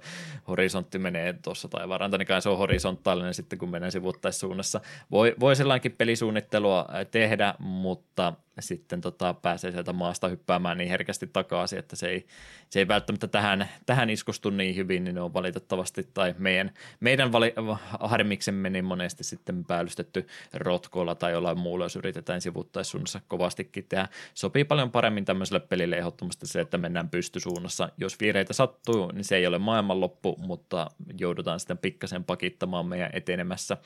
horisontti 0.48 0.98
menee 0.98 1.32
tuossa 1.32 1.68
tai 1.68 1.88
varantanikaan 1.88 2.42
se 2.42 2.48
on 2.48 2.58
horisontaalinen 2.58 3.34
sitten 3.34 3.58
kun 3.58 3.70
menee 3.70 3.90
sivuttaissuunnassa. 3.90 4.80
Voi, 5.10 5.34
voi 5.40 5.56
sellainenkin 5.56 5.92
pelisuunnittelua 5.92 6.86
tehdä, 7.10 7.54
mutta 7.58 8.32
sitten 8.60 9.00
tota, 9.00 9.34
pääsee 9.34 9.72
sieltä 9.72 9.92
maasta 9.92 10.28
hyppäämään 10.28 10.78
niin 10.78 10.90
herkästi 10.90 11.26
takaisin, 11.26 11.78
että 11.78 11.96
se 11.96 12.08
ei, 12.08 12.26
se 12.70 12.78
ei 12.78 12.88
välttämättä 12.88 13.26
tähän, 13.26 13.68
tähän 13.86 14.10
iskostu 14.10 14.50
niin 14.50 14.76
hyvin, 14.76 15.04
niin 15.04 15.14
ne 15.14 15.20
on 15.20 15.34
valitettavasti, 15.34 16.08
tai 16.14 16.34
meidän, 16.38 16.70
meidän 17.00 17.32
vali, 17.32 17.54
harmiksemme 18.00 18.70
niin 18.70 18.84
monesti 18.84 19.24
sitten 19.24 19.64
päällystetty 19.64 20.15
rotkoilla 20.54 21.14
tai 21.14 21.32
jollain 21.32 21.58
muulla, 21.58 21.84
jos 21.84 21.96
yritetään 21.96 22.40
sivuttaissuunnassa 22.40 23.20
kovastikin 23.28 23.86
tehdä. 23.88 24.08
Sopii 24.34 24.64
paljon 24.64 24.90
paremmin 24.90 25.24
tämmöiselle 25.24 25.60
pelille 25.60 25.96
ehdottomasti 25.96 26.46
se, 26.46 26.60
että 26.60 26.78
mennään 26.78 27.08
pystysuunnassa. 27.08 27.88
Jos 27.98 28.20
viireitä 28.20 28.52
sattuu, 28.52 29.10
niin 29.10 29.24
se 29.24 29.36
ei 29.36 29.46
ole 29.46 29.58
maailmanloppu, 29.58 30.36
mutta 30.38 30.90
joudutaan 31.18 31.60
sitten 31.60 31.78
pikkasen 31.78 32.24
pakittamaan 32.24 32.86
meidän 32.86 33.10
etenemässä 33.12 33.76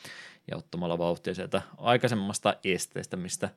ja 0.51 0.57
ottamalla 0.57 0.99
vauhtia 0.99 1.35
sieltä 1.35 1.63
aikaisemmasta 1.79 2.55
esteestä, 2.65 3.17
mistä 3.17 3.49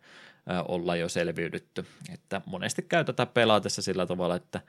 ollaan 0.67 0.99
jo 0.99 1.09
selviydytty. 1.09 1.85
Että 2.13 2.41
monesti 2.45 2.81
käytetään 2.81 3.27
pelaatessa 3.27 3.81
sillä 3.81 4.05
tavalla, 4.05 4.35
että 4.35 4.61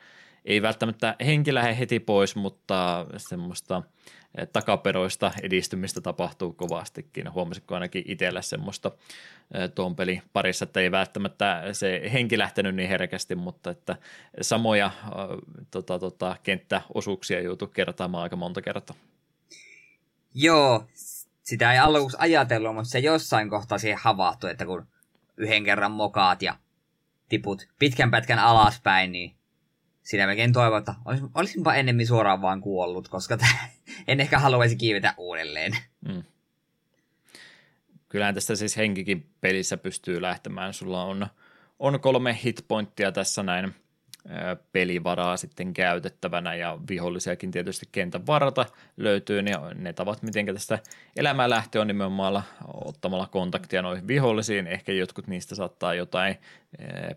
ei 0.44 0.62
välttämättä 0.62 1.16
henki 1.26 1.54
lähde 1.54 1.78
heti 1.78 2.00
pois, 2.00 2.36
mutta 2.36 3.06
semmoista 3.16 3.82
takaperoista 4.52 5.32
edistymistä 5.42 6.00
tapahtuu 6.00 6.52
kovastikin. 6.52 7.32
Huomasitko 7.32 7.74
ainakin 7.74 8.04
itsellä 8.06 8.42
semmoista 8.42 8.90
tuon 9.74 9.96
pelin 9.96 10.22
parissa, 10.32 10.64
että 10.64 10.80
ei 10.80 10.90
välttämättä 10.90 11.62
se 11.72 12.10
henki 12.12 12.38
lähtenyt 12.38 12.74
niin 12.74 12.88
herkästi, 12.88 13.34
mutta 13.34 13.70
että 13.70 13.96
samoja 14.40 14.90
tota, 15.70 15.98
tota, 15.98 16.36
kenttäosuuksia 16.42 17.40
joutuu 17.40 17.68
kertaamaan 17.68 18.22
aika 18.22 18.36
monta 18.36 18.62
kertaa. 18.62 18.96
Joo, 20.34 20.86
sitä 21.42 21.72
ei 21.72 21.78
aluksi 21.78 22.16
ajatellut, 22.20 22.74
mutta 22.74 22.90
se 22.90 22.98
jossain 22.98 23.50
kohtaa 23.50 23.78
siihen 23.78 23.98
havahtui, 24.02 24.50
että 24.50 24.66
kun 24.66 24.86
yhden 25.36 25.64
kerran 25.64 25.92
mokaat 25.92 26.42
ja 26.42 26.56
tiput 27.28 27.68
pitkän 27.78 28.10
pätkän 28.10 28.38
alaspäin, 28.38 29.12
niin 29.12 29.34
siinä 30.04 30.26
melkein 30.26 30.52
toivon, 30.52 30.78
että 30.78 30.94
olisinpa 31.34 31.74
ennemmin 31.74 32.06
suoraan 32.06 32.42
vaan 32.42 32.60
kuollut, 32.60 33.08
koska 33.08 33.36
t- 33.36 33.42
en 34.08 34.20
ehkä 34.20 34.38
haluaisi 34.38 34.76
kiivetä 34.76 35.14
uudelleen. 35.16 35.76
Mm. 36.08 36.22
Kyllähän 38.08 38.34
tästä 38.34 38.56
siis 38.56 38.76
henkikin 38.76 39.30
pelissä 39.40 39.76
pystyy 39.76 40.22
lähtemään. 40.22 40.74
Sulla 40.74 41.04
on, 41.04 41.26
on 41.78 42.00
kolme 42.00 42.38
hitpointtia 42.44 43.12
tässä 43.12 43.42
näin 43.42 43.74
pelivaraa 44.72 45.36
sitten 45.36 45.74
käytettävänä 45.74 46.54
ja 46.54 46.78
vihollisiakin 46.88 47.50
tietysti 47.50 47.86
kentän 47.92 48.26
varata 48.26 48.66
löytyy, 48.96 49.42
niin 49.42 49.56
ne 49.74 49.92
tavat, 49.92 50.22
miten 50.22 50.46
tästä 50.46 50.78
elämää 51.16 51.50
lähtee 51.50 51.80
on 51.80 51.86
nimenomaan 51.86 52.42
ottamalla 52.84 53.26
kontaktia 53.26 53.82
noihin 53.82 54.06
vihollisiin. 54.06 54.66
Ehkä 54.66 54.92
jotkut 54.92 55.26
niistä 55.26 55.54
saattaa 55.54 55.94
jotain 55.94 56.36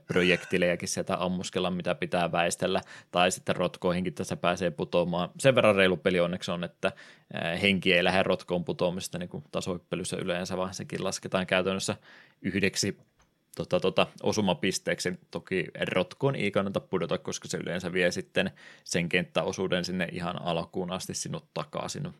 projektilejäkin 0.07 0.89
sieltä 0.89 1.17
ammuskella, 1.19 1.71
mitä 1.71 1.95
pitää 1.95 2.31
väistellä, 2.31 2.81
tai 3.11 3.31
sitten 3.31 3.55
rotkoihinkin 3.55 4.13
tässä 4.13 4.38
pääsee 4.38 4.71
putoamaan. 4.71 5.29
Sen 5.39 5.55
verran 5.55 5.75
reilu 5.75 5.97
peli 5.97 6.19
onneksi 6.19 6.51
on, 6.51 6.63
että 6.63 6.91
henki 7.61 7.93
ei 7.93 8.03
lähde 8.03 8.23
rotkoon 8.23 8.65
putoamista 8.65 9.17
niin 9.17 9.29
kuin 9.29 9.43
yleensä, 10.21 10.57
vaan 10.57 10.73
sekin 10.73 11.03
lasketaan 11.03 11.47
käytännössä 11.47 11.95
yhdeksi 12.41 12.97
tota, 13.57 13.79
tota, 13.79 14.07
osumapisteeksi. 14.23 15.13
Toki 15.31 15.65
rotkoon 15.91 16.35
ei 16.35 16.51
kannata 16.51 16.79
pudota, 16.79 17.17
koska 17.17 17.47
se 17.47 17.57
yleensä 17.57 17.93
vie 17.93 18.11
sitten 18.11 18.51
sen 18.84 19.09
kenttäosuuden 19.09 19.85
sinne 19.85 20.07
ihan 20.11 20.41
alkuun 20.41 20.91
asti 20.91 21.13
sinut 21.13 21.45
takaisin. 21.53 22.13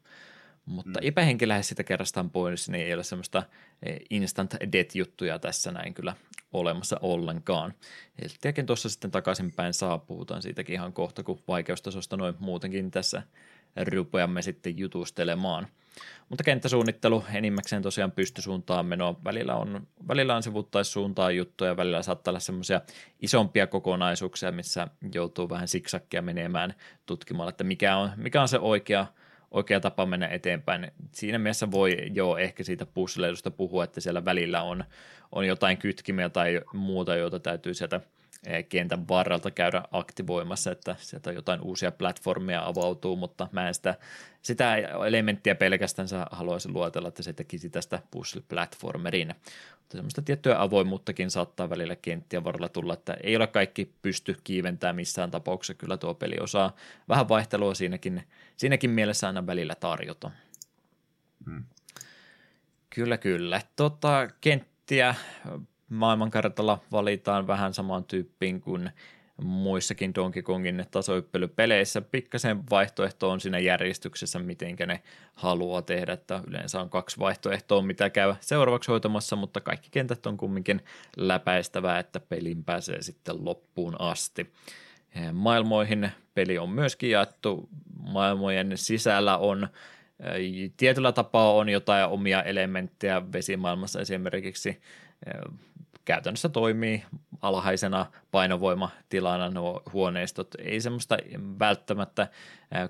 Mutta 0.66 1.00
mm. 1.00 1.08
epähenki 1.08 1.48
lähes 1.48 1.68
sitä 1.68 1.84
kerrastaan 1.84 2.30
pois, 2.30 2.70
niin 2.70 2.86
ei 2.86 2.94
ole 2.94 3.04
semmoista 3.04 3.44
eh, 3.84 4.00
instant 4.10 4.56
death-juttuja 4.72 5.40
tässä 5.40 5.72
näin 5.72 5.94
kyllä 5.94 6.16
olemassa 6.54 7.00
ollenkaan. 7.02 7.74
Helttiäkin 8.22 8.66
tuossa 8.66 8.90
sitten 8.90 9.12
takaisinpäin 9.12 9.74
saa, 9.74 9.98
puhutaan 9.98 10.42
siitäkin 10.42 10.74
ihan 10.74 10.94
kohta, 10.94 11.24
kun 11.24 11.44
vaikeustasosta 11.48 12.18
noin 12.18 12.36
muutenkin 12.40 12.92
tässä 12.92 13.24
rupeamme 13.92 14.42
sitten 14.42 14.78
jutustelemaan. 14.78 15.68
Mutta 16.30 16.44
kenttäsuunnittelu 16.44 17.24
enimmäkseen 17.34 17.82
tosiaan 17.82 18.12
pystysuuntaan 18.12 18.86
menoa. 18.86 19.16
Välillä 19.24 19.56
on, 19.56 19.88
välillä 20.08 20.36
on 20.36 20.44
sivuttaissuuntaan 20.44 21.36
juttuja, 21.36 21.78
välillä 21.78 22.02
saattaa 22.02 22.32
olla 22.32 22.40
semmoisia 22.40 22.82
isompia 23.22 23.68
kokonaisuuksia, 23.68 24.52
missä 24.52 24.88
joutuu 25.14 25.50
vähän 25.50 25.68
siksakkia 25.68 26.22
menemään 26.22 26.74
tutkimalla, 27.06 27.50
että 27.50 27.64
mikä 27.64 27.98
on, 27.98 28.12
mikä 28.16 28.42
on 28.42 28.48
se 28.48 28.60
oikea, 28.60 29.06
oikea 29.52 29.80
tapa 29.80 30.06
mennä 30.06 30.28
eteenpäin. 30.28 30.92
Siinä 31.12 31.38
mielessä 31.40 31.72
voi 31.72 31.98
jo 32.14 32.38
ehkä 32.38 32.64
siitä 32.64 32.86
puzzleilusta 32.86 33.52
puhua, 33.52 33.84
että 33.84 34.02
siellä 34.02 34.26
välillä 34.26 34.62
on, 34.62 34.84
on 35.32 35.48
jotain 35.48 35.78
kytkimiä 35.78 36.30
tai 36.30 36.62
muuta, 36.74 37.16
joita 37.16 37.40
täytyy 37.40 37.74
sieltä 37.74 38.02
kentän 38.70 39.08
varrelta 39.08 39.52
käydä 39.52 39.84
aktivoimassa, 39.92 40.72
että 40.72 40.96
sieltä 41.00 41.32
jotain 41.32 41.62
uusia 41.62 41.92
platformia 41.92 42.66
avautuu, 42.66 43.16
mutta 43.16 43.48
mä 43.52 43.68
en 43.68 43.74
sitä, 43.74 43.96
sitä 44.42 44.76
elementtiä 45.08 45.56
pelkästään 45.56 46.08
haluaisin 46.32 46.74
luotella, 46.74 47.08
että 47.08 47.24
se 47.24 47.34
tekisi 47.34 47.70
tästä 47.70 48.00
puzzle-platformerin. 48.12 49.34
Mutta 49.80 49.98
semmoista 49.98 50.22
tiettyä 50.22 50.62
avoimuuttakin 50.62 51.32
saattaa 51.32 51.70
välillä 51.70 51.96
kenttien 51.96 52.44
varrella 52.44 52.70
tulla, 52.70 52.94
että 52.94 53.18
ei 53.24 53.36
ole 53.36 53.48
kaikki 53.48 53.94
pysty 54.02 54.36
kiiventämään 54.44 54.96
missään 54.96 55.32
tapauksessa, 55.32 55.74
kyllä 55.74 55.98
tuo 55.98 56.14
peli 56.14 56.36
osaa 56.40 56.76
vähän 57.10 57.30
vaihtelua 57.30 57.74
siinäkin, 57.74 58.24
siinäkin 58.58 58.90
mielessä 58.90 59.28
aina 59.28 59.48
välillä 59.48 59.76
tarjota. 59.76 60.32
Hmm. 61.46 61.64
Kyllä, 62.90 63.18
kyllä. 63.18 63.62
Tota, 63.76 64.28
kenttiä 64.42 65.16
maailmankartalla 65.90 66.80
valitaan 66.92 67.48
vähän 67.48 67.74
samaan 67.74 68.04
tyyppiin 68.04 68.62
kuin 68.62 68.92
muissakin 69.42 70.16
Donkey 70.16 70.42
Kongin 70.42 70.86
tasoyppelypeleissä. 70.92 72.02
Pikkasen 72.02 72.70
vaihtoehto 72.70 73.30
on 73.30 73.42
siinä 73.42 73.60
järjestyksessä, 73.60 74.40
miten 74.40 74.76
ne 74.86 75.02
haluaa 75.34 75.82
tehdä, 75.82 76.14
että 76.14 76.42
yleensä 76.48 76.82
on 76.82 76.90
kaksi 76.90 77.20
vaihtoehtoa, 77.20 77.82
mitä 77.82 78.10
käy 78.10 78.36
seuraavaksi 78.40 78.92
hoitamassa, 78.92 79.36
mutta 79.36 79.62
kaikki 79.62 79.90
kentät 79.92 80.26
on 80.26 80.38
kumminkin 80.38 80.82
läpäistävää, 81.18 82.00
että 82.00 82.20
pelin 82.20 82.64
pääsee 82.64 83.02
sitten 83.02 83.46
loppuun 83.46 84.02
asti. 84.02 84.54
Maailmoihin 85.34 86.12
peli 86.34 86.58
on 86.58 86.70
myöskin 86.70 87.10
jaettu, 87.10 87.70
maailmojen 88.00 88.72
sisällä 88.76 89.38
on 89.38 89.68
tietyllä 90.78 91.12
tapaa 91.12 91.54
on 91.54 91.70
jotain 91.70 92.06
omia 92.06 92.44
elementtejä 92.44 93.32
vesimaailmassa 93.32 94.02
esimerkiksi 94.02 94.82
käytännössä 96.06 96.50
toimii 96.50 97.04
alhaisena 97.42 98.06
painovoimatilana 98.32 99.50
nuo 99.50 99.82
huoneistot. 99.94 100.56
Ei 100.60 100.82
semmoista 100.82 101.18
välttämättä 101.60 102.28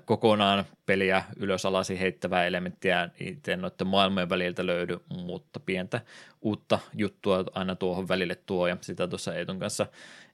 kokonaan 0.04 0.64
peliä 0.86 1.24
ylösalasi 1.36 2.00
heittävää 2.00 2.46
elementtiä 2.46 3.08
itse 3.20 3.56
noiden 3.56 3.86
maailmojen 3.86 4.28
väliltä 4.28 4.66
löydy, 4.66 5.00
mutta 5.08 5.60
pientä 5.60 6.00
uutta 6.42 6.78
juttua 6.94 7.44
aina 7.54 7.76
tuohon 7.76 8.08
välille 8.08 8.34
tuo 8.46 8.66
ja 8.66 8.76
sitä 8.80 9.08
tuossa 9.08 9.34
Eetun 9.34 9.58
kanssa 9.58 9.86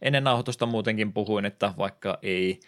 ennen 0.02 0.24
nauhoitusta 0.24 0.66
muutenkin 0.66 1.12
puhuin, 1.12 1.44
että 1.44 1.74
vaikka 1.78 2.18
ei– 2.22 2.60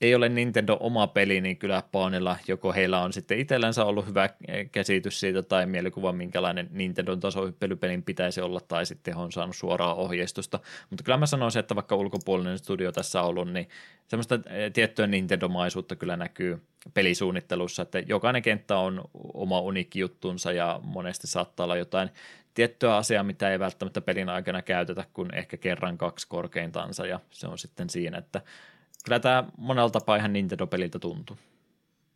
ei 0.00 0.14
ole 0.14 0.28
Nintendo 0.28 0.76
oma 0.80 1.06
peli, 1.06 1.40
niin 1.40 1.56
kyllä 1.56 1.82
Paanilla 1.92 2.36
joko 2.48 2.72
heillä 2.72 3.00
on 3.00 3.12
sitten 3.12 3.38
itsellänsä 3.38 3.84
ollut 3.84 4.06
hyvä 4.06 4.28
käsitys 4.72 5.20
siitä 5.20 5.42
tai 5.42 5.66
mielikuva, 5.66 6.12
minkälainen 6.12 6.68
Nintendon 6.70 7.20
tasohyppelypelin 7.20 8.02
pitäisi 8.02 8.40
olla, 8.40 8.60
tai 8.60 8.86
sitten 8.86 9.14
he 9.14 9.20
on 9.20 9.32
saanut 9.32 9.56
suoraa 9.56 9.94
ohjeistusta. 9.94 10.60
Mutta 10.90 11.04
kyllä 11.04 11.18
mä 11.18 11.26
sanoisin, 11.26 11.60
että 11.60 11.74
vaikka 11.74 11.96
ulkopuolinen 11.96 12.58
studio 12.58 12.92
tässä 12.92 13.22
on 13.22 13.28
ollut, 13.28 13.52
niin 13.52 13.68
semmoista 14.08 14.34
eh, 14.34 14.72
tiettyä 14.72 15.06
Nintendo-maisuutta 15.06 15.96
kyllä 15.96 16.16
näkyy 16.16 16.62
pelisuunnittelussa, 16.94 17.82
että 17.82 17.98
jokainen 17.98 18.42
kenttä 18.42 18.78
on 18.78 19.04
oma 19.34 19.60
uniikki 19.60 20.00
juttunsa 20.00 20.52
ja 20.52 20.80
monesti 20.82 21.26
saattaa 21.26 21.64
olla 21.64 21.76
jotain 21.76 22.10
tiettyä 22.54 22.96
asiaa, 22.96 23.22
mitä 23.22 23.50
ei 23.50 23.58
välttämättä 23.58 24.00
pelin 24.00 24.28
aikana 24.28 24.62
käytetä 24.62 25.04
kuin 25.12 25.34
ehkä 25.34 25.56
kerran 25.56 25.98
kaksi 25.98 26.28
korkeintansa 26.28 27.06
ja 27.06 27.20
se 27.30 27.46
on 27.46 27.58
sitten 27.58 27.90
siinä, 27.90 28.18
että 28.18 28.40
kyllä 29.04 29.20
tämä 29.20 29.44
monella 29.56 29.90
tapaa 29.90 30.16
ihan 30.16 30.32
Nintendo-peliltä 30.32 30.98
tuntuu. 30.98 31.38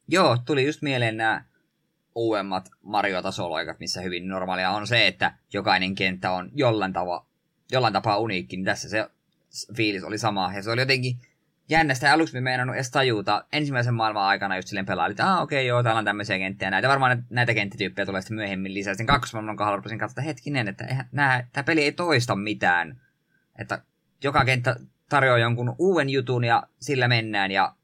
Joo, 0.09 0.39
tuli 0.45 0.67
just 0.67 0.83
mieleen 0.83 1.17
nämä 1.17 1.45
uudemmat 2.15 2.71
Mario-tasoloikat, 2.83 3.81
missä 3.81 4.01
hyvin 4.01 4.29
normaalia 4.29 4.71
on 4.71 4.87
se, 4.87 5.07
että 5.07 5.35
jokainen 5.53 5.95
kenttä 5.95 6.33
on 6.33 6.51
jollain, 6.55 6.93
tava, 6.93 7.27
jollain 7.73 7.93
tapaa 7.93 8.19
uniikki, 8.19 8.57
niin 8.57 8.65
tässä 8.65 8.89
se 8.89 9.11
fiilis 9.77 10.05
oli 10.05 10.19
sama. 10.19 10.53
Ja 10.55 10.63
se 10.63 10.71
oli 10.71 10.81
jotenkin 10.81 11.17
jännä, 11.69 11.95
sitä 11.95 12.13
aluksi 12.13 12.35
me 12.35 12.41
meinannut 12.41 12.77
edes 12.77 12.91
tajuta 12.91 13.45
ensimmäisen 13.53 13.95
maailman 13.95 14.23
aikana 14.23 14.57
just 14.57 14.69
silleen 14.69 14.87
pelaa, 14.87 15.07
että 15.07 15.33
ah, 15.33 15.43
okei, 15.43 15.59
okay, 15.59 15.69
joo, 15.69 15.83
täällä 15.83 15.99
on 15.99 16.05
tämmöisiä 16.05 16.39
kenttiä. 16.39 16.71
Näitä 16.71 16.89
varmaan 16.89 17.25
näitä 17.31 17.55
kenttityyppejä 17.55 18.07
tulee 18.07 18.21
sitten 18.21 18.35
myöhemmin 18.35 18.75
lisää. 18.75 18.95
Sitten 18.95 19.07
kakkosmaailman 19.07 19.57
kohdalla 19.57 19.77
rupesin 19.77 19.99
katsoa, 19.99 20.25
hetkinen, 20.25 20.69
että 20.69 20.85
eihän, 20.85 21.09
nää, 21.13 21.49
tämä 21.53 21.65
peli 21.65 21.85
ei 21.85 21.93
toista 21.93 22.37
mitään. 22.37 23.01
Että 23.59 23.83
joka 24.25 24.45
kenttä 24.45 24.77
tarjoaa 25.13 25.39
jonkun 25.39 25.75
uuden 25.79 26.11
jutun 26.11 26.45
ja 26.45 26.63
sillä 26.81 27.09
mennään. 27.09 27.51
Ja 27.51 27.75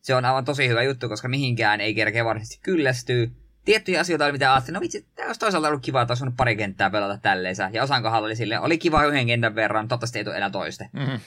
se 0.00 0.14
on 0.14 0.24
aivan 0.24 0.44
tosi 0.44 0.68
hyvä 0.68 0.82
juttu, 0.82 1.08
koska 1.08 1.28
mihinkään 1.28 1.80
ei 1.80 1.94
kerkeä 1.94 2.24
varsinaisesti 2.24 2.60
kyllästyy. 2.62 3.32
Tiettyjä 3.64 4.00
asioita 4.00 4.32
mitä 4.32 4.52
ajattelin, 4.52 4.74
no 4.74 4.80
vitsi, 4.80 5.06
tämä 5.14 5.26
olisi 5.26 5.40
toisaalta 5.40 5.68
ollut 5.68 5.82
kiva, 5.82 6.02
että 6.02 6.12
olisi 6.12 6.36
pari 6.36 6.56
kenttää 6.56 6.90
pelata 6.90 7.18
tälleensä. 7.18 7.70
Ja 7.72 7.82
osan 7.82 8.02
kohdalla 8.02 8.26
oli 8.26 8.36
sille, 8.36 8.60
oli 8.60 8.78
kiva 8.78 9.04
yhden 9.04 9.26
kentän 9.26 9.54
verran, 9.54 9.88
toivottavasti 9.88 10.18
ei 10.18 10.24
tule 10.24 10.36
enää 10.36 10.50
toiste. 10.50 10.90
Mm-hmm. 10.92 11.20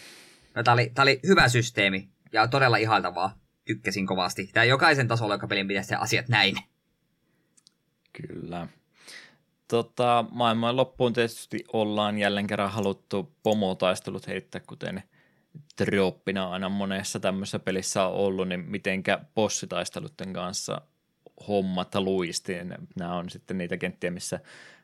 No, 0.55 0.63
tämä, 0.63 0.73
oli, 0.73 0.91
tämä 0.93 1.03
oli 1.03 1.19
hyvä 1.27 1.49
systeemi 1.49 2.09
ja 2.33 2.47
todella 2.47 2.77
ihailtavaa. 2.77 3.37
Tykkäsin 3.65 4.07
kovasti. 4.07 4.49
Tämä 4.53 4.63
jokaisen 4.63 5.07
tasolla, 5.07 5.33
joka 5.33 5.47
pelin 5.47 5.67
pitäisi 5.67 5.95
asiat 5.95 6.27
näin. 6.27 6.55
Kyllä. 8.13 8.67
Tota, 9.67 10.25
maailman 10.31 10.75
loppuun 10.75 11.13
tietysti 11.13 11.63
ollaan 11.73 12.17
jälleen 12.17 12.47
kerran 12.47 12.71
haluttu 12.71 13.31
pomotaistelut 13.43 14.27
heittää, 14.27 14.61
kuten 14.67 15.03
trooppina 15.75 16.51
aina 16.51 16.69
monessa 16.69 17.19
tämmöisessä 17.19 17.59
pelissä 17.59 18.05
on 18.05 18.13
ollut, 18.13 18.47
niin 18.47 18.59
mitenkä 18.59 19.19
bossitaistelutten 19.35 20.33
kanssa 20.33 20.81
hommat 21.47 21.95
luistiin. 21.95 22.75
Nämä 22.95 23.15
on 23.15 23.29
sitten 23.29 23.57
niitä 23.57 23.77
kenttiä, 23.77 24.11
missä 24.11 24.39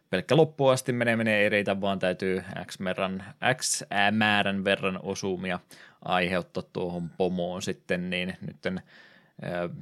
pelkkä 0.09 0.37
loppuun 0.37 0.73
asti 0.73 0.93
meneminen 0.93 1.33
ei 1.33 1.49
riitä, 1.49 1.81
vaan 1.81 1.99
täytyy 1.99 2.43
X, 2.65 2.79
määrän, 2.79 3.33
X 3.53 3.83
määrän 4.11 4.63
verran 4.63 4.99
osumia 5.03 5.59
aiheuttaa 6.05 6.63
tuohon 6.73 7.09
pomoon 7.17 7.61
sitten, 7.61 8.09
niin 8.09 8.37
nyt 8.41 8.83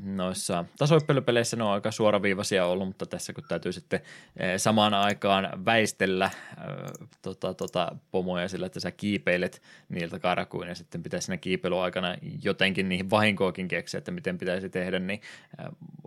noissa 0.02 0.66
tasoippelypeleissä 0.78 1.58
ne 1.58 1.64
on 1.64 1.72
aika 1.72 1.92
suoraviivaisia 1.92 2.66
ollut, 2.66 2.88
mutta 2.88 3.06
tässä 3.06 3.34
kun 3.34 3.44
täytyy 3.48 3.72
sitten 3.72 4.00
samaan 4.58 4.94
aikaan 4.94 5.66
väistellä 5.66 6.30
tota, 7.22 7.54
tota, 7.54 7.96
pomoja 8.12 8.48
sillä, 8.48 8.66
että 8.66 8.80
sä 8.80 8.92
kiipeilet 8.92 9.62
niiltä 9.90 10.20
karakuin 10.20 10.70
ja 10.70 10.76
sitten 10.76 11.04
pitäisi 11.04 11.26
siinä 11.26 11.38
kiipeiluaikana 11.38 12.16
jotenkin 12.44 12.90
niihin 12.90 13.10
vahinkoakin 13.10 13.68
keksiä, 13.68 13.98
että 13.98 14.12
miten 14.12 14.38
pitäisi 14.38 14.70
tehdä, 14.70 15.00
niin 15.00 15.22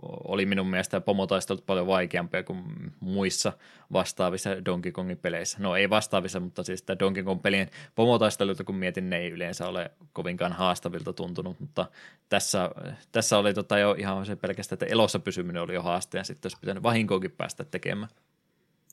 oli 0.03 0.45
minun 0.45 0.67
mielestä 0.67 1.01
pomotaistelut 1.01 1.65
paljon 1.65 1.87
vaikeampia 1.87 2.43
kuin 2.43 2.63
muissa 2.99 3.53
vastaavissa 3.93 4.65
Donkey 4.65 4.91
Kongin 4.91 5.17
peleissä. 5.17 5.57
No 5.61 5.75
ei 5.75 5.89
vastaavissa, 5.89 6.39
mutta 6.39 6.63
siis 6.63 6.81
tämä 6.81 6.99
Donkey 6.99 7.23
Kong 7.23 7.41
pelien 7.41 7.69
pomotaisteluita, 7.95 8.63
kun 8.63 8.75
mietin, 8.75 9.09
ne 9.09 9.17
ei 9.17 9.29
yleensä 9.29 9.67
ole 9.67 9.91
kovinkaan 10.13 10.53
haastavilta 10.53 11.13
tuntunut, 11.13 11.59
mutta 11.59 11.85
tässä, 12.29 12.69
tässä 13.11 13.37
oli 13.43 13.53
tota 13.53 13.79
jo 13.79 13.95
ihan 13.97 14.25
se 14.25 14.35
pelkästään, 14.35 14.75
että 14.75 14.85
elossa 14.85 15.19
pysyminen 15.19 15.61
oli 15.61 15.73
jo 15.73 15.81
haaste 15.83 16.17
ja 16.17 16.23
sitten 16.23 16.49
olisi 16.49 16.59
pitänyt 16.61 16.83
vahinkoakin 16.83 17.31
päästä 17.31 17.63
tekemään. 17.63 18.09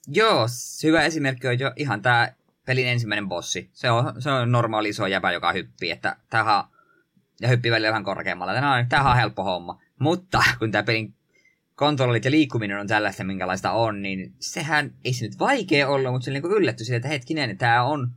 Joo, 0.09 0.47
hyvä 0.85 1.03
esimerkki 1.03 1.49
on 1.49 1.59
jo 1.59 1.73
ihan 1.77 2.03
tämä 2.03 2.33
pelin 2.67 2.87
ensimmäinen 2.87 3.29
bossi. 3.29 3.71
Se 3.73 3.91
on, 3.91 4.23
se 4.23 4.31
on 4.31 4.53
normaali 4.53 4.89
iso 4.89 5.07
jäpä, 5.07 5.33
joka 5.33 5.53
hyppii, 5.53 5.91
että 5.91 6.17
tähän 6.31 6.65
ja 7.41 7.49
hyppii 7.49 7.71
välillä 7.71 7.89
vähän 7.89 8.05
korkeammalla. 8.05 8.55
Tämä 8.55 8.75
on, 8.75 8.87
tämähän 8.89 9.13
on 9.13 9.19
helppo 9.19 9.45
homma. 9.45 9.81
Mutta 9.99 10.43
kun 10.59 10.71
tämä 10.71 10.83
pelin 10.83 11.15
kontrollit 11.75 12.25
ja 12.25 12.31
liikkuminen 12.31 12.79
on 12.79 12.87
tällaista, 12.87 13.25
minkälaista 13.25 13.73
on, 13.73 14.03
niin 14.03 14.35
sehän 14.39 14.93
ei 15.05 15.13
se 15.13 15.25
nyt 15.25 15.39
vaikea 15.39 15.89
olla, 15.89 16.11
mutta 16.11 16.25
se 16.25 16.31
niin 16.31 16.45
yllätty 16.45 16.85
siitä, 16.85 16.97
että 16.97 17.09
hetkinen, 17.09 17.59
tämä 17.59 17.83
on 17.83 18.11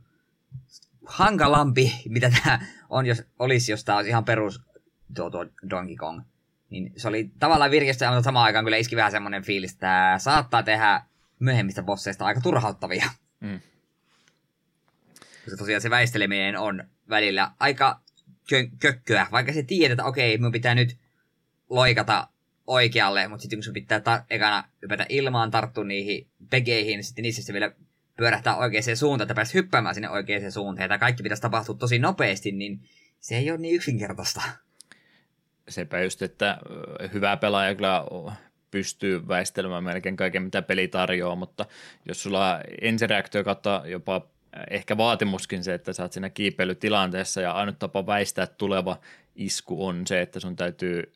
hankalampi, 1.06 1.92
mitä 2.08 2.30
tämä 2.30 2.60
on, 2.90 3.06
jos 3.06 3.22
olisi, 3.38 3.72
jos 3.72 3.84
tämä 3.84 3.96
olisi 3.96 4.10
ihan 4.10 4.24
perus 4.24 4.60
tuo, 5.14 5.30
tuo 5.30 5.46
Donkey 5.70 5.96
Kong. 5.96 6.20
Niin 6.70 6.92
se 6.96 7.08
oli 7.08 7.30
tavallaan 7.38 7.70
virkeistä, 7.70 8.10
mutta 8.10 8.22
samaan 8.22 8.44
aikaan 8.44 8.64
kyllä 8.64 8.76
iski 8.76 8.96
vähän 8.96 9.12
semmoinen 9.12 9.42
fiilis, 9.42 9.72
että 9.72 10.14
saattaa 10.18 10.62
tehdä 10.62 11.02
myöhemmistä 11.38 11.82
bosseista 11.82 12.24
aika 12.24 12.40
turhauttavia. 12.40 13.10
Mm. 13.40 13.60
Koska 15.44 15.56
tosiaan 15.58 15.80
se 15.80 15.90
väisteleminen 15.90 16.58
on 16.58 16.84
välillä 17.08 17.50
aika 17.60 18.00
kö- 18.52 18.76
kökköä, 18.78 19.26
vaikka 19.32 19.52
se 19.52 19.62
tiedät, 19.62 19.92
että 19.92 20.04
okei, 20.04 20.38
minun 20.38 20.52
pitää 20.52 20.74
nyt 20.74 20.96
loikata 21.70 22.28
oikealle, 22.66 23.28
mutta 23.28 23.42
sitten 23.42 23.58
kun 23.58 23.64
sun 23.64 23.74
pitää 23.74 24.00
ta- 24.00 24.24
ekana 24.30 24.64
hypätä 24.82 25.06
ilmaan, 25.08 25.50
tarttua 25.50 25.84
niihin 25.84 26.28
pegeihin, 26.50 26.96
niin 26.96 27.04
sitten 27.04 27.22
niissä 27.22 27.52
vielä 27.52 27.72
pyörähtää 28.16 28.56
oikeaan 28.56 28.96
suuntaan, 28.96 29.24
että 29.24 29.34
pääsee 29.34 29.54
hyppäämään 29.54 29.94
sinne 29.94 30.10
oikeaan 30.10 30.52
suuntaan, 30.52 30.90
ja 30.90 30.98
kaikki 30.98 31.22
pitäisi 31.22 31.42
tapahtua 31.42 31.74
tosi 31.74 31.98
nopeasti, 31.98 32.52
niin 32.52 32.80
se 33.20 33.36
ei 33.36 33.50
ole 33.50 33.58
niin 33.58 33.74
yksinkertaista. 33.74 34.42
Sepä 35.68 36.00
just, 36.00 36.22
että 36.22 36.58
hyvä 37.12 37.36
pelaaja 37.36 37.74
kyllä 37.74 38.04
pystyy 38.70 39.28
väistelemään 39.28 39.84
melkein 39.84 40.16
kaiken, 40.16 40.42
mitä 40.42 40.62
peli 40.62 40.88
tarjoaa, 40.88 41.36
mutta 41.36 41.66
jos 42.08 42.22
sulla 42.22 42.60
ensireaktio 42.80 43.44
kautta 43.44 43.82
jopa 43.86 44.26
ehkä 44.70 44.96
vaatimuskin 44.96 45.64
se, 45.64 45.74
että 45.74 45.92
sä 45.92 46.02
oot 46.02 46.12
siinä 46.12 46.30
kiipeilytilanteessa 46.30 47.40
ja 47.40 47.52
ainut 47.52 47.78
tapa 47.78 48.06
väistää 48.06 48.46
tuleva 48.46 48.98
isku 49.34 49.86
on 49.86 50.06
se, 50.06 50.20
että 50.20 50.40
sun 50.40 50.56
täytyy 50.56 51.12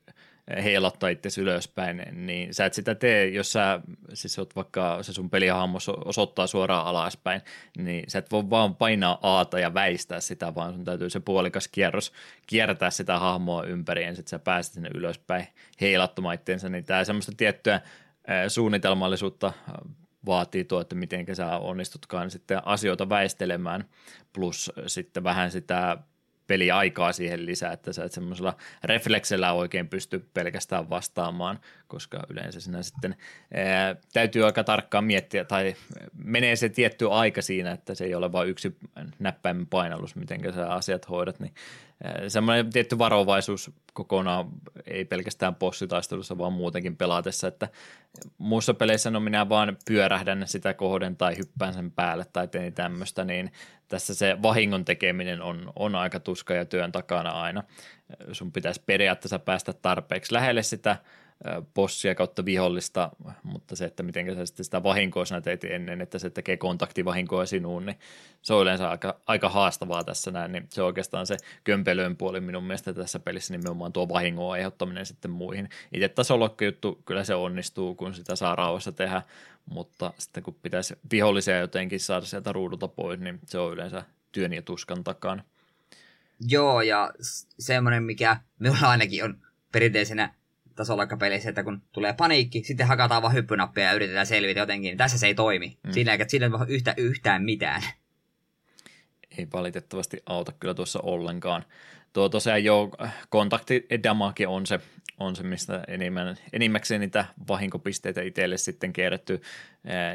heilottaa 0.65 1.09
itse 1.09 1.41
ylöspäin, 1.41 2.03
niin 2.13 2.55
sä 2.55 2.67
et 2.67 2.75
sitä 2.75 2.95
tee, 2.95 3.29
jos 3.29 3.53
sä, 3.53 3.81
siis 4.15 4.39
oot 4.39 4.57
vaikka 4.57 5.03
se 5.03 5.13
sun 5.13 5.31
pelihahmo 5.31 5.79
osoittaa 6.05 6.47
suoraan 6.47 6.87
alaspäin, 6.87 7.41
niin 7.79 8.05
sä 8.09 8.19
et 8.19 8.31
voi 8.31 8.51
vaan 8.51 8.77
painaa 8.77 9.19
aata 9.23 9.59
ja 9.59 9.75
väistää 9.75 10.21
sitä, 10.21 10.55
vaan 10.55 10.73
sun 10.73 10.85
täytyy 10.85 11.11
se 11.11 11.21
puolikas 11.21 11.69
kierros 11.69 12.13
kiertää 12.47 12.91
sitä 12.91 13.19
hahmoa 13.19 13.65
ympäri, 13.65 14.05
ja 14.05 14.15
sitten 14.15 14.31
sä 14.31 14.39
pääset 14.39 14.75
sinne 14.75 14.91
ylöspäin 14.95 15.47
heilattumaan 15.81 16.35
itteensä, 16.35 16.69
niin 16.69 16.85
tää 16.85 17.05
semmoista 17.05 17.33
tiettyä 17.37 17.81
suunnitelmallisuutta 18.49 19.53
vaatii 20.27 20.65
tuo, 20.65 20.81
että 20.81 20.95
miten 20.95 21.27
sä 21.37 21.59
onnistutkaan 21.59 22.31
sitten 22.31 22.67
asioita 22.67 23.09
väistelemään, 23.09 23.85
plus 24.33 24.73
sitten 24.87 25.25
vähän 25.25 25.51
sitä 25.51 25.99
peliaikaa 26.49 27.13
siihen 27.13 27.47
lisää, 27.47 27.73
että 27.73 27.93
sä 27.93 28.05
et 28.05 28.13
semmoisella 28.13 28.57
refleksellä 28.85 29.53
oikein 29.53 29.89
pysty 29.89 30.29
pelkästään 30.35 30.91
vastaamaan, 30.91 31.59
koska 31.89 32.23
yleensä 32.31 32.61
sinä 32.61 32.83
sitten 32.83 33.17
ää, 33.55 33.97
täytyy 34.13 34.47
aika 34.47 34.65
tarkkaan 34.65 35.05
miettiä, 35.05 35.45
tai 35.45 35.75
menee 36.25 36.57
se 36.57 36.69
tietty 36.69 37.11
aika 37.11 37.43
siinä, 37.43 37.73
että 37.73 37.95
se 37.95 38.05
ei 38.05 38.15
ole 38.15 38.33
vain 38.33 38.49
yksi 38.49 38.77
näppäimen 39.19 39.67
painallus, 39.67 40.17
miten 40.17 40.55
sä 40.55 40.73
asiat 40.73 41.09
hoidat, 41.09 41.41
niin 41.41 41.55
semmoinen 42.29 42.71
tietty 42.71 42.99
varovaisuus 42.99 43.71
kokonaan, 43.93 44.49
ei 44.87 45.05
pelkästään 45.05 45.55
bossitaistelussa, 45.55 46.39
vaan 46.39 46.53
muutenkin 46.53 46.97
pelatessa, 46.97 47.49
että 47.49 47.69
muussa 48.39 48.75
peleissä 48.75 49.11
no 49.11 49.21
minä 49.21 49.49
vaan 49.49 49.77
pyörähdän 49.89 50.43
sitä 50.47 50.75
kohden 50.75 51.17
tai 51.17 51.37
hyppään 51.39 51.75
sen 51.75 51.91
päälle 51.91 52.25
tai 52.33 52.49
teen 52.49 52.73
tämmöistä, 52.73 53.25
niin 53.25 53.53
tässä 53.89 54.15
se 54.15 54.37
vahingon 54.43 54.85
tekeminen 54.85 55.43
on, 55.43 55.73
on 55.77 55.95
aika 55.95 56.21
tuska 56.21 56.55
ja 56.55 56.65
työn 56.65 56.93
takana 56.93 57.31
aina. 57.31 57.63
Sun 58.33 58.53
pitäisi 58.53 58.83
periaatteessa 58.87 59.39
päästä 59.39 59.73
tarpeeksi 59.73 60.35
lähelle 60.35 60.63
sitä 60.63 60.97
bossia 61.75 62.15
kautta 62.15 62.45
vihollista, 62.45 63.11
mutta 63.43 63.77
se, 63.77 63.85
että 63.85 64.03
miten 64.03 64.35
sä 64.35 64.47
sitten 64.47 64.65
sitä 64.65 64.83
vahinkoa 64.83 65.25
sinä 65.25 65.41
teet 65.41 65.65
ennen, 65.65 66.01
että 66.01 66.19
se 66.19 66.31
tekee 66.31 66.57
kontaktivahinkoa 66.57 67.47
sinuun, 67.47 67.87
niin 67.87 67.99
se 68.43 68.55
on 68.55 68.63
yleensä 68.63 68.91
aika, 68.91 69.21
aika 69.27 69.49
haastavaa 69.49 70.05
tässä 70.05 70.31
näin, 70.31 70.53
niin 70.53 70.67
se 70.69 70.83
on 70.83 70.87
oikeastaan 70.87 71.27
se 71.27 71.37
kömpelöön 71.65 72.17
puoli 72.17 72.41
minun 72.41 72.65
mielestä 72.65 72.93
tässä 72.93 73.19
pelissä 73.19 73.55
nimenomaan 73.55 73.93
tuo 73.93 74.09
vahingon 74.09 74.53
aiheuttaminen 74.53 75.07
sitten 75.07 75.31
muihin. 75.31 75.69
Itse 75.93 76.11
juttu, 76.65 77.03
kyllä 77.05 77.25
se 77.25 77.35
onnistuu, 77.35 77.95
kun 77.95 78.15
sitä 78.15 78.37
saa 78.37 78.57
rauhassa 78.57 78.93
tehdä, 78.93 79.23
mutta 79.67 80.13
sitten 80.19 80.43
kun 80.43 80.55
pitäisi 80.63 80.95
vihollisia 81.11 81.59
jotenkin 81.59 82.01
saada 82.01 82.27
sieltä 82.27 82.53
ruudulta 82.53 82.89
pois, 82.89 83.21
niin 83.21 83.39
se 83.47 83.59
on 83.59 83.73
yleensä 83.73 84.05
työn 84.33 84.53
ja 84.53 84.63
tuskan 84.63 85.05
takana. 85.05 85.45
Joo, 86.49 86.83
ja 86.83 87.13
semmoinen, 87.59 88.03
mikä 88.03 88.37
minulla 88.59 88.89
ainakin 88.89 89.25
on 89.25 89.39
perinteisenä 89.73 90.35
tasoloikkapeleissä, 90.79 91.49
että 91.49 91.65
kun 91.65 91.83
tulee 91.93 92.13
paniikki, 92.13 92.63
sitten 92.65 92.87
hakataan 92.87 93.23
vaan 93.23 93.35
hyppynappia 93.35 93.85
ja 93.85 93.93
yritetään 93.93 94.27
selvitä 94.27 94.61
jotenkin. 94.61 94.97
Tässä 94.97 95.19
se 95.19 95.27
ei 95.27 95.35
toimi. 95.35 95.79
Mm. 95.83 95.93
Siinä, 95.93 96.13
että 96.13 96.27
siinä 96.29 96.47
ei 96.47 96.75
yhtä, 96.75 96.95
yhtään 96.97 97.45
mitään. 97.45 97.83
Ei 99.39 99.47
valitettavasti 99.53 100.23
auta 100.27 100.53
kyllä 100.53 100.75
tuossa 100.75 101.01
ollenkaan. 101.03 101.65
Tuo 102.13 102.29
tosiaan 102.29 102.65
jo 102.65 102.91
kontaktidamake 103.29 104.47
on 104.47 104.67
se, 104.67 104.81
on 105.19 105.37
se 105.37 105.43
mistä 105.43 105.85
enimmän, 105.89 106.37
enimmäkseen 106.53 107.01
niitä 107.01 107.25
vahinkopisteitä 107.49 108.23
itselle 108.23 108.57
sitten 108.57 108.93
kerätty. 108.93 109.43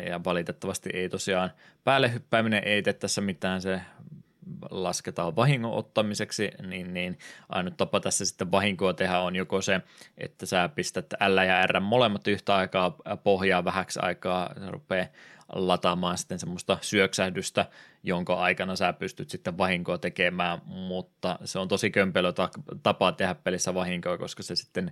Ja 0.09 0.23
valitettavasti 0.23 0.89
ei 0.93 1.09
tosiaan 1.09 1.51
päälle 1.83 2.13
hyppääminen 2.13 2.63
ei 2.65 2.81
tee 2.81 2.93
tässä 2.93 3.21
mitään, 3.21 3.61
se 3.61 3.81
lasketaan 4.71 5.35
vahingon 5.35 5.73
ottamiseksi, 5.73 6.51
niin, 6.67 6.93
niin 6.93 7.17
ainut 7.49 7.77
tapa 7.77 7.99
tässä 7.99 8.25
sitten 8.25 8.51
vahinkoa 8.51 8.93
tehdä 8.93 9.19
on 9.19 9.35
joko 9.35 9.61
se, 9.61 9.81
että 10.17 10.45
sä 10.45 10.69
pistät 10.69 11.13
L 11.27 11.37
ja 11.37 11.67
R 11.67 11.79
molemmat 11.79 12.27
yhtä 12.27 12.55
aikaa 12.55 12.97
pohjaa 13.23 13.65
vähäksi 13.65 13.99
aikaa, 14.01 14.53
se 14.59 14.71
rupeaa 14.71 15.07
lataamaan 15.55 16.17
sitten 16.17 16.39
semmoista 16.39 16.77
syöksähdystä, 16.81 17.65
jonka 18.03 18.33
aikana 18.33 18.75
sä 18.75 18.93
pystyt 18.93 19.29
sitten 19.29 19.57
vahinkoa 19.57 19.97
tekemään, 19.97 20.61
mutta 20.65 21.39
se 21.45 21.59
on 21.59 21.67
tosi 21.67 21.91
kömpelö 21.91 22.33
tapa 22.83 23.11
tehdä 23.11 23.35
pelissä 23.35 23.73
vahinkoa, 23.73 24.17
koska 24.17 24.43
se 24.43 24.55
sitten 24.55 24.91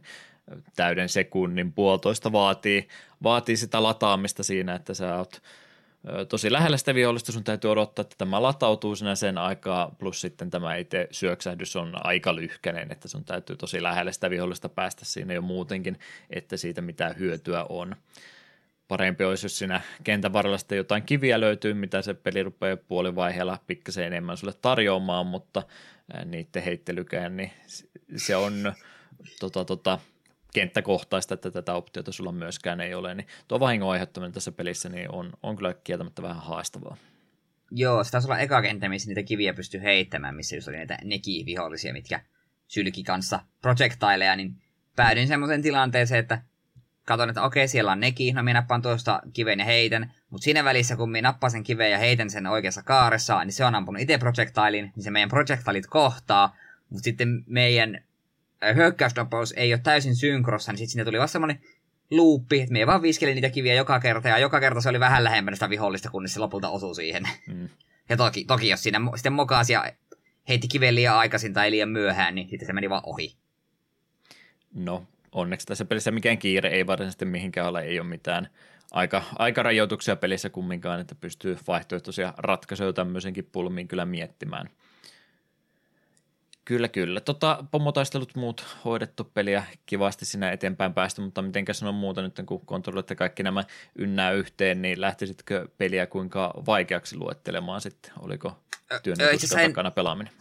täyden 0.76 1.10
sekunnin 1.10 1.74
puolitoista 1.74 2.32
vaatii, 2.32 2.88
vaatii 3.24 3.58
sitä 3.58 3.84
lataamista 3.84 4.44
siinä, 4.44 4.76
että 4.76 4.94
sä 4.94 5.16
oot 5.16 5.42
tosi 6.30 6.52
lähellä 6.52 6.78
sitä 6.78 6.96
vihollista, 6.96 7.32
sun 7.32 7.44
täytyy 7.44 7.72
odottaa, 7.72 8.02
että 8.02 8.16
tämä 8.18 8.42
latautuu 8.42 8.96
sinä 8.96 9.16
sen 9.16 9.38
aikaa, 9.38 9.96
plus 10.00 10.22
sitten 10.22 10.50
tämä 10.50 10.76
itse 10.76 11.08
syöksähdys 11.12 11.76
on 11.76 12.06
aika 12.06 12.36
lyhkäinen, 12.36 12.92
että 12.92 13.08
sun 13.08 13.26
täytyy 13.26 13.56
tosi 13.56 13.84
lähellä 13.84 14.12
sitä 14.12 14.30
vihollista 14.30 14.70
päästä 14.70 15.06
siinä 15.06 15.34
jo 15.34 15.42
muutenkin, 15.42 16.00
että 16.30 16.58
siitä 16.58 16.82
mitä 16.82 17.16
hyötyä 17.20 17.66
on. 17.70 17.96
Parempi 18.88 19.24
olisi, 19.24 19.46
jos 19.46 19.58
siinä 19.58 19.82
kentän 20.04 20.34
varrella 20.34 20.58
sitten 20.58 20.78
jotain 20.78 21.04
kiviä 21.04 21.40
löytyy, 21.40 21.74
mitä 21.74 22.02
se 22.02 22.14
peli 22.14 22.44
rupeaa 22.44 22.78
puolivaiheella 22.78 23.58
pikkasen 23.68 24.06
enemmän 24.06 24.38
sulle 24.38 24.54
tarjoamaan, 24.62 25.28
mutta 25.28 25.64
niiden 26.26 26.64
heittelykään, 26.64 27.38
niin 27.38 27.52
se 28.18 28.36
on 28.36 28.74
tota, 29.40 29.66
tota, 29.66 30.00
kenttäkohtaista, 30.54 31.34
että 31.34 31.52
tätä 31.52 31.74
optiota 31.74 32.12
sulla 32.12 32.32
myöskään 32.32 32.82
ei 32.82 32.94
ole, 32.94 33.16
niin 33.16 33.28
tuo 33.48 33.60
vahingon 33.60 33.92
aiheuttaminen 33.92 34.32
tässä 34.32 34.52
pelissä 34.52 34.90
niin 34.90 35.12
on, 35.12 35.32
on 35.44 35.56
kyllä 35.56 35.74
kieltämättä 35.84 36.22
vähän 36.22 36.44
haastavaa. 36.44 36.98
Joo, 37.72 38.04
se 38.04 38.12
taisi 38.12 38.28
olla 38.28 38.40
eka 38.40 38.62
kenttä, 38.62 38.90
missä 38.90 39.08
niitä 39.08 39.24
kiviä 39.24 39.54
pystyy 39.54 39.82
heittämään, 39.82 40.36
missä 40.36 40.56
just 40.56 40.68
oli 40.68 40.78
niitä 40.78 40.98
neki-vihollisia, 41.04 41.94
mitkä 41.94 42.22
sylki 42.68 43.04
kanssa 43.04 43.40
projectileja, 43.62 44.36
niin 44.36 44.56
päädyin 44.96 45.28
semmoiseen 45.28 45.62
tilanteeseen, 45.62 46.20
että 46.20 46.42
katson, 47.06 47.30
että 47.30 47.44
okei, 47.44 47.68
siellä 47.68 47.92
on 47.92 48.00
neki, 48.00 48.34
no 48.34 48.44
minä 48.44 48.60
nappaan 48.60 48.82
tuosta 48.82 49.22
kiven 49.34 49.60
ja 49.60 49.66
heitän, 49.66 50.14
mutta 50.30 50.44
siinä 50.44 50.64
välissä, 50.64 50.96
kun 50.96 51.12
minä 51.12 51.30
nappaan 51.30 51.52
sen 51.52 51.64
kiven 51.64 51.92
ja 51.92 51.98
heitän 51.98 52.30
sen 52.30 52.48
oikeassa 52.48 52.84
kaaressa, 52.84 53.44
niin 53.44 53.54
se 53.54 53.66
on 53.66 53.76
ampunut 53.76 54.02
itse 54.02 54.18
projectilin, 54.18 54.92
niin 54.96 55.04
se 55.04 55.12
meidän 55.12 55.30
projectilit 55.30 55.88
kohtaa, 55.88 56.56
mutta 56.90 57.04
sitten 57.04 57.44
meidän 57.48 58.04
hyökkäysnopeus 58.76 59.54
ei 59.58 59.74
ole 59.74 59.82
täysin 59.84 60.16
synkrossa, 60.16 60.72
niin 60.72 60.78
sitten 60.78 60.92
sinne 60.92 61.06
tuli 61.06 61.18
vaan 61.18 61.30
semmoinen 61.30 61.60
luuppi, 62.12 62.62
että 62.62 62.74
me 62.74 62.88
vaan 62.88 63.02
viskeli 63.02 63.34
niitä 63.34 63.50
kiviä 63.50 63.74
joka 63.74 64.00
kerta, 64.00 64.28
ja 64.28 64.38
joka 64.38 64.60
kerta 64.60 64.82
se 64.82 64.90
oli 64.90 65.00
vähän 65.00 65.24
lähempänä 65.24 65.56
sitä 65.56 65.70
vihollista, 65.70 66.10
kunnes 66.10 66.34
se 66.34 66.40
lopulta 66.40 66.70
osui 66.70 66.96
siihen. 66.96 67.24
Mm. 67.48 67.70
Ja 68.10 68.18
toki, 68.18 68.46
toki 68.46 68.70
jos 68.70 68.84
siinä 68.84 69.00
sitten 69.16 69.34
mokasi 69.34 69.74
ja 69.74 69.92
heitti 70.50 70.68
kiven 70.68 70.96
liian 70.96 71.18
aikaisin 71.18 71.54
tai 71.54 71.72
liian 71.72 71.90
myöhään, 71.90 72.36
niin 72.36 72.50
sitten 72.50 72.66
se 72.66 72.74
meni 72.74 72.90
vaan 72.90 73.04
ohi. 73.06 73.36
No, 74.74 75.04
onneksi 75.32 75.68
tässä 75.68 75.86
pelissä 75.86 76.12
mikään 76.12 76.38
kiire 76.38 76.70
ei 76.70 76.88
varsinaisesti 76.88 77.26
mihinkään 77.26 77.68
ole, 77.68 77.82
ei 77.82 78.00
ole 78.00 78.08
mitään 78.08 78.50
aika, 78.92 79.24
aikarajoituksia 79.40 80.16
pelissä 80.16 80.50
kumminkaan, 80.50 81.00
että 81.00 81.16
pystyy 81.16 81.58
vaihtoehtoisia 81.68 82.34
ratkaisuja 82.38 82.94
tämmöisenkin 82.94 83.50
pulmiin 83.52 83.88
kyllä 83.88 84.06
miettimään. 84.06 84.70
Kyllä, 86.66 86.88
kyllä. 86.88 87.22
Tota, 87.22 87.66
pomotaistelut 87.72 88.36
muut 88.36 88.78
hoidettu 88.86 89.24
peliä 89.24 89.64
kivasti 89.86 90.26
sinä 90.26 90.52
eteenpäin 90.52 90.94
päästä, 90.94 91.22
mutta 91.22 91.42
miten 91.42 91.66
sanon 91.72 91.96
muuta 91.96 92.22
nyt, 92.22 92.42
kun 92.46 92.66
kontrolloitte 92.66 93.16
kaikki 93.16 93.44
nämä 93.44 93.64
ynnää 93.96 94.32
yhteen, 94.32 94.82
niin 94.82 95.02
lähtisitkö 95.02 95.68
peliä 95.78 96.08
kuinka 96.08 96.54
vaikeaksi 96.66 97.18
luettelemaan 97.18 97.82
sitten? 97.82 98.12
Oliko 98.20 98.64
työn 99.04 99.18
takana 99.66 99.92
pelaaminen? 99.92 100.34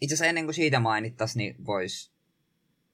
Itse 0.00 0.14
asiassa 0.14 0.26
ennen 0.26 0.44
kuin 0.44 0.54
siitä 0.54 0.80
mainittaisiin, 0.80 1.38
niin 1.38 1.66
voisi, 1.66 2.10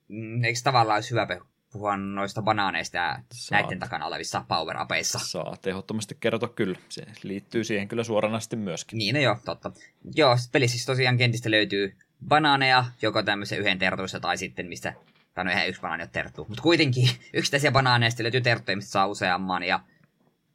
mm, 0.09 0.45
eikö 0.45 0.61
tavallaan 0.65 0.97
olisi 0.97 1.11
hyvä 1.11 1.27
puhua 1.73 1.97
noista 1.97 2.43
banaaneista 2.43 2.97
ja 2.97 3.19
Saat. 3.33 3.63
näiden 3.63 3.79
takana 3.79 4.07
olevissa 4.07 4.45
power 4.49 4.83
upeissa. 4.83 5.19
Saa 5.19 5.57
ehdottomasti 5.67 6.17
kertoa 6.21 6.49
kyllä. 6.49 6.79
Se 6.89 7.03
liittyy 7.23 7.65
siihen 7.65 7.89
kyllä 7.89 8.05
suoranaisesti 8.05 8.57
myöskin. 8.57 8.99
Niin, 8.99 9.15
no 9.15 9.21
joo, 9.21 9.37
totta. 9.45 9.73
Joo, 10.15 10.37
peli 10.53 10.69
siis 10.69 10.87
tosiaan 10.87 11.17
kentistä 11.17 11.51
löytyy 11.51 11.97
banaaneja, 12.29 12.85
joko 13.03 13.23
tämmöisen 13.23 13.59
yhden 13.59 13.79
tertuissa 13.79 14.21
tai 14.21 14.39
sitten 14.39 14.67
mistä, 14.67 14.95
tai 15.35 15.45
no 15.45 15.51
yksi 15.69 15.81
banaani 15.81 16.03
ole 16.03 16.11
terttu, 16.13 16.47
mutta 16.49 16.63
kuitenkin 16.63 17.09
yksittäisiä 17.35 17.73
banaaneja 17.73 18.11
sitten 18.11 18.25
löytyy 18.25 18.41
terttuja, 18.41 18.77
mistä 18.77 18.91
saa 18.91 19.07
useamman 19.07 19.63
ja 19.63 19.81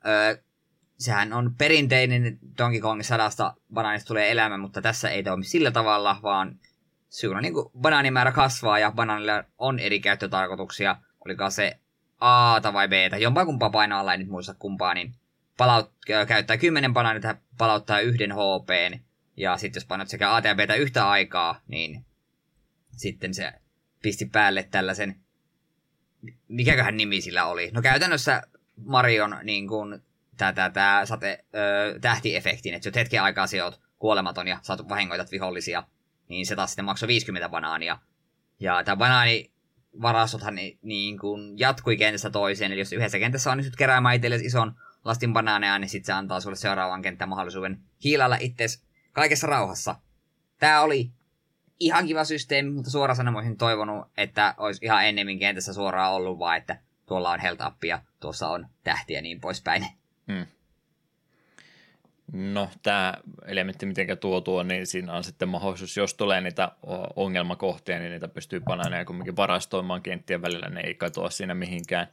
öö, 0.07 0.37
sehän 0.97 1.33
on 1.33 1.55
perinteinen 1.57 2.39
Donkey 2.57 2.81
Kong 2.81 3.01
sadasta 3.01 3.53
banaanista 3.73 4.07
tulee 4.07 4.31
elämä, 4.31 4.57
mutta 4.57 4.81
tässä 4.81 5.09
ei 5.09 5.23
toimi 5.23 5.43
sillä 5.43 5.71
tavalla, 5.71 6.19
vaan 6.23 6.59
syynä 7.09 7.41
niin 7.41 7.53
banaanimäärä 7.81 8.31
kasvaa 8.31 8.79
ja 8.79 8.91
banaanilla 8.91 9.43
on 9.57 9.79
eri 9.79 9.99
käyttötarkoituksia, 9.99 10.95
olikaan 11.25 11.51
se 11.51 11.79
A 12.19 12.73
vai 12.73 12.87
B, 12.87 12.93
jompaa 13.19 13.45
kumpaa 13.45 13.69
painoa, 13.69 14.13
en 14.13 14.19
nyt 14.19 14.29
muista 14.29 14.53
kumpaa, 14.53 14.93
niin 14.93 15.15
palaut, 15.57 15.91
käyttää 16.27 16.57
10 16.57 16.93
banaanita, 16.93 17.35
palauttaa 17.57 17.99
yhden 17.99 18.31
HPn, 18.31 18.99
ja 19.37 19.57
sitten 19.57 19.79
jos 19.81 19.87
painat 19.87 20.09
sekä 20.09 20.35
A 20.35 20.41
yhtä 20.77 21.09
aikaa, 21.09 21.61
niin 21.67 22.05
sitten 22.91 23.33
se 23.33 23.53
pisti 24.01 24.25
päälle 24.25 24.63
tällaisen, 24.63 25.15
mikäköhän 26.47 26.97
nimi 26.97 27.21
sillä 27.21 27.45
oli. 27.45 27.71
No 27.73 27.81
käytännössä 27.81 28.41
Marion 28.75 29.37
niin 29.43 29.67
kuin, 29.67 30.01
tätä, 30.37 30.69
tää 30.69 31.05
sate, 31.05 31.45
ö, 31.55 31.99
tähtiefektin, 31.99 32.73
että 32.73 32.87
jos 32.87 32.95
hetken 32.95 33.23
aikaa 33.23 33.47
sä 33.47 33.65
oot 33.65 33.81
kuolematon 33.99 34.47
ja 34.47 34.59
saat 34.61 34.89
vahingoitat 34.89 35.31
vihollisia, 35.31 35.83
niin 36.29 36.45
se 36.45 36.55
taas 36.55 36.69
sitten 36.69 36.85
maksoi 36.85 37.07
50 37.07 37.49
banaania. 37.49 37.99
Ja 38.59 38.83
tämä 38.83 38.95
banaani 38.95 39.51
varastothan 40.01 40.55
niin, 40.55 40.79
niin 40.81 41.19
kuin 41.19 41.59
jatkui 41.59 41.97
kentästä 41.97 42.29
toiseen, 42.29 42.71
eli 42.71 42.81
jos 42.81 42.93
yhdessä 42.93 43.19
kentässä 43.19 43.51
on 43.51 43.57
nyt 43.57 43.75
keräämään 43.75 44.15
itsellesi 44.15 44.45
ison 44.45 44.75
lastin 45.05 45.33
banaaneja, 45.33 45.79
niin 45.79 45.89
sitten 45.89 46.05
se 46.05 46.13
antaa 46.13 46.39
sulle 46.39 46.55
seuraavan 46.55 47.01
kentän 47.01 47.29
mahdollisuuden 47.29 47.79
hiilalla 48.03 48.37
itses 48.39 48.83
kaikessa 49.13 49.47
rauhassa. 49.47 49.95
Tämä 50.59 50.81
oli 50.81 51.11
ihan 51.79 52.07
kiva 52.07 52.23
systeemi, 52.23 52.69
mutta 52.69 52.91
suoraan 52.91 53.15
sanoen 53.15 53.35
olisin 53.35 53.57
toivonut, 53.57 54.07
että 54.17 54.55
olisi 54.57 54.85
ihan 54.85 55.05
ennemmin 55.05 55.39
kentässä 55.39 55.73
suoraan 55.73 56.13
ollut, 56.13 56.39
vaan 56.39 56.57
että 56.57 56.79
tuolla 57.05 57.31
on 57.31 57.39
heltappi 57.39 57.87
ja 57.87 58.01
tuossa 58.19 58.47
on 58.47 58.67
tähtiä 58.83 59.17
ja 59.17 59.21
niin 59.21 59.41
poispäin. 59.41 59.85
Hmm. 60.31 60.45
No, 62.33 62.69
tämä 62.83 63.13
elementti, 63.45 63.85
miten 63.85 64.17
tuo 64.17 64.41
tuo, 64.41 64.63
niin 64.63 64.87
siinä 64.87 65.13
on 65.13 65.23
sitten 65.23 65.49
mahdollisuus, 65.49 65.97
jos 65.97 66.13
tulee 66.13 66.41
niitä 66.41 66.71
ongelmakohtia, 67.15 67.99
niin 67.99 68.11
niitä 68.11 68.27
pystyy 68.27 68.59
panemaan 68.59 68.99
ja 68.99 69.05
kumminkin 69.05 69.35
varastoimaan 69.35 70.01
kenttien 70.01 70.41
välillä, 70.41 70.69
ne 70.69 70.81
ei 70.81 70.95
katoa 70.95 71.29
siinä 71.29 71.53
mihinkään. 71.53 72.07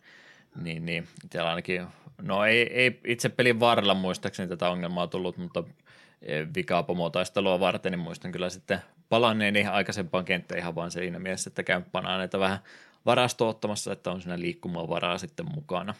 Niin, 0.62 0.86
niin 0.86 1.08
ainakin, 1.44 1.86
no 2.22 2.44
ei, 2.44 2.72
ei 2.72 3.00
itse 3.06 3.28
pelin 3.28 3.60
varrella 3.60 3.94
muistaakseni 3.94 4.48
tätä 4.48 4.70
ongelmaa 4.70 5.06
tullut, 5.06 5.36
mutta 5.36 5.64
vikaa 6.56 6.82
pomotaistelua 6.82 7.60
varten, 7.60 7.92
niin 7.92 8.00
muistan 8.00 8.32
kyllä 8.32 8.50
sitten 8.50 8.78
palanneeni 9.08 9.66
aikaisempaan 9.66 10.24
kenttään 10.24 10.58
ihan 10.58 10.74
vaan 10.74 10.90
siinä 10.90 11.18
mielessä, 11.18 11.50
että 11.50 11.62
käyn 11.62 11.86
näitä 12.02 12.38
vähän 12.38 12.58
varasto 13.06 13.48
ottamassa, 13.48 13.92
että 13.92 14.10
on 14.10 14.22
siinä 14.22 14.38
liikkumavaraa 14.38 15.18
sitten 15.18 15.46
mukana. 15.54 15.94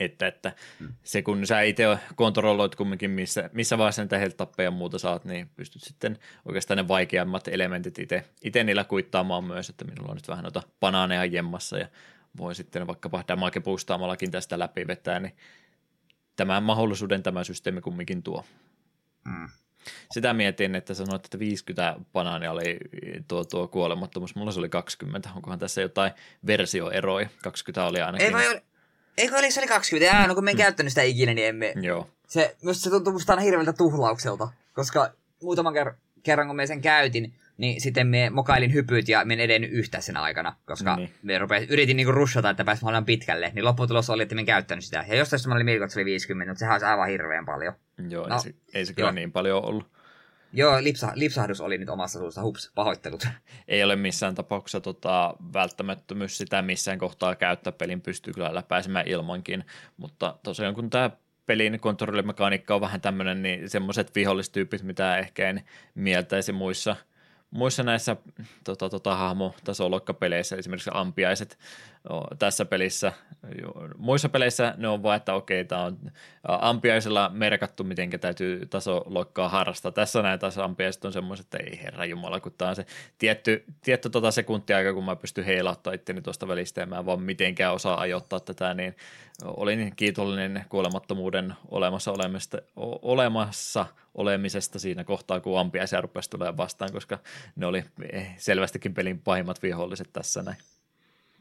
Että, 0.00 0.26
että 0.26 0.52
hmm. 0.80 0.88
se 1.02 1.22
kun 1.22 1.46
sä 1.46 1.60
itse 1.60 1.98
kontrolloit 2.14 2.74
kumminkin, 2.74 3.10
missä, 3.10 3.50
missä 3.52 3.78
vaiheessa 3.78 4.02
niitä 4.02 4.18
heltappeja 4.18 4.66
ja 4.66 4.70
muuta 4.70 4.98
saat, 4.98 5.24
niin 5.24 5.50
pystyt 5.56 5.82
sitten 5.82 6.18
oikeastaan 6.44 6.76
ne 6.76 6.88
vaikeammat 6.88 7.48
elementit 7.48 7.98
itse, 7.98 8.24
itse 8.42 8.64
niillä 8.64 8.84
kuittaamaan 8.84 9.44
myös, 9.44 9.70
että 9.70 9.84
minulla 9.84 10.08
on 10.08 10.16
nyt 10.16 10.28
vähän 10.28 10.42
noita 10.42 10.62
banaaneja 10.80 11.24
jemmassa 11.24 11.78
ja 11.78 11.88
voi 12.38 12.54
sitten 12.54 12.86
vaikkapa 12.86 13.24
damage 13.28 13.60
boostaamallakin 13.60 14.30
tästä 14.30 14.58
läpi 14.58 14.86
vetää, 14.86 15.20
niin 15.20 15.36
tämän 16.36 16.62
mahdollisuuden 16.62 17.22
tämä 17.22 17.44
systeemi 17.44 17.80
kumminkin 17.80 18.22
tuo. 18.22 18.44
Hmm. 19.28 19.48
Sitä 20.10 20.34
mietin, 20.34 20.74
että 20.74 20.94
sanoit, 20.94 21.24
että 21.24 21.38
50 21.38 21.96
banaania 22.12 22.52
oli 22.52 22.78
tuo, 23.28 23.44
tuo 23.44 23.68
kuolemattomuus. 23.68 24.34
Mulla 24.34 24.52
se 24.52 24.58
oli 24.58 24.68
20. 24.68 25.28
Onkohan 25.36 25.58
tässä 25.58 25.80
jotain 25.80 26.12
versioeroja? 26.46 27.28
20 27.42 27.84
oli 27.84 28.00
ainakin. 28.00 28.26
Ei 28.26 28.32
vai, 28.32 28.60
eikö 29.18 29.36
oli, 29.36 29.50
se 29.50 29.60
oli 29.60 29.68
20? 29.68 30.16
Jaa, 30.16 30.26
no 30.26 30.34
kun 30.34 30.44
me 30.44 30.50
en 30.50 30.56
mm. 30.56 30.58
käyttänyt 30.58 30.90
sitä 30.90 31.02
ikinä, 31.02 31.34
niin 31.34 31.46
emme... 31.46 31.74
Joo. 31.80 32.10
Se, 32.26 32.56
myös 32.62 32.82
se 32.82 32.90
tuntuu 32.90 33.12
musta 33.12 33.32
aina 33.32 33.42
hirveältä 33.42 33.72
tuhlaukselta, 33.72 34.48
koska 34.72 35.12
muutaman 35.42 35.74
ker- 35.74 35.94
kerran 36.22 36.46
kun 36.46 36.56
me 36.56 36.66
sen 36.66 36.80
käytin, 36.80 37.34
niin 37.60 37.80
sitten 37.80 38.06
me 38.06 38.30
mokailin 38.30 38.72
hypyt 38.72 39.08
ja 39.08 39.24
me 39.24 39.34
en 39.34 39.40
edennyt 39.40 39.70
yhtä 39.72 40.00
sen 40.00 40.16
aikana, 40.16 40.56
koska 40.66 40.96
niin. 40.96 41.10
me 41.22 41.38
rupes, 41.38 41.70
yritin 41.70 41.96
niinku 41.96 42.12
rushata, 42.12 42.50
että 42.50 42.64
pääsin 42.64 42.84
mahdollisimman 42.84 43.06
pitkälle, 43.06 43.52
niin 43.54 43.64
lopputulos 43.64 44.10
oli, 44.10 44.22
että 44.22 44.34
me 44.34 44.40
en 44.40 44.46
käyttänyt 44.46 44.84
sitä. 44.84 45.04
Ja 45.08 45.16
jostain 45.16 45.40
mä 45.46 45.54
olin 45.54 45.64
mielikuva, 45.64 45.84
että 45.84 45.94
se 45.94 46.00
oli 46.00 46.04
50, 46.04 46.50
mutta 46.50 46.58
sehän 46.58 46.72
olisi 46.72 46.86
aivan 46.86 47.08
hirveän 47.08 47.46
paljon. 47.46 47.72
Joo, 48.08 48.28
no, 48.28 48.34
ei, 48.34 48.40
se, 48.40 48.54
ei 48.74 48.86
se 48.86 48.94
kyllä 48.94 49.08
joo. 49.08 49.14
niin 49.14 49.32
paljon 49.32 49.64
ollut. 49.64 49.86
Joo, 50.52 50.82
lipsa, 50.82 51.12
lipsahdus 51.14 51.60
oli 51.60 51.78
nyt 51.78 51.88
omassa 51.88 52.18
suussa, 52.18 52.42
hups, 52.42 52.72
pahoittelut. 52.74 53.28
Ei 53.68 53.84
ole 53.84 53.96
missään 53.96 54.34
tapauksessa 54.34 54.80
tota, 54.80 55.34
välttämättömyys 55.52 56.38
sitä 56.38 56.62
missään 56.62 56.98
kohtaa 56.98 57.34
käyttää, 57.34 57.72
pelin 57.72 58.00
pystyy 58.00 58.32
kyllä 58.32 58.54
läpäisemään 58.54 59.08
ilmankin, 59.08 59.64
mutta 59.96 60.38
tosiaan 60.42 60.74
kun 60.74 60.90
tämä 60.90 61.10
pelin 61.46 61.80
kontrollimekaniikka 61.80 62.74
on 62.74 62.80
vähän 62.80 63.00
tämmöinen, 63.00 63.42
niin 63.42 63.70
semmoiset 63.70 64.14
vihollistyypit, 64.14 64.82
mitä 64.82 65.18
ehkä 65.18 65.48
en 65.48 65.62
mieltäisi 65.94 66.52
muissa– 66.52 66.96
muissa 67.50 67.82
näissä 67.82 68.16
tota, 68.64 68.88
tota, 68.88 69.16
hahmotasoloikkapeleissä, 69.16 70.56
esimerkiksi 70.56 70.90
ampiaiset 70.94 71.58
tässä 72.38 72.64
pelissä, 72.64 73.12
muissa 73.98 74.28
peleissä 74.28 74.74
ne 74.76 74.88
on 74.88 75.02
vaan, 75.02 75.16
että 75.16 75.34
okei, 75.34 75.64
tämä 75.64 75.84
on 75.84 75.98
ampiaisella 76.42 77.30
merkattu, 77.34 77.84
miten 77.84 78.10
täytyy 78.10 78.66
tasoloikkaa 78.66 79.48
harrastaa. 79.48 79.92
Tässä 79.92 80.22
näin 80.22 80.40
taas 80.40 80.58
ampiaiset 80.58 81.04
on 81.04 81.12
semmoiset, 81.12 81.46
että 81.46 81.58
ei 81.58 81.80
herra 81.82 82.04
jumala, 82.04 82.40
kun 82.40 82.52
tämä 82.58 82.68
on 82.68 82.76
se 82.76 82.86
tietty, 83.18 83.64
tietty 83.84 84.10
tota 84.10 84.30
sekuntia 84.30 84.94
kun 84.94 85.04
mä 85.04 85.16
pystyn 85.16 85.44
heilauttaa 85.44 85.92
itteni 85.92 86.22
tuosta 86.22 86.48
välistä 86.48 86.80
ja 86.80 86.86
mä 86.86 86.98
en 86.98 87.06
vaan 87.06 87.22
mitenkään 87.22 87.74
osaa 87.74 88.00
ajoittaa 88.00 88.40
tätä, 88.40 88.74
niin 88.74 88.96
olin 89.44 89.92
kiitollinen 89.96 90.64
kuolemattomuuden 90.68 91.54
olemassa 91.68 92.12
olemista, 92.12 92.58
olemassa 93.02 93.86
olemisesta 94.14 94.78
siinä 94.78 95.04
kohtaa, 95.04 95.40
kun 95.40 95.60
ampiaisia 95.60 96.00
rupesi 96.00 96.30
tulemaan 96.30 96.56
vastaan, 96.56 96.92
koska 96.92 97.18
ne 97.56 97.66
oli 97.66 97.84
eh, 98.12 98.34
selvästikin 98.36 98.94
pelin 98.94 99.18
pahimmat 99.18 99.62
viholliset 99.62 100.12
tässä 100.12 100.42
näin. 100.42 100.56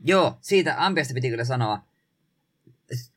Joo, 0.03 0.37
siitä 0.41 0.85
ampiasta 0.85 1.13
piti 1.13 1.29
kyllä 1.29 1.45
sanoa. 1.45 1.79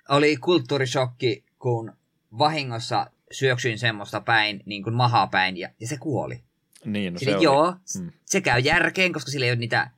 Oli 0.08 0.36
kulttuurishokki, 0.36 1.44
kun 1.58 1.92
vahingossa 2.38 3.06
syöksyin 3.30 3.78
semmoista 3.78 4.20
päin, 4.20 4.62
niin 4.66 4.82
kuin 4.82 4.94
mahaa 4.94 5.26
päin, 5.26 5.56
ja, 5.56 5.68
ja 5.80 5.86
se 5.86 5.96
kuoli. 5.96 6.42
Niin, 6.84 7.12
no 7.12 7.18
se 7.18 7.36
oli. 7.36 7.44
Joo, 7.44 7.74
mm. 8.00 8.12
se 8.24 8.40
käy 8.40 8.60
järkeen, 8.60 9.12
koska 9.12 9.30
sillä 9.30 9.46
ei 9.46 9.52
ole 9.52 9.58
niitä 9.58 9.90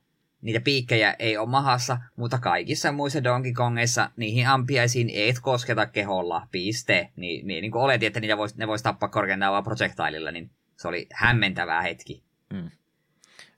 niitä 0.45 0.59
piikkejä 0.59 1.15
ei 1.19 1.37
ole 1.37 1.49
mahassa, 1.49 1.97
mutta 2.15 2.39
kaikissa 2.39 2.91
muissa 2.91 3.23
Donkey 3.23 3.53
Kongeissa 3.53 4.09
niihin 4.17 4.47
ampiaisiin 4.47 5.09
et 5.13 5.39
kosketa 5.39 5.85
keholla, 5.85 6.47
piste. 6.51 7.09
Niin, 7.15 7.47
niin, 7.47 7.61
niin 7.61 7.71
kuin 7.71 7.81
oletin, 7.81 8.07
että 8.07 8.19
niitä 8.19 8.37
vois, 8.37 8.55
ne 8.55 8.67
voisi 8.67 8.83
tappaa 8.83 9.09
korkeintaan 9.09 9.51
vaan 9.51 9.63
projectililla, 9.63 10.31
niin 10.31 10.51
se 10.77 10.87
oli 10.87 11.07
hämmentävää 11.13 11.81
hetki. 11.81 12.23
Mm. 12.53 12.69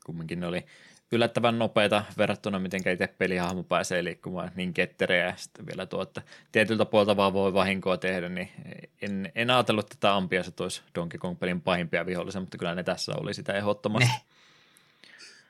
Kumminkin 0.05 0.39
ne 0.39 0.47
oli 0.47 0.65
yllättävän 1.11 1.59
nopeita 1.59 2.03
verrattuna, 2.17 2.59
miten 2.59 2.81
itse 2.93 3.07
pelihahmo 3.07 3.63
pääsee 3.63 4.03
liikkumaan 4.03 4.51
niin 4.55 4.73
ketterejä 4.73 5.25
ja 5.25 5.33
sitten 5.35 5.65
vielä 5.65 5.85
tuo, 5.85 6.01
että 6.01 6.21
tietyltä 6.51 6.85
puolta 6.85 7.17
vaan 7.17 7.33
voi 7.33 7.53
vahinkoa 7.53 7.97
tehdä, 7.97 8.29
niin 8.29 8.49
en, 9.01 9.31
en 9.35 9.49
ajatellut, 9.49 9.85
että 9.85 9.97
tämä 9.99 10.17
ampiaiset 10.17 10.59
olisi 10.59 10.81
Donkey 10.95 11.19
Kong-pelin 11.19 11.61
pahimpia 11.61 12.05
vihollisia, 12.05 12.41
mutta 12.41 12.57
kyllä 12.57 12.75
ne 12.75 12.83
tässä 12.83 13.11
oli 13.21 13.33
sitä 13.33 13.53
ehdottomasti. 13.53 14.09
Ne. 14.09 14.21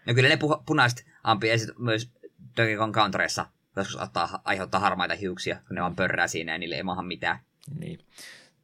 No 0.05 0.13
kyllä 0.13 0.29
ne 0.29 0.35
pu- 0.35 0.63
punaiset 0.65 1.05
ampiaiset 1.23 1.69
myös 1.79 2.09
Donkey 2.57 2.77
Kong 2.77 2.93
Countryissa 2.93 3.45
joskus 3.75 4.01
ottaa, 4.01 4.41
aiheuttaa 4.43 4.79
harmaita 4.79 5.15
hiuksia, 5.15 5.61
kun 5.67 5.75
ne 5.75 5.81
vaan 5.81 5.95
pörrää 5.95 6.27
siinä 6.27 6.51
ja 6.51 6.57
niille 6.57 6.75
ei 6.75 6.83
maha 6.83 7.01
mitään. 7.01 7.39
Niin, 7.79 7.99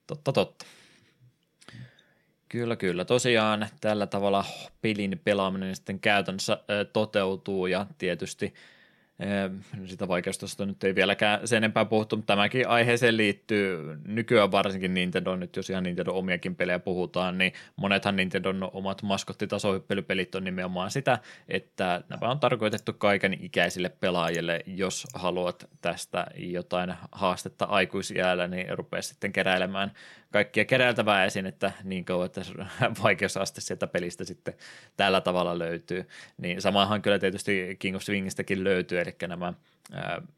totta 0.08 0.34
totta. 0.34 0.66
Kyllä, 2.54 2.76
kyllä. 2.76 3.06
Tosiaan 3.06 3.68
tällä 3.82 4.08
tavalla 4.08 4.46
pelin 4.82 5.22
pelaaminen 5.24 5.76
sitten 5.76 6.00
käytännössä 6.00 6.58
toteutuu 6.94 7.68
ja 7.68 7.86
tietysti 7.98 8.54
sitä 9.86 10.08
vaikeustosta 10.08 10.66
nyt 10.66 10.84
ei 10.84 10.96
vieläkään 10.96 11.48
sen 11.48 11.58
enempää 11.58 11.86
puhuttu, 11.86 12.16
mutta 12.16 12.34
tämäkin 12.34 12.68
aiheeseen 12.68 13.18
liittyy 13.18 13.98
nykyään 14.08 14.52
varsinkin 14.52 14.94
Nintendo, 14.94 15.36
nyt 15.36 15.56
jos 15.56 15.70
ihan 15.70 15.84
Nintendo 15.84 16.14
omiakin 16.14 16.56
pelejä 16.56 16.80
puhutaan, 16.80 17.38
niin 17.38 17.54
monethan 17.76 18.16
Nintendon 18.16 18.70
omat 18.74 19.04
maskottitasohyppelypelit 19.04 20.36
on 20.36 20.44
nimenomaan 20.44 20.92
sitä, 20.92 21.20
että 21.48 22.04
nämä 22.10 22.32
on 22.32 22.40
tarkoitettu 22.40 22.94
kaiken 22.94 23.38
ikäisille 23.42 23.90
pelaajille, 23.90 24.60
jos 24.66 25.08
haluat 25.14 25.70
tästä 25.82 26.28
jotain 26.36 26.94
haastetta 27.12 27.66
aikuisjäällä, 27.66 28.48
niin 28.48 28.78
rupeaa 28.78 29.02
sitten 29.02 29.32
keräilemään 29.34 29.92
kaikkia 30.34 30.66
keräiltävää 30.66 31.26
esinettä 31.26 31.72
niin 31.84 32.06
kauan, 32.06 32.26
että 32.26 32.42
vaikeusaste 33.04 33.62
sieltä 33.62 33.88
pelistä 33.88 34.24
sitten 34.24 34.54
tällä 34.98 35.22
tavalla 35.22 35.60
löytyy. 35.60 36.08
Niin 36.38 36.62
samahan 36.62 37.02
kyllä 37.02 37.20
tietysti 37.20 37.76
King 37.80 37.96
of 37.96 38.02
Swingistäkin 38.02 38.64
löytyy, 38.64 39.00
eli 39.00 39.16
nämä 39.28 39.54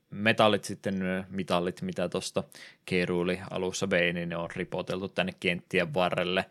metallit 0.09 0.63
sitten, 0.63 1.25
mitallit, 1.29 1.81
mitä 1.81 2.09
tuosta 2.09 2.43
Keruuli 2.85 3.39
alussa 3.49 3.89
vei, 3.89 4.13
niin 4.13 4.29
ne 4.29 4.37
on 4.37 4.49
ripoteltu 4.55 5.09
tänne 5.09 5.33
kenttien 5.39 5.93
varrelle. 5.93 6.45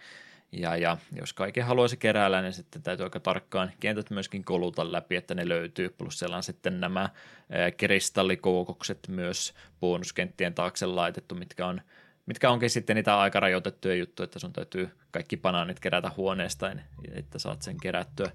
Ja, 0.53 0.77
ja 0.77 0.97
jos 1.16 1.33
kaiken 1.33 1.65
haluaisi 1.65 1.97
keräällä, 1.97 2.43
niin 2.43 2.53
sitten 2.53 2.83
täytyy 2.83 3.05
aika 3.05 3.21
tarkkaan 3.21 3.73
kentät 3.81 4.11
myöskin 4.11 4.45
koluta 4.45 4.93
läpi, 4.93 5.16
että 5.16 5.35
ne 5.35 5.49
löytyy. 5.49 5.89
Plus 5.89 6.19
siellä 6.19 6.37
on 6.37 6.43
sitten 6.43 6.81
nämä 6.81 7.09
kristallikoukokset 7.77 8.99
myös 9.09 9.55
bonuskenttien 9.81 10.55
taakse 10.55 10.87
laitettu, 10.87 11.35
mitkä 11.35 11.66
on 11.66 11.81
mitkä 12.27 12.51
onkin 12.51 12.71
sitten 12.71 12.97
niitä 12.97 13.19
aika 13.19 13.41
rajoitettuja 13.41 13.95
juttuja, 13.95 14.25
että 14.25 14.39
sun 14.39 14.53
täytyy 14.53 14.91
kaikki 15.11 15.37
banaanit 15.37 15.81
kerätä 15.81 16.11
huoneesta, 16.17 16.73
että 17.13 17.39
saat 17.39 17.63
sen 17.63 17.77
kerättyä 17.83 18.31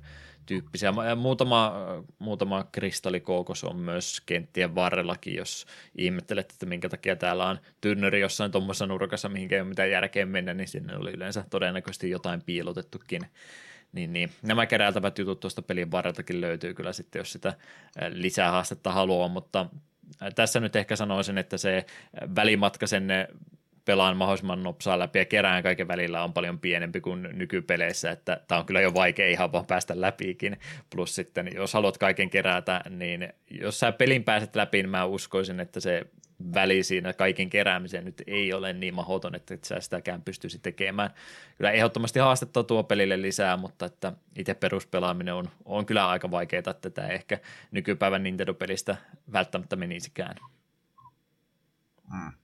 tyyppisiä. 0.45 0.93
Muutama, 1.15 1.73
muutama 2.19 2.65
kristallikookos 2.71 3.63
on 3.63 3.75
myös 3.75 4.21
kenttien 4.25 4.75
varrellakin, 4.75 5.35
jos 5.35 5.65
ihmettelet, 5.95 6.51
että 6.51 6.65
minkä 6.65 6.89
takia 6.89 7.15
täällä 7.15 7.47
on 7.47 7.59
tynnöri 7.81 8.19
jossain 8.19 8.51
tuommoisessa 8.51 8.85
nurkassa, 8.87 9.29
mihinkä 9.29 9.55
ei 9.55 9.61
ole 9.61 9.69
mitään 9.69 9.91
järkeä 9.91 10.25
mennä, 10.25 10.53
niin 10.53 10.67
sinne 10.67 10.95
oli 10.95 11.11
yleensä 11.11 11.45
todennäköisesti 11.49 12.09
jotain 12.09 12.41
piilotettukin. 12.41 13.21
Niin, 13.91 14.13
niin. 14.13 14.31
Nämä 14.41 14.65
keräiltävät 14.65 15.19
jutut 15.19 15.39
tuosta 15.39 15.61
pelin 15.61 15.91
varreltakin 15.91 16.41
löytyy 16.41 16.73
kyllä 16.73 16.93
sitten, 16.93 17.19
jos 17.19 17.31
sitä 17.31 17.53
lisää 18.09 18.51
haastetta 18.51 18.91
haluaa, 18.91 19.27
mutta 19.27 19.65
tässä 20.35 20.59
nyt 20.59 20.75
ehkä 20.75 20.95
sanoisin, 20.95 21.37
että 21.37 21.57
se 21.57 21.85
välimatka 22.35 22.87
sen 22.87 23.07
pelaan 23.89 24.17
mahdollisimman 24.17 24.63
nopsaa 24.63 24.99
läpi 24.99 25.19
ja 25.19 25.25
kerään 25.25 25.63
kaiken 25.63 25.87
välillä 25.87 26.23
on 26.23 26.33
paljon 26.33 26.59
pienempi 26.59 27.01
kuin 27.01 27.29
nykypeleissä, 27.33 28.11
että 28.11 28.41
tämä 28.47 28.59
on 28.59 28.65
kyllä 28.65 28.81
jo 28.81 28.93
vaikea 28.93 29.27
ihan 29.27 29.51
vaan 29.51 29.65
päästä 29.65 30.01
läpikin. 30.01 30.57
Plus 30.89 31.15
sitten, 31.15 31.49
jos 31.55 31.73
haluat 31.73 31.97
kaiken 31.97 32.29
kerätä, 32.29 32.81
niin 32.89 33.33
jos 33.51 33.79
sä 33.79 33.91
pelin 33.91 34.23
pääset 34.23 34.55
läpi, 34.55 34.77
niin 34.77 34.89
mä 34.89 35.05
uskoisin, 35.05 35.59
että 35.59 35.79
se 35.79 36.05
väli 36.53 36.83
siinä 36.83 37.13
kaiken 37.13 37.49
keräämiseen 37.49 38.05
nyt 38.05 38.23
ei 38.27 38.53
ole 38.53 38.73
niin 38.73 38.93
mahdoton, 38.93 39.35
että 39.35 39.53
et 39.53 39.63
sä 39.63 39.79
sitäkään 39.79 40.21
pystyisi 40.21 40.59
tekemään. 40.59 41.09
Kyllä 41.57 41.71
ehdottomasti 41.71 42.19
haastetta 42.19 42.63
tuo 42.63 42.83
pelille 42.83 43.21
lisää, 43.21 43.57
mutta 43.57 43.85
että 43.85 44.13
itse 44.37 44.53
peruspelaaminen 44.53 45.33
on, 45.33 45.49
on 45.65 45.85
kyllä 45.85 46.09
aika 46.09 46.31
vaikeaa, 46.31 46.63
että 46.69 46.89
tämä 46.89 47.07
ehkä 47.07 47.39
nykypäivän 47.71 48.23
Nintendo-pelistä 48.23 48.97
välttämättä 49.33 49.75
menisikään. 49.75 50.35
Mm. 52.13 52.38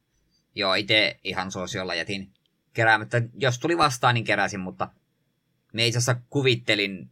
Joo, 0.55 0.73
itse 0.73 1.19
ihan 1.23 1.51
suosiolla 1.51 1.95
jätin 1.95 2.33
keräämättä. 2.73 3.21
Jos 3.37 3.59
tuli 3.59 3.77
vastaan, 3.77 4.13
niin 4.13 4.23
keräsin, 4.23 4.59
mutta 4.59 4.89
me 5.73 5.87
itse 5.87 5.97
asiassa 5.97 6.21
kuvittelin, 6.29 7.11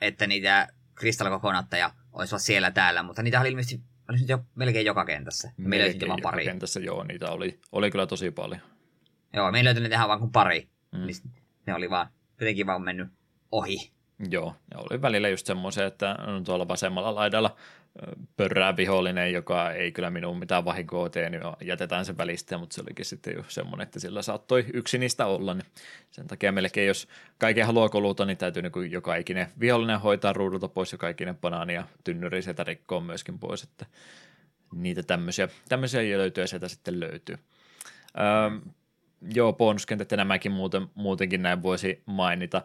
että 0.00 0.26
niitä 0.26 0.68
kristallikokonatteja 0.94 1.90
olisi 2.12 2.38
siellä 2.38 2.70
täällä, 2.70 3.02
mutta 3.02 3.22
niitä 3.22 3.40
oli 3.40 3.48
ilmeisesti 3.48 3.80
oli 4.08 4.18
nyt 4.18 4.28
jo 4.28 4.38
melkein 4.54 4.86
joka 4.86 5.04
kentässä. 5.04 5.52
Me 5.56 5.78
löytyi 5.78 6.08
vain 6.08 6.22
pari. 6.22 6.44
kentässä, 6.44 6.80
joo, 6.80 7.04
niitä 7.04 7.30
oli, 7.30 7.60
oli 7.72 7.90
kyllä 7.90 8.06
tosi 8.06 8.30
paljon. 8.30 8.60
Joo, 9.32 9.52
me 9.52 9.64
löytyi 9.64 9.82
niitä 9.82 10.08
vaan 10.08 10.18
kuin 10.18 10.32
pari. 10.32 10.68
Mm. 10.92 11.06
Niin 11.06 11.16
ne 11.66 11.74
oli 11.74 11.90
vaan, 11.90 12.08
jotenkin 12.40 12.66
vaan 12.66 12.82
mennyt 12.82 13.08
ohi. 13.52 13.92
Joo, 14.30 14.56
ja 14.70 14.78
oli 14.78 15.02
välillä 15.02 15.28
just 15.28 15.46
semmoisia, 15.46 15.86
että 15.86 16.16
tuolla 16.44 16.68
vasemmalla 16.68 17.14
laidalla 17.14 17.56
pörrää 18.36 18.76
vihollinen, 18.76 19.32
joka 19.32 19.70
ei 19.70 19.92
kyllä 19.92 20.10
minun 20.10 20.38
mitään 20.38 20.64
vahinkoa 20.64 21.08
tee, 21.08 21.30
niin 21.30 21.42
jätetään 21.60 22.04
se 22.04 22.18
välistä, 22.18 22.58
mutta 22.58 22.74
se 22.74 22.80
olikin 22.80 23.04
sitten 23.04 23.34
jo 23.34 23.44
semmoinen, 23.48 23.82
että 23.82 24.00
sillä 24.00 24.22
saattoi 24.22 24.64
yksi 24.72 24.98
niistä 24.98 25.26
olla, 25.26 25.54
niin 25.54 25.66
sen 26.10 26.26
takia 26.26 26.52
melkein, 26.52 26.86
jos 26.86 27.08
kaiken 27.38 27.66
haluaa 27.66 27.88
koluta, 27.88 28.24
niin 28.24 28.36
täytyy 28.36 28.62
niin 28.62 28.92
joka 28.92 29.16
ikinen 29.16 29.46
vihollinen 29.60 30.00
hoitaa 30.00 30.32
ruudulta 30.32 30.68
pois, 30.68 30.92
joka 30.92 31.08
ikinen 31.08 31.36
banaani 31.36 31.74
ja 31.74 31.84
tynnyri 32.04 32.42
sieltä 32.42 32.64
rikkoa 32.64 33.00
myöskin 33.00 33.38
pois, 33.38 33.62
että 33.62 33.86
niitä 34.74 35.02
tämmöisiä, 35.02 35.48
tämmöisiä 35.68 36.18
löytyy 36.18 36.44
ja 36.44 36.48
sieltä 36.48 36.68
sitten 36.68 37.00
löytyy. 37.00 37.36
Öö, 38.18 38.72
joo, 39.34 39.52
bonuskentät 39.52 40.10
ja 40.10 40.16
nämäkin 40.16 40.52
muuten, 40.52 40.86
muutenkin 40.94 41.42
näin 41.42 41.62
voisi 41.62 42.02
mainita. 42.06 42.62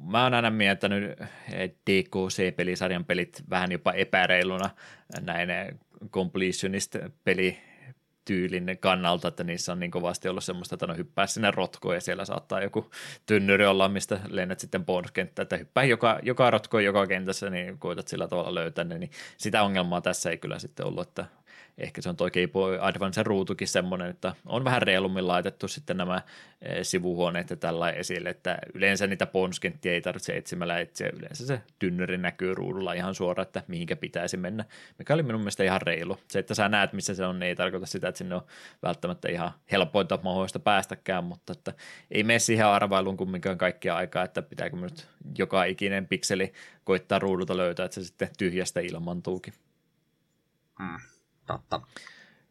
Mä 0.00 0.22
oon 0.22 0.34
aina 0.34 0.50
miettinyt 0.50 1.18
DKC-pelisarjan 1.90 3.04
pelit 3.04 3.42
vähän 3.50 3.72
jopa 3.72 3.92
epäreiluna 3.92 4.70
näin 5.20 5.48
completionist-peli 6.10 7.58
tyylin 8.24 8.78
kannalta, 8.80 9.28
että 9.28 9.44
niissä 9.44 9.72
on 9.72 9.80
niin 9.80 9.90
kovasti 9.90 10.28
ollut 10.28 10.44
semmoista, 10.44 10.74
että 10.74 10.86
no 10.86 10.94
hyppää 10.94 11.26
sinne 11.26 11.50
rotkoon 11.50 11.94
ja 11.94 12.00
siellä 12.00 12.24
saattaa 12.24 12.62
joku 12.62 12.90
tynnyri 13.26 13.66
olla, 13.66 13.88
mistä 13.88 14.20
lennät 14.28 14.60
sitten 14.60 14.84
bonuskenttään, 14.84 15.42
että 15.42 15.56
hyppää 15.56 15.84
joka, 15.84 16.18
joka 16.22 16.50
rotko 16.50 16.80
joka 16.80 17.06
kentässä, 17.06 17.50
niin 17.50 17.78
koetat 17.78 18.08
sillä 18.08 18.28
tavalla 18.28 18.54
löytää 18.54 18.84
ne, 18.84 18.98
niin 18.98 19.10
sitä 19.36 19.62
ongelmaa 19.62 20.00
tässä 20.00 20.30
ei 20.30 20.38
kyllä 20.38 20.58
sitten 20.58 20.86
ollut, 20.86 21.08
että 21.08 21.24
ehkä 21.78 22.02
se 22.02 22.08
on 22.08 22.16
toi 22.16 22.30
Game 22.30 22.48
Boy 22.48 22.78
Advance 22.80 23.22
ruutukin 23.22 23.68
semmoinen, 23.68 24.10
että 24.10 24.34
on 24.46 24.64
vähän 24.64 24.82
reilummin 24.82 25.28
laitettu 25.28 25.68
sitten 25.68 25.96
nämä 25.96 26.22
eh, 26.62 26.78
sivuhuoneet 26.82 27.50
ja 27.50 27.56
tällä 27.56 27.90
esille, 27.90 28.30
että 28.30 28.58
yleensä 28.74 29.06
niitä 29.06 29.26
ponskenttia 29.26 29.92
ei 29.92 30.00
tarvitse 30.00 30.36
etsimällä 30.36 30.80
etsiä, 30.80 31.10
yleensä 31.16 31.46
se 31.46 31.60
tynnyri 31.78 32.18
näkyy 32.18 32.54
ruudulla 32.54 32.92
ihan 32.92 33.14
suoraan, 33.14 33.46
että 33.46 33.62
mihinkä 33.68 33.96
pitäisi 33.96 34.36
mennä, 34.36 34.64
mikä 34.98 35.14
oli 35.14 35.22
minun 35.22 35.40
mielestä 35.40 35.64
ihan 35.64 35.82
reilu. 35.82 36.18
Se, 36.28 36.38
että 36.38 36.54
sä 36.54 36.68
näet, 36.68 36.92
missä 36.92 37.14
se 37.14 37.26
on, 37.26 37.38
niin 37.38 37.48
ei 37.48 37.56
tarkoita 37.56 37.86
sitä, 37.86 38.08
että 38.08 38.18
sinne 38.18 38.34
on 38.34 38.42
välttämättä 38.82 39.28
ihan 39.28 39.50
helpointa 39.72 40.18
mahdollista 40.22 40.58
päästäkään, 40.58 41.24
mutta 41.24 41.52
että 41.52 41.72
ei 42.10 42.22
mene 42.22 42.38
siihen 42.38 42.66
arvailuun 42.66 43.16
kumminkaan 43.16 43.58
kaikkia 43.58 43.96
aikaa, 43.96 44.24
että 44.24 44.42
pitääkö 44.42 44.76
nyt 44.76 45.08
joka 45.38 45.64
ikinen 45.64 46.06
pikseli 46.06 46.52
koittaa 46.84 47.18
ruudulta 47.18 47.56
löytää, 47.56 47.84
että 47.84 47.94
se 47.94 48.04
sitten 48.04 48.28
tyhjästä 48.38 48.80
ilmantuukin. 48.80 49.54
Hmm. 50.78 51.19
Totta. 51.52 51.80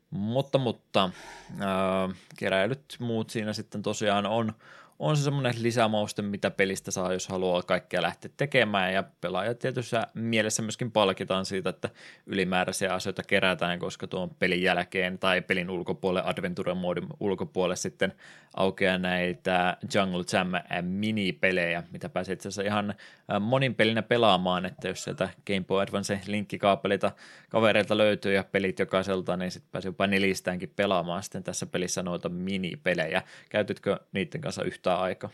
Mutta, 0.10 0.58
mutta 0.58 1.10
äh, 1.52 2.16
keräilyt 2.38 2.96
muut 3.00 3.30
siinä 3.30 3.54
sitten 3.54 3.82
tosiaan 3.82 4.26
on, 4.26 4.54
on 5.00 5.18
se 5.18 5.24
semmoinen 5.24 5.54
lisämauste, 5.58 6.22
mitä 6.22 6.52
pelistä 6.52 6.92
saa, 6.92 7.14
jos 7.14 7.28
haluaa 7.28 7.64
kaikkea 7.64 8.02
lähteä 8.02 8.32
tekemään, 8.38 8.94
ja 8.94 9.04
pelaajat 9.22 9.60
tietyssä 9.60 10.08
mielessä 10.14 10.62
myöskin 10.62 10.92
palkitaan 10.92 11.46
siitä, 11.46 11.70
että 11.70 11.90
ylimääräisiä 12.26 12.94
asioita 12.94 13.24
kerätään, 13.24 13.80
koska 13.80 14.08
tuon 14.08 14.30
pelin 14.30 14.64
jälkeen 14.64 15.20
tai 15.20 15.42
pelin 15.42 15.70
ulkopuolelle, 15.70 16.30
Adventure-moodin 16.30 17.08
ulkopuolelle 17.20 17.76
sitten 17.76 18.14
aukeaa 18.56 18.98
näitä 18.98 19.78
Jungle 19.96 20.24
Jam 20.34 20.48
minipelejä, 20.82 21.84
mitä 21.92 22.10
pääsee 22.10 22.34
itse 22.34 22.48
asiassa 22.48 22.62
ihan 22.62 22.94
monin 23.40 23.76
pelinä 23.76 24.02
pelaamaan, 24.02 24.66
että 24.66 24.88
jos 24.88 25.04
sieltä 25.04 25.30
Game 25.48 25.64
Boy 25.68 25.82
Advance 25.82 26.20
linkkikaapelita 26.28 27.12
kavereilta 27.50 27.98
löytyy 27.98 28.34
ja 28.34 28.44
pelit 28.44 28.80
jokaiselta, 28.80 29.38
niin 29.38 29.52
sitten 29.52 29.72
pääsee 29.72 29.90
jopa 29.90 30.08
nelistäänkin 30.08 30.74
pelaamaan 30.76 31.24
sitten 31.24 31.44
tässä 31.44 31.66
pelissä 31.66 32.04
noita 32.04 32.30
minipelejä. 32.30 33.24
Käytytkö 33.50 34.00
niiden 34.12 34.42
kanssa 34.42 34.64
yhtään 34.90 35.00
aikaa? 35.00 35.30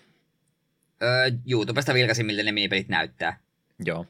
Öö, 1.02 1.32
YouTubesta 1.48 1.94
vilkasin, 1.94 2.26
miltä 2.26 2.44
ne 2.44 2.52
minipelit 2.52 2.90
näyttää. 2.90 3.40
Joo, 3.86 4.06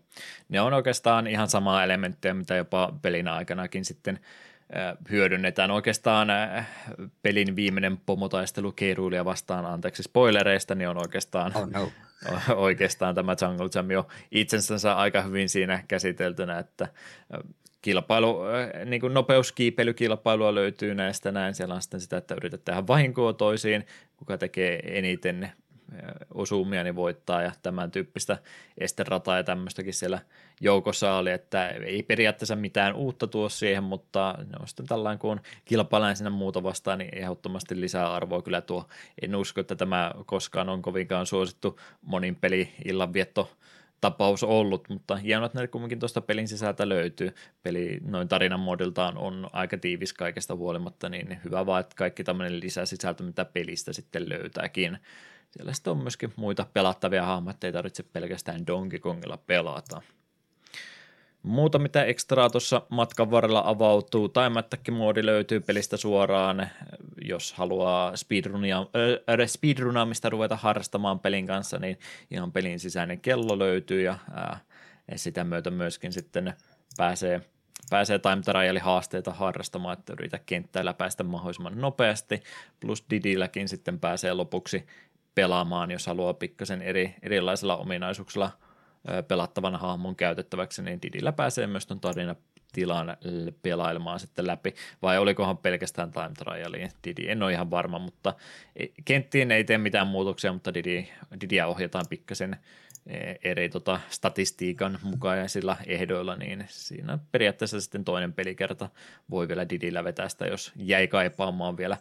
ne 0.49 0.61
on 0.61 0.73
oikeastaan 0.73 1.27
ihan 1.27 1.49
samaa 1.49 1.83
elementtejä, 1.83 2.33
mitä 2.33 2.55
jopa 2.55 2.93
pelin 3.01 3.27
aikanakin 3.27 3.85
sitten 3.85 4.19
hyödynnetään. 5.09 5.71
Oikeastaan 5.71 6.27
pelin 7.21 7.55
viimeinen 7.55 7.97
pomotaistelu 7.97 8.71
Keiruilia 8.71 9.25
vastaan, 9.25 9.65
anteeksi 9.65 10.03
spoilereista, 10.03 10.75
niin 10.75 10.89
on 10.89 10.97
oikeastaan, 10.97 11.51
oh 11.55 11.67
no. 11.67 11.91
oikeastaan 12.55 13.15
tämä 13.15 13.35
Jungle 13.41 13.69
Jam 13.75 13.91
jo 13.91 14.07
itsensä 14.31 14.95
aika 14.95 15.21
hyvin 15.21 15.49
siinä 15.49 15.83
käsiteltynä, 15.87 16.59
että 16.59 16.87
kilpailu, 17.85 18.39
niin 18.85 19.01
kuin 19.01 19.13
nopeuskiipeilykilpailua 19.13 20.55
löytyy 20.55 20.95
näistä 20.95 21.31
näin. 21.31 21.55
Siellä 21.55 21.75
on 21.75 21.81
sitten 21.81 22.01
sitä, 22.01 22.17
että 22.17 22.35
yrität 22.35 22.65
tehdä 22.65 22.87
vahinkoa 22.87 23.33
toisiin, 23.33 23.85
kuka 24.17 24.37
tekee 24.37 24.97
eniten 24.97 25.51
osumia, 26.33 26.83
niin 26.83 26.95
voittaa 26.95 27.41
ja 27.41 27.51
tämän 27.63 27.91
tyyppistä 27.91 28.37
esterataa 28.77 29.37
ja 29.37 29.43
tämmöistäkin 29.43 29.93
siellä 29.93 30.19
joukossa 30.61 31.15
oli, 31.15 31.31
että 31.31 31.67
ei 31.69 32.03
periaatteessa 32.03 32.55
mitään 32.55 32.95
uutta 32.95 33.27
tuo 33.27 33.49
siihen, 33.49 33.83
mutta 33.83 34.35
ne 34.37 34.57
on 34.59 34.67
sitten 34.67 34.87
tällainen, 34.87 35.19
kun 35.19 35.31
on 35.31 35.41
kilpaillaan 35.65 36.15
sinne 36.15 36.29
muuta 36.29 36.63
vastaan, 36.63 36.99
niin 36.99 37.17
ehdottomasti 37.17 37.81
lisää 37.81 38.13
arvoa 38.13 38.41
kyllä 38.41 38.61
tuo. 38.61 38.85
En 39.21 39.35
usko, 39.35 39.61
että 39.61 39.75
tämä 39.75 40.11
koskaan 40.25 40.69
on 40.69 40.81
kovinkaan 40.81 41.25
suosittu 41.25 41.79
monin 42.01 42.35
peli 42.35 42.73
illanvietto 42.85 43.51
tapaus 44.01 44.43
ollut, 44.43 44.89
mutta 44.89 45.15
hienoa, 45.15 45.45
että 45.45 45.61
ne 45.61 45.67
kumminkin 45.67 45.99
tuosta 45.99 46.21
pelin 46.21 46.47
sisältä 46.47 46.89
löytyy. 46.89 47.33
Peli 47.63 47.99
noin 48.03 48.27
tarinan 48.27 48.59
modiltaan 48.59 49.17
on 49.17 49.49
aika 49.53 49.77
tiivis 49.77 50.13
kaikesta 50.13 50.55
huolimatta, 50.55 51.09
niin 51.09 51.39
hyvä 51.43 51.65
vaan, 51.65 51.79
että 51.79 51.95
kaikki 51.95 52.23
tämmöinen 52.23 52.59
lisäsisältö, 52.59 53.23
mitä 53.23 53.45
pelistä 53.45 53.93
sitten 53.93 54.29
löytääkin. 54.29 54.97
Siellä 55.51 55.73
sitten 55.73 55.91
on 55.91 55.97
myöskin 55.97 56.33
muita 56.35 56.65
pelattavia 56.73 57.25
hahmoja, 57.25 57.55
ei 57.63 57.71
tarvitse 57.71 58.03
pelkästään 58.03 58.67
Donkey 58.67 58.99
Kongilla 58.99 59.37
pelata. 59.37 60.01
Muuta 61.45 61.79
mitä 61.79 62.03
ekstraa 62.03 62.49
tuossa 62.49 62.81
matkan 62.89 63.31
varrella 63.31 63.63
avautuu, 63.65 64.29
Time 64.29 64.63
moodi 64.91 65.25
löytyy 65.25 65.59
pelistä 65.59 65.97
suoraan, 65.97 66.69
jos 67.21 67.53
haluaa 67.53 68.15
speedrunia, 68.15 68.79
äh, 68.79 69.47
speedrunaamista 69.47 70.29
ruveta 70.29 70.55
harrastamaan 70.55 71.19
pelin 71.19 71.47
kanssa, 71.47 71.79
niin 71.79 71.99
ihan 72.31 72.51
pelin 72.51 72.79
sisäinen 72.79 73.19
kello 73.21 73.59
löytyy 73.59 74.01
ja 74.01 74.17
äh, 74.37 74.61
sitä 75.15 75.43
myötä 75.43 75.71
myöskin 75.71 76.13
sitten 76.13 76.53
pääsee, 76.97 77.41
pääsee 77.89 78.19
time 78.19 78.41
trialin 78.41 78.81
haasteita 78.81 79.31
harrastamaan, 79.31 79.97
että 79.99 80.13
yritä 80.13 80.39
kenttäillä 80.45 80.93
päästä 80.93 81.23
mahdollisimman 81.23 81.81
nopeasti, 81.81 82.43
plus 82.79 83.05
Didilläkin 83.09 83.67
sitten 83.67 83.99
pääsee 83.99 84.33
lopuksi 84.33 84.85
pelaamaan, 85.35 85.91
jos 85.91 86.07
haluaa 86.07 86.33
pikkasen 86.33 86.81
eri, 86.81 87.15
erilaisilla 87.21 87.77
ominaisuuksilla 87.77 88.51
pelattavan 89.27 89.75
hahmon 89.75 90.15
käytettäväksi, 90.15 90.81
niin 90.81 91.01
Didillä 91.01 91.31
pääsee 91.31 91.67
myös 91.67 91.87
tuon 91.87 91.99
tarina 91.99 92.35
tilan 92.75 93.17
pelailemaan 93.61 94.19
sitten 94.19 94.47
läpi, 94.47 94.73
vai 95.01 95.17
olikohan 95.17 95.57
pelkästään 95.57 96.11
time 96.11 96.31
trialiin, 96.37 96.91
Didi, 97.03 97.29
en 97.29 97.43
ole 97.43 97.51
ihan 97.51 97.71
varma, 97.71 97.99
mutta 97.99 98.33
e, 98.75 98.85
kenttiin 99.05 99.51
ei 99.51 99.63
tee 99.63 99.77
mitään 99.77 100.07
muutoksia, 100.07 100.53
mutta 100.53 100.73
Didi, 100.73 101.07
Didia 101.41 101.67
ohjataan 101.67 102.05
pikkasen 102.09 102.57
e, 103.07 103.35
eri 103.43 103.69
tota, 103.69 103.99
statistiikan 104.09 104.99
mukaisilla 105.03 105.77
ehdoilla, 105.87 106.35
niin 106.35 106.65
siinä 106.67 107.19
periaatteessa 107.31 107.81
sitten 107.81 108.05
toinen 108.05 108.33
pelikerta 108.33 108.89
voi 109.29 109.47
vielä 109.47 109.69
Didillä 109.69 110.03
vetää 110.03 110.29
sitä, 110.29 110.45
jos 110.45 110.71
jäi 110.75 111.07
kaipaamaan 111.07 111.77
vielä 111.77 111.97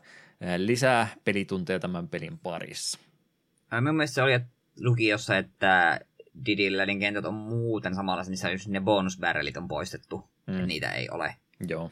lisää 0.57 1.09
pelitunteja 1.25 1.79
tämän 1.79 2.09
pelin 2.09 2.39
parissa. 2.39 2.99
Minun 3.81 3.95
mielestä 3.97 4.15
se 4.15 4.23
oli, 4.23 4.41
lukiossa, 4.81 5.39
että 5.39 6.01
Didillä 6.47 6.87
niin 6.87 7.01
kentät 7.01 7.25
on 7.25 7.35
muuten 7.35 7.95
samalla, 7.95 8.23
niissä 8.23 8.51
just 8.51 8.69
ne 8.69 8.81
bonusbarrelit 8.81 9.57
on 9.57 9.69
poistettu, 9.69 10.29
mm. 10.47 10.59
ja 10.59 10.67
niitä 10.67 10.93
ei 10.93 11.09
ole. 11.11 11.37
Joo. 11.69 11.91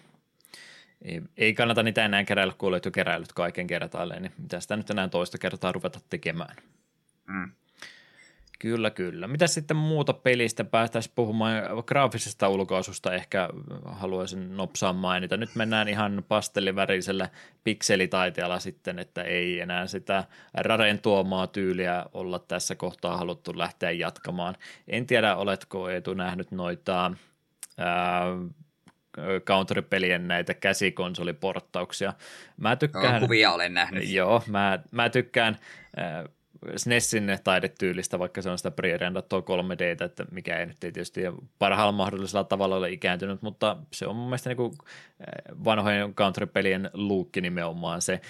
ei, 1.02 1.23
ei 1.36 1.55
kannata 1.55 1.82
niitä 1.82 2.05
enää 2.05 2.24
keräillä, 2.24 2.55
kun 2.59 2.69
olet 2.69 2.85
jo 2.85 2.90
keräillyt 2.90 3.32
kaiken 3.32 3.66
kertaalleen, 3.66 4.23
niin 4.23 4.32
mitä 4.39 4.60
sitä 4.60 4.77
nyt 4.77 4.90
enää 4.90 5.09
toista 5.09 5.39
kertaa 5.39 5.73
ruveta 5.73 6.01
tekemään. 6.10 6.56
Mm. 7.27 7.52
Kyllä, 8.62 8.90
kyllä. 8.90 9.28
Mitä 9.28 9.47
sitten 9.47 9.76
muuta 9.76 10.12
pelistä 10.12 10.64
päästäisiin 10.64 11.12
puhumaan 11.14 11.55
graafisesta 11.86 12.48
ulkoasusta 12.48 13.14
ehkä 13.14 13.48
haluaisin 13.84 14.56
nopsaan 14.56 14.97
mainita. 14.97 15.36
Nyt 15.36 15.55
mennään 15.55 15.89
ihan 15.89 16.24
pastellivärisellä 16.28 17.28
pikselitaiteella 17.64 18.59
sitten, 18.59 18.98
että 18.98 19.22
ei 19.22 19.60
enää 19.60 19.86
sitä 19.86 20.24
Raren 20.55 20.98
tuomaa 20.98 21.47
tyyliä 21.47 22.06
olla 22.12 22.39
tässä 22.39 22.74
kohtaa 22.74 23.16
haluttu 23.16 23.59
lähteä 23.59 23.90
jatkamaan. 23.90 24.56
En 24.89 25.06
tiedä, 25.06 25.36
oletko 25.36 25.90
Eetu 25.90 26.14
nähnyt 26.14 26.51
noita 26.51 27.12
ää, 27.78 28.22
counterpelien 29.44 30.28
näitä 30.28 30.55
käsikonsoliporttauksia. 30.55 32.12
Mä 32.56 32.76
tykkään... 32.76 33.14
No, 33.14 33.20
kuvia 33.20 33.52
olen 33.52 33.74
nähnyt. 33.74 34.09
Joo, 34.09 34.43
mä, 34.47 34.78
mä 34.90 35.09
tykkään 35.10 35.59
äh, 35.98 36.24
SNESin 36.76 37.39
taidetyylistä, 37.44 38.18
vaikka 38.18 38.43
se 38.43 38.51
on 38.51 38.59
sitä 38.59 38.70
pre-rendattua 38.70 39.40
3D, 39.40 40.05
että 40.05 40.24
mikä 40.30 40.59
ei 40.59 40.66
nyt 40.66 40.76
tietysti 40.80 41.20
parhaalla 41.59 41.93
mahdollisella 41.93 42.44
tavalla 42.44 42.76
ole 42.76 42.90
ikääntynyt, 42.90 43.43
mutta 43.43 43.76
se 43.93 44.06
on 44.06 44.16
mun 44.16 44.26
mielestä 44.26 44.51
niin 44.55 44.72
vanhojen 45.64 46.14
country-pelien 46.14 46.90
luukki 46.94 47.40
nimenomaan 47.40 48.02
se. 48.02 48.20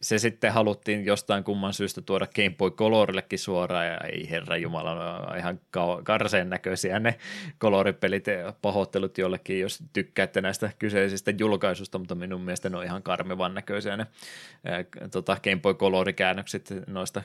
Se 0.00 0.18
sitten 0.18 0.52
haluttiin 0.52 1.04
jostain 1.04 1.44
kumman 1.44 1.72
syystä 1.72 2.00
tuoda 2.00 2.26
Game 2.34 2.54
Boy 2.58 2.70
Colorillekin 2.70 3.38
suoraan, 3.38 3.86
ja 3.86 3.98
ei 3.98 4.30
herra 4.30 4.56
jumala, 4.56 5.34
ihan 5.38 5.60
karseen 6.04 6.50
näköisiä 6.50 6.98
ne 6.98 7.14
koloripelit 7.58 8.26
ja 8.26 8.52
pahoittelut 8.62 9.18
jollekin, 9.18 9.60
jos 9.60 9.82
tykkäätte 9.92 10.40
näistä 10.40 10.70
kyseisistä 10.78 11.32
julkaisusta, 11.38 11.98
mutta 11.98 12.14
minun 12.14 12.40
mielestä 12.40 12.70
ne 12.70 12.76
on 12.76 12.84
ihan 12.84 13.02
karmivan 13.02 13.54
näköisiä 13.54 13.96
ne 13.96 14.06
ää, 14.64 14.84
tota 15.10 15.36
Game 15.44 15.56
Boy 15.56 15.74
Color-käännökset 15.74 16.74
noista 16.86 17.22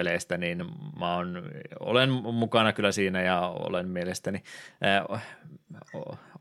country-peleistä, 0.00 0.36
niin 0.36 0.64
mä 0.98 1.16
on, 1.16 1.42
olen 1.80 2.10
mukana 2.10 2.72
kyllä 2.72 2.92
siinä 2.92 3.22
ja 3.22 3.40
olen 3.48 3.88
mielestäni 3.88 4.42
ää, 4.80 5.04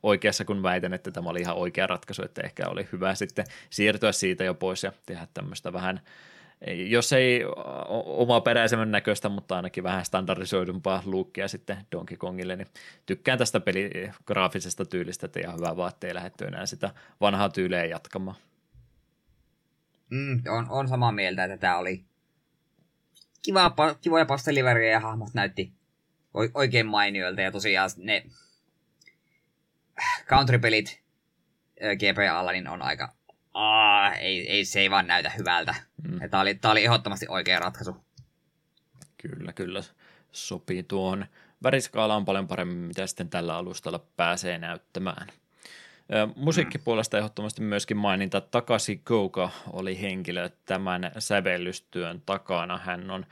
oikeassa, 0.04 0.46
kun 0.46 0.64
väitän, 0.64 0.94
että 0.94 1.12
tämä 1.12 1.30
oli 1.30 1.42
ihan 1.42 1.56
oikea 1.56 1.88
ratkaisu, 1.88 2.24
että 2.26 2.42
ehkä 2.42 2.68
oli 2.68 2.88
hyvä 2.92 3.16
sitten 3.16 3.46
siirtyä 3.70 4.12
siitä 4.12 4.44
jo 4.44 4.54
pois 4.54 4.84
ja 4.84 4.92
tehdä 5.06 5.28
tämmöistä 5.34 5.74
vähän, 5.74 6.00
jos 6.88 7.14
ei 7.14 7.44
oma 8.06 8.42
peräisemmän 8.42 8.92
näköistä, 8.92 9.30
mutta 9.30 9.56
ainakin 9.56 9.84
vähän 9.84 10.06
standardisoidumpaa 10.06 11.04
luukkia 11.06 11.48
sitten 11.48 11.78
Donkey 11.92 12.18
Kongille, 12.18 12.56
niin 12.56 12.68
tykkään 13.06 13.38
tästä 13.38 13.60
peligraafisesta 13.60 14.86
tyylistä, 14.86 15.26
että 15.26 15.40
ihan 15.40 15.56
hyvä 15.56 15.78
vaan, 15.78 15.92
ettei 15.94 16.14
lähdetty 16.14 16.46
enää 16.46 16.66
sitä 16.66 16.90
vanhaa 17.22 17.50
tyyliä 17.50 17.86
jatkamaan. 17.86 18.38
Mm, 20.10 20.42
on, 20.50 20.66
on 20.70 20.88
samaa 20.88 21.12
mieltä, 21.12 21.44
että 21.44 21.58
tämä 21.58 21.78
oli 21.78 22.09
kiva, 23.42 23.74
kivoja 24.02 24.26
pastellivärejä 24.26 24.92
ja 24.92 25.00
hahmot 25.00 25.34
näytti 25.34 25.74
oikein 26.54 26.86
mainioilta 26.86 27.42
ja 27.42 27.52
tosiaan 27.52 27.90
ne 27.98 28.24
countrypelit 30.26 31.02
GPA-alla 31.80 32.52
niin 32.52 32.68
on 32.68 32.82
aika... 32.82 33.14
Aa, 33.54 34.14
ei, 34.16 34.50
ei, 34.50 34.66
se 34.66 34.80
ei 34.80 34.92
vaan 34.92 35.08
näytä 35.08 35.30
hyvältä. 35.30 35.76
Mm. 36.04 36.30
Tämä 36.30 36.42
oli, 36.42 36.60
oli 36.64 36.86
ehdottomasti 36.86 37.26
oikea 37.30 37.60
ratkaisu. 37.60 37.96
Kyllä, 39.18 39.54
kyllä. 39.54 39.84
Sopii 40.32 40.84
tuon 40.84 41.26
väriskaalaan 41.64 42.26
paljon 42.26 42.48
paremmin, 42.48 42.78
mitä 42.78 43.08
sitten 43.08 43.30
tällä 43.30 43.58
alustalla 43.58 44.00
pääsee 44.18 44.58
näyttämään. 44.58 45.28
Musiikkipuolesta 46.36 47.18
ehdottomasti 47.18 47.62
myöskin 47.62 47.98
maininta. 47.98 48.42
Takasi 48.42 48.98
Kouka 48.98 49.50
oli 49.74 50.02
henkilö 50.02 50.50
tämän 50.66 51.12
sävellystyön 51.20 52.22
takana. 52.26 52.78
Hän 52.78 53.12
on 53.12 53.26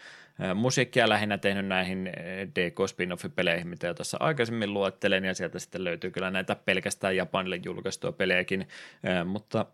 musiikkia 0.55 1.09
lähinnä 1.09 1.37
tehnyt 1.37 1.65
näihin 1.65 2.09
DK 2.55 2.89
spin-off-peleihin, 2.89 3.67
mitä 3.67 3.87
jo 3.87 3.93
tässä 3.93 4.17
aikaisemmin 4.19 4.73
luettelen, 4.73 5.25
ja 5.25 5.33
sieltä 5.33 5.59
sitten 5.59 5.83
löytyy 5.83 6.11
kyllä 6.11 6.31
näitä 6.31 6.55
pelkästään 6.55 7.15
Japanille 7.15 7.59
julkaistua 7.65 8.11
pelejäkin, 8.11 8.67
mutta 9.25 9.65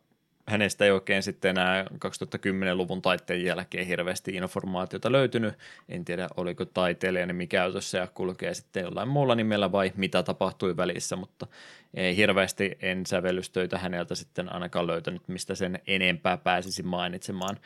hänestä 0.48 0.86
ei 0.86 0.92
oikein 0.92 1.24
sitten 1.24 1.50
enää 1.50 1.84
2010-luvun 1.84 3.02
taitteen 3.02 3.44
jälkeen 3.44 3.88
hirveästi 3.88 4.36
informaatiota 4.36 5.12
löytynyt. 5.12 5.54
En 5.90 6.06
tiedä, 6.06 6.30
oliko 6.38 6.66
taiteilija 6.66 7.26
nimi 7.26 7.48
käytössä 7.48 7.98
ja 7.98 8.08
kulkee 8.08 8.54
sitten 8.54 8.84
jollain 8.84 9.10
muulla 9.10 9.36
nimellä 9.36 9.72
vai 9.72 9.92
mitä 9.96 10.24
tapahtui 10.24 10.78
välissä, 10.78 11.16
mutta 11.16 11.48
ei 11.94 12.16
hirveästi 12.16 12.78
en 12.82 13.06
sävellystöitä 13.06 13.78
häneltä 13.78 14.16
sitten 14.16 14.54
ainakaan 14.54 14.88
löytänyt, 14.88 15.28
mistä 15.28 15.56
sen 15.56 15.80
enempää 15.88 16.38
pääsisi 16.38 16.84
mainitsemaan. 16.84 17.58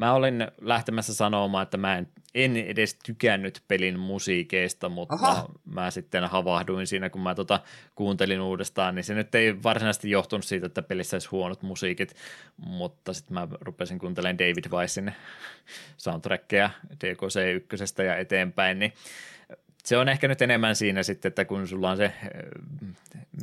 Mä 0.00 0.12
olin 0.12 0.48
lähtemässä 0.60 1.14
sanomaan, 1.14 1.62
että 1.62 1.76
mä 1.76 1.98
en, 1.98 2.08
en 2.34 2.56
edes 2.56 2.98
tykännyt 3.04 3.62
pelin 3.68 3.98
musiikeista, 3.98 4.88
mutta 4.88 5.14
Aha. 5.14 5.48
mä 5.64 5.90
sitten 5.90 6.24
havahduin 6.24 6.86
siinä, 6.86 7.10
kun 7.10 7.20
mä 7.20 7.34
tota 7.34 7.60
kuuntelin 7.94 8.40
uudestaan, 8.40 8.94
niin 8.94 9.04
se 9.04 9.14
nyt 9.14 9.34
ei 9.34 9.62
varsinaisesti 9.62 10.10
johtunut 10.10 10.44
siitä, 10.44 10.66
että 10.66 10.82
pelissä 10.82 11.14
olisi 11.14 11.28
huonot 11.28 11.62
musiikit, 11.62 12.14
mutta 12.56 13.12
sitten 13.12 13.34
mä 13.34 13.48
rupesin 13.60 13.98
kuuntelemaan 13.98 14.38
David 14.38 14.70
Weissin 14.70 15.12
soundtrackia 15.96 16.70
DKC1 16.92 18.02
ja 18.02 18.16
eteenpäin, 18.16 18.78
niin 18.78 18.92
se 19.84 19.96
on 19.96 20.08
ehkä 20.08 20.28
nyt 20.28 20.42
enemmän 20.42 20.76
siinä 20.76 21.02
sitten, 21.02 21.28
että 21.28 21.44
kun 21.44 21.68
sulla 21.68 21.90
on 21.90 21.96
se, 21.96 22.12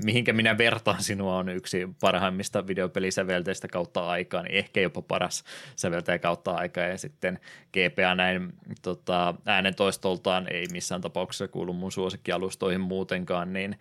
mihinkä 0.04 0.34
minä 0.34 0.58
vertaan 0.58 1.04
sinua, 1.04 1.38
on 1.38 1.50
yksi 1.50 1.90
parhaimmista 2.02 2.68
videopelisävelteistä 2.68 3.68
kautta 3.68 4.08
aikaa, 4.08 4.44
niin 4.44 4.56
ehkä 4.56 4.82
jopa 4.82 5.02
paras 5.02 5.44
säveltäjä 5.76 6.20
kautta 6.20 6.52
aikaa, 6.52 6.84
ja 6.84 6.98
sitten 6.98 7.40
GPA 7.74 8.16
näin 8.16 8.54
tota, 8.82 9.36
äänen 9.46 9.76
toistoltaan 9.76 10.48
ei 10.52 10.66
missään 10.72 11.02
tapauksessa 11.02 11.48
kuulu 11.48 11.74
mun 11.74 11.92
suosikkialustoihin 11.92 12.82
muutenkaan, 12.82 13.54
niin 13.54 13.78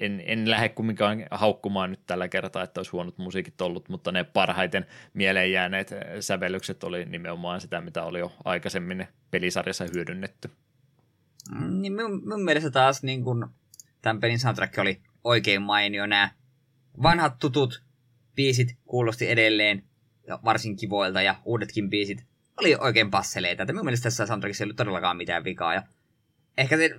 en, 0.00 0.22
en 0.26 0.50
lähde 0.50 0.68
kumminkaan 0.68 1.24
haukkumaan 1.30 1.90
nyt 1.90 2.00
tällä 2.06 2.28
kertaa, 2.28 2.62
että 2.62 2.80
olisi 2.80 2.90
huonot 2.90 3.18
musiikit 3.18 3.60
ollut, 3.60 3.88
mutta 3.88 4.12
ne 4.12 4.24
parhaiten 4.24 4.86
mieleen 5.14 5.52
jääneet 5.52 5.90
sävellykset 6.20 6.84
oli 6.84 7.04
nimenomaan 7.04 7.60
sitä, 7.60 7.80
mitä 7.80 8.02
oli 8.02 8.18
jo 8.18 8.32
aikaisemmin 8.44 9.08
pelisarjassa 9.30 9.86
hyödynnetty. 9.94 10.50
Niin 11.80 11.92
mun, 11.92 12.28
mun 12.28 12.44
mielestä 12.44 12.70
taas 12.70 13.02
niin 13.02 13.24
kun, 13.24 13.50
tämän 14.02 14.20
pelin 14.20 14.38
soundtrack 14.38 14.78
oli 14.78 15.00
oikein 15.24 15.62
mainio. 15.62 16.06
Nämä 16.06 16.30
vanhat 17.02 17.38
tutut 17.38 17.82
biisit 18.34 18.76
kuulosti 18.84 19.30
edelleen 19.30 19.84
varsin 20.44 20.76
kivoilta 20.76 21.22
ja 21.22 21.34
uudetkin 21.44 21.90
biisit 21.90 22.24
oli 22.60 22.76
oikein 22.80 23.10
passeleita. 23.10 23.62
Että 23.62 23.72
mun 23.72 23.84
mielestä 23.84 24.04
tässä 24.04 24.26
soundtrackissa 24.26 24.64
ei 24.64 24.66
ollut 24.66 24.76
todellakaan 24.76 25.16
mitään 25.16 25.44
vikaa. 25.44 25.74
Ja 25.74 25.82
ehkä 26.58 26.76
se 26.76 26.90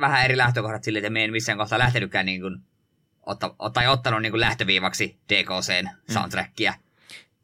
vähän 0.00 0.24
eri 0.24 0.36
lähtökohdat 0.36 0.84
sille, 0.84 0.98
että 0.98 1.10
me 1.10 1.24
en 1.24 1.32
missään 1.32 1.58
kohtaa 1.58 1.78
lähtenytkään 1.78 2.26
niin 2.26 2.40
kuin, 2.40 2.60
otta, 3.26 3.54
tai 3.72 3.86
ottanut 3.86 4.22
niin 4.22 4.32
kuin 4.32 4.40
lähtöviivaksi 4.40 5.18
DKCn 5.28 5.88
mm. 5.88 6.12
soundtrackia. 6.14 6.72
Mm. 6.72 6.85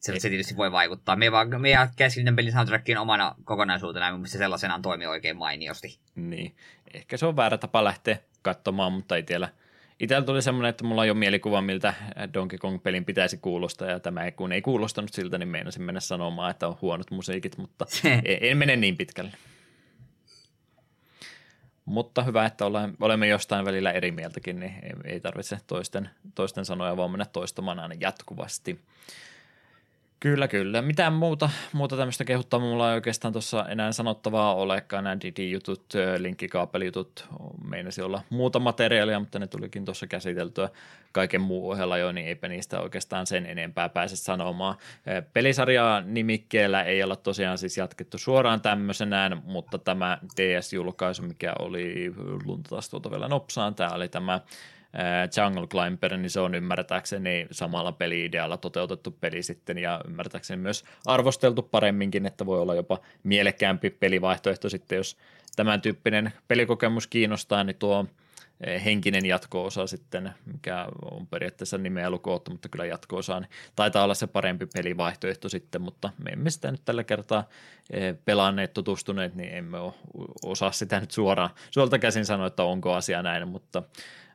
Se, 0.03 0.21
se 0.21 0.29
tietysti 0.29 0.57
voi 0.57 0.73
vaikuttaa. 0.73 1.17
Me, 1.17 1.33
vaan, 1.33 1.61
me 1.61 1.89
käsittelin 1.97 2.37
pelin 2.37 2.53
soundtrackin 2.53 2.99
omana 2.99 3.35
kokonaisuutena, 3.45 4.07
ja 4.07 4.13
mun 4.13 4.21
mielestä 4.21 4.39
sellaisenaan 4.39 4.83
toimii 4.83 5.07
oikein 5.07 5.37
mainiosti. 5.37 5.99
Niin. 6.15 6.57
Ehkä 6.95 7.17
se 7.17 7.27
on 7.27 7.37
väärä 7.37 7.59
tapa 7.59 7.85
lähteä 7.85 8.19
katsomaan, 8.43 8.93
mutta 8.93 9.17
ei 9.17 9.23
tiedä. 9.23 9.49
Itsellä 10.01 10.27
tuli 10.27 10.43
semmoinen, 10.43 10.71
että 10.71 10.85
mulla 10.85 11.01
on 11.01 11.09
jo 11.09 11.15
mielikuva, 11.15 11.63
miltä 11.63 11.95
Donkey 12.35 12.59
Kong-pelin 12.59 13.05
pitäisi 13.05 13.37
kuulostaa, 13.37 13.89
ja 13.89 14.01
tämä 14.01 14.25
ei, 14.25 14.33
kun 14.33 14.53
ei 14.53 14.63
kuulostanut 14.63 15.13
siltä, 15.13 15.39
niin 15.39 15.49
meinasin 15.49 15.83
mennä 15.83 16.01
sanomaan, 16.01 16.51
että 16.51 16.69
on 16.69 16.79
huonot 16.83 17.11
musiikit, 17.11 17.59
mutta 17.59 17.87
en 18.41 18.57
mene 18.57 18.77
niin 18.77 18.97
pitkälle. 18.97 19.33
Mutta 21.85 22.23
hyvä, 22.23 22.47
että 22.47 22.65
olemme 23.01 23.27
jostain 23.27 23.65
välillä 23.65 23.93
eri 23.93 24.11
mieltäkin, 24.11 24.61
niin 24.61 24.75
ei 25.05 25.21
tarvitse 25.21 25.59
toisten, 25.67 26.11
toisten 26.35 26.65
sanoja 26.65 26.97
vaan 26.97 27.11
mennä 27.11 27.25
toistamaan 27.25 27.79
aina 27.79 27.95
jatkuvasti. 28.01 28.81
Kyllä, 30.23 30.49
kyllä. 30.49 30.83
Mitään 30.83 31.13
muuta, 31.13 31.51
muuta 31.73 31.97
tämmöistä 31.97 32.25
kehuttaa 32.25 32.61
mulla 32.61 32.91
ei 32.91 32.95
oikeastaan 32.95 33.33
tuossa 33.33 33.67
enää 33.69 33.93
sanottavaa 33.93 34.55
olekaan. 34.55 35.05
Nämä 35.05 35.17
Didi-jutut, 35.21 35.85
linkkikaapelijutut, 36.19 37.29
meinasi 37.69 38.03
olla 38.03 38.23
muuta 38.31 38.59
materiaalia, 38.59 39.21
mutta 39.21 39.39
ne 39.39 39.47
tulikin 39.47 39.85
tuossa 39.85 40.07
käsiteltyä 40.07 40.69
kaiken 41.13 41.41
muu 41.41 41.71
ohella 41.71 41.99
jo, 41.99 42.13
niin 42.13 42.27
eipä 42.27 42.49
niistä 42.49 42.81
oikeastaan 42.81 43.27
sen 43.27 43.47
enempää 43.47 43.89
pääse 43.89 44.17
sanomaan. 44.17 44.77
Pelisarjaa 45.33 46.01
nimikkeellä 46.01 46.83
ei 46.83 47.03
olla 47.03 47.17
tosiaan 47.17 47.59
siis 47.59 47.77
jatkettu 47.77 48.19
suoraan 48.19 48.61
tämmöisenään, 48.61 49.43
mutta 49.45 49.79
tämä 49.79 50.19
DS-julkaisu, 50.37 51.23
mikä 51.23 51.53
oli 51.59 52.15
luntatas 52.45 52.89
tuolta 52.89 53.11
vielä 53.11 53.29
nopsaan, 53.29 53.75
tämä 53.75 53.91
oli 53.91 54.09
tämä 54.09 54.41
Jungle 55.37 55.67
Climber, 55.67 56.17
niin 56.17 56.31
se 56.31 56.41
on 56.41 56.55
ymmärtääkseni 56.55 57.47
samalla 57.51 57.93
peli-idealla 57.93 58.57
toteutettu 58.57 59.11
peli 59.11 59.43
sitten 59.43 59.79
ja 59.79 60.01
ymmärtääkseni 60.09 60.63
myös 60.63 60.85
arvosteltu 61.07 61.63
paremminkin, 61.63 62.27
että 62.27 62.47
voi 62.47 62.61
olla 62.61 62.75
jopa 62.75 62.99
mielekkäämpi 63.23 63.91
pelivaihtoehto 63.91 64.69
sitten, 64.69 64.97
jos 64.97 65.17
tämän 65.57 65.81
tyyppinen 65.81 66.33
pelikokemus 66.49 67.07
kiinnostaa, 67.07 67.65
niin 67.65 67.77
tuo 67.77 68.07
henkinen 68.85 69.27
jatko-osa 69.27 69.87
sitten, 69.87 70.31
mikä 70.53 70.87
on 71.11 71.27
periaatteessa 71.27 71.79
nimeä 71.79 72.11
lukoottu, 72.11 72.51
mutta 72.51 72.69
kyllä 72.69 72.87
jatko-osa, 72.87 73.41
niin 73.41 73.51
taitaa 73.77 74.05
olla 74.05 74.15
se 74.15 74.27
parempi 74.27 74.67
pelivaihtoehto 74.67 75.49
sitten, 75.49 75.83
mutta 75.83 76.11
me 76.25 76.31
emme 76.31 76.51
sitä 76.51 76.71
nyt 76.71 76.85
tällä 76.85 77.05
kertaa 77.05 77.49
pelanneet, 78.25 78.75
tutustuneet, 78.75 79.35
niin 79.35 79.55
emme 79.55 79.79
osaa 80.45 80.73
sitä 80.73 81.01
nyt 81.01 81.11
suoraan 81.11 81.51
suolta 81.71 81.99
käsin 81.99 82.27
sanoa, 82.27 82.47
että 82.47 82.63
onko 82.63 82.95
asia 82.95 83.23
näin, 83.23 83.49
mutta 83.49 83.83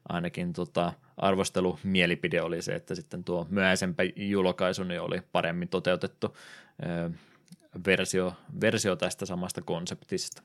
ainakin 0.10 0.54
tota, 0.54 0.94
arvostelumielipide 1.18 2.42
oli 2.42 2.62
se, 2.62 2.76
että 2.76 2.96
sitten 2.96 3.24
tuo 3.24 3.48
myöhäisempä 3.50 4.04
julkaisu 4.16 4.84
niin 4.84 5.02
oli 5.02 5.22
paremmin 5.32 5.70
toteutettu 5.70 6.38
ö, 6.86 7.12
versio, 7.86 8.34
versio 8.62 8.96
tästä 8.96 9.26
samasta 9.26 9.62
konseptista. 9.62 10.42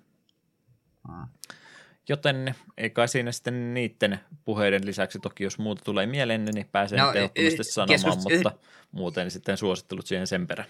Ah. 1.09 1.29
Joten 2.09 2.55
ei 2.77 2.91
kai 2.91 3.09
siinä 3.09 3.33
sitten 3.33 3.75
niiden 3.75 4.21
puheiden 4.45 4.87
lisäksi, 4.87 5.19
toki 5.19 5.45
jos 5.45 5.59
muuta 5.59 5.85
tulee 5.85 6.07
mieleen, 6.07 6.45
niin 6.45 6.69
pääsen 6.73 6.99
no, 6.99 7.13
ehdottomasti 7.13 7.65
sanomaan, 7.65 7.89
keskust... 7.89 8.29
mutta 8.31 8.53
muuten 8.93 9.31
sitten 9.31 9.57
suosittelut 9.57 10.07
siihen 10.07 10.27
sen 10.27 10.47
perään. 10.47 10.69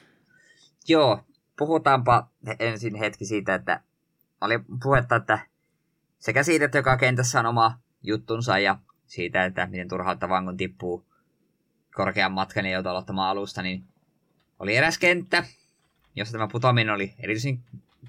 Joo, 0.89 1.21
puhutaanpa 1.59 2.29
ensin 2.59 2.95
hetki 2.95 3.25
siitä, 3.25 3.55
että 3.55 3.81
oli 4.41 4.55
puhetta, 4.83 5.17
että 5.17 5.39
sekä 6.19 6.43
siitä, 6.43 6.65
että 6.65 6.79
joka 6.79 6.97
kentässä 6.97 7.41
on 7.41 7.47
oma 7.47 7.79
juttunsa 8.03 8.59
ja 8.59 8.79
siitä, 9.07 9.45
että 9.45 9.67
miten 9.67 9.89
turhauttavaa 9.89 10.43
kun 10.43 10.57
tippuu 10.57 11.07
korkean 11.95 12.33
matkan 12.33 12.67
ja 12.67 12.73
joutuu 12.73 12.91
aloittamaan 12.91 13.31
alusta, 13.31 13.63
niin 13.63 13.85
oli 14.59 14.77
eräs 14.77 14.99
kenttä, 14.99 15.45
jossa 16.17 16.33
tämä 16.33 16.49
putoaminen 16.53 16.95
oli 16.95 17.15
erityisen 17.19 17.59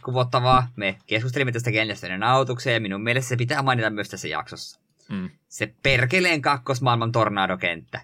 kuvottavaa. 0.06 0.68
Me 0.76 0.98
keskustelimme 1.08 1.52
tästä 1.52 1.72
kentästä 1.72 2.08
ennen 2.08 2.24
autukseen 2.24 2.74
ja 2.74 2.82
minun 2.82 3.04
mielestä 3.04 3.30
se 3.30 3.36
pitää 3.36 3.62
mainita 3.62 3.90
myös 3.90 4.10
tässä 4.10 4.28
jaksossa. 4.28 4.80
Mm. 5.10 5.30
Se 5.48 5.74
perkeleen 5.84 6.42
kakkosmaailman 6.42 7.12
tornadokenttä. 7.12 8.02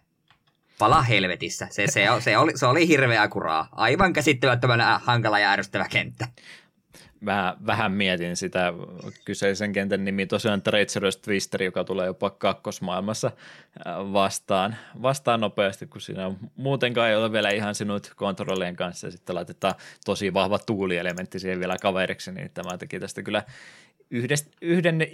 Pala 0.80 1.02
helvetissä. 1.02 1.68
Se, 1.72 1.88
se, 1.88 2.08
se, 2.20 2.38
oli, 2.38 2.58
se 2.58 2.66
oli 2.66 2.88
hirveä 2.88 3.28
kuraa. 3.28 3.70
Aivan 3.72 4.14
käsittämättömän 4.14 5.02
hankala 5.02 5.40
ja 5.40 5.52
ärsyttävä 5.52 5.86
kenttä 5.90 6.28
mä 7.22 7.58
vähän 7.66 7.92
mietin 7.92 8.36
sitä 8.36 8.74
kyseisen 9.26 9.74
kentän 9.74 10.06
nimi, 10.06 10.26
tosiaan 10.26 10.62
Treacherous 10.62 11.18
Twister, 11.18 11.64
joka 11.64 11.84
tulee 11.84 12.06
jopa 12.06 12.30
kakkosmaailmassa 12.30 13.28
äh, 13.88 14.14
vastaan, 14.14 14.76
vastaan 15.02 15.42
nopeasti, 15.42 15.88
kun 15.88 16.02
siinä 16.02 16.32
muutenkaan 16.56 17.10
ei 17.10 17.16
ole 17.16 17.32
vielä 17.32 17.50
ihan 17.50 17.76
sinut 17.76 18.12
kontrollien 18.16 18.76
kanssa, 18.76 19.08
ja 19.08 19.12
sitten 19.12 19.36
laitetaan 19.36 19.74
tosi 20.06 20.34
vahva 20.34 20.60
tuulielementti 20.60 21.40
siihen 21.40 21.60
vielä 21.60 21.76
kaveriksi, 21.82 22.32
niin 22.32 22.52
tämä 22.54 22.78
teki 22.78 23.00
tästä 23.00 23.24
kyllä 23.24 23.44
yhdestä, 24.12 24.50
yhden 24.62 25.08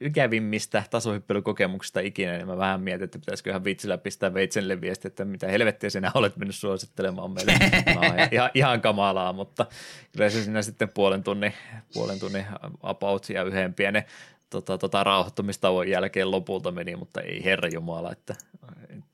ikävimmistä 0.00 0.82
tasohyppelykokemuksista 0.90 2.00
ikinä, 2.00 2.36
niin 2.36 2.46
mä 2.46 2.56
vähän 2.56 2.80
mietin, 2.80 3.04
että 3.04 3.18
pitäisikö 3.18 3.50
ihan 3.50 3.64
vitsillä 3.64 3.98
pistää 3.98 4.34
veitselle 4.34 4.80
viesti, 4.80 5.08
että 5.08 5.24
mitä 5.24 5.48
helvettiä 5.48 5.90
sinä 5.90 6.10
olet 6.14 6.36
mennyt 6.36 6.56
suosittelemaan 6.56 7.30
meille. 7.30 7.52
No, 7.94 8.00
ihan, 8.30 8.50
ihan 8.54 8.80
kamalaa, 8.80 9.32
mutta 9.32 9.66
kyllä 10.12 10.30
se 10.30 10.44
siinä 10.44 10.62
sitten 10.62 10.88
puolen 10.88 11.22
tunnin, 11.22 11.52
puolen 11.92 12.20
tunnin 12.20 12.46
about 12.82 13.30
ja 13.30 13.42
yhden 13.42 13.74
pienen 13.74 14.04
tota, 14.50 14.78
tota, 14.78 15.04
rauhoittumistauon 15.04 15.88
jälkeen 15.88 16.30
lopulta 16.30 16.72
meni, 16.72 16.96
mutta 16.96 17.20
ei 17.20 17.44
herra 17.44 17.68
jumala, 17.68 18.12
että 18.12 18.34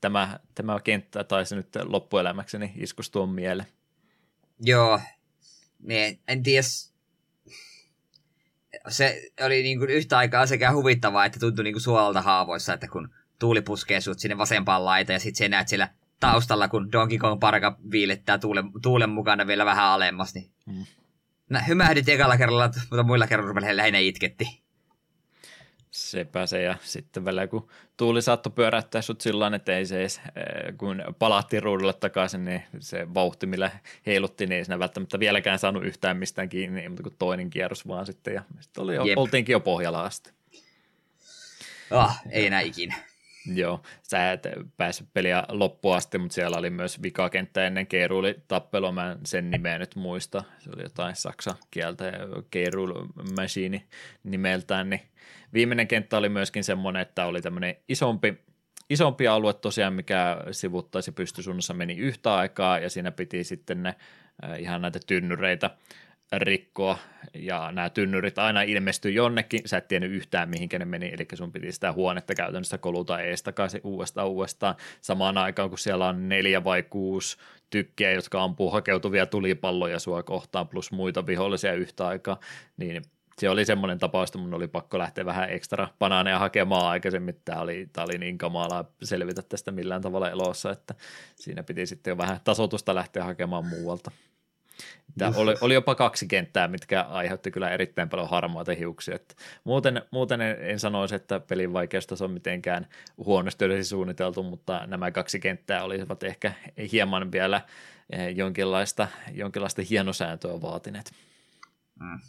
tämä, 0.01 0.39
tämä 0.55 0.79
kenttä 0.79 1.23
taisi 1.23 1.55
nyt 1.55 1.67
loppuelämäkseni 1.83 2.73
iskustua 2.75 3.25
mieleen. 3.25 3.69
Joo, 4.59 4.99
niin 5.79 6.19
en 6.27 6.43
tiedä, 6.43 6.67
se 8.89 9.21
oli 9.45 9.63
niin 9.63 9.79
kuin 9.79 9.89
yhtä 9.89 10.17
aikaa 10.17 10.45
sekä 10.45 10.73
huvittavaa, 10.73 11.25
että 11.25 11.39
tuntui 11.39 11.63
niin 11.63 11.73
kuin 11.73 11.81
suolta 11.81 12.21
haavoissa, 12.21 12.73
että 12.73 12.87
kun 12.87 13.09
tuuli 13.39 13.61
puskee 13.61 14.01
sut 14.01 14.19
sinne 14.19 14.37
vasempaan 14.37 14.85
laitaan 14.85 15.15
ja 15.15 15.19
sitten 15.19 15.45
sä 15.45 15.49
näet 15.49 15.67
siellä 15.67 15.89
taustalla, 16.19 16.67
kun 16.67 16.91
Donkey 16.91 17.17
Kong 17.17 17.39
parka 17.39 17.77
viilettää 17.91 18.37
tuulen, 18.37 18.71
tuulen 18.81 19.09
mukana 19.09 19.47
vielä 19.47 19.65
vähän 19.65 19.85
alemmas, 19.85 20.33
niin 20.33 20.51
mm. 20.65 20.85
Mä 21.49 21.61
hymähdit 21.61 22.09
ekalla 22.09 22.37
kerralla, 22.37 22.69
mutta 22.89 23.03
muilla 23.03 23.27
kerralla 23.27 23.77
lähinnä 23.77 23.99
itketti 23.99 24.66
sepä 25.97 26.45
se, 26.45 26.61
ja 26.61 26.75
sitten 26.81 27.25
välillä 27.25 27.47
kun 27.47 27.67
tuuli 27.97 28.21
saattoi 28.21 28.51
pyöräyttää 28.51 29.01
sut 29.01 29.21
sillä 29.21 29.51
että 29.55 29.77
ei 29.77 29.85
se 29.85 29.99
edes, 29.99 30.21
eh, 30.35 30.77
kun 30.77 31.03
palattiin 31.19 31.63
ruudulle 31.63 31.93
takaisin, 31.93 32.45
niin 32.45 32.63
se 32.79 33.13
vauhti, 33.13 33.45
millä 33.45 33.71
heilutti, 34.05 34.45
niin 34.45 34.57
ei 34.57 34.65
siinä 34.65 34.79
välttämättä 34.79 35.19
vieläkään 35.19 35.59
saanut 35.59 35.85
yhtään 35.85 36.17
mistään 36.17 36.49
kiinni, 36.49 36.89
mutta 36.89 37.03
kuin 37.03 37.15
toinen 37.19 37.49
kierros 37.49 37.87
vaan 37.87 38.05
sitten, 38.05 38.33
ja 38.33 38.43
sitten 38.59 38.83
oli 38.83 38.95
jo, 38.95 39.03
oltiinkin 39.15 39.53
jo 39.53 39.59
pohjalla 39.59 40.03
asti. 40.03 40.31
Ah, 41.91 42.21
ei 42.29 42.45
enää 42.45 42.61
ikinä. 42.61 42.95
Joo, 43.53 43.81
sä 44.03 44.31
et 44.31 44.47
päässyt 44.77 45.07
peliä 45.13 45.43
loppuun 45.49 45.95
asti, 45.95 46.17
mutta 46.17 46.35
siellä 46.35 46.57
oli 46.57 46.69
myös 46.69 47.01
vikakenttä 47.01 47.67
ennen 47.67 47.87
Keiruuli 47.87 48.35
tappelua, 48.47 48.91
mä 48.91 49.11
en 49.11 49.19
sen 49.25 49.51
nimeä 49.51 49.79
nyt 49.79 49.95
muista, 49.95 50.43
se 50.59 50.69
oli 50.75 50.83
jotain 50.83 51.15
saksa 51.15 51.55
kieltä 51.71 52.11
Keiruul 52.51 52.93
Machine 53.35 53.83
nimeltään, 54.23 54.89
niin 54.89 55.01
viimeinen 55.53 55.87
kenttä 55.87 56.17
oli 56.17 56.29
myöskin 56.29 56.63
semmoinen, 56.63 57.01
että 57.01 57.25
oli 57.25 57.41
tämmöinen 57.41 57.75
isompi, 57.89 58.37
isompi 58.89 59.27
alue 59.27 59.53
tosiaan, 59.53 59.93
mikä 59.93 60.37
sivuttaisi 60.51 61.11
pystysuunnassa 61.11 61.73
meni 61.73 61.93
yhtä 61.97 62.35
aikaa 62.35 62.79
ja 62.79 62.89
siinä 62.89 63.11
piti 63.11 63.43
sitten 63.43 63.83
ne 63.83 63.95
äh, 64.43 64.61
ihan 64.61 64.81
näitä 64.81 64.99
tynnyreitä 65.07 65.69
rikkoa, 66.31 66.97
ja 67.33 67.71
nämä 67.71 67.89
tynnyrit 67.89 68.37
aina 68.37 68.61
ilmestyi 68.61 69.15
jonnekin, 69.15 69.61
sä 69.65 69.77
et 69.77 69.87
tiennyt 69.87 70.11
yhtään 70.11 70.49
mihinkä 70.49 70.79
ne 70.79 70.85
meni, 70.85 71.07
eli 71.13 71.27
sun 71.33 71.51
piti 71.51 71.71
sitä 71.71 71.93
huonetta 71.93 72.35
käytännössä 72.35 72.77
koluta 72.77 73.21
ees 73.21 73.43
takaisin 73.43 73.81
uudestaan 73.83 74.27
uudestaan, 74.27 74.75
samaan 75.01 75.37
aikaan 75.37 75.69
kun 75.69 75.77
siellä 75.77 76.07
on 76.07 76.29
neljä 76.29 76.63
vai 76.63 76.83
kuusi 76.83 77.37
tykkiä, 77.69 78.11
jotka 78.11 78.43
ampuu 78.43 78.71
hakeutuvia 78.71 79.25
tulipalloja 79.25 79.99
sua 79.99 80.23
kohtaan, 80.23 80.67
plus 80.67 80.91
muita 80.91 81.25
vihollisia 81.25 81.73
yhtä 81.73 82.07
aikaa, 82.07 82.39
niin 82.77 83.01
se 83.39 83.49
oli 83.49 83.65
semmoinen 83.65 83.99
tapaus, 83.99 84.29
että 84.29 84.37
mun 84.37 84.53
oli 84.53 84.67
pakko 84.67 84.99
lähteä 84.99 85.25
vähän 85.25 85.49
ekstra 85.49 85.87
banaaneja 85.99 86.39
hakemaan 86.39 86.85
aikaisemmin. 86.85 87.41
Tämä 87.45 87.61
oli, 87.61 87.89
tämä 87.93 88.05
oli 88.05 88.17
niin 88.17 88.37
kamalaa 88.37 88.85
selvitä 89.03 89.41
tästä 89.41 89.71
millään 89.71 90.01
tavalla 90.01 90.29
elossa, 90.29 90.71
että 90.71 90.95
siinä 91.35 91.63
piti 91.63 91.85
sitten 91.85 92.11
jo 92.11 92.17
vähän 92.17 92.39
tasotusta 92.43 92.95
lähteä 92.95 93.23
hakemaan 93.23 93.65
muualta. 93.65 94.11
Tämä 95.17 95.31
oli, 95.35 95.55
oli 95.61 95.73
jopa 95.73 95.95
kaksi 95.95 96.27
kenttää, 96.27 96.67
mitkä 96.67 97.01
aiheutti 97.01 97.51
kyllä 97.51 97.69
erittäin 97.69 98.09
paljon 98.09 98.29
harmaata 98.29 98.73
hiuksia. 98.73 99.15
Että 99.15 99.35
muuten, 99.63 100.01
muuten 100.11 100.41
en, 100.41 100.57
en 100.61 100.79
sanoisi, 100.79 101.15
että 101.15 101.39
pelin 101.39 101.73
vaikeustaso 101.73 102.25
on 102.25 102.31
mitenkään 102.31 102.87
huonosti 103.17 103.65
olisi 103.65 103.83
suunniteltu, 103.83 104.43
mutta 104.43 104.87
nämä 104.87 105.11
kaksi 105.11 105.39
kenttää 105.39 105.83
olisivat 105.83 106.23
ehkä 106.23 106.53
hieman 106.91 107.31
vielä 107.31 107.61
eh, 108.09 108.35
jonkinlaista, 108.35 109.07
jonkinlaista 109.33 109.81
hienosääntöä 109.89 110.61
vaatineet. 110.61 111.11
Mm. 111.99 112.19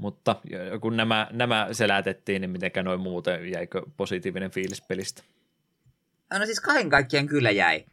Mutta 0.00 0.36
kun 0.80 0.96
nämä, 0.96 1.28
nämä 1.32 1.68
selätettiin, 1.72 2.40
niin 2.40 2.50
mitenkä 2.50 2.82
noin 2.82 3.00
muuten, 3.00 3.50
jäikö 3.50 3.82
positiivinen 3.96 4.50
fiilis 4.50 4.82
pelistä? 4.82 5.22
No 6.38 6.46
siis 6.46 6.60
kaiken 6.60 6.90
kaikkiaan 6.90 7.26
kyllä 7.26 7.50
jäi. 7.50 7.84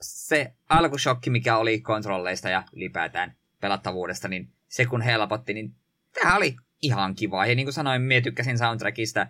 Se 0.00 0.52
alkushokki, 0.68 1.30
mikä 1.30 1.56
oli 1.56 1.80
kontrolleista 1.80 2.48
ja 2.48 2.62
ylipäätään 2.72 3.36
pelattavuudesta, 3.60 4.28
niin 4.28 4.48
se 4.68 4.86
kun 4.86 5.00
helpotti, 5.00 5.54
niin 5.54 5.74
tämä 6.20 6.36
oli 6.36 6.56
ihan 6.82 7.14
kiva. 7.14 7.46
Ja 7.46 7.54
niin 7.54 7.66
kuin 7.66 7.74
sanoin, 7.74 8.02
minä 8.02 8.20
tykkäsin 8.20 8.58
soundtrackista 8.58 9.26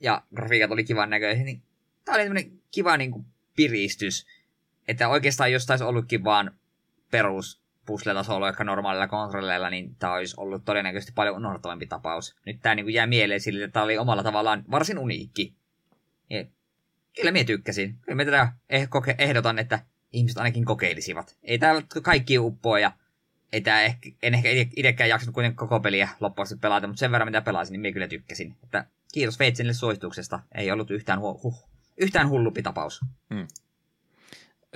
ja 0.00 0.22
grafiikat 0.36 0.70
oli 0.70 0.84
kivan 0.84 1.10
näköisiä, 1.10 1.44
niin 1.44 1.62
tämä 2.04 2.16
oli 2.16 2.24
tämmöinen 2.24 2.52
kiva 2.70 2.96
niin 2.96 3.10
kuin 3.10 3.26
piristys. 3.56 4.26
Että 4.88 5.08
oikeastaan 5.08 5.52
jos 5.52 5.66
taisi 5.66 5.84
ollutkin 5.84 6.24
vaan 6.24 6.54
perus 7.10 7.61
puzzle-tasolla, 7.86 8.48
ehkä 8.48 8.64
normaalilla 8.64 9.08
kontrolleilla, 9.08 9.70
niin 9.70 9.96
tämä 9.98 10.12
olisi 10.12 10.34
ollut 10.38 10.64
todennäköisesti 10.64 11.12
paljon 11.14 11.36
unohtavampi 11.36 11.86
tapaus. 11.86 12.36
Nyt 12.46 12.60
tämä 12.62 12.74
niin 12.74 12.94
jää 12.94 13.06
mieleen 13.06 13.40
sille, 13.40 13.64
että 13.64 13.72
tämä 13.72 13.84
oli 13.84 13.98
omalla 13.98 14.22
tavallaan 14.22 14.64
varsin 14.70 14.98
uniikki. 14.98 15.54
Ja 16.30 16.44
kyllä 17.16 17.32
minä 17.32 17.44
tykkäsin. 17.44 17.98
Kyllä 18.00 18.16
minä 18.16 18.30
tätä 18.30 18.52
eh- 18.72 19.14
ehdotan, 19.18 19.58
että 19.58 19.78
ihmiset 20.12 20.38
ainakin 20.38 20.64
kokeilisivat. 20.64 21.36
Ei 21.42 21.58
tämä 21.58 21.82
kaikki 22.02 22.38
uppoa 22.38 22.78
ja 22.78 22.92
ei 23.52 23.60
tämä 23.60 23.82
ehkä, 23.82 24.10
en 24.22 24.34
ehkä 24.34 24.48
itsekään 24.76 25.10
jaksanut 25.10 25.34
kuitenkin 25.34 25.56
koko 25.56 25.80
peliä 25.80 26.08
loppuun 26.20 26.46
pelata, 26.60 26.86
mutta 26.86 27.00
sen 27.00 27.12
verran 27.12 27.28
mitä 27.28 27.40
pelasin, 27.42 27.72
niin 27.72 27.80
minä 27.80 27.92
kyllä 27.92 28.08
tykkäsin. 28.08 28.56
Että 28.64 28.84
kiitos 29.12 29.38
Veitsenille 29.38 29.74
suosituksesta. 29.74 30.40
Ei 30.54 30.70
ollut 30.70 30.90
yhtään, 30.90 31.18
hu- 31.18 31.42
huh, 31.42 31.68
yhtään 31.96 32.28
hullumpi 32.28 32.62
tapaus. 32.62 33.00
Hmm. 33.34 33.46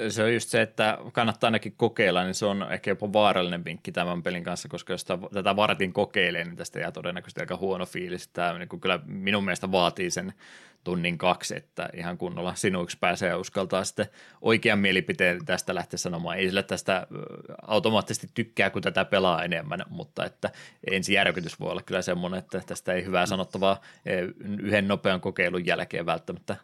Se 0.09 0.23
on 0.23 0.35
just 0.35 0.49
se, 0.49 0.63
että 0.63 0.99
kannattaa 1.13 1.49
ainakin 1.49 1.75
kokeilla, 1.77 2.25
niin 2.25 2.35
se 2.35 2.47
on 2.47 2.73
ehkä 2.73 2.91
jopa 2.91 3.13
vaarallinen 3.13 3.65
vinkki 3.65 3.93
tämän 3.93 4.23
pelin 4.23 4.45
kanssa, 4.45 4.69
koska 4.69 4.93
jos 4.93 5.01
sitä, 5.01 5.19
tätä 5.35 5.57
vartin 5.57 5.93
kokeilee, 5.93 6.45
niin 6.45 6.57
tästä 6.57 6.81
jää 6.81 6.93
todennäköisesti 6.93 7.41
aika 7.41 7.57
huono 7.57 7.87
fiilis. 7.87 8.29
Tämä 8.29 8.59
niin 8.59 8.81
kyllä 8.81 9.01
minun 9.07 9.45
mielestä 9.45 9.73
vaatii 9.73 10.11
sen 10.11 10.33
tunnin 10.85 11.19
kaksi, 11.19 11.57
että 11.57 11.89
ihan 11.95 12.19
kunnolla 12.19 12.55
sinuiksi 12.55 12.99
pääsee 13.01 13.29
ja 13.29 13.39
uskaltaa 13.39 13.85
sitten 13.85 14.07
oikean 14.41 14.79
mielipiteen 14.79 15.45
tästä 15.45 15.75
lähteä 15.75 15.99
sanomaan. 15.99 16.39
Ei 16.39 16.47
sillä 16.47 16.63
tästä 16.63 17.07
automaattisesti 17.63 18.29
tykkää, 18.35 18.71
kun 18.71 18.83
tätä 18.83 19.05
pelaa 19.05 19.45
enemmän, 19.45 19.85
mutta 19.89 20.25
että 20.25 20.51
ensi 20.91 21.15
järkytys 21.15 21.61
voi 21.61 21.71
olla 21.71 21.83
kyllä 21.83 22.03
semmoinen, 22.03 22.39
että 22.39 22.63
tästä 22.67 22.93
ei 22.93 23.05
hyvää 23.05 23.27
sanottavaa 23.27 23.81
yhden 24.59 24.89
nopean 24.89 25.21
kokeilun 25.21 25.67
jälkeen 25.67 26.07
välttämättä 26.07 26.57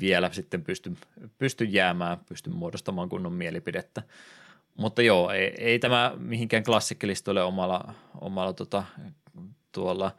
vielä 0.00 0.32
sitten 0.32 0.64
pysty, 0.64 0.92
pysty 1.38 1.64
jäämään, 1.64 2.18
pysty 2.28 2.50
muodostamaan 2.50 3.08
kunnon 3.08 3.32
mielipidettä. 3.32 4.02
Mutta 4.78 5.02
joo, 5.02 5.30
ei, 5.30 5.54
ei 5.58 5.78
tämä 5.78 6.12
mihinkään 6.18 6.64
klassikkilistoille 6.64 7.42
omalla, 7.42 7.94
omalla 8.20 8.52
tota, 8.52 8.84
tuolla 9.72 10.16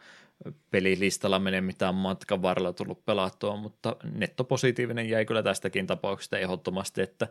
pelilistalla 0.72 1.40
mene 1.40 1.62
mitään 1.62 1.96
matkan 1.96 2.42
varrella 2.42 2.74
tullut 2.74 3.06
pelattua, 3.06 3.56
mutta 3.56 3.96
nettopositiivinen 4.14 5.10
jäi 5.10 5.26
kyllä 5.26 5.44
tästäkin 5.44 5.88
tapauksesta 5.88 6.38
ehdottomasti, 6.38 7.02
että 7.02 7.28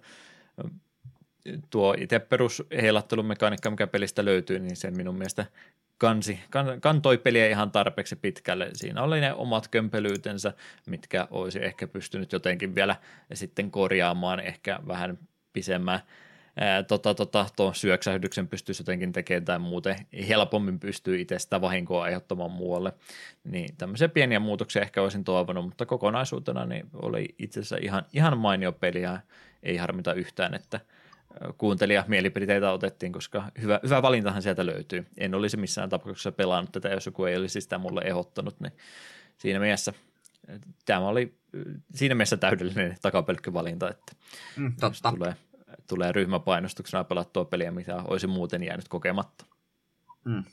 tuo 1.71 1.95
itse 1.99 2.19
perus 2.19 2.63
heilattelumekaniikka, 2.83 3.71
mikä 3.71 3.87
pelistä 3.87 4.25
löytyy, 4.25 4.59
niin 4.59 4.77
se 4.77 4.91
minun 4.91 5.15
mielestä 5.15 5.47
kansi, 5.99 6.41
kan, 6.51 6.81
kantoi 6.81 7.19
peliä 7.19 7.49
ihan 7.49 7.71
tarpeeksi 7.71 8.17
pitkälle. 8.17 8.71
Siinä 8.75 9.03
oli 9.03 9.21
ne 9.21 9.33
omat 9.33 9.69
kömpelyytensä, 9.69 10.53
mitkä 10.87 11.29
olisi 11.31 11.65
ehkä 11.65 11.87
pystynyt 11.87 12.33
jotenkin 12.33 12.75
vielä 12.75 12.97
sitten 13.35 13.71
korjaamaan 13.71 14.41
ehkä 14.41 14.79
vähän 14.89 15.19
pisemmän 15.53 16.01
tota, 16.89 17.15
tota, 17.15 17.47
tuon 17.57 17.75
syöksähdyksen 17.75 18.49
pystyisi 18.49 18.83
jotenkin 18.83 19.13
tekemään 19.13 19.45
tai 19.45 19.59
muuten 19.59 19.97
helpommin 20.29 20.81
pystyy 20.81 21.21
itse 21.21 21.39
sitä 21.39 21.61
vahinkoa 21.61 22.05
aiheuttamaan 22.05 22.51
muualle. 22.51 22.93
Niin 23.45 23.77
tämmöisiä 23.79 24.09
pieniä 24.09 24.41
muutoksia 24.41 24.83
ehkä 24.83 25.03
olisin 25.03 25.25
toivonut, 25.25 25.65
mutta 25.65 25.87
kokonaisuutena 25.87 26.67
niin 26.67 26.87
oli 26.93 27.29
itse 27.39 27.61
asiassa 27.61 27.77
ihan, 27.81 28.05
ihan 28.13 28.39
mainio 28.39 28.73
peli 28.73 29.03
ja 29.03 29.21
ei 29.63 29.77
harmita 29.77 30.15
yhtään, 30.15 30.55
että 30.55 30.81
kuuntelija 31.59 32.05
mielipiteitä 32.09 32.73
otettiin, 32.73 33.13
koska 33.13 33.45
hyvä, 33.61 33.81
hyvä 33.83 34.03
valintahan 34.03 34.43
sieltä 34.43 34.67
löytyy. 34.67 35.07
En 35.19 35.35
olisi 35.35 35.57
missään 35.57 35.89
tapauksessa 35.89 36.33
pelannut 36.33 36.73
tätä, 36.73 36.89
jos 36.89 37.07
joku 37.07 37.25
ei 37.25 37.37
olisi 37.37 37.61
sitä 37.61 37.79
mulle 37.79 38.01
ehdottanut, 38.05 38.61
niin 38.61 38.73
siinä 39.39 39.59
mielessä 39.59 39.93
tämä 40.85 41.09
oli 41.09 41.35
siinä 41.95 42.15
mielessä 42.15 42.37
täydellinen 42.37 42.97
takapelkkyvalinta, 43.03 43.91
että 43.91 44.13
mm, 44.57 44.73
totta. 44.81 45.13
tulee 45.13 45.37
tulee 45.89 46.13
ryhmäpainostuksena 46.13 47.05
pelattua 47.05 47.45
peliä, 47.45 47.71
mitä 47.71 47.97
olisi 47.97 48.27
muuten 48.27 48.63
jäänyt 48.63 48.89
kokematta. 48.89 49.47
Mm. 50.25 50.45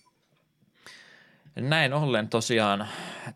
Näin 1.59 1.93
ollen 1.93 2.29
tosiaan 2.29 2.87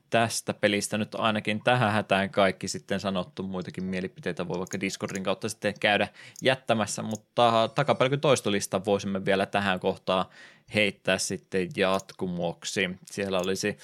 tästä 0.09 0.53
pelistä 0.53 0.97
nyt 0.97 1.15
ainakin 1.15 1.63
tähän 1.63 1.91
hätään 1.91 2.29
kaikki 2.29 2.67
sitten 2.67 2.99
sanottu. 2.99 3.43
Muitakin 3.43 3.83
mielipiteitä 3.83 4.47
voi 4.47 4.59
vaikka 4.59 4.79
Discordin 4.79 5.23
kautta 5.23 5.49
sitten 5.49 5.73
käydä 5.79 6.07
jättämässä, 6.41 7.01
mutta 7.01 7.69
takapelkyn 7.75 8.19
toistolista 8.19 8.85
voisimme 8.85 9.25
vielä 9.25 9.45
tähän 9.45 9.79
kohtaan 9.79 10.25
heittää 10.73 11.17
sitten 11.17 11.69
jatkumoksi. 11.75 12.89
Siellä 13.05 13.39
olisi 13.39 13.77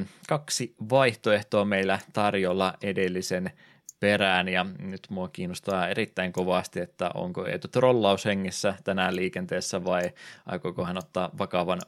ö, 0.00 0.04
kaksi 0.28 0.74
vaihtoehtoa 0.90 1.64
meillä 1.64 1.98
tarjolla 2.12 2.74
edellisen 2.82 3.50
perään 4.00 4.48
ja 4.48 4.66
nyt 4.78 5.06
mua 5.10 5.28
kiinnostaa 5.28 5.88
erittäin 5.88 6.32
kovasti, 6.32 6.80
että 6.80 7.10
onko 7.14 7.46
Eetu 7.46 7.68
trollaushengessä 7.68 8.74
tänään 8.84 9.16
liikenteessä 9.16 9.84
vai 9.84 10.10
aikooko 10.46 10.84
hän 10.84 10.98
ottaa 10.98 11.30
vakavan, 11.38 11.80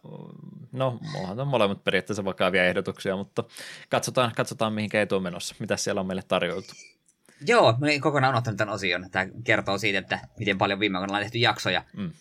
no 0.72 1.00
onhan 1.14 1.40
on 1.40 1.48
molemmat 1.48 1.84
periaatteessa 1.84 2.24
vakavia 2.24 2.64
ehdotuksia, 2.64 3.16
mutta 3.16 3.44
katsotaan, 3.88 4.32
katsotaan 4.36 4.72
mihin 4.72 4.90
Eetu 4.92 5.16
on 5.16 5.22
menossa, 5.22 5.54
mitä 5.58 5.76
siellä 5.76 6.00
on 6.00 6.06
meille 6.06 6.22
tarjoltu. 6.28 6.74
Joo, 7.46 7.72
mä 7.72 7.86
olin 7.86 8.00
kokonaan 8.00 8.30
unohtanut 8.30 8.56
tämän 8.56 8.74
osion. 8.74 9.10
Tämä 9.10 9.26
kertoo 9.44 9.78
siitä, 9.78 9.98
että 9.98 10.20
miten 10.38 10.58
paljon 10.58 10.80
viime 10.80 10.98
aikoina 10.98 11.18
on 11.18 11.22
tehty 11.22 11.38
jaksoja. 11.38 11.84
Mm. 11.96 12.12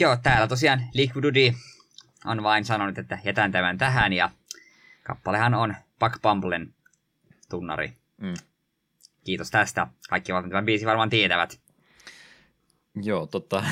Joo, 0.00 0.16
täällä 0.16 0.48
tosiaan 0.48 0.82
Liquidudi 0.94 1.54
on 2.24 2.42
vain 2.42 2.64
sanonut, 2.64 2.98
että 2.98 3.18
jätän 3.24 3.52
tämän 3.52 3.78
tähän 3.78 4.12
ja 4.12 4.30
kappalehan 5.02 5.54
on 5.54 5.76
Buck 6.00 6.22
Bumblen 6.22 6.74
tunnari. 7.50 7.92
Mm. 8.16 8.34
Kiitos 9.24 9.50
tästä. 9.50 9.86
Kaikki 10.08 10.32
tämän 10.48 10.64
biisi 10.64 10.86
varmaan 10.86 11.10
tietävät. 11.10 11.60
Joo, 13.02 13.26
tota, 13.26 13.64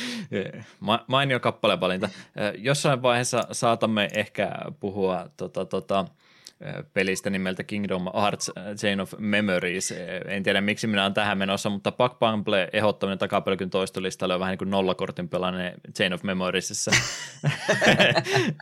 mainio 1.06 1.40
kappalevalinta. 1.40 2.08
Jossain 2.58 3.02
vaiheessa 3.02 3.42
saatamme 3.52 4.08
ehkä 4.14 4.52
puhua 4.80 5.28
tota, 5.36 5.64
tota, 5.64 6.04
pelistä 6.92 7.30
nimeltä 7.30 7.64
Kingdom 7.64 8.06
Hearts 8.14 8.50
Chain 8.76 9.00
of 9.00 9.14
Memories. 9.18 9.94
En 10.26 10.42
tiedä 10.42 10.60
miksi 10.60 10.86
minä 10.86 11.02
olen 11.02 11.14
tähän 11.14 11.38
menossa, 11.38 11.70
mutta 11.70 11.92
Pack 11.92 12.18
Pumple 12.18 12.68
ehdottaminen 12.72 13.18
takapelkyn 13.18 13.70
toistolistalle 13.70 14.34
on 14.34 14.40
vähän 14.40 14.52
niin 14.52 14.58
kuin 14.58 14.70
nollakortin 14.70 15.28
pelainen 15.28 15.72
Chain 15.96 16.12
of 16.12 16.22
Memoriesissa. 16.22 16.90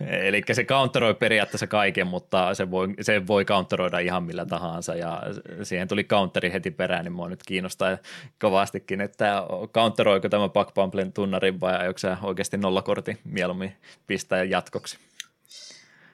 Eli 0.26 0.42
se 0.52 0.64
counteroi 0.64 1.14
periaatteessa 1.14 1.66
kaiken, 1.66 2.06
mutta 2.06 2.54
se 2.54 2.70
voi, 2.70 2.88
se 3.00 3.26
voi 3.26 3.44
counteroida 3.44 3.98
ihan 3.98 4.22
millä 4.22 4.46
tahansa 4.46 4.94
ja 4.94 5.22
siihen 5.62 5.88
tuli 5.88 6.04
counteri 6.04 6.52
heti 6.52 6.70
perään, 6.70 7.04
niin 7.04 7.12
mua 7.12 7.28
nyt 7.28 7.42
kiinnostaa 7.46 7.98
kovastikin, 8.40 9.00
että 9.00 9.42
counteroiko 9.74 10.28
tämä 10.28 10.48
Pack 10.48 10.74
Pumplen 10.74 11.12
tunnarin 11.12 11.60
vai 11.60 11.88
onko 11.88 11.98
se 11.98 12.16
oikeasti 12.22 12.56
nollakortin 12.56 13.18
mieluummin 13.24 13.72
pistää 14.06 14.44
jatkoksi? 14.44 15.07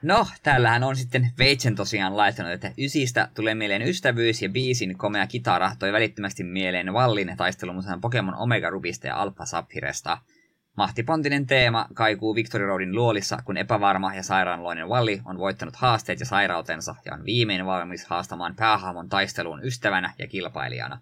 No, 0.01 0.27
täällähän 0.43 0.83
on 0.83 0.95
sitten 0.95 1.31
Veitsen 1.37 1.75
tosiaan 1.75 2.17
laittanut, 2.17 2.51
että 2.51 2.71
ysistä 2.77 3.29
tulee 3.33 3.55
mieleen 3.55 3.81
ystävyys 3.81 4.41
ja 4.41 4.49
biisin 4.49 4.97
komea 4.97 5.27
kitara 5.27 5.71
toi 5.79 5.93
välittömästi 5.93 6.43
mieleen 6.43 6.93
Vallin 6.93 7.33
taistelumusan 7.37 8.01
Pokemon 8.01 8.35
Omega 8.35 8.69
Rubista 8.69 9.07
ja 9.07 9.15
Alpha 9.21 9.45
Saphiresta. 9.45 10.17
Mahtipontinen 10.77 11.45
teema 11.45 11.87
kaikuu 11.93 12.35
Victory 12.35 12.65
Roadin 12.65 12.95
luolissa, 12.95 13.37
kun 13.45 13.57
epävarma 13.57 14.15
ja 14.15 14.23
sairaanloinen 14.23 14.89
Valli 14.89 15.21
on 15.25 15.37
voittanut 15.37 15.75
haasteet 15.75 16.19
ja 16.19 16.25
sairautensa 16.25 16.95
ja 17.05 17.13
on 17.13 17.25
viimein 17.25 17.65
valmis 17.65 18.05
haastamaan 18.05 18.55
päähahmon 18.55 19.09
taisteluun 19.09 19.63
ystävänä 19.63 20.13
ja 20.19 20.27
kilpailijana. 20.27 20.99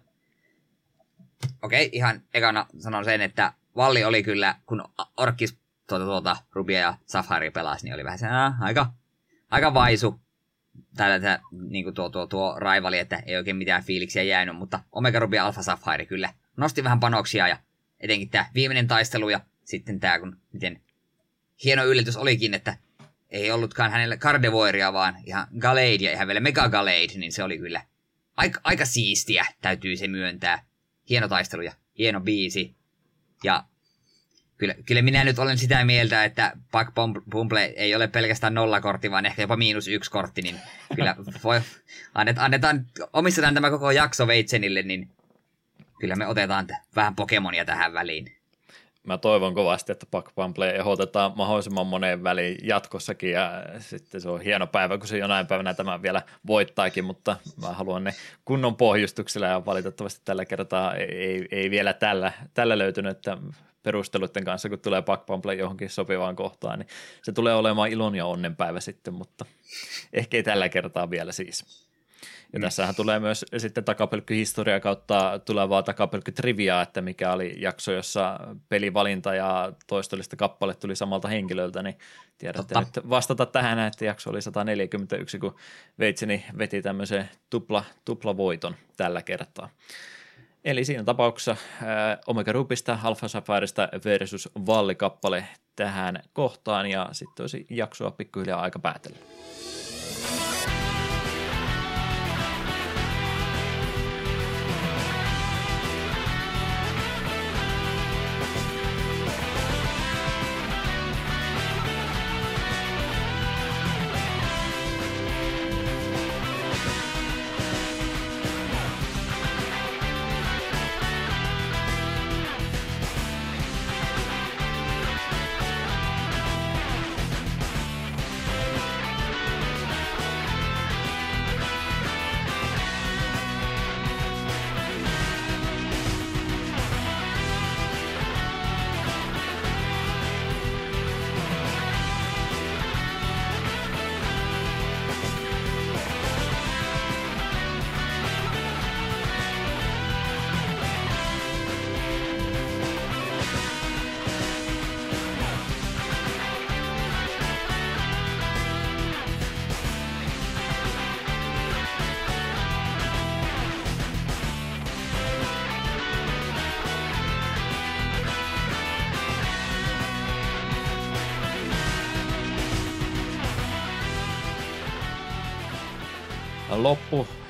Okei, 1.62 1.88
ihan 1.92 2.22
ekana 2.34 2.66
sanon 2.78 3.04
sen, 3.04 3.20
että 3.20 3.52
Valli 3.76 4.04
oli 4.04 4.22
kyllä, 4.22 4.54
kun 4.66 4.84
Orkis 5.16 5.58
tuota, 5.88 6.04
tuota 6.04 6.36
Rubia 6.52 6.78
ja 6.78 6.94
Safari 7.06 7.50
pelasi, 7.50 7.84
niin 7.84 7.94
oli 7.94 8.04
vähän 8.04 8.18
se 8.18 8.26
aika, 8.60 8.92
aika 9.50 9.74
vaisu 9.74 10.20
tällä 10.96 11.40
niin 11.68 11.84
kuin 11.84 11.94
tuo, 11.94 12.08
tuo, 12.08 12.26
tuo 12.26 12.54
raivali, 12.58 12.98
että 12.98 13.22
ei 13.26 13.36
oikein 13.36 13.56
mitään 13.56 13.84
fiiliksiä 13.84 14.22
jäänyt, 14.22 14.56
mutta 14.56 14.80
Omega 14.92 15.18
Ruby 15.18 15.38
Alpha 15.38 15.62
Sapphire 15.62 16.06
kyllä 16.06 16.34
nosti 16.56 16.84
vähän 16.84 17.00
panoksia 17.00 17.48
ja 17.48 17.58
etenkin 18.00 18.30
tämä 18.30 18.46
viimeinen 18.54 18.86
taistelu 18.86 19.28
ja 19.28 19.40
sitten 19.64 20.00
tämä, 20.00 20.18
kun 20.18 20.36
miten 20.52 20.80
hieno 21.64 21.84
yllätys 21.84 22.16
olikin, 22.16 22.54
että 22.54 22.76
ei 23.30 23.50
ollutkaan 23.50 23.90
hänellä 23.90 24.16
Gardevoiria, 24.16 24.92
vaan 24.92 25.16
ihan 25.24 25.46
Gallade 25.58 25.94
ja 25.94 26.12
ihan 26.12 26.26
vielä 26.26 26.40
Mega 26.40 26.68
Gallade, 26.68 27.18
niin 27.18 27.32
se 27.32 27.42
oli 27.42 27.58
kyllä 27.58 27.82
aika, 28.36 28.60
aika 28.64 28.84
siistiä, 28.84 29.46
täytyy 29.62 29.96
se 29.96 30.08
myöntää. 30.08 30.64
Hieno 31.10 31.28
taistelu 31.28 31.62
ja 31.62 31.72
hieno 31.98 32.20
biisi. 32.20 32.76
Ja 33.42 33.64
kyllä, 34.56 34.74
kyllä 34.86 35.02
minä 35.02 35.24
nyt 35.24 35.38
olen 35.38 35.58
sitä 35.58 35.84
mieltä, 35.84 36.24
että 36.24 36.52
Buck 36.72 36.94
Bumble 37.30 37.64
ei 37.64 37.94
ole 37.94 38.08
pelkästään 38.08 38.54
nollakortti, 38.54 39.10
vaan 39.10 39.26
ehkä 39.26 39.42
jopa 39.42 39.56
miinus 39.56 39.88
yksi 39.88 40.10
kortti, 40.10 40.42
niin 40.42 40.56
kyllä 40.96 41.16
voi, 41.44 41.60
annetaan, 42.14 42.44
annetaan, 42.44 42.86
omistetaan 43.12 43.54
tämä 43.54 43.70
koko 43.70 43.90
jakso 43.90 44.26
Veitsenille, 44.26 44.82
niin 44.82 45.08
kyllä 46.00 46.16
me 46.16 46.26
otetaan 46.26 46.66
vähän 46.96 47.16
Pokemonia 47.16 47.64
tähän 47.64 47.92
väliin. 47.92 48.36
Mä 49.02 49.18
toivon 49.18 49.54
kovasti, 49.54 49.92
että 49.92 50.06
Buck 50.10 50.34
Bumble 50.34 50.70
ehdotetaan 50.70 51.32
mahdollisimman 51.36 51.86
moneen 51.86 52.24
väliin 52.24 52.58
jatkossakin 52.62 53.30
ja 53.30 53.64
sitten 53.78 54.20
se 54.20 54.28
on 54.28 54.40
hieno 54.40 54.66
päivä, 54.66 54.98
kun 54.98 55.08
se 55.08 55.18
jonain 55.18 55.46
päivänä 55.46 55.74
tämä 55.74 56.02
vielä 56.02 56.22
voittaakin, 56.46 57.04
mutta 57.04 57.36
mä 57.62 57.68
haluan 57.68 58.04
ne 58.04 58.14
kunnon 58.44 58.76
pohjustuksella 58.76 59.46
ja 59.46 59.66
valitettavasti 59.66 60.20
tällä 60.24 60.44
kertaa 60.44 60.94
ei, 60.94 61.48
ei 61.50 61.70
vielä 61.70 61.92
tällä, 61.92 62.32
tällä 62.54 62.78
löytynyt, 62.78 63.16
että 63.16 63.38
perusteluiden 63.84 64.44
kanssa, 64.44 64.68
kun 64.68 64.78
tulee 64.78 65.02
Pumple 65.26 65.54
johonkin 65.54 65.90
sopivaan 65.90 66.36
kohtaan, 66.36 66.78
niin 66.78 66.88
se 67.22 67.32
tulee 67.32 67.54
olemaan 67.54 67.90
ilon 67.90 68.14
ja 68.14 68.26
onnenpäivä 68.26 68.80
sitten, 68.80 69.14
mutta 69.14 69.44
ehkä 70.12 70.36
ei 70.36 70.42
tällä 70.42 70.68
kertaa 70.68 71.10
vielä 71.10 71.32
siis. 71.32 71.84
Ja 72.52 72.58
mm. 72.58 72.62
tässähän 72.62 72.94
tulee 72.94 73.20
myös 73.20 73.44
sitten 73.56 73.84
takapelkkyhistoria 73.84 74.80
kautta 74.80 75.40
tulevaa 75.44 75.82
takapelkkytriviaa, 75.82 76.82
että 76.82 77.00
mikä 77.00 77.32
oli 77.32 77.54
jakso, 77.58 77.92
jossa 77.92 78.40
pelivalinta 78.68 79.34
ja 79.34 79.72
toistollista 79.86 80.36
kappale 80.36 80.74
tuli 80.74 80.96
samalta 80.96 81.28
henkilöltä, 81.28 81.82
niin 81.82 81.98
tiedätte 82.38 82.74
Totta. 82.74 83.00
nyt 83.00 83.10
vastata 83.10 83.46
tähän, 83.46 83.78
että 83.78 84.04
jakso 84.04 84.30
oli 84.30 84.42
141, 84.42 85.38
kun 85.38 85.56
Veitseni 85.98 86.44
veti 86.58 86.82
tämmöisen 86.82 87.28
tupla, 87.50 87.84
tuplavoiton 88.04 88.76
tällä 88.96 89.22
kertaa. 89.22 89.68
Eli 90.64 90.84
siinä 90.84 91.04
tapauksessa 91.04 91.50
äh, 91.50 91.58
Omega 92.26 92.52
Rupista, 92.52 92.98
Alpha 93.02 93.28
Safarista 93.28 93.88
versus 94.04 94.48
Vallikappale 94.66 95.44
tähän 95.76 96.22
kohtaan 96.32 96.86
ja 96.86 97.08
sitten 97.12 97.42
olisi 97.42 97.66
jaksoa 97.70 98.10
pikkuhiljaa 98.10 98.60
aika 98.60 98.78
päätellä. 98.78 99.18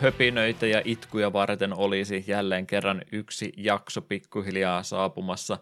Loppuhöpinöitä 0.05 0.67
ja 0.67 0.83
itkuja 0.85 1.33
varten 1.33 1.79
olisi 1.79 2.25
jälleen 2.27 2.67
kerran 2.67 3.03
yksi 3.13 3.53
jakso 3.57 4.03
pikkuhiljaa 4.03 4.83
saapumassa 4.83 5.59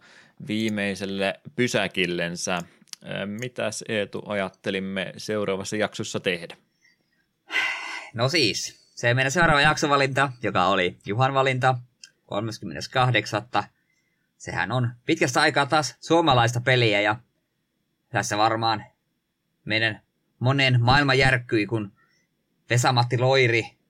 viimeiselle 0.46 1.40
pysäkillensä. 1.56 2.58
Mitäs 3.26 3.84
Eetu 3.88 4.22
ajattelimme 4.26 5.12
seuraavassa 5.16 5.76
jaksossa 5.76 6.20
tehdä? 6.20 6.56
No 8.14 8.28
siis, 8.28 8.90
se 8.94 9.14
meidän 9.14 9.32
seuraava 9.32 9.60
jaksovalinta, 9.60 10.32
joka 10.42 10.66
oli 10.66 10.96
Juhan 11.06 11.34
valinta 11.34 11.74
38. 12.26 13.42
Sehän 14.36 14.72
on 14.72 14.90
pitkästä 15.06 15.40
aikaa 15.40 15.66
taas 15.66 15.96
suomalaista 16.00 16.60
peliä 16.60 17.00
ja 17.00 17.16
tässä 18.08 18.38
varmaan 18.38 18.84
meidän 19.64 20.02
monen 20.38 20.82
maailma 20.82 21.14
järkkyi, 21.14 21.66
kun 21.66 21.92
Vesamatti 22.70 23.18
Loiri, 23.18 23.81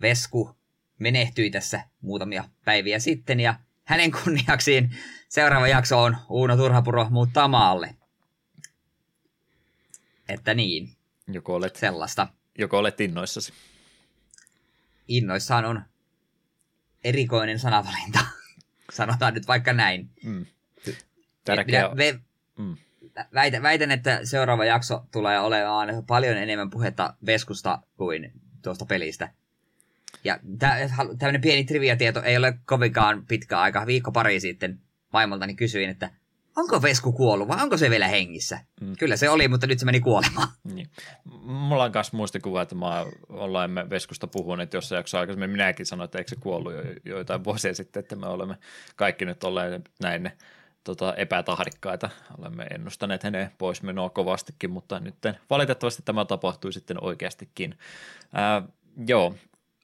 Vesku, 0.00 0.56
menehtyi 0.98 1.50
tässä 1.50 1.80
muutamia 2.00 2.44
päiviä 2.64 2.98
sitten 2.98 3.40
ja 3.40 3.54
hänen 3.84 4.10
kunniaksiin 4.10 4.90
seuraava 5.28 5.68
jakso 5.68 6.02
on 6.02 6.16
Uuno 6.28 6.56
Turhapuro 6.56 7.06
muuttaa 7.10 7.48
maalle. 7.48 7.94
Että 10.28 10.54
niin. 10.54 10.96
Joko 11.28 11.54
olet, 11.54 11.76
sellaista. 11.76 12.28
Joko 12.58 12.78
olet 12.78 13.00
innoissasi? 13.00 13.52
Innoissaan 15.08 15.64
on 15.64 15.82
erikoinen 17.04 17.58
sanavalinta. 17.58 18.18
Sanotaan 18.92 19.34
nyt 19.34 19.48
vaikka 19.48 19.72
näin. 19.72 20.10
Mm. 20.24 20.46
Tärkeä... 21.44 21.90
Minä, 21.94 22.20
mm. 22.58 22.76
väitän, 23.34 23.62
väitän, 23.62 23.90
että 23.90 24.20
seuraava 24.24 24.64
jakso 24.64 25.06
tulee 25.12 25.40
olemaan 25.40 26.06
paljon 26.06 26.36
enemmän 26.36 26.70
puhetta 26.70 27.14
Veskusta 27.26 27.82
kuin 27.96 28.32
tuosta 28.62 28.86
pelistä. 28.86 29.32
Ja 30.24 30.38
tämmöinen 31.18 31.40
pieni 31.40 31.64
triviatieto 31.64 32.22
ei 32.22 32.36
ole 32.36 32.58
kovinkaan 32.64 33.26
pitkä 33.26 33.60
aika. 33.60 33.86
Viikko 33.86 34.12
pari 34.12 34.40
sitten 34.40 34.80
vaimoltani 35.12 35.54
kysyin, 35.54 35.90
että 35.90 36.10
onko 36.56 36.82
Vesku 36.82 37.12
kuollut 37.12 37.48
vai 37.48 37.62
onko 37.62 37.76
se 37.76 37.90
vielä 37.90 38.08
hengissä? 38.08 38.60
Mm. 38.80 38.96
Kyllä 38.98 39.16
se 39.16 39.30
oli, 39.30 39.48
mutta 39.48 39.66
nyt 39.66 39.78
se 39.78 39.84
meni 39.84 40.00
kuolemaan. 40.00 40.48
Niin. 40.74 40.90
Mulla 41.42 41.84
on 41.84 41.90
myös 41.94 42.12
muistikuva, 42.12 42.62
että 42.62 42.74
mä 42.74 43.06
ollaan 43.28 43.70
me 43.70 43.90
Veskusta 43.90 44.26
puhuneet 44.26 44.72
jossain 44.74 44.96
jaksossa 44.96 45.20
aikaisemmin. 45.20 45.50
Minäkin 45.50 45.86
sanoin, 45.86 46.04
että 46.04 46.18
eikö 46.18 46.28
se 46.28 46.36
kuollut 46.40 46.72
jo, 46.72 46.82
joitain 47.04 47.44
vuosia 47.44 47.74
sitten, 47.74 48.00
että 48.00 48.16
me 48.16 48.26
olemme 48.26 48.56
kaikki 48.96 49.24
nyt 49.24 49.44
olleet 49.44 49.90
näin 50.02 50.30
tota, 50.84 51.14
epätahdikkaita. 51.14 52.10
Olemme 52.38 52.64
ennustaneet 52.64 53.22
hänen 53.22 53.50
poismenoa 53.58 54.10
kovastikin, 54.10 54.70
mutta 54.70 55.00
nyt 55.00 55.14
valitettavasti 55.50 56.02
tämä 56.04 56.24
tapahtui 56.24 56.72
sitten 56.72 57.04
oikeastikin. 57.04 57.78
Ää, 58.32 58.62
joo, 59.06 59.34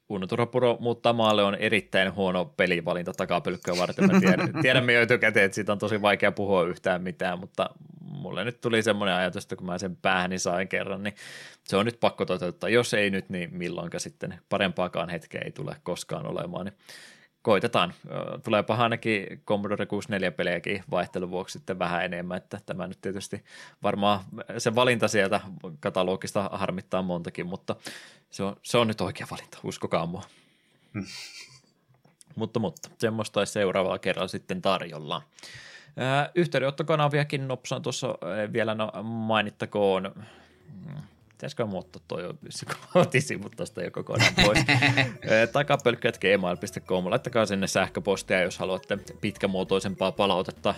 Uno 0.09 0.27
Turhapuro 0.27 0.77
muuttaa 0.79 1.13
maalle 1.13 1.43
on 1.43 1.55
erittäin 1.55 2.15
huono 2.15 2.45
pelivalinta 2.45 3.13
takapölkköä 3.13 3.77
varten. 3.77 4.11
Mä 4.11 4.19
tiedän, 4.19 4.49
tiedämme 4.61 4.93
jo 4.93 5.01
etukäteen, 5.01 5.45
että 5.45 5.55
siitä 5.55 5.71
on 5.71 5.77
tosi 5.77 6.01
vaikea 6.01 6.31
puhua 6.31 6.63
yhtään 6.63 7.03
mitään, 7.03 7.39
mutta 7.39 7.69
mulle 8.01 8.43
nyt 8.43 8.61
tuli 8.61 8.83
semmoinen 8.83 9.15
ajatus, 9.15 9.43
että 9.43 9.55
kun 9.55 9.65
mä 9.65 9.77
sen 9.77 9.95
päähäni 9.95 10.39
sain 10.39 10.67
kerran, 10.67 11.03
niin 11.03 11.15
se 11.63 11.77
on 11.77 11.85
nyt 11.85 11.99
pakko 11.99 12.25
toteuttaa. 12.25 12.69
Jos 12.69 12.93
ei 12.93 13.09
nyt, 13.09 13.29
niin 13.29 13.49
milloinka 13.53 13.99
sitten 13.99 14.39
parempaakaan 14.49 15.09
hetkeä 15.09 15.41
ei 15.45 15.51
tule 15.51 15.75
koskaan 15.83 16.25
olemaan. 16.25 16.65
Niin 16.65 16.75
koitetaan. 17.45 17.93
Tuleepa 18.43 18.75
ainakin 18.75 19.41
Commodore 19.45 19.85
64-pelejäkin 19.85 20.83
vaihtelun 20.91 21.31
vuoksi 21.31 21.53
sitten 21.53 21.79
vähän 21.79 22.05
enemmän, 22.05 22.37
että 22.37 22.59
tämä 22.65 22.87
nyt 22.87 23.01
tietysti 23.01 23.43
varmaan 23.83 24.19
se 24.57 24.75
valinta 24.75 25.07
sieltä 25.07 25.41
katalogista 25.79 26.49
harmittaa 26.53 27.01
montakin, 27.01 27.45
mutta 27.45 27.75
se 28.29 28.43
on, 28.43 28.55
se 28.63 28.77
on 28.77 28.87
nyt 28.87 29.01
oikea 29.01 29.27
valinta, 29.31 29.57
uskokaa 29.63 30.05
mua. 30.05 30.23
Hmm. 30.93 31.05
mutta, 32.39 32.59
mutta 32.59 32.89
semmoista 32.97 33.39
olisi 33.39 33.53
seuraavalla 33.53 33.99
kerralla 33.99 34.27
sitten 34.27 34.61
tarjolla. 34.61 35.21
Yhteydenottokanaviakin 36.35 37.47
nopsaan 37.47 37.81
tuossa 37.81 38.07
vielä 38.53 38.75
no, 38.75 38.91
mainittakoon 39.03 40.13
hmm 40.85 41.14
pitäisikö 41.35 41.65
muuttaa 41.65 42.01
toi 42.07 42.33
kotisivut 42.93 43.53
tuosta 43.57 43.83
jo 43.83 43.91
kokonaan 43.91 44.33
pois. 44.45 44.59
Takapölkkyät 45.53 46.17
gmail.com, 46.17 47.09
laittakaa 47.09 47.45
sinne 47.45 47.67
sähköpostia, 47.67 48.41
jos 48.41 48.57
haluatte 48.57 48.97
pitkämuotoisempaa 49.21 50.11
palautetta, 50.11 50.75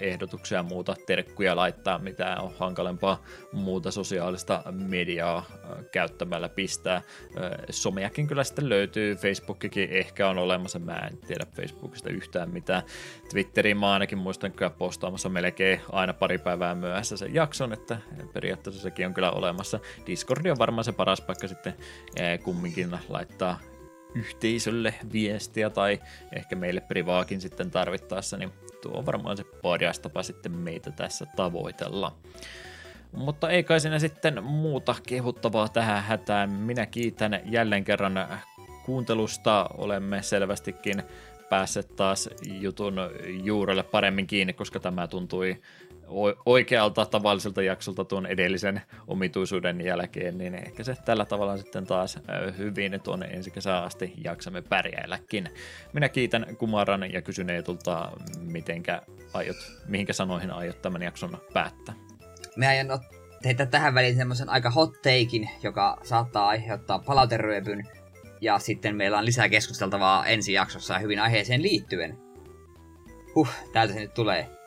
ehdotuksia 0.00 0.58
ja 0.58 0.62
muuta, 0.62 0.94
terkkuja 1.06 1.56
laittaa, 1.56 1.98
mitä 1.98 2.36
on 2.40 2.52
hankalempaa 2.58 3.22
muuta 3.52 3.90
sosiaalista 3.90 4.62
mediaa 4.70 5.44
käyttämällä 5.92 6.48
pistää. 6.48 7.02
Someakin 7.70 8.26
kyllä 8.26 8.44
sitten 8.44 8.68
löytyy, 8.68 9.16
Facebookikin 9.16 9.90
ehkä 9.90 10.28
on 10.28 10.38
olemassa, 10.38 10.78
mä 10.78 10.96
en 10.96 11.18
tiedä 11.18 11.46
Facebookista 11.56 12.08
yhtään 12.08 12.50
mitään. 12.50 12.82
Twitteriin 13.30 13.76
mä 13.76 13.92
ainakin 13.92 14.18
muistan 14.18 14.52
kyllä 14.52 14.70
postaamassa 14.70 15.28
melkein 15.28 15.80
aina 15.92 16.14
pari 16.14 16.38
päivää 16.38 16.74
myöhässä 16.74 17.16
sen 17.16 17.34
jakson, 17.34 17.72
että 17.72 17.98
periaatteessa 18.32 18.82
sekin 18.82 19.06
on 19.06 19.14
kyllä 19.14 19.30
olemassa. 19.30 19.80
Discord 20.06 20.46
on 20.46 20.58
varmaan 20.58 20.84
se 20.84 20.92
paras 20.92 21.20
paikka 21.20 21.48
sitten 21.48 21.74
kumminkin 22.42 22.98
laittaa 23.08 23.60
yhteisölle 24.14 24.94
viestiä 25.12 25.70
tai 25.70 26.00
ehkä 26.32 26.56
meille 26.56 26.80
privaakin 26.80 27.40
sitten 27.40 27.70
tarvittaessa, 27.70 28.36
niin 28.36 28.52
tuo 28.82 28.98
on 28.98 29.06
varmaan 29.06 29.36
se 29.36 29.44
paras 29.44 29.98
tapa 29.98 30.22
sitten 30.22 30.52
meitä 30.52 30.90
tässä 30.90 31.26
tavoitella. 31.36 32.16
Mutta 33.12 33.50
ei 33.50 33.64
kai 33.64 33.80
siinä 33.80 33.98
sitten 33.98 34.44
muuta 34.44 34.94
kehuttavaa 35.06 35.68
tähän 35.68 36.02
hätään. 36.02 36.50
Minä 36.50 36.86
kiitän 36.86 37.40
jälleen 37.44 37.84
kerran 37.84 38.28
kuuntelusta. 38.84 39.66
Olemme 39.78 40.22
selvästikin 40.22 41.02
päässeet 41.50 41.96
taas 41.96 42.30
jutun 42.46 42.96
juurelle 43.42 43.82
paremmin 43.82 44.26
kiinni, 44.26 44.52
koska 44.52 44.80
tämä 44.80 45.06
tuntui 45.06 45.62
oikealta 46.46 47.06
tavalliselta 47.06 47.62
jaksolta 47.62 48.04
tuon 48.04 48.26
edellisen 48.26 48.82
omituisuuden 49.06 49.80
jälkeen, 49.80 50.38
niin 50.38 50.54
ehkä 50.54 50.84
se 50.84 50.96
tällä 51.04 51.24
tavalla 51.24 51.56
sitten 51.56 51.86
taas 51.86 52.18
hyvin 52.58 53.00
tuonne 53.02 53.26
ensi 53.26 53.50
kesään 53.50 53.84
asti 53.84 54.12
jaksamme 54.24 54.62
pärjäilläkin. 54.62 55.48
Minä 55.92 56.08
kiitän 56.08 56.46
Kumaran 56.58 57.12
ja 57.12 57.22
kysyn 57.22 57.50
Eetulta, 57.50 58.10
mitenkä 58.40 59.02
aiot, 59.34 59.56
mihinkä 59.88 60.12
sanoihin 60.12 60.50
aiot 60.50 60.82
tämän 60.82 61.02
jakson 61.02 61.38
päättää. 61.52 61.94
Me 62.56 62.66
aion 62.66 63.00
tehdä 63.42 63.66
tähän 63.66 63.94
väliin 63.94 64.16
semmoisen 64.16 64.48
aika 64.48 64.70
hot 64.70 64.92
takein, 64.92 65.50
joka 65.62 65.98
saattaa 66.02 66.48
aiheuttaa 66.48 66.98
palauteryöpyn 66.98 67.88
Ja 68.40 68.58
sitten 68.58 68.96
meillä 68.96 69.18
on 69.18 69.24
lisää 69.24 69.48
keskusteltavaa 69.48 70.26
ensi 70.26 70.52
jaksossa 70.52 70.98
hyvin 70.98 71.20
aiheeseen 71.20 71.62
liittyen. 71.62 72.18
Huh, 73.34 73.48
täältä 73.72 73.94
se 73.94 74.00
nyt 74.00 74.14
tulee. 74.14 74.63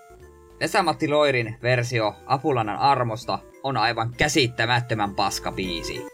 Vesa-Matti 0.59 1.07
Loirin 1.07 1.57
versio 1.61 2.15
Apulannan 2.25 2.77
armosta 2.77 3.39
on 3.63 3.77
aivan 3.77 4.13
käsittämättömän 4.17 5.15
paska 5.15 5.51
biisi. 5.51 6.05